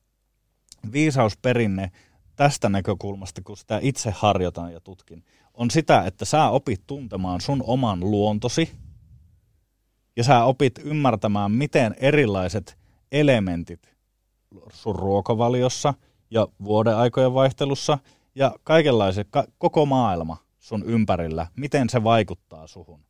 viisausperinne 0.93 1.91
tästä 2.37 2.69
näkökulmasta, 2.69 3.43
kun 3.43 3.57
sitä 3.57 3.79
itse 3.83 4.11
harjoitan 4.11 4.73
ja 4.73 4.81
tutkin, 4.81 5.25
on 5.55 5.71
sitä, 5.71 6.03
että 6.07 6.25
sä 6.25 6.49
opit 6.49 6.83
tuntemaan 6.87 7.41
sun 7.41 7.65
oman 7.67 8.01
luontosi 8.01 8.71
ja 10.17 10.25
sä 10.25 10.45
opit 10.45 10.79
ymmärtämään, 10.85 11.53
miten 11.53 11.95
erilaiset 11.99 12.79
elementit 13.13 13.97
sun 14.73 14.97
ruokavaliossa 14.97 15.95
ja 16.31 16.49
vuodeaikojen 16.65 17.35
vaihtelussa 17.35 17.99
ja 18.35 18.55
kaikenlaiset, 18.65 19.29
ka- 19.31 19.47
koko 19.59 19.87
maailma 19.87 20.37
sun 20.59 20.85
ympärillä, 20.87 21.47
miten 21.57 21.91
se 21.91 22.05
vaikuttaa 22.05 22.67
suhun. 22.67 23.01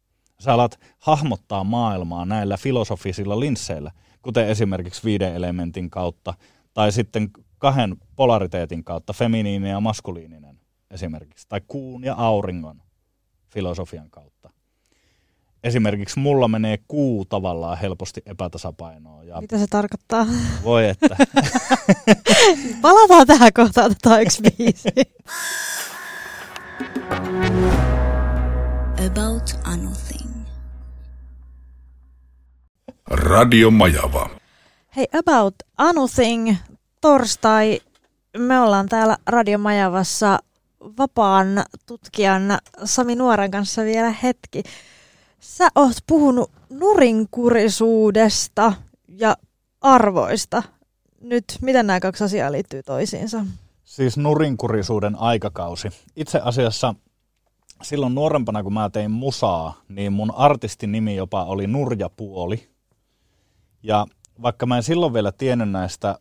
Sä 0.41 0.53
alat 0.53 0.81
hahmottaa 0.99 1.65
maailmaa 1.65 2.25
näillä 2.25 2.57
filosofisilla 2.57 3.41
linsseillä, 3.41 3.91
kuten 4.23 4.49
esimerkiksi 4.49 5.05
viiden 5.05 5.35
elementin 5.35 5.91
kautta, 5.91 6.35
tai 6.75 6.93
sitten 6.93 7.31
kahden 7.67 7.97
polariteetin 8.17 8.85
kautta, 8.85 9.13
feminiininen 9.13 9.71
ja 9.71 9.81
maskuliininen 9.81 10.61
esimerkiksi, 10.91 11.47
tai 11.49 11.61
kuun 11.69 12.05
ja 12.05 12.15
auringon 12.15 12.83
filosofian 13.49 14.11
kautta. 14.11 14.51
Esimerkiksi 15.65 16.19
mulla 16.19 16.49
menee 16.49 16.79
kuu 16.89 17.25
tavallaan 17.25 17.79
helposti 17.79 18.23
epätasapainoon, 18.27 19.27
ja 19.27 19.41
Mitä 19.41 19.59
se 19.59 19.67
tarkoittaa? 19.67 20.27
voi 20.65 20.89
että, 20.89 21.17
Palataan 22.83 23.27
tähän 23.27 23.53
kohtaan, 23.53 23.87
otetaan 23.91 24.23
yksi 24.23 24.43
biisi. 24.43 24.89
About 29.07 29.61
anything. 29.65 30.31
Radio 33.11 33.71
Majava. 33.71 34.31
Hei, 34.97 35.07
About 35.19 35.55
Anything, 35.77 36.57
torstai. 37.07 37.81
Me 38.39 38.61
ollaan 38.61 38.89
täällä 38.89 39.17
Radiomajavassa 39.27 40.39
vapaan 40.99 41.65
tutkijan 41.87 42.59
Sami 42.85 43.15
Nuoran 43.15 43.51
kanssa 43.51 43.85
vielä 43.85 44.11
hetki. 44.11 44.63
Sä 45.41 45.69
oot 45.75 45.97
puhunut 46.07 46.51
nurinkurisuudesta 46.71 48.73
ja 49.09 49.37
arvoista. 49.81 50.63
Nyt, 51.21 51.45
miten 51.63 51.87
nämä 51.87 52.01
kaksi 52.01 52.25
asiaa 52.25 52.53
liittyy 52.53 52.83
toisiinsa? 52.83 53.47
siis 53.85 54.17
nurinkurisuuden 54.17 55.17
aikakausi. 55.19 55.89
Itse 56.17 56.41
asiassa 56.45 56.95
silloin 57.83 58.15
nuorempana, 58.15 58.63
kun 58.63 58.75
mä 58.75 58.91
tein 58.91 59.11
musaa, 59.11 59.81
niin 59.89 60.13
mun 60.13 60.35
artistin 60.35 60.93
nimi 60.93 61.17
jopa 61.17 61.45
oli 61.45 61.67
Nurjapuoli. 61.67 62.69
Ja 63.83 64.07
vaikka 64.43 64.67
mä 64.67 64.77
en 64.77 64.83
silloin 64.83 65.13
vielä 65.13 65.33
tiennyt 65.33 65.71
näistä 65.71 66.19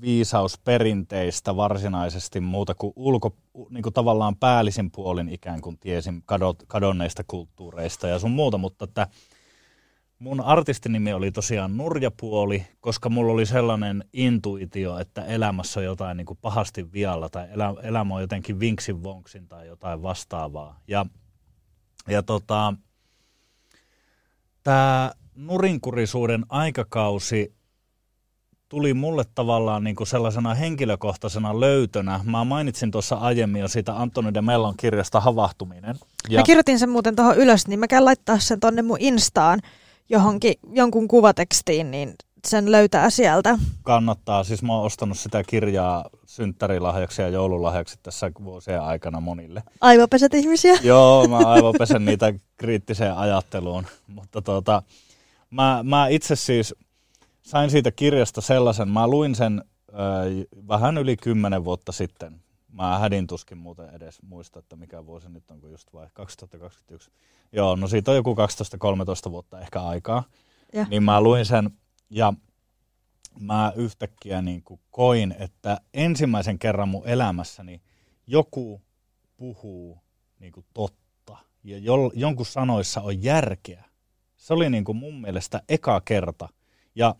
viisausperinteistä 0.00 1.56
varsinaisesti 1.56 2.40
muuta 2.40 2.74
kuin 2.74 2.92
ulko, 2.96 3.36
niin 3.70 3.82
kuin 3.82 3.92
tavallaan 3.92 4.36
päällisin 4.36 4.90
puolin 4.90 5.28
ikään 5.28 5.60
kuin 5.60 5.78
tiesin 5.78 6.22
kadonneista 6.66 7.24
kulttuureista 7.26 8.08
ja 8.08 8.18
sun 8.18 8.30
muuta, 8.30 8.58
mutta 8.58 8.84
että 8.84 9.06
mun 10.18 10.40
artistinimi 10.40 11.12
oli 11.12 11.32
tosiaan 11.32 11.76
Nurjapuoli, 11.76 12.66
koska 12.80 13.08
mulla 13.08 13.32
oli 13.32 13.46
sellainen 13.46 14.04
intuitio, 14.12 14.98
että 14.98 15.24
elämässä 15.24 15.80
on 15.80 15.84
jotain 15.84 16.16
niin 16.16 16.26
kuin 16.26 16.38
pahasti 16.42 16.92
vialla 16.92 17.28
tai 17.28 17.48
elä, 17.50 17.74
elämä 17.82 18.14
on 18.14 18.20
jotenkin 18.20 18.60
vinksin 18.60 19.02
vonksin 19.02 19.48
tai 19.48 19.66
jotain 19.66 20.02
vastaavaa. 20.02 20.80
Ja, 20.88 21.06
ja 22.08 22.22
tota, 22.22 22.74
tämä 24.62 25.12
nurinkurisuuden 25.34 26.44
aikakausi 26.48 27.57
tuli 28.68 28.94
mulle 28.94 29.24
tavallaan 29.34 29.84
niin 29.84 29.96
kuin 29.96 30.06
sellaisena 30.06 30.54
henkilökohtaisena 30.54 31.60
löytönä. 31.60 32.20
Mä 32.24 32.44
mainitsin 32.44 32.90
tuossa 32.90 33.16
aiemmin 33.16 33.60
jo 33.60 33.68
siitä 33.68 33.96
Antoni 33.96 34.34
de 34.34 34.40
Mellon 34.40 34.74
kirjasta 34.76 35.20
Havahtuminen. 35.20 35.96
Ja. 36.28 36.40
Mä 36.40 36.44
kirjoitin 36.44 36.78
sen 36.78 36.90
muuten 36.90 37.16
tuohon 37.16 37.36
ylös, 37.36 37.66
niin 37.66 37.80
mä 37.80 37.88
käyn 37.88 38.04
laittaa 38.04 38.38
sen 38.38 38.60
tonne 38.60 38.82
mun 38.82 39.00
Instaan 39.00 39.60
johonkin, 40.08 40.54
jonkun 40.72 41.08
kuvatekstiin, 41.08 41.90
niin 41.90 42.14
sen 42.46 42.72
löytää 42.72 43.10
sieltä. 43.10 43.58
kannattaa. 43.82 44.44
Siis 44.44 44.62
mä 44.62 44.74
oon 44.74 44.84
ostanut 44.84 45.18
sitä 45.18 45.44
kirjaa 45.44 46.04
synttärilahjaksi 46.26 47.22
ja 47.22 47.28
joululahjaksi 47.28 47.98
tässä 48.02 48.30
vuosien 48.44 48.82
aikana 48.82 49.20
monille. 49.20 49.62
Aivopesät 49.80 50.34
ihmisiä. 50.34 50.74
Joo, 50.82 51.28
mä 51.28 51.36
aivopesen 51.38 52.04
niitä 52.04 52.34
kriittiseen 52.56 53.16
ajatteluun. 53.16 53.86
Mutta 54.06 54.42
tota, 54.42 54.82
mä, 55.50 55.80
mä 55.82 56.08
itse 56.08 56.36
siis 56.36 56.74
sain 57.48 57.70
siitä 57.70 57.90
kirjasta 57.90 58.40
sellaisen, 58.40 58.88
mä 58.88 59.08
luin 59.08 59.34
sen 59.34 59.64
ö, 59.88 59.94
vähän 60.68 60.98
yli 60.98 61.16
kymmenen 61.16 61.64
vuotta 61.64 61.92
sitten. 61.92 62.40
Mä 62.72 62.98
hädin 62.98 63.26
tuskin 63.26 63.58
muuten 63.58 63.90
edes 63.94 64.22
muista, 64.22 64.58
että 64.58 64.76
mikä 64.76 65.06
vuosi 65.06 65.28
nyt 65.28 65.50
on, 65.50 65.60
kun 65.60 65.70
just 65.70 65.92
vai 65.92 66.06
2021. 66.12 67.10
Joo, 67.52 67.76
no 67.76 67.88
siitä 67.88 68.10
on 68.10 68.16
joku 68.16 68.34
12-13 69.28 69.30
vuotta 69.30 69.60
ehkä 69.60 69.82
aikaa. 69.82 70.24
Ja. 70.72 70.86
Niin 70.90 71.02
mä 71.02 71.20
luin 71.20 71.46
sen 71.46 71.70
ja 72.10 72.32
mä 73.40 73.72
yhtäkkiä 73.76 74.42
niin 74.42 74.62
kuin 74.62 74.80
koin, 74.90 75.34
että 75.38 75.80
ensimmäisen 75.94 76.58
kerran 76.58 76.88
mun 76.88 77.08
elämässäni 77.08 77.82
joku 78.26 78.82
puhuu 79.36 79.98
niin 80.38 80.52
kuin 80.52 80.66
totta 80.74 81.36
ja 81.64 81.78
jol, 81.78 82.10
jonkun 82.14 82.46
sanoissa 82.46 83.00
on 83.00 83.22
järkeä. 83.22 83.84
Se 84.36 84.54
oli 84.54 84.70
niin 84.70 84.84
kuin 84.84 84.96
mun 84.96 85.20
mielestä 85.20 85.62
eka 85.68 86.00
kerta. 86.00 86.48
Ja 86.94 87.14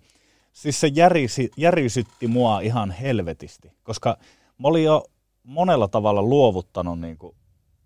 siis 0.58 0.80
se 0.80 0.90
järisi, 0.94 1.50
järisytti 1.56 2.26
mua 2.26 2.60
ihan 2.60 2.90
helvetisti, 2.90 3.72
koska 3.82 4.18
mä 4.58 4.68
olin 4.68 4.84
jo 4.84 5.04
monella 5.42 5.88
tavalla 5.88 6.22
luovuttanut 6.22 7.00
niin 7.00 7.18
kuin 7.18 7.36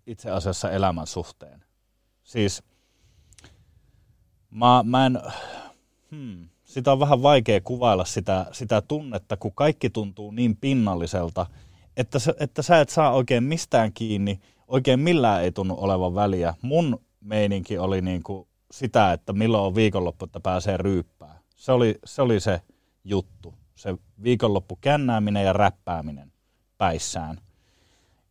itse 0.07 0.31
asiassa 0.31 0.71
elämän 0.71 1.07
suhteen. 1.07 1.63
Siis 2.23 2.63
mä, 4.49 4.83
mä 4.83 5.05
en, 5.05 5.19
hmm, 6.11 6.49
sitä 6.63 6.91
on 6.91 6.99
vähän 6.99 7.23
vaikea 7.23 7.61
kuvailla 7.61 8.05
sitä, 8.05 8.45
sitä 8.51 8.81
tunnetta, 8.81 9.37
kun 9.37 9.51
kaikki 9.55 9.89
tuntuu 9.89 10.31
niin 10.31 10.57
pinnalliselta, 10.57 11.45
että, 11.97 12.19
että 12.39 12.61
sä 12.61 12.81
et 12.81 12.89
saa 12.89 13.11
oikein 13.11 13.43
mistään 13.43 13.93
kiinni, 13.93 14.39
oikein 14.67 14.99
millään 14.99 15.43
ei 15.43 15.51
tunnu 15.51 15.75
olevan 15.77 16.15
väliä. 16.15 16.53
Mun 16.61 17.01
meininki 17.21 17.77
oli 17.77 18.01
niin 18.01 18.23
kuin 18.23 18.47
sitä, 18.71 19.13
että 19.13 19.33
milloin 19.33 19.63
on 19.63 19.75
viikonloppu, 19.75 20.25
että 20.25 20.39
pääsee 20.39 20.77
ryyppää. 20.77 21.12
Se 21.63 21.71
oli, 21.71 21.99
se 22.05 22.21
oli 22.21 22.39
se 22.39 22.61
juttu, 23.03 23.53
se 23.75 23.95
viikonloppu 24.23 24.77
kännääminen 24.81 25.45
ja 25.45 25.53
räppääminen 25.53 26.31
päissään. 26.77 27.41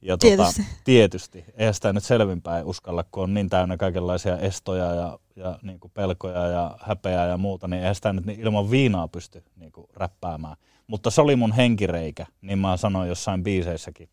Ja 0.02 0.18
Tietysti. 0.18 0.62
Tota, 0.62 0.74
tietysti. 0.84 1.44
Eihän 1.54 1.74
sitä 1.74 1.92
nyt 1.92 2.04
selvinpäin 2.04 2.64
uskalla, 2.64 3.04
kun 3.10 3.22
on 3.22 3.34
niin 3.34 3.48
täynnä 3.48 3.76
kaikenlaisia 3.76 4.38
estoja 4.38 4.84
ja, 4.84 5.18
ja 5.36 5.58
niin 5.62 5.80
kuin 5.80 5.90
pelkoja 5.94 6.46
ja 6.46 6.78
häpeää 6.80 7.26
ja 7.26 7.36
muuta, 7.36 7.68
niin 7.68 7.80
eihän 7.80 7.94
sitä 7.94 8.12
nyt 8.12 8.26
niin 8.26 8.40
ilman 8.40 8.70
viinaa 8.70 9.08
pysty 9.08 9.44
niin 9.56 9.72
kuin 9.72 9.86
räppäämään. 9.94 10.56
Mutta 10.86 11.10
se 11.10 11.20
oli 11.20 11.36
mun 11.36 11.52
henkireikä, 11.52 12.26
niin 12.42 12.58
mä 12.58 12.76
sanoin 12.76 13.08
jossain 13.08 13.44
biiseissäkin. 13.44 14.08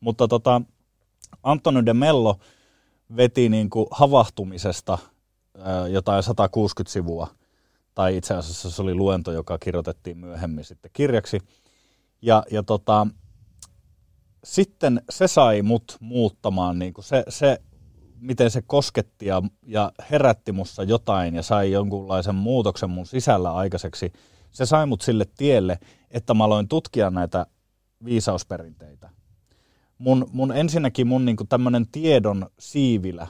Mutta 0.00 0.28
tota, 0.28 0.62
Antoni 1.42 1.86
de 1.86 1.94
Mello 1.94 2.38
veti 3.16 3.48
niin 3.48 3.70
kuin 3.70 3.86
havahtumisesta 3.90 4.98
ää, 5.58 5.88
jotain 5.88 6.22
160 6.22 6.92
sivua, 6.92 7.28
tai 7.94 8.16
itse 8.16 8.34
asiassa 8.34 8.70
se 8.70 8.82
oli 8.82 8.94
luento, 8.94 9.32
joka 9.32 9.58
kirjoitettiin 9.58 10.18
myöhemmin 10.18 10.64
sitten 10.64 10.90
kirjaksi. 10.94 11.38
Ja, 12.22 12.44
ja 12.50 12.62
tota, 12.62 13.06
sitten 14.44 15.02
se 15.10 15.28
sai 15.28 15.62
mut 15.62 15.96
muuttamaan, 16.00 16.78
niin 16.78 16.94
kuin 16.94 17.04
se, 17.04 17.24
se, 17.28 17.58
miten 18.20 18.50
se 18.50 18.62
kosketti 18.62 19.26
ja, 19.26 19.42
ja 19.66 19.92
herätti 20.10 20.52
mussa 20.52 20.82
jotain 20.82 21.34
ja 21.34 21.42
sai 21.42 21.72
jonkunlaisen 21.72 22.34
muutoksen 22.34 22.90
mun 22.90 23.06
sisällä 23.06 23.54
aikaiseksi. 23.54 24.12
Se 24.50 24.66
sai 24.66 24.86
mut 24.86 25.00
sille 25.00 25.26
tielle, 25.36 25.78
että 26.10 26.34
mä 26.34 26.44
aloin 26.44 26.68
tutkia 26.68 27.10
näitä 27.10 27.46
viisausperinteitä. 28.04 29.10
Mun, 29.98 30.26
mun 30.32 30.52
ensinnäkin 30.52 31.06
mun 31.06 31.24
niin 31.24 31.36
tämmöinen 31.48 31.86
tiedon 31.92 32.46
siivilä 32.58 33.26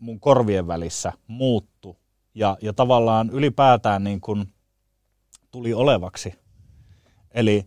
mun 0.00 0.20
korvien 0.20 0.66
välissä 0.66 1.12
muuttu 1.26 1.96
ja, 2.38 2.56
ja 2.62 2.72
tavallaan 2.72 3.30
ylipäätään 3.30 4.04
niin 4.04 4.20
kuin 4.20 4.52
tuli 5.50 5.74
olevaksi. 5.74 6.34
Eli 7.30 7.66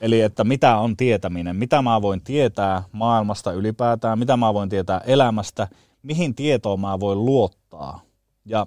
Eli 0.00 0.20
että 0.20 0.44
mitä 0.44 0.76
on 0.76 0.96
tietäminen, 0.96 1.56
mitä 1.56 1.82
mä 1.82 2.02
voin 2.02 2.20
tietää 2.20 2.82
maailmasta 2.92 3.52
ylipäätään, 3.52 4.18
mitä 4.18 4.36
mä 4.36 4.54
voin 4.54 4.68
tietää 4.68 5.00
elämästä, 5.06 5.68
mihin 6.02 6.34
tietoon 6.34 6.80
mä 6.80 7.00
voin 7.00 7.24
luottaa. 7.24 8.00
Ja 8.44 8.66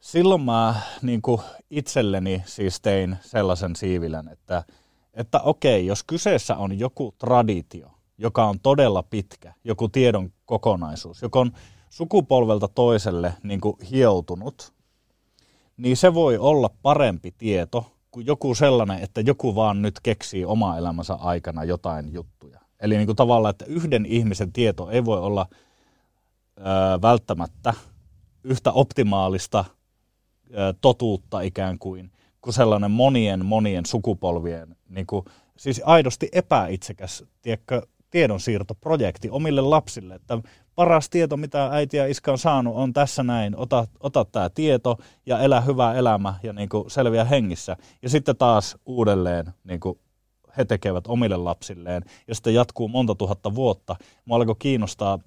silloin 0.00 0.40
mä 0.40 0.74
niin 1.02 1.22
kuin 1.22 1.40
itselleni 1.70 2.42
siis 2.46 2.80
tein 2.80 3.16
sellaisen 3.20 3.76
siivilän, 3.76 4.28
että, 4.28 4.64
että 5.14 5.40
okei, 5.40 5.86
jos 5.86 6.04
kyseessä 6.04 6.56
on 6.56 6.78
joku 6.78 7.14
traditio, 7.18 7.90
joka 8.18 8.44
on 8.44 8.60
todella 8.60 9.02
pitkä, 9.02 9.54
joku 9.64 9.88
tiedon 9.88 10.32
kokonaisuus, 10.44 11.22
joka 11.22 11.40
on 11.40 11.52
sukupolvelta 11.94 12.68
toiselle 12.68 13.34
niin 13.42 13.60
kuin 13.60 13.76
hioutunut, 13.90 14.72
niin 15.76 15.96
se 15.96 16.14
voi 16.14 16.38
olla 16.38 16.70
parempi 16.82 17.34
tieto 17.38 17.92
kuin 18.10 18.26
joku 18.26 18.54
sellainen, 18.54 18.98
että 18.98 19.20
joku 19.20 19.54
vaan 19.54 19.82
nyt 19.82 20.00
keksii 20.02 20.44
oma 20.44 20.76
elämänsä 20.76 21.14
aikana 21.14 21.64
jotain 21.64 22.12
juttuja. 22.12 22.60
Eli 22.80 22.96
niin 22.96 23.06
kuin 23.06 23.16
tavallaan, 23.16 23.50
että 23.50 23.64
yhden 23.64 24.06
ihmisen 24.06 24.52
tieto 24.52 24.90
ei 24.90 25.04
voi 25.04 25.18
olla 25.18 25.46
ö, 26.58 26.62
välttämättä 27.02 27.74
yhtä 28.44 28.72
optimaalista 28.72 29.64
ö, 30.50 30.74
totuutta 30.80 31.40
ikään 31.40 31.78
kuin, 31.78 32.12
kuin 32.40 32.54
sellainen 32.54 32.90
monien 32.90 33.46
monien 33.46 33.86
sukupolvien, 33.86 34.76
niin 34.88 35.06
kuin, 35.06 35.24
siis 35.56 35.82
aidosti 35.84 36.28
epäitsekäs 36.32 37.24
tiedonsiirtoprojekti 38.10 39.30
omille 39.30 39.60
lapsille, 39.60 40.14
että 40.14 40.38
paras 40.74 41.10
tieto, 41.10 41.36
mitä 41.36 41.66
äiti 41.66 41.96
ja 41.96 42.06
iska 42.06 42.32
on 42.32 42.38
saanut, 42.38 42.76
on 42.76 42.92
tässä 42.92 43.22
näin. 43.22 43.56
Ota, 43.56 43.86
ota 44.00 44.24
tämä 44.24 44.50
tieto 44.50 44.98
ja 45.26 45.38
elä 45.38 45.60
hyvä 45.60 45.94
elämä 45.94 46.34
ja 46.42 46.52
niin 46.52 46.68
kuin 46.68 46.90
selviä 46.90 47.24
hengissä. 47.24 47.76
Ja 48.02 48.08
sitten 48.08 48.36
taas 48.36 48.76
uudelleen 48.86 49.54
niin 49.64 49.80
kuin 49.80 49.98
he 50.56 50.64
tekevät 50.64 51.06
omille 51.06 51.36
lapsilleen. 51.36 52.02
Ja 52.28 52.34
sitten 52.34 52.54
jatkuu 52.54 52.88
monta 52.88 53.14
tuhatta 53.14 53.54
vuotta. 53.54 53.96
Mua 54.24 54.36
alkoi 54.36 54.56
kiinnostaa 54.58 55.18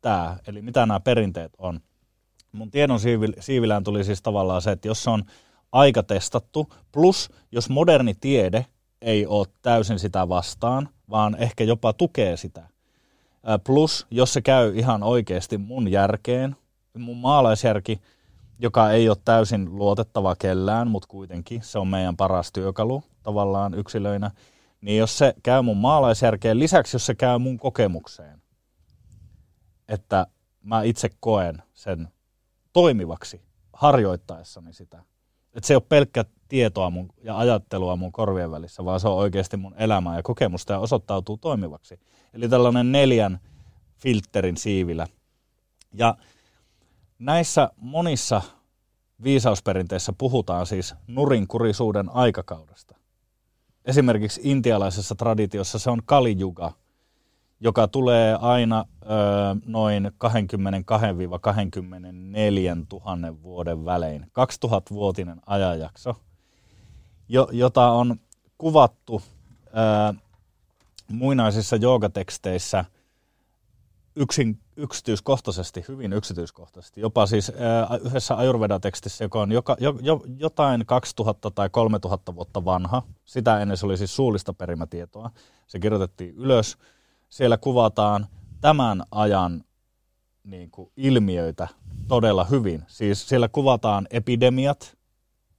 tämä, 0.00 0.36
eli 0.46 0.62
mitä 0.62 0.86
nämä 0.86 1.00
perinteet 1.00 1.52
on. 1.58 1.80
Mun 2.52 2.70
tiedon 2.70 3.00
siivilään 3.40 3.84
tuli 3.84 4.04
siis 4.04 4.22
tavallaan 4.22 4.62
se, 4.62 4.70
että 4.72 4.88
jos 4.88 5.02
se 5.02 5.10
on 5.10 5.24
aika 5.72 6.02
testattu, 6.02 6.72
plus 6.92 7.30
jos 7.52 7.70
moderni 7.70 8.14
tiede 8.14 8.66
ei 9.02 9.26
ole 9.26 9.46
täysin 9.62 9.98
sitä 9.98 10.28
vastaan, 10.28 10.88
vaan 11.10 11.36
ehkä 11.38 11.64
jopa 11.64 11.92
tukee 11.92 12.36
sitä, 12.36 12.68
Plus, 13.64 14.06
jos 14.10 14.32
se 14.32 14.40
käy 14.42 14.72
ihan 14.74 15.02
oikeasti 15.02 15.58
mun 15.58 15.90
järkeen, 15.90 16.56
mun 16.98 17.16
maalaisjärki, 17.16 18.00
joka 18.58 18.90
ei 18.90 19.08
ole 19.08 19.16
täysin 19.24 19.78
luotettava 19.78 20.36
kellään, 20.36 20.88
mutta 20.88 21.08
kuitenkin 21.08 21.62
se 21.62 21.78
on 21.78 21.88
meidän 21.88 22.16
paras 22.16 22.52
työkalu 22.52 23.02
tavallaan 23.22 23.74
yksilöinä, 23.74 24.30
niin 24.80 24.98
jos 24.98 25.18
se 25.18 25.34
käy 25.42 25.62
mun 25.62 25.76
maalaisjärkeen, 25.76 26.58
lisäksi 26.58 26.94
jos 26.94 27.06
se 27.06 27.14
käy 27.14 27.38
mun 27.38 27.58
kokemukseen, 27.58 28.42
että 29.88 30.26
mä 30.62 30.82
itse 30.82 31.10
koen 31.20 31.62
sen 31.74 32.08
toimivaksi 32.72 33.42
harjoittaessani 33.72 34.72
sitä. 34.72 35.02
Että 35.54 35.66
se 35.66 35.74
ei 35.74 35.76
ole 35.76 35.82
pelkkä 35.88 36.24
tietoa 36.52 36.90
mun, 36.90 37.08
ja 37.24 37.38
ajattelua 37.38 37.96
mun 37.96 38.12
korvien 38.12 38.50
välissä, 38.50 38.84
vaan 38.84 39.00
se 39.00 39.08
on 39.08 39.16
oikeasti 39.16 39.56
mun 39.56 39.74
elämää 39.76 40.16
ja 40.16 40.22
kokemusta 40.22 40.72
ja 40.72 40.78
osoittautuu 40.78 41.36
toimivaksi. 41.36 42.00
Eli 42.34 42.48
tällainen 42.48 42.92
neljän 42.92 43.40
filterin 43.98 44.56
siivillä. 44.56 45.06
Ja 45.92 46.16
näissä 47.18 47.70
monissa 47.76 48.42
viisausperinteissä 49.22 50.12
puhutaan 50.18 50.66
siis 50.66 50.94
nurinkurisuuden 51.06 52.08
aikakaudesta. 52.14 52.96
Esimerkiksi 53.84 54.40
intialaisessa 54.44 55.14
traditiossa 55.14 55.78
se 55.78 55.90
on 55.90 56.02
Kali 56.04 56.36
Yuga, 56.40 56.72
joka 57.60 57.88
tulee 57.88 58.38
aina 58.40 58.84
ö, 59.02 59.06
noin 59.66 60.06
22-24 60.06 60.10
000 62.92 63.42
vuoden 63.42 63.84
välein. 63.84 64.22
2000-vuotinen 64.22 65.40
ajanjakso, 65.46 66.16
jo, 67.32 67.48
jota 67.52 67.90
on 67.90 68.16
kuvattu 68.58 69.22
ö, 69.66 70.14
muinaisissa 71.08 71.76
joogateksteissä 71.76 72.84
yksin, 74.16 74.58
yksityiskohtaisesti, 74.76 75.84
hyvin 75.88 76.12
yksityiskohtaisesti. 76.12 77.00
Jopa 77.00 77.26
siis 77.26 77.50
äh, 77.50 78.00
yhdessä 78.04 78.34
Ayurveda-tekstissä, 78.34 79.24
joka 79.24 79.40
on 79.40 79.52
joka, 79.52 79.76
jo, 79.80 79.98
jo, 80.02 80.22
jotain 80.38 80.86
2000 80.86 81.50
tai 81.50 81.70
3000 81.70 82.34
vuotta 82.34 82.64
vanha. 82.64 83.02
Sitä 83.24 83.60
ennen 83.60 83.76
se 83.76 83.86
oli 83.86 83.96
siis 83.96 84.16
suullista 84.16 84.52
perimätietoa. 84.52 85.30
Se 85.66 85.78
kirjoitettiin 85.78 86.34
ylös. 86.36 86.76
Siellä 87.28 87.56
kuvataan 87.56 88.26
tämän 88.60 89.02
ajan 89.10 89.64
niin 90.44 90.70
kuin, 90.70 90.90
ilmiöitä 90.96 91.68
todella 92.08 92.44
hyvin. 92.44 92.84
Siis 92.86 93.28
siellä 93.28 93.48
kuvataan 93.48 94.06
epidemiat, 94.10 94.96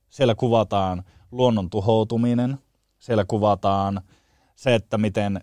siellä 0.10 0.36
kuvataan 0.36 1.04
luonnon 1.34 1.70
tuhoutuminen, 1.70 2.58
siellä 3.00 3.26
kuvataan 3.26 4.02
se, 4.56 4.76
että 4.76 4.98
miten 4.98 5.42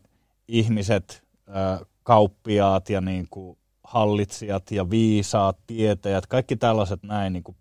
ihmiset, 0.48 1.22
kauppiaat 2.02 2.90
ja 2.90 3.00
niin 3.00 3.26
kuin 3.30 3.58
hallitsijat 3.84 4.70
ja 4.70 4.90
viisaat 4.90 5.58
tietäjät, 5.66 6.26
kaikki 6.26 6.56
tällaiset 6.56 7.02
näin 7.02 7.32
niin 7.32 7.42
kuin 7.42 7.56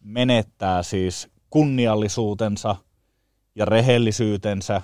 menettää 0.00 0.82
siis 0.82 1.28
kunniallisuutensa 1.50 2.76
ja 3.54 3.64
rehellisyytensä 3.64 4.82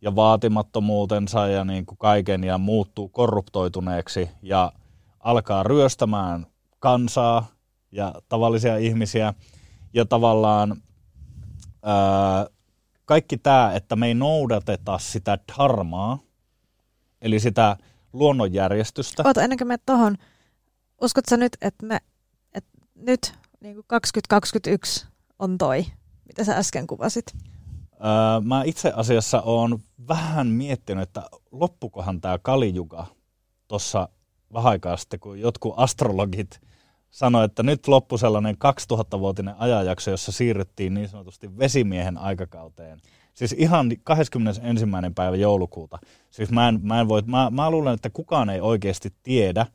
ja 0.00 0.16
vaatimattomuutensa 0.16 1.48
ja 1.48 1.64
niin 1.64 1.86
kuin 1.86 1.98
kaiken 1.98 2.44
ja 2.44 2.58
muuttuu 2.58 3.08
korruptoituneeksi 3.08 4.30
ja 4.42 4.72
alkaa 5.20 5.62
ryöstämään 5.62 6.46
kansaa 6.78 7.46
ja 7.92 8.14
tavallisia 8.28 8.76
ihmisiä. 8.76 9.34
Ja 9.94 10.04
tavallaan 10.04 10.76
kaikki 13.04 13.38
tämä, 13.38 13.72
että 13.74 13.96
me 13.96 14.06
ei 14.06 14.14
noudateta 14.14 14.98
sitä 14.98 15.38
dharmaa, 15.52 16.18
eli 17.22 17.40
sitä 17.40 17.76
luonnonjärjestystä. 18.12 19.22
Oota, 19.26 19.42
ennen 19.42 19.58
kuin 19.58 19.68
me 19.68 19.78
tuohon, 19.86 20.16
uskotko 21.02 21.30
sä 21.30 21.36
nyt, 21.36 21.56
että 21.60 21.86
me, 21.86 22.00
että 22.54 22.70
nyt 22.94 23.34
niin 23.60 23.74
kuin 23.74 23.84
2021 23.86 25.06
on 25.38 25.58
toi, 25.58 25.86
mitä 26.24 26.44
sä 26.44 26.56
äsken 26.56 26.86
kuvasit? 26.86 27.24
Öö, 27.92 28.40
mä 28.42 28.62
itse 28.64 28.92
asiassa 28.96 29.42
oon 29.42 29.78
vähän 30.08 30.46
miettinyt, 30.46 31.02
että 31.02 31.22
loppukohan 31.52 32.20
tämä 32.20 32.38
Kalijuga 32.38 33.06
tuossa 33.68 34.08
vähän 34.52 34.70
aikaa 34.70 34.96
sitten, 34.96 35.20
kun 35.20 35.40
jotkut 35.40 35.74
astrologit 35.76 36.60
sanoi, 37.14 37.44
että 37.44 37.62
nyt 37.62 37.88
loppu 37.88 38.18
sellainen 38.18 38.56
2000-vuotinen 38.92 39.54
ajanjakso, 39.58 40.10
jossa 40.10 40.32
siirryttiin 40.32 40.94
niin 40.94 41.08
sanotusti 41.08 41.58
vesimiehen 41.58 42.18
aikakauteen. 42.18 43.00
Siis 43.34 43.52
ihan 43.58 43.92
21. 44.04 44.62
päivä 45.14 45.36
joulukuuta. 45.36 45.98
Siis 46.30 46.50
mä, 46.50 46.68
en, 46.68 46.80
mä, 46.82 47.00
en 47.00 47.08
voi, 47.08 47.22
mä, 47.26 47.50
mä 47.50 47.70
luulen, 47.70 47.94
että 47.94 48.10
kukaan 48.10 48.50
ei 48.50 48.60
oikeasti 48.60 49.12
tiedä, 49.22 49.66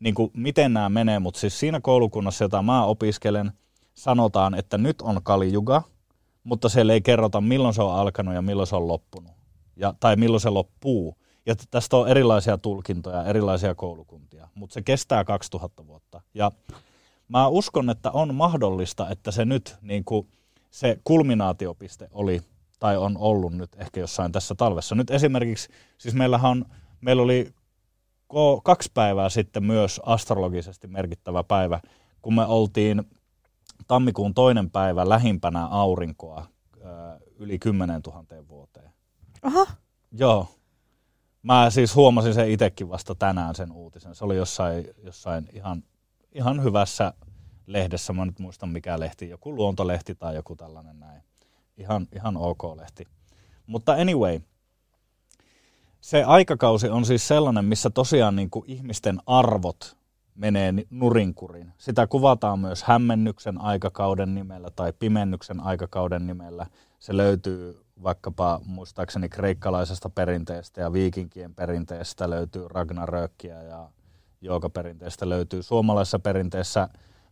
niin 0.00 0.14
kuin 0.14 0.30
miten 0.34 0.72
nämä 0.72 0.88
menee, 0.88 1.18
mutta 1.18 1.40
siis 1.40 1.60
siinä 1.60 1.80
koulukunnassa, 1.80 2.44
jota 2.44 2.62
mä 2.62 2.84
opiskelen, 2.84 3.52
sanotaan, 3.94 4.54
että 4.54 4.78
nyt 4.78 5.02
on 5.02 5.22
Kalijuga, 5.22 5.82
mutta 6.44 6.68
siellä 6.68 6.92
ei 6.92 7.00
kerrota, 7.00 7.40
milloin 7.40 7.74
se 7.74 7.82
on 7.82 7.94
alkanut 7.94 8.34
ja 8.34 8.42
milloin 8.42 8.66
se 8.66 8.76
on 8.76 8.88
loppunut. 8.88 9.32
Ja, 9.76 9.94
tai 10.00 10.16
milloin 10.16 10.40
se 10.40 10.50
loppuu. 10.50 11.16
Ja 11.46 11.54
tästä 11.70 11.96
on 11.96 12.08
erilaisia 12.08 12.58
tulkintoja, 12.58 13.24
erilaisia 13.24 13.74
koulukuntia, 13.74 14.27
mutta 14.58 14.74
se 14.74 14.82
kestää 14.82 15.24
2000 15.24 15.86
vuotta. 15.86 16.20
Ja 16.34 16.52
mä 17.28 17.48
uskon, 17.48 17.90
että 17.90 18.10
on 18.10 18.34
mahdollista, 18.34 19.10
että 19.10 19.30
se 19.30 19.44
nyt 19.44 19.76
niin 19.82 20.04
kuin 20.04 20.28
se 20.70 21.00
kulminaatiopiste 21.04 22.08
oli 22.12 22.40
tai 22.78 22.96
on 22.96 23.16
ollut 23.18 23.52
nyt 23.52 23.70
ehkä 23.78 24.00
jossain 24.00 24.32
tässä 24.32 24.54
talvessa. 24.54 24.94
Nyt 24.94 25.10
esimerkiksi, 25.10 25.68
siis 25.98 26.14
meillähän 26.14 26.50
on, 26.50 26.64
meillä 27.00 27.22
oli 27.22 27.52
kaksi 28.64 28.90
päivää 28.94 29.28
sitten 29.28 29.64
myös 29.64 30.00
astrologisesti 30.06 30.86
merkittävä 30.86 31.44
päivä, 31.44 31.80
kun 32.22 32.34
me 32.34 32.46
oltiin 32.46 33.04
tammikuun 33.86 34.34
toinen 34.34 34.70
päivä 34.70 35.08
lähimpänä 35.08 35.66
aurinkoa 35.66 36.46
yli 37.36 37.58
10 37.58 38.00
000 38.06 38.24
vuoteen. 38.48 38.90
Aha, 39.42 39.66
Joo. 40.12 40.48
Mä 41.42 41.70
siis 41.70 41.94
huomasin 41.94 42.34
sen 42.34 42.50
itsekin 42.50 42.88
vasta 42.88 43.14
tänään 43.14 43.54
sen 43.54 43.72
uutisen. 43.72 44.14
Se 44.14 44.24
oli 44.24 44.36
jossain, 44.36 44.88
jossain 45.04 45.48
ihan, 45.52 45.82
ihan 46.32 46.62
hyvässä 46.62 47.12
lehdessä. 47.66 48.12
Mä 48.12 48.24
nyt 48.24 48.38
muistan 48.38 48.68
mikä 48.68 49.00
lehti, 49.00 49.28
joku 49.28 49.56
luontolehti 49.56 50.14
tai 50.14 50.34
joku 50.34 50.56
tällainen 50.56 51.00
näin. 51.00 51.22
Ihan, 51.76 52.06
ihan 52.14 52.36
ok 52.36 52.62
lehti. 52.76 53.04
Mutta 53.66 53.92
anyway, 53.92 54.40
se 56.00 56.24
aikakausi 56.24 56.88
on 56.88 57.04
siis 57.04 57.28
sellainen, 57.28 57.64
missä 57.64 57.90
tosiaan 57.90 58.36
niin 58.36 58.50
kuin 58.50 58.64
ihmisten 58.70 59.18
arvot 59.26 59.96
menee 60.34 60.74
nurinkurin. 60.90 61.72
Sitä 61.78 62.06
kuvataan 62.06 62.58
myös 62.58 62.82
hämmennyksen 62.82 63.60
aikakauden 63.60 64.34
nimellä 64.34 64.70
tai 64.76 64.92
pimennyksen 64.92 65.60
aikakauden 65.60 66.26
nimellä. 66.26 66.66
Se 66.98 67.16
löytyy 67.16 67.84
vaikkapa 68.02 68.60
muistaakseni 68.64 69.28
kreikkalaisesta 69.28 70.10
perinteestä 70.10 70.80
ja 70.80 70.92
viikinkien 70.92 71.54
perinteestä 71.54 72.30
löytyy 72.30 72.68
Ragnarökkiä 72.68 73.62
ja 73.62 73.90
joogaperinteestä 74.40 75.28
löytyy 75.28 75.62
suomalaisessa 75.62 76.18
perinteessä 76.18 76.88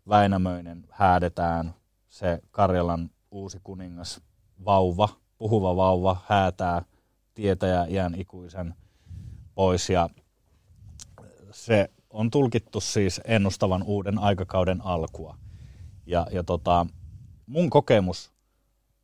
Väinämöinen 0.09 0.84
häädetään 0.90 1.74
se 2.09 2.40
Karjalan 2.51 3.10
uusi 3.30 3.60
kuningas 3.64 4.20
vauva, 4.64 5.09
puhuva 5.38 5.76
vauva 5.76 6.16
häätää 6.26 6.82
tietäjä 7.34 7.84
iän 7.84 8.14
ikuisen 8.14 8.74
pois 9.55 9.90
ja 9.90 10.10
se 11.51 11.90
on 12.10 12.30
tulkittu 12.30 12.80
siis 12.80 13.20
ennustavan 13.24 13.82
uuden 13.82 14.18
aikakauden 14.18 14.80
alkua. 14.84 15.36
Ja, 16.06 16.26
ja 16.30 16.44
tota, 16.44 16.86
mun 17.47 17.70
kokemus 17.70 18.32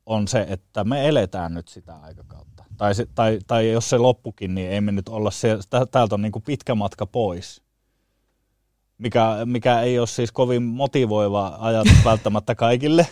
on 0.06 0.28
se, 0.28 0.46
että 0.48 0.84
me 0.84 1.08
eletään 1.08 1.54
nyt 1.54 1.68
sitä 1.68 1.96
aikakautta. 1.96 2.64
Tai, 2.76 2.94
se, 2.94 3.06
tai, 3.14 3.38
tai 3.46 3.72
jos 3.72 3.90
se 3.90 3.98
loppukin, 3.98 4.54
niin 4.54 4.70
ei 4.70 4.80
me 4.80 4.92
nyt 4.92 5.08
olla 5.08 5.30
se, 5.30 5.58
tä- 5.70 5.86
täältä 5.86 6.14
on 6.14 6.22
niin 6.22 6.32
kuin 6.32 6.42
pitkä 6.42 6.74
matka 6.74 7.06
pois. 7.06 7.62
Mikä, 8.98 9.36
mikä 9.44 9.80
ei 9.80 9.98
ole 9.98 10.06
siis 10.06 10.32
kovin 10.32 10.62
motivoiva 10.62 11.56
ajatus 11.60 12.04
välttämättä 12.04 12.54
kaikille, 12.54 13.06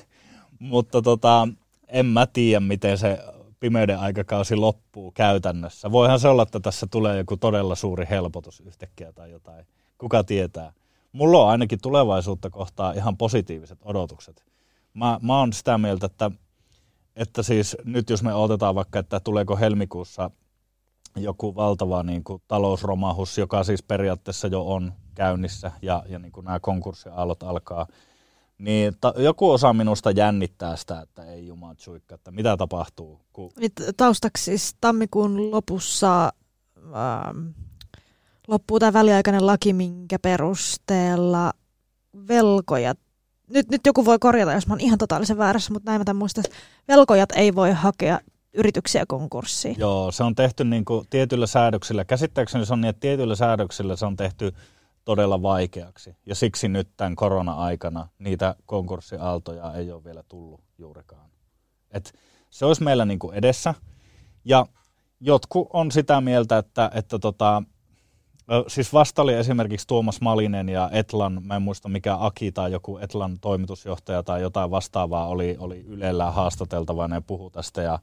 mutta 0.58 1.02
tota, 1.02 1.48
en 1.88 2.06
mä 2.06 2.26
tiedä, 2.26 2.60
miten 2.60 2.98
se 2.98 3.18
pimeyden 3.60 3.98
aikakausi 3.98 4.56
loppuu 4.56 5.10
käytännössä. 5.10 5.92
Voihan 5.92 6.20
se 6.20 6.28
olla, 6.28 6.42
että 6.42 6.60
tässä 6.60 6.86
tulee 6.90 7.18
joku 7.18 7.36
todella 7.36 7.74
suuri 7.74 8.06
helpotus 8.10 8.60
yhtäkkiä 8.60 9.12
tai 9.12 9.30
jotain. 9.30 9.66
Kuka 9.98 10.24
tietää. 10.24 10.72
Mulla 11.12 11.42
on 11.44 11.50
ainakin 11.50 11.78
tulevaisuutta 11.82 12.50
kohtaa 12.50 12.92
ihan 12.92 13.16
positiiviset 13.16 13.78
odotukset. 13.82 14.44
Mä, 14.94 15.18
mä 15.22 15.38
oon 15.38 15.52
sitä 15.52 15.78
mieltä, 15.78 16.06
että, 16.06 16.30
että 17.20 17.42
siis 17.42 17.76
nyt 17.84 18.10
jos 18.10 18.22
me 18.22 18.34
otetaan 18.34 18.74
vaikka, 18.74 18.98
että 18.98 19.20
tuleeko 19.20 19.56
helmikuussa 19.56 20.30
joku 21.16 21.54
valtava 21.54 22.02
niin 22.02 22.24
kuin, 22.24 22.42
talousromahus, 22.48 23.38
joka 23.38 23.64
siis 23.64 23.82
periaatteessa 23.82 24.48
jo 24.48 24.66
on 24.66 24.92
käynnissä 25.14 25.72
ja, 25.82 26.02
ja 26.08 26.18
niin 26.18 26.32
kuin 26.32 26.44
nämä 26.44 26.60
konkurssiaallot 26.60 27.42
alkaa, 27.42 27.86
niin 28.58 28.96
ta, 29.00 29.14
joku 29.16 29.50
osa 29.50 29.72
minusta 29.72 30.10
jännittää 30.10 30.76
sitä, 30.76 31.00
että 31.00 31.24
ei 31.24 31.46
juman 31.46 31.76
suikka, 31.78 32.14
että 32.14 32.30
mitä 32.30 32.56
tapahtuu. 32.56 33.20
Kun, 33.32 33.50
taustaksi 33.96 34.44
siis 34.44 34.76
tammikuun 34.80 35.50
lopussa 35.50 36.32
ähm, 36.78 37.48
loppuu 38.48 38.78
tämä 38.78 38.92
väliaikainen 38.92 39.46
laki, 39.46 39.72
minkä 39.72 40.18
perusteella 40.18 41.52
velkojat, 42.28 42.98
nyt, 43.50 43.68
nyt 43.70 43.80
joku 43.86 44.04
voi 44.04 44.18
korjata, 44.18 44.52
jos 44.52 44.66
mä 44.66 44.72
oon 44.74 44.80
ihan 44.80 44.98
totaalisen 44.98 45.38
väärässä, 45.38 45.72
mutta 45.72 45.90
näin 45.90 46.00
mä 46.00 46.04
tämän 46.04 46.18
muistan, 46.18 46.44
velkojat 46.88 47.32
ei 47.32 47.54
voi 47.54 47.72
hakea 47.72 48.20
yrityksiä 48.54 49.04
konkurssiin. 49.08 49.76
joo, 49.78 50.12
se 50.12 50.24
on 50.24 50.34
tehty 50.34 50.64
niin 50.64 50.84
kuin 50.84 51.06
tietyillä 51.10 51.46
säädöksillä. 51.46 52.04
Käsittääkseni 52.04 52.66
se 52.66 52.72
on 52.72 52.80
niin, 52.80 52.88
että 52.88 53.00
tietyillä 53.00 53.36
säädöksillä 53.36 53.96
se 53.96 54.06
on 54.06 54.16
tehty 54.16 54.54
todella 55.04 55.42
vaikeaksi. 55.42 56.16
Ja 56.26 56.34
siksi 56.34 56.68
nyt 56.68 56.88
tämän 56.96 57.16
korona-aikana 57.16 58.08
niitä 58.18 58.54
konkurssiaaltoja 58.66 59.74
ei 59.74 59.92
ole 59.92 60.04
vielä 60.04 60.22
tullut 60.28 60.60
juurikaan. 60.78 61.30
Et 61.90 62.12
se 62.50 62.64
olisi 62.64 62.82
meillä 62.82 63.04
niin 63.04 63.18
kuin 63.18 63.34
edessä. 63.34 63.74
Ja 64.44 64.66
jotkut 65.20 65.68
on 65.72 65.90
sitä 65.90 66.20
mieltä, 66.20 66.58
että, 66.58 66.90
että 66.94 67.18
tota, 67.18 67.62
siis 68.66 68.92
vasta 68.92 69.22
oli 69.22 69.34
esimerkiksi 69.34 69.86
Tuomas 69.86 70.20
Malinen 70.20 70.68
ja 70.68 70.90
Etlan, 70.92 71.40
mä 71.44 71.56
en 71.56 71.62
muista 71.62 71.88
mikä 71.88 72.16
Aki 72.20 72.52
tai 72.52 72.72
joku 72.72 72.98
Etlan 72.98 73.38
toimitusjohtaja 73.40 74.22
tai 74.22 74.42
jotain 74.42 74.70
vastaavaa 74.70 75.26
oli, 75.26 75.56
oli 75.58 75.84
Ylellä 75.86 76.30
haastateltavana 76.30 77.16
ja 77.16 77.20
puhu 77.20 77.50
tästä. 77.50 77.82
Ja 77.82 77.98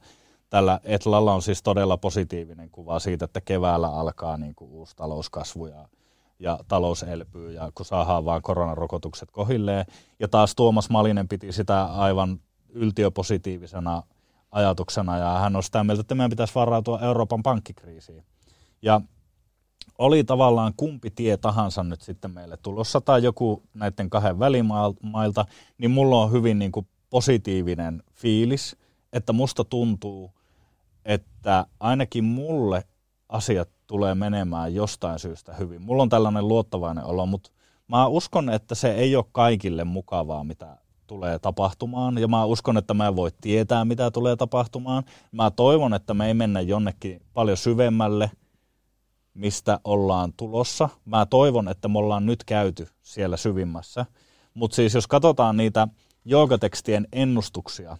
tällä 0.50 0.80
Etlalla 0.84 1.34
on 1.34 1.42
siis 1.42 1.62
todella 1.62 1.96
positiivinen 1.96 2.70
kuva 2.70 2.98
siitä, 2.98 3.24
että 3.24 3.40
keväällä 3.40 3.88
alkaa 3.88 4.36
niin 4.36 4.54
kuin 4.54 4.70
uusi 4.70 4.96
talouskasvu 4.96 5.66
ja, 5.66 5.88
ja 6.38 6.58
talous 6.68 7.02
elpyy 7.02 7.52
ja 7.52 7.72
kun 7.74 7.86
saadaan 7.86 8.24
vaan 8.24 8.42
koronarokotukset 8.42 9.30
kohilleen. 9.30 9.86
Ja 10.20 10.28
taas 10.28 10.54
Tuomas 10.54 10.90
Malinen 10.90 11.28
piti 11.28 11.52
sitä 11.52 11.84
aivan 11.84 12.40
yltiöpositiivisena 12.68 14.02
ajatuksena 14.50 15.18
ja 15.18 15.38
hän 15.38 15.56
on 15.56 15.62
sitä 15.62 15.84
mieltä, 15.84 16.00
että 16.00 16.14
meidän 16.14 16.30
pitäisi 16.30 16.54
varautua 16.54 17.00
Euroopan 17.00 17.42
pankkikriisiin. 17.42 18.24
Ja 18.82 19.00
oli 19.98 20.24
tavallaan 20.24 20.72
kumpi 20.76 21.10
tie 21.10 21.36
tahansa 21.36 21.82
nyt 21.82 22.00
sitten 22.00 22.30
meille 22.30 22.56
tulossa 22.56 23.00
tai 23.00 23.22
joku 23.22 23.62
näiden 23.74 24.10
kahden 24.10 24.38
välimailta, 24.38 25.44
niin 25.78 25.90
mulla 25.90 26.22
on 26.22 26.32
hyvin 26.32 26.58
niin 26.58 26.72
kuin 26.72 26.86
positiivinen 27.10 28.02
fiilis, 28.12 28.76
että 29.12 29.32
musta 29.32 29.64
tuntuu, 29.64 30.32
että 31.04 31.66
ainakin 31.80 32.24
mulle 32.24 32.84
asiat 33.28 33.68
tulee 33.86 34.14
menemään 34.14 34.74
jostain 34.74 35.18
syystä 35.18 35.54
hyvin. 35.54 35.82
Mulla 35.82 36.02
on 36.02 36.08
tällainen 36.08 36.48
luottavainen 36.48 37.04
olo, 37.04 37.26
mutta 37.26 37.50
mä 37.88 38.06
uskon, 38.06 38.50
että 38.50 38.74
se 38.74 38.94
ei 38.94 39.16
ole 39.16 39.24
kaikille 39.32 39.84
mukavaa, 39.84 40.44
mitä 40.44 40.76
tulee 41.06 41.38
tapahtumaan. 41.38 42.18
Ja 42.18 42.28
mä 42.28 42.44
uskon, 42.44 42.76
että 42.76 42.94
mä 42.94 43.06
en 43.06 43.16
voi 43.16 43.30
tietää, 43.40 43.84
mitä 43.84 44.10
tulee 44.10 44.36
tapahtumaan. 44.36 45.04
Mä 45.32 45.50
toivon, 45.50 45.94
että 45.94 46.14
me 46.14 46.26
ei 46.26 46.34
mennä 46.34 46.60
jonnekin 46.60 47.22
paljon 47.34 47.56
syvemmälle, 47.56 48.30
mistä 49.38 49.80
ollaan 49.84 50.32
tulossa. 50.36 50.88
Mä 51.04 51.26
toivon, 51.26 51.68
että 51.68 51.88
me 51.88 51.98
ollaan 51.98 52.26
nyt 52.26 52.44
käyty 52.44 52.88
siellä 53.02 53.36
syvimmässä. 53.36 54.06
Mutta 54.54 54.74
siis 54.74 54.94
jos 54.94 55.06
katsotaan 55.06 55.56
niitä 55.56 55.88
joogatekstien 56.24 57.08
ennustuksia 57.12 57.96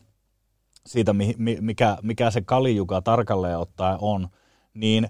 siitä, 0.86 1.12
mi- 1.12 1.34
mi- 1.38 1.58
mikä, 1.60 1.98
mikä 2.02 2.30
se 2.30 2.40
kalijuga 2.40 3.02
tarkalleen 3.02 3.58
ottaen 3.58 3.98
on, 4.00 4.28
niin 4.74 5.08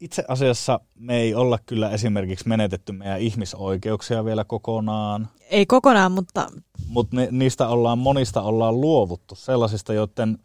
itse 0.00 0.24
asiassa 0.28 0.80
me 0.94 1.16
ei 1.16 1.34
olla 1.34 1.58
kyllä 1.66 1.90
esimerkiksi 1.90 2.48
menetetty 2.48 2.92
meidän 2.92 3.20
ihmisoikeuksia 3.20 4.24
vielä 4.24 4.44
kokonaan, 4.44 5.28
Ei 5.50 5.66
kokonaan, 5.66 6.12
mutta 6.12 6.46
mutta 6.88 7.16
niistä 7.30 7.68
ollaan, 7.68 7.98
monista 7.98 8.42
ollaan 8.42 8.80
luovuttu, 8.80 9.34
sellaisista, 9.34 9.92
joiden 9.92 10.38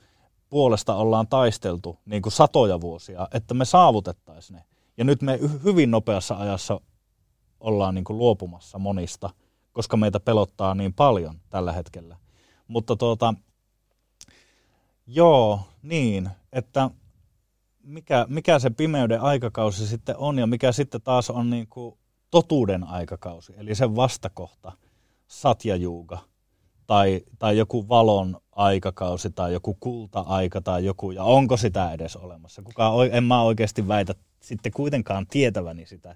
puolesta 0.49 0.95
ollaan 0.95 1.27
taisteltu 1.27 1.99
niin 2.05 2.21
kuin 2.21 2.33
satoja 2.33 2.81
vuosia, 2.81 3.27
että 3.33 3.53
me 3.53 3.65
saavutettaisiin 3.65 4.55
ne. 4.55 4.63
Ja 5.02 5.06
nyt 5.06 5.22
me 5.22 5.38
hy- 5.38 5.64
hyvin 5.64 5.91
nopeassa 5.91 6.36
ajassa 6.36 6.82
ollaan 7.60 7.95
niin 7.95 8.03
kuin 8.03 8.18
luopumassa 8.18 8.80
monista, 8.80 9.30
koska 9.72 9.98
meitä 9.98 10.19
pelottaa 10.19 10.76
niin 10.76 10.94
paljon 10.94 11.36
tällä 11.49 11.73
hetkellä. 11.73 12.18
Mutta 12.68 12.95
tuota, 12.95 13.34
joo, 15.07 15.60
niin, 15.82 16.30
että 16.53 16.90
mikä, 17.84 18.26
mikä 18.30 18.60
se 18.60 18.69
pimeyden 18.69 19.22
aikakausi 19.22 19.88
sitten 19.88 20.18
on 20.18 20.40
ja 20.40 20.48
mikä 20.48 20.72
sitten 20.72 21.02
taas 21.02 21.30
on 21.30 21.49
niin 21.49 21.68
kuin 21.68 21.98
totuuden 22.32 22.84
aikakausi, 22.84 23.53
eli 23.57 23.76
sen 23.76 23.95
vastakohta, 23.95 24.72
satjajuuga 25.28 26.19
tai, 26.88 27.22
tai 27.40 27.57
joku 27.57 27.90
valon 27.90 28.38
aikakausi 28.52 29.30
tai 29.30 29.53
joku 29.53 29.78
kulta-aika 29.80 30.61
tai 30.61 30.86
joku, 30.86 31.11
ja 31.11 31.23
onko 31.23 31.57
sitä 31.57 31.91
edes 31.91 32.15
olemassa? 32.15 32.61
Kuka, 32.61 32.91
en 33.11 33.23
mä 33.23 33.41
oikeasti 33.41 33.88
väitä 33.88 34.15
sitten 34.41 34.72
kuitenkaan 34.72 35.27
tietäväni 35.27 35.85
sitä. 35.85 36.15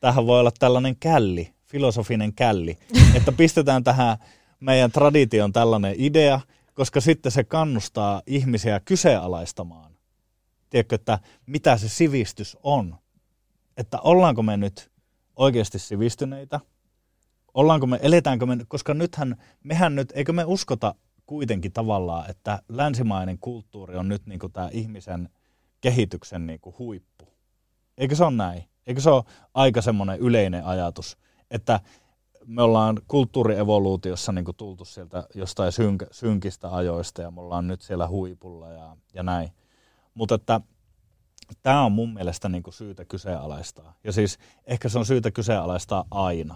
Tähän 0.00 0.26
voi 0.26 0.40
olla 0.40 0.52
tällainen 0.58 0.96
källi, 0.96 1.54
filosofinen 1.66 2.32
källi, 2.32 2.78
että 3.16 3.32
pistetään 3.32 3.84
tähän 3.84 4.16
meidän 4.60 4.92
tradition 4.92 5.52
tällainen 5.52 5.94
idea, 5.98 6.40
koska 6.74 7.00
sitten 7.00 7.32
se 7.32 7.44
kannustaa 7.44 8.22
ihmisiä 8.26 8.80
kyseenalaistamaan 8.80 9.90
tiedätkö, 10.70 10.94
että 10.94 11.18
mitä 11.46 11.76
se 11.76 11.88
sivistys 11.88 12.56
on. 12.62 12.96
Että 13.76 13.98
ollaanko 14.00 14.42
me 14.42 14.56
nyt 14.56 14.90
oikeasti 15.36 15.78
sivistyneitä, 15.78 16.60
ollaanko 17.54 17.86
me, 17.86 17.98
eletäänkö 18.02 18.46
me, 18.46 18.58
koska 18.68 18.94
nythän, 18.94 19.36
mehän 19.64 19.94
nyt, 19.94 20.12
eikö 20.14 20.32
me 20.32 20.44
uskota 20.44 20.94
kuitenkin 21.26 21.72
tavallaan, 21.72 22.30
että 22.30 22.62
länsimainen 22.68 23.38
kulttuuri 23.38 23.96
on 23.96 24.08
nyt 24.08 24.26
niin 24.26 24.40
tämä 24.52 24.68
ihmisen 24.72 25.28
kehityksen 25.80 26.46
niin 26.46 26.60
kuin 26.60 26.76
huippu. 26.78 27.28
Eikö 28.00 28.14
se 28.14 28.24
ole 28.24 28.32
näin? 28.32 28.64
Eikö 28.86 29.00
se 29.00 29.10
ole 29.10 29.24
aika 29.54 29.82
semmoinen 29.82 30.18
yleinen 30.18 30.64
ajatus, 30.64 31.18
että 31.50 31.80
me 32.46 32.62
ollaan 32.62 33.00
kulttuurievoluutiossa 33.08 34.32
niin 34.32 34.44
tultu 34.56 34.84
sieltä 34.84 35.26
jostain 35.34 35.72
synk- 35.72 36.08
synkistä 36.10 36.76
ajoista 36.76 37.22
ja 37.22 37.30
me 37.30 37.40
ollaan 37.40 37.68
nyt 37.68 37.82
siellä 37.82 38.08
huipulla 38.08 38.68
ja, 38.68 38.96
ja 39.14 39.22
näin. 39.22 39.52
Mutta 40.14 40.34
että 40.34 40.60
tämä 41.62 41.84
on 41.84 41.92
mun 41.92 42.14
mielestä 42.14 42.48
niin 42.48 42.62
syytä 42.70 43.04
kyseenalaistaa. 43.04 43.94
Ja 44.04 44.12
siis 44.12 44.38
ehkä 44.66 44.88
se 44.88 44.98
on 44.98 45.06
syytä 45.06 45.30
kyseenalaistaa 45.30 46.04
aina. 46.10 46.54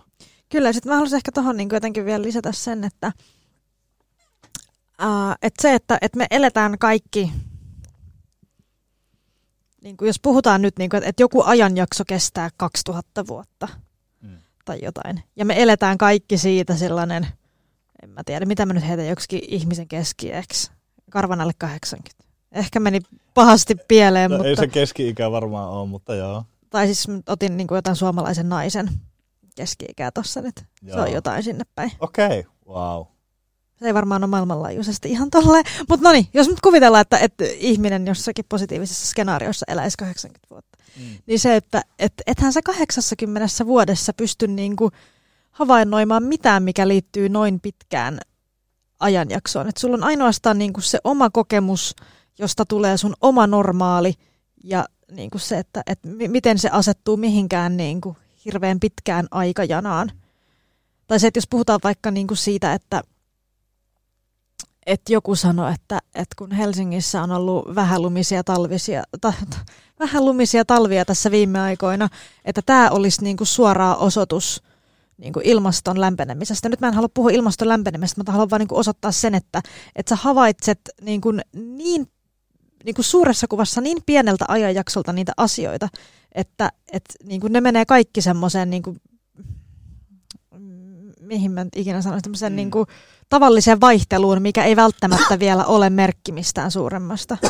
Kyllä, 0.48 0.72
sitten 0.72 0.90
mä 0.90 0.94
haluaisin 0.96 1.16
ehkä 1.16 1.32
tuohon 1.32 1.56
niin 1.56 1.68
jotenkin 1.72 2.04
vielä 2.04 2.22
lisätä 2.22 2.52
sen, 2.52 2.84
että, 2.84 3.12
uh, 5.02 5.34
että 5.42 5.62
se, 5.62 5.74
että, 5.74 5.98
että 6.00 6.18
me 6.18 6.26
eletään 6.30 6.78
kaikki, 6.78 7.32
niin 9.84 9.96
kuin 9.96 10.06
jos 10.06 10.20
puhutaan 10.20 10.62
nyt, 10.62 10.78
niin 10.78 10.90
kuin, 10.90 11.02
että, 11.02 11.22
joku 11.22 11.42
ajanjakso 11.42 12.04
kestää 12.06 12.50
2000 12.56 13.26
vuotta 13.26 13.68
mm. 14.20 14.38
tai 14.64 14.78
jotain, 14.82 15.22
ja 15.36 15.44
me 15.44 15.62
eletään 15.62 15.98
kaikki 15.98 16.38
siitä 16.38 16.76
sellainen, 16.76 17.26
en 18.02 18.10
mä 18.10 18.22
tiedä, 18.26 18.46
mitä 18.46 18.66
mä 18.66 18.72
nyt 18.72 18.88
heitän 18.88 19.08
joksikin 19.08 19.40
ihmisen 19.48 19.88
keskiäksi, 19.88 20.70
karvan 21.10 21.40
alle 21.40 21.52
80. 21.58 22.24
Ehkä 22.52 22.80
meni 22.80 23.00
pahasti 23.34 23.74
pieleen. 23.88 24.30
No, 24.30 24.36
mutta... 24.36 24.48
Ei 24.48 24.56
se 24.56 24.66
keski-ikä 24.66 25.30
varmaan 25.30 25.70
ole, 25.70 25.88
mutta 25.88 26.14
joo. 26.14 26.44
Tai 26.70 26.86
siis 26.86 27.06
otin 27.26 27.56
niin 27.56 27.66
kuin 27.66 27.76
jotain 27.76 27.96
suomalaisen 27.96 28.48
naisen 28.48 28.90
keski-ikää 29.56 30.10
tuossa 30.10 30.40
nyt. 30.40 30.64
Joo. 30.82 30.96
Se 30.96 31.02
on 31.02 31.12
jotain 31.12 31.42
sinne 31.42 31.64
päin. 31.74 31.92
Okei, 32.00 32.26
okay. 32.26 32.44
wow. 32.68 33.04
Se 33.84 33.88
ei 33.88 33.94
varmaan 33.94 34.24
ole 34.24 34.30
maailmanlaajuisesti 34.30 35.10
ihan 35.10 35.30
tolleen. 35.30 35.64
Mutta 35.88 36.08
no 36.08 36.12
niin, 36.12 36.26
jos 36.34 36.48
nyt 36.48 36.60
kuvitellaan, 36.60 37.02
että, 37.02 37.18
että 37.18 37.44
ihminen 37.44 38.06
jossakin 38.06 38.44
positiivisessa 38.48 39.06
skenaariossa 39.06 39.66
eläisi 39.68 39.96
80 39.98 40.46
vuotta, 40.50 40.78
mm. 40.96 41.04
niin 41.26 41.38
se, 41.38 41.56
että 41.56 41.82
et, 41.98 42.12
ethän 42.26 42.52
sä 42.52 42.62
80 42.62 43.66
vuodessa 43.66 44.12
pysty 44.12 44.46
niinku 44.46 44.90
havainnoimaan 45.50 46.22
mitään, 46.22 46.62
mikä 46.62 46.88
liittyy 46.88 47.28
noin 47.28 47.60
pitkään 47.60 48.20
ajanjaksoon. 49.00 49.68
Et 49.68 49.76
sulla 49.76 49.96
on 49.96 50.04
ainoastaan 50.04 50.58
niinku 50.58 50.80
se 50.80 50.98
oma 51.04 51.30
kokemus, 51.30 51.96
josta 52.38 52.66
tulee 52.66 52.96
sun 52.96 53.14
oma 53.20 53.46
normaali 53.46 54.14
ja 54.64 54.84
niinku 55.10 55.38
se, 55.38 55.58
että 55.58 55.82
et 55.86 55.98
miten 56.28 56.58
se 56.58 56.68
asettuu 56.68 57.16
mihinkään 57.16 57.76
niinku 57.76 58.16
hirveän 58.44 58.80
pitkään 58.80 59.26
aikajanaan. 59.30 60.12
Tai 61.06 61.20
se, 61.20 61.26
että 61.26 61.38
jos 61.38 61.48
puhutaan 61.50 61.80
vaikka 61.84 62.10
niinku 62.10 62.34
siitä, 62.34 62.74
että 62.74 63.02
että 64.86 65.12
joku 65.12 65.34
sanoi, 65.34 65.74
että, 65.74 65.98
että 66.14 66.34
kun 66.38 66.52
Helsingissä 66.52 67.22
on 67.22 67.32
ollut 67.32 67.74
vähälumisia, 67.74 68.44
talvisia, 68.44 69.02
ta, 69.20 69.32
ta, 69.50 69.56
vähälumisia 70.00 70.64
talvia 70.64 71.04
tässä 71.04 71.30
viime 71.30 71.60
aikoina, 71.60 72.08
että 72.44 72.62
tämä 72.66 72.90
olisi 72.90 73.22
niinku 73.22 73.44
suoraa 73.44 73.96
osoitus 73.96 74.62
niinku 75.18 75.40
ilmaston 75.44 76.00
lämpenemisestä. 76.00 76.68
Nyt 76.68 76.80
mä 76.80 76.88
en 76.88 76.94
halua 76.94 77.08
puhua 77.14 77.30
ilmaston 77.30 77.68
lämpenemisestä, 77.68 78.20
mutta 78.20 78.32
haluan 78.32 78.50
vain 78.50 78.60
niinku 78.60 78.76
osoittaa 78.76 79.12
sen, 79.12 79.34
että, 79.34 79.62
että 79.96 80.16
sä 80.16 80.22
havaitset 80.22 80.80
niinku 81.02 81.32
niin 81.52 82.08
niinku 82.84 83.02
suuressa 83.02 83.46
kuvassa 83.48 83.80
niin 83.80 83.98
pieneltä 84.06 84.44
ajanjaksolta 84.48 85.12
niitä 85.12 85.32
asioita, 85.36 85.88
että 86.32 86.72
et, 86.92 87.04
niinku 87.24 87.48
ne 87.48 87.60
menee 87.60 87.84
kaikki 87.84 88.20
semmoiseen, 88.22 88.70
niinku, 88.70 88.96
mihin 91.20 91.52
mä 91.52 91.66
ikinä 91.76 92.02
sanoisin, 92.02 92.52
mm. 92.52 92.56
niinku, 92.56 92.86
tavalliseen 93.28 93.80
vaihteluun, 93.80 94.42
mikä 94.42 94.64
ei 94.64 94.76
välttämättä 94.76 95.38
vielä 95.38 95.64
ole 95.64 95.90
merkki 95.90 96.32
mistään 96.32 96.70
suuremmasta. 96.70 97.36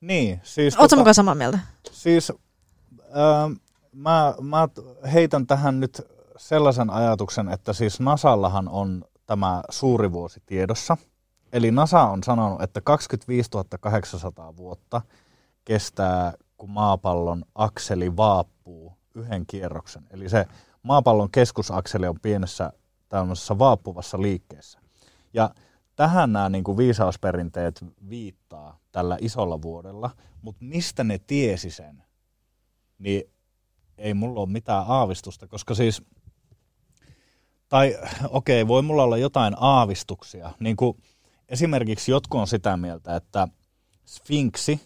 Niin, 0.00 0.40
siis... 0.42 0.74
Oletko 0.74 0.82
tota, 0.82 0.96
mukaan 0.96 1.14
samaa 1.14 1.34
mieltä? 1.34 1.58
Siis 1.92 2.30
äh, 2.30 3.60
mä, 3.92 4.34
mä 4.40 4.68
heitän 5.12 5.46
tähän 5.46 5.80
nyt 5.80 6.02
sellaisen 6.36 6.90
ajatuksen, 6.90 7.48
että 7.48 7.72
siis 7.72 8.00
NASAllahan 8.00 8.68
on 8.68 9.04
tämä 9.26 9.62
suuri 9.70 10.12
vuosi 10.12 10.42
tiedossa. 10.46 10.96
Eli 11.52 11.70
NASA 11.70 12.02
on 12.02 12.22
sanonut, 12.22 12.62
että 12.62 12.80
25 12.80 13.50
800 13.80 14.56
vuotta 14.56 15.02
kestää, 15.64 16.32
kun 16.56 16.70
maapallon 16.70 17.44
akseli 17.54 18.16
vaappuu 18.16 18.96
yhden 19.14 19.46
kierroksen. 19.46 20.02
Eli 20.10 20.28
se 20.28 20.46
maapallon 20.82 21.30
keskusakseli 21.30 22.06
on 22.06 22.20
pienessä 22.22 22.72
tämmöisessä 23.12 23.58
vaappuvassa 23.58 24.22
liikkeessä. 24.22 24.80
Ja 25.34 25.54
tähän 25.96 26.32
nämä 26.32 26.48
niin 26.48 26.64
kuin 26.64 26.76
viisausperinteet 26.76 27.84
viittaa 28.08 28.78
tällä 28.92 29.18
isolla 29.20 29.62
vuodella, 29.62 30.10
mutta 30.42 30.64
mistä 30.64 31.04
ne 31.04 31.18
tiesi 31.18 31.70
sen, 31.70 32.04
niin 32.98 33.22
ei 33.98 34.14
mulla 34.14 34.40
ole 34.40 34.48
mitään 34.48 34.84
aavistusta, 34.88 35.46
koska 35.46 35.74
siis, 35.74 36.02
tai 37.68 37.96
okei, 38.28 38.62
okay, 38.62 38.68
voi 38.68 38.82
mulla 38.82 39.02
olla 39.02 39.16
jotain 39.16 39.54
aavistuksia, 39.60 40.50
niin 40.60 40.76
kuin 40.76 41.02
esimerkiksi 41.48 42.10
jotkut 42.10 42.40
on 42.40 42.46
sitä 42.46 42.76
mieltä, 42.76 43.16
että 43.16 43.48
Sfinksi 44.06 44.80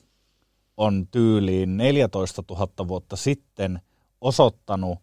on 0.76 1.06
tyyliin 1.10 1.76
14 1.76 2.42
000 2.50 2.88
vuotta 2.88 3.16
sitten 3.16 3.80
osoittanut... 4.20 4.98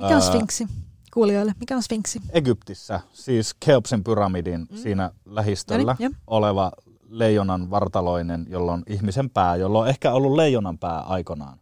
Mikä 0.00 0.16
on 0.16 0.22
Sfinksi? 0.22 0.66
Kuulijoille. 1.14 1.52
Mikä 1.60 1.76
on 1.76 1.82
Sfinksi? 1.82 2.20
Egyptissä, 2.32 3.00
siis 3.12 3.54
Keopsin 3.64 4.04
pyramidin 4.04 4.66
mm. 4.70 4.76
siinä 4.76 5.10
lähistöllä 5.24 5.96
Eli, 6.00 6.10
oleva 6.26 6.72
leijonan 7.08 7.70
vartaloinen, 7.70 8.46
jolla 8.48 8.72
on 8.72 8.82
ihmisen 8.86 9.30
pää, 9.30 9.56
jolla 9.56 9.78
on 9.78 9.88
ehkä 9.88 10.12
ollut 10.12 10.36
leijonan 10.36 10.78
pää 10.78 11.00
aikanaan. 11.00 11.60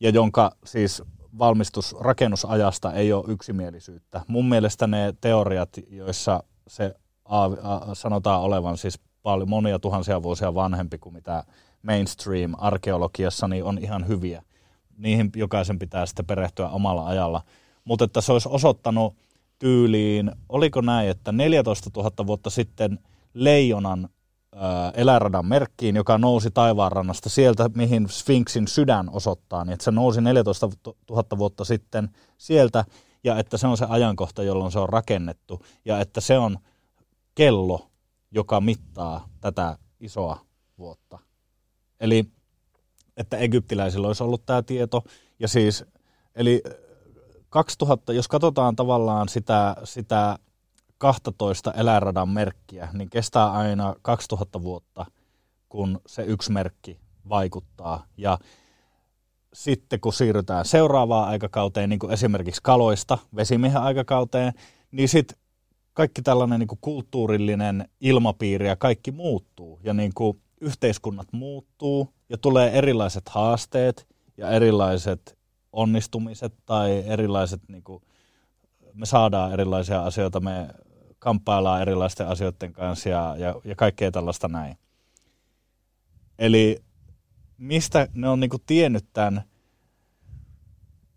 Ja 0.00 0.10
jonka 0.10 0.56
siis 0.64 1.02
valmistus 1.38 1.96
rakennusajasta 2.00 2.92
ei 2.92 3.12
ole 3.12 3.24
yksimielisyyttä. 3.28 4.20
Mun 4.28 4.48
mielestä 4.48 4.86
ne 4.86 5.14
teoriat, 5.20 5.68
joissa 5.90 6.42
se 6.68 6.94
a, 7.24 7.44
a, 7.44 7.94
sanotaan 7.94 8.42
olevan 8.42 8.78
siis 8.78 9.00
paljon 9.22 9.48
monia 9.48 9.78
tuhansia 9.78 10.22
vuosia 10.22 10.54
vanhempi 10.54 10.98
kuin 10.98 11.14
mitä 11.14 11.44
mainstream 11.82 12.54
arkeologiassa, 12.58 13.48
niin 13.48 13.64
on 13.64 13.78
ihan 13.78 14.08
hyviä. 14.08 14.42
Niihin 14.96 15.30
jokaisen 15.36 15.78
pitää 15.78 16.06
sitten 16.06 16.26
perehtyä 16.26 16.68
omalla 16.68 17.06
ajalla– 17.06 17.42
mutta 17.84 18.04
että 18.04 18.20
se 18.20 18.32
olisi 18.32 18.48
osoittanut 18.52 19.14
tyyliin, 19.58 20.32
oliko 20.48 20.80
näin, 20.80 21.10
että 21.10 21.32
14 21.32 21.90
000 21.96 22.26
vuotta 22.26 22.50
sitten 22.50 22.98
leijonan 23.34 24.08
eläradan 24.94 25.46
merkkiin, 25.46 25.96
joka 25.96 26.18
nousi 26.18 26.50
taivaanrannasta 26.50 27.28
sieltä, 27.28 27.70
mihin 27.74 28.08
Sphinxin 28.08 28.68
sydän 28.68 29.10
osoittaa, 29.10 29.64
niin 29.64 29.72
että 29.72 29.84
se 29.84 29.90
nousi 29.90 30.20
14 30.20 30.68
000 31.10 31.38
vuotta 31.38 31.64
sitten 31.64 32.08
sieltä, 32.38 32.84
ja 33.24 33.38
että 33.38 33.56
se 33.56 33.66
on 33.66 33.76
se 33.76 33.86
ajankohta, 33.88 34.42
jolloin 34.42 34.72
se 34.72 34.78
on 34.78 34.88
rakennettu, 34.88 35.64
ja 35.84 36.00
että 36.00 36.20
se 36.20 36.38
on 36.38 36.58
kello, 37.34 37.90
joka 38.30 38.60
mittaa 38.60 39.28
tätä 39.40 39.78
isoa 40.00 40.40
vuotta. 40.78 41.18
Eli 42.00 42.24
että 43.16 43.36
egyptiläisillä 43.36 44.06
olisi 44.06 44.22
ollut 44.22 44.46
tämä 44.46 44.62
tieto, 44.62 45.04
ja 45.38 45.48
siis, 45.48 45.84
eli 46.34 46.62
2000, 47.52 48.12
jos 48.12 48.28
katsotaan 48.28 48.76
tavallaan 48.76 49.28
sitä, 49.28 49.76
sitä 49.84 50.38
12 50.98 51.72
eläinradan 51.72 52.28
merkkiä, 52.28 52.88
niin 52.92 53.10
kestää 53.10 53.52
aina 53.52 53.94
2000 54.02 54.62
vuotta, 54.62 55.06
kun 55.68 56.00
se 56.06 56.22
yksi 56.22 56.52
merkki 56.52 57.00
vaikuttaa. 57.28 58.06
Ja 58.16 58.38
sitten 59.52 60.00
kun 60.00 60.12
siirrytään 60.12 60.64
seuraavaan 60.64 61.28
aikakauteen, 61.28 61.90
niin 61.90 61.98
kuin 61.98 62.12
esimerkiksi 62.12 62.60
kaloista 62.62 63.18
vesimiehen 63.36 63.82
aikakauteen, 63.82 64.52
niin 64.92 65.08
sitten 65.08 65.38
kaikki 65.92 66.22
tällainen 66.22 66.60
niin 66.60 66.68
kuin 66.68 66.78
kulttuurillinen 66.80 67.88
ilmapiiri 68.00 68.68
ja 68.68 68.76
kaikki 68.76 69.10
muuttuu. 69.10 69.80
Ja 69.84 69.94
niin 69.94 70.12
kuin 70.14 70.40
yhteiskunnat 70.60 71.28
muuttuu 71.32 72.08
ja 72.28 72.38
tulee 72.38 72.78
erilaiset 72.78 73.28
haasteet 73.28 74.08
ja 74.36 74.50
erilaiset 74.50 75.41
onnistumiset 75.72 76.54
tai 76.66 77.04
erilaiset, 77.06 77.60
niin 77.68 77.82
kuin, 77.82 78.02
me 78.94 79.06
saadaan 79.06 79.52
erilaisia 79.52 80.02
asioita, 80.02 80.40
me 80.40 80.68
kamppaillaan 81.18 81.82
erilaisten 81.82 82.28
asioiden 82.28 82.72
kanssa 82.72 83.08
ja, 83.08 83.36
ja, 83.38 83.54
ja 83.64 83.76
kaikkea 83.76 84.10
tällaista 84.10 84.48
näin. 84.48 84.78
Eli 86.38 86.82
mistä 87.58 88.08
ne 88.14 88.28
on 88.28 88.40
niin 88.40 88.50
kuin 88.50 88.62
tiennyt 88.66 89.06
tämän, 89.12 89.42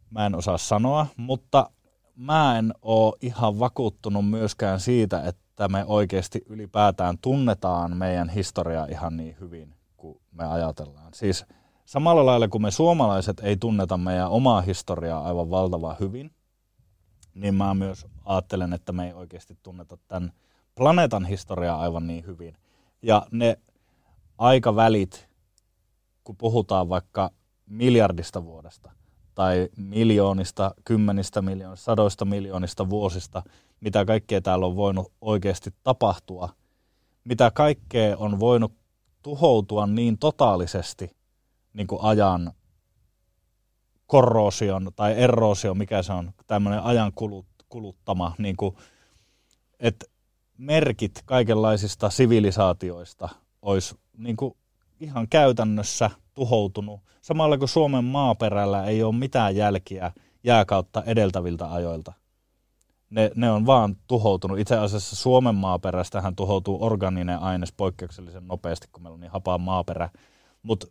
mä 0.09 0.25
en 0.25 0.35
osaa 0.35 0.57
sanoa, 0.57 1.07
mutta 1.17 1.69
mä 2.15 2.57
en 2.57 2.73
ole 2.81 3.13
ihan 3.21 3.59
vakuuttunut 3.59 4.29
myöskään 4.29 4.79
siitä, 4.79 5.23
että 5.23 5.67
me 5.67 5.85
oikeasti 5.85 6.43
ylipäätään 6.45 7.17
tunnetaan 7.17 7.97
meidän 7.97 8.29
historiaa 8.29 8.85
ihan 8.85 9.17
niin 9.17 9.37
hyvin 9.39 9.75
kuin 9.97 10.21
me 10.31 10.45
ajatellaan. 10.45 11.13
Siis 11.13 11.45
samalla 11.85 12.25
lailla 12.25 12.47
kuin 12.47 12.61
me 12.61 12.71
suomalaiset 12.71 13.39
ei 13.39 13.57
tunneta 13.57 13.97
meidän 13.97 14.29
omaa 14.29 14.61
historiaa 14.61 15.25
aivan 15.25 15.49
valtavan 15.49 15.95
hyvin, 15.99 16.31
niin 17.33 17.55
mä 17.55 17.73
myös 17.73 18.05
ajattelen, 18.25 18.73
että 18.73 18.91
me 18.91 19.07
ei 19.07 19.13
oikeasti 19.13 19.57
tunneta 19.63 19.97
tämän 20.07 20.31
planeetan 20.75 21.25
historiaa 21.25 21.79
aivan 21.79 22.07
niin 22.07 22.25
hyvin. 22.25 22.57
Ja 23.01 23.27
ne 23.31 23.57
aikavälit, 24.37 25.29
kun 26.23 26.37
puhutaan 26.37 26.89
vaikka 26.89 27.31
miljardista 27.65 28.45
vuodesta 28.45 28.91
tai 29.35 29.69
miljoonista, 29.77 30.75
kymmenistä 30.85 31.41
miljoonista, 31.41 31.85
sadoista 31.85 32.25
miljoonista 32.25 32.89
vuosista, 32.89 33.43
mitä 33.79 34.05
kaikkea 34.05 34.41
täällä 34.41 34.65
on 34.65 34.75
voinut 34.75 35.11
oikeasti 35.21 35.73
tapahtua, 35.83 36.49
mitä 37.23 37.51
kaikkea 37.51 38.17
on 38.17 38.39
voinut 38.39 38.73
tuhoutua 39.21 39.87
niin 39.87 40.17
totaalisesti 40.17 41.15
niin 41.75 41.87
kuin 41.87 42.01
ajan 42.01 42.51
korrosion 44.07 44.91
tai 44.95 45.13
erosio, 45.13 45.73
mikä 45.73 46.03
se 46.03 46.13
on, 46.13 46.31
tämmöinen 46.47 46.83
ajan 46.83 47.11
kulut, 47.15 47.45
kuluttama, 47.69 48.35
niin 48.37 48.57
kuin, 48.57 48.75
että 49.79 50.05
merkit 50.57 51.21
kaikenlaisista 51.25 52.09
sivilisaatioista 52.09 53.29
olisi 53.61 53.95
niin 54.17 54.37
kuin 54.37 54.57
ihan 54.99 55.27
käytännössä 55.27 56.11
tuhoutunut. 56.33 57.01
Samalla 57.21 57.57
kuin 57.57 57.69
Suomen 57.69 58.03
maaperällä 58.03 58.85
ei 58.85 59.03
ole 59.03 59.15
mitään 59.15 59.55
jälkiä 59.55 60.11
jääkautta 60.43 61.03
edeltäviltä 61.05 61.73
ajoilta. 61.73 62.13
Ne, 63.09 63.31
ne 63.35 63.51
on 63.51 63.65
vaan 63.65 63.95
tuhoutunut. 64.07 64.59
Itse 64.59 64.77
asiassa 64.77 65.15
Suomen 65.15 65.55
maaperästähän 65.55 66.35
tuhoutuu 66.35 66.83
organinen 66.83 67.39
aines 67.39 67.73
poikkeuksellisen 67.77 68.47
nopeasti, 68.47 68.87
kun 68.91 69.03
meillä 69.03 69.13
on 69.13 69.19
niin 69.19 69.31
hapaa 69.31 69.57
maaperä. 69.57 70.09
Mutta 70.63 70.87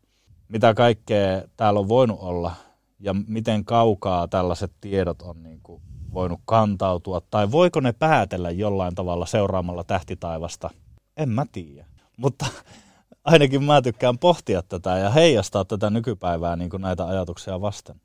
mitä 0.54 0.74
kaikkea 0.74 1.42
täällä 1.56 1.80
on 1.80 1.88
voinut 1.88 2.18
olla 2.20 2.54
ja 3.00 3.14
miten 3.26 3.64
kaukaa 3.64 4.28
tällaiset 4.28 4.72
tiedot 4.80 5.22
on 5.22 5.42
niin 5.42 5.60
kuin 5.62 5.82
voinut 6.12 6.40
kantautua, 6.44 7.20
tai 7.30 7.50
voiko 7.50 7.80
ne 7.80 7.92
päätellä 7.92 8.50
jollain 8.50 8.94
tavalla 8.94 9.26
seuraamalla 9.26 9.84
tähtitaivasta, 9.84 10.70
en 11.16 11.28
mä 11.28 11.46
tiedä. 11.52 11.86
Mutta 12.16 12.46
ainakin 13.24 13.64
mä 13.64 13.82
tykkään 13.82 14.18
pohtia 14.18 14.62
tätä 14.62 14.98
ja 14.98 15.10
heijastaa 15.10 15.64
tätä 15.64 15.90
nykypäivää 15.90 16.56
niin 16.56 16.70
kuin 16.70 16.80
näitä 16.80 17.06
ajatuksia 17.06 17.60
vasten. 17.60 18.00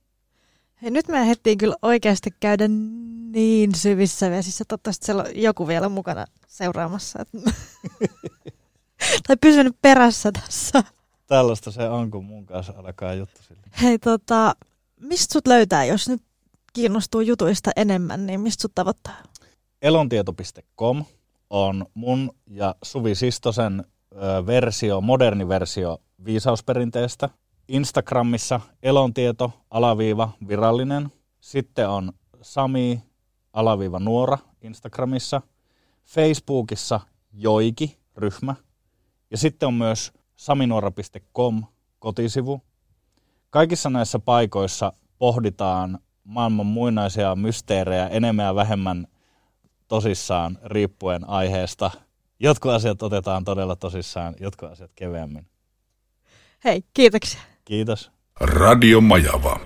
Hei, 0.82 0.92
nyt 0.92 1.08
me 1.08 1.22
ehdittiin 1.22 1.58
kyllä 1.58 1.76
oikeasti 1.82 2.30
käydä 2.40 2.66
niin 3.32 3.76
syvissä 3.76 4.32
vesissä. 4.32 4.64
Toivottavasti 4.68 5.06
siellä 5.06 5.24
on 5.24 5.30
joku 5.36 5.68
vielä 5.68 5.90
mukana 5.90 6.26
seuraamassa. 6.48 7.26
tai 9.28 9.38
pysynyt 9.42 9.76
perässä 9.82 10.32
tässä. 10.32 10.84
Tällaista 11.30 11.72
se 11.72 11.90
on, 11.90 12.12
kun 12.12 12.26
mun 12.26 12.46
kanssa 12.46 12.74
alkaa 12.78 13.14
juttu 13.14 13.42
sille. 13.44 13.62
Hei, 13.82 14.00
tota, 14.00 14.56
mistä 15.00 15.34
sut 15.34 15.48
löytää, 15.48 15.86
jos 15.86 16.10
nyt 16.10 16.22
kiinnostuu 16.74 17.22
jutuista 17.22 17.72
enemmän, 17.76 18.26
niin 18.26 18.40
mistä 18.42 18.62
sut 18.62 18.76
tavoittaa? 18.76 19.16
Elontieto.com 19.82 21.06
on 21.50 21.86
mun 21.94 22.32
ja 22.48 22.76
Suvi 22.84 23.16
Sistosen 23.16 23.86
versio, 24.46 25.02
moderni 25.02 25.48
versio 25.48 25.98
viisausperinteestä. 26.26 27.30
Instagramissa 27.68 28.60
elontieto, 28.84 29.52
alaviiva, 29.72 30.30
virallinen. 30.48 31.12
Sitten 31.40 31.90
on 31.90 32.14
Sami, 32.42 33.04
alaviiva, 33.54 34.00
nuora 34.00 34.38
Instagramissa. 34.62 35.42
Facebookissa 36.06 37.00
Joiki, 37.34 37.98
ryhmä. 38.18 38.56
Ja 39.32 39.38
sitten 39.38 39.68
on 39.68 39.74
myös 39.74 40.12
saminuora.com 40.40 41.64
kotisivu. 42.00 42.62
Kaikissa 43.50 43.90
näissä 43.90 44.20
paikoissa 44.20 44.94
pohditaan 45.18 46.00
maailman 46.24 46.66
muinaisia 46.66 47.36
mysteerejä 47.36 48.08
enemmän 48.08 48.46
ja 48.46 48.56
vähemmän 48.56 49.08
tosissaan 49.88 50.58
riippuen 50.66 51.30
aiheesta. 51.30 51.92
Jotkut 52.40 52.72
asiat 52.72 53.02
otetaan 53.02 53.44
todella 53.44 53.76
tosissaan, 53.76 54.36
jotkut 54.40 54.72
asiat 54.72 54.92
keveämmin. 54.96 55.48
Hei, 56.64 56.84
kiitoksia. 56.94 57.42
Kiitos. 57.66 58.12
Radio 58.40 59.02
Majava. 59.02 59.60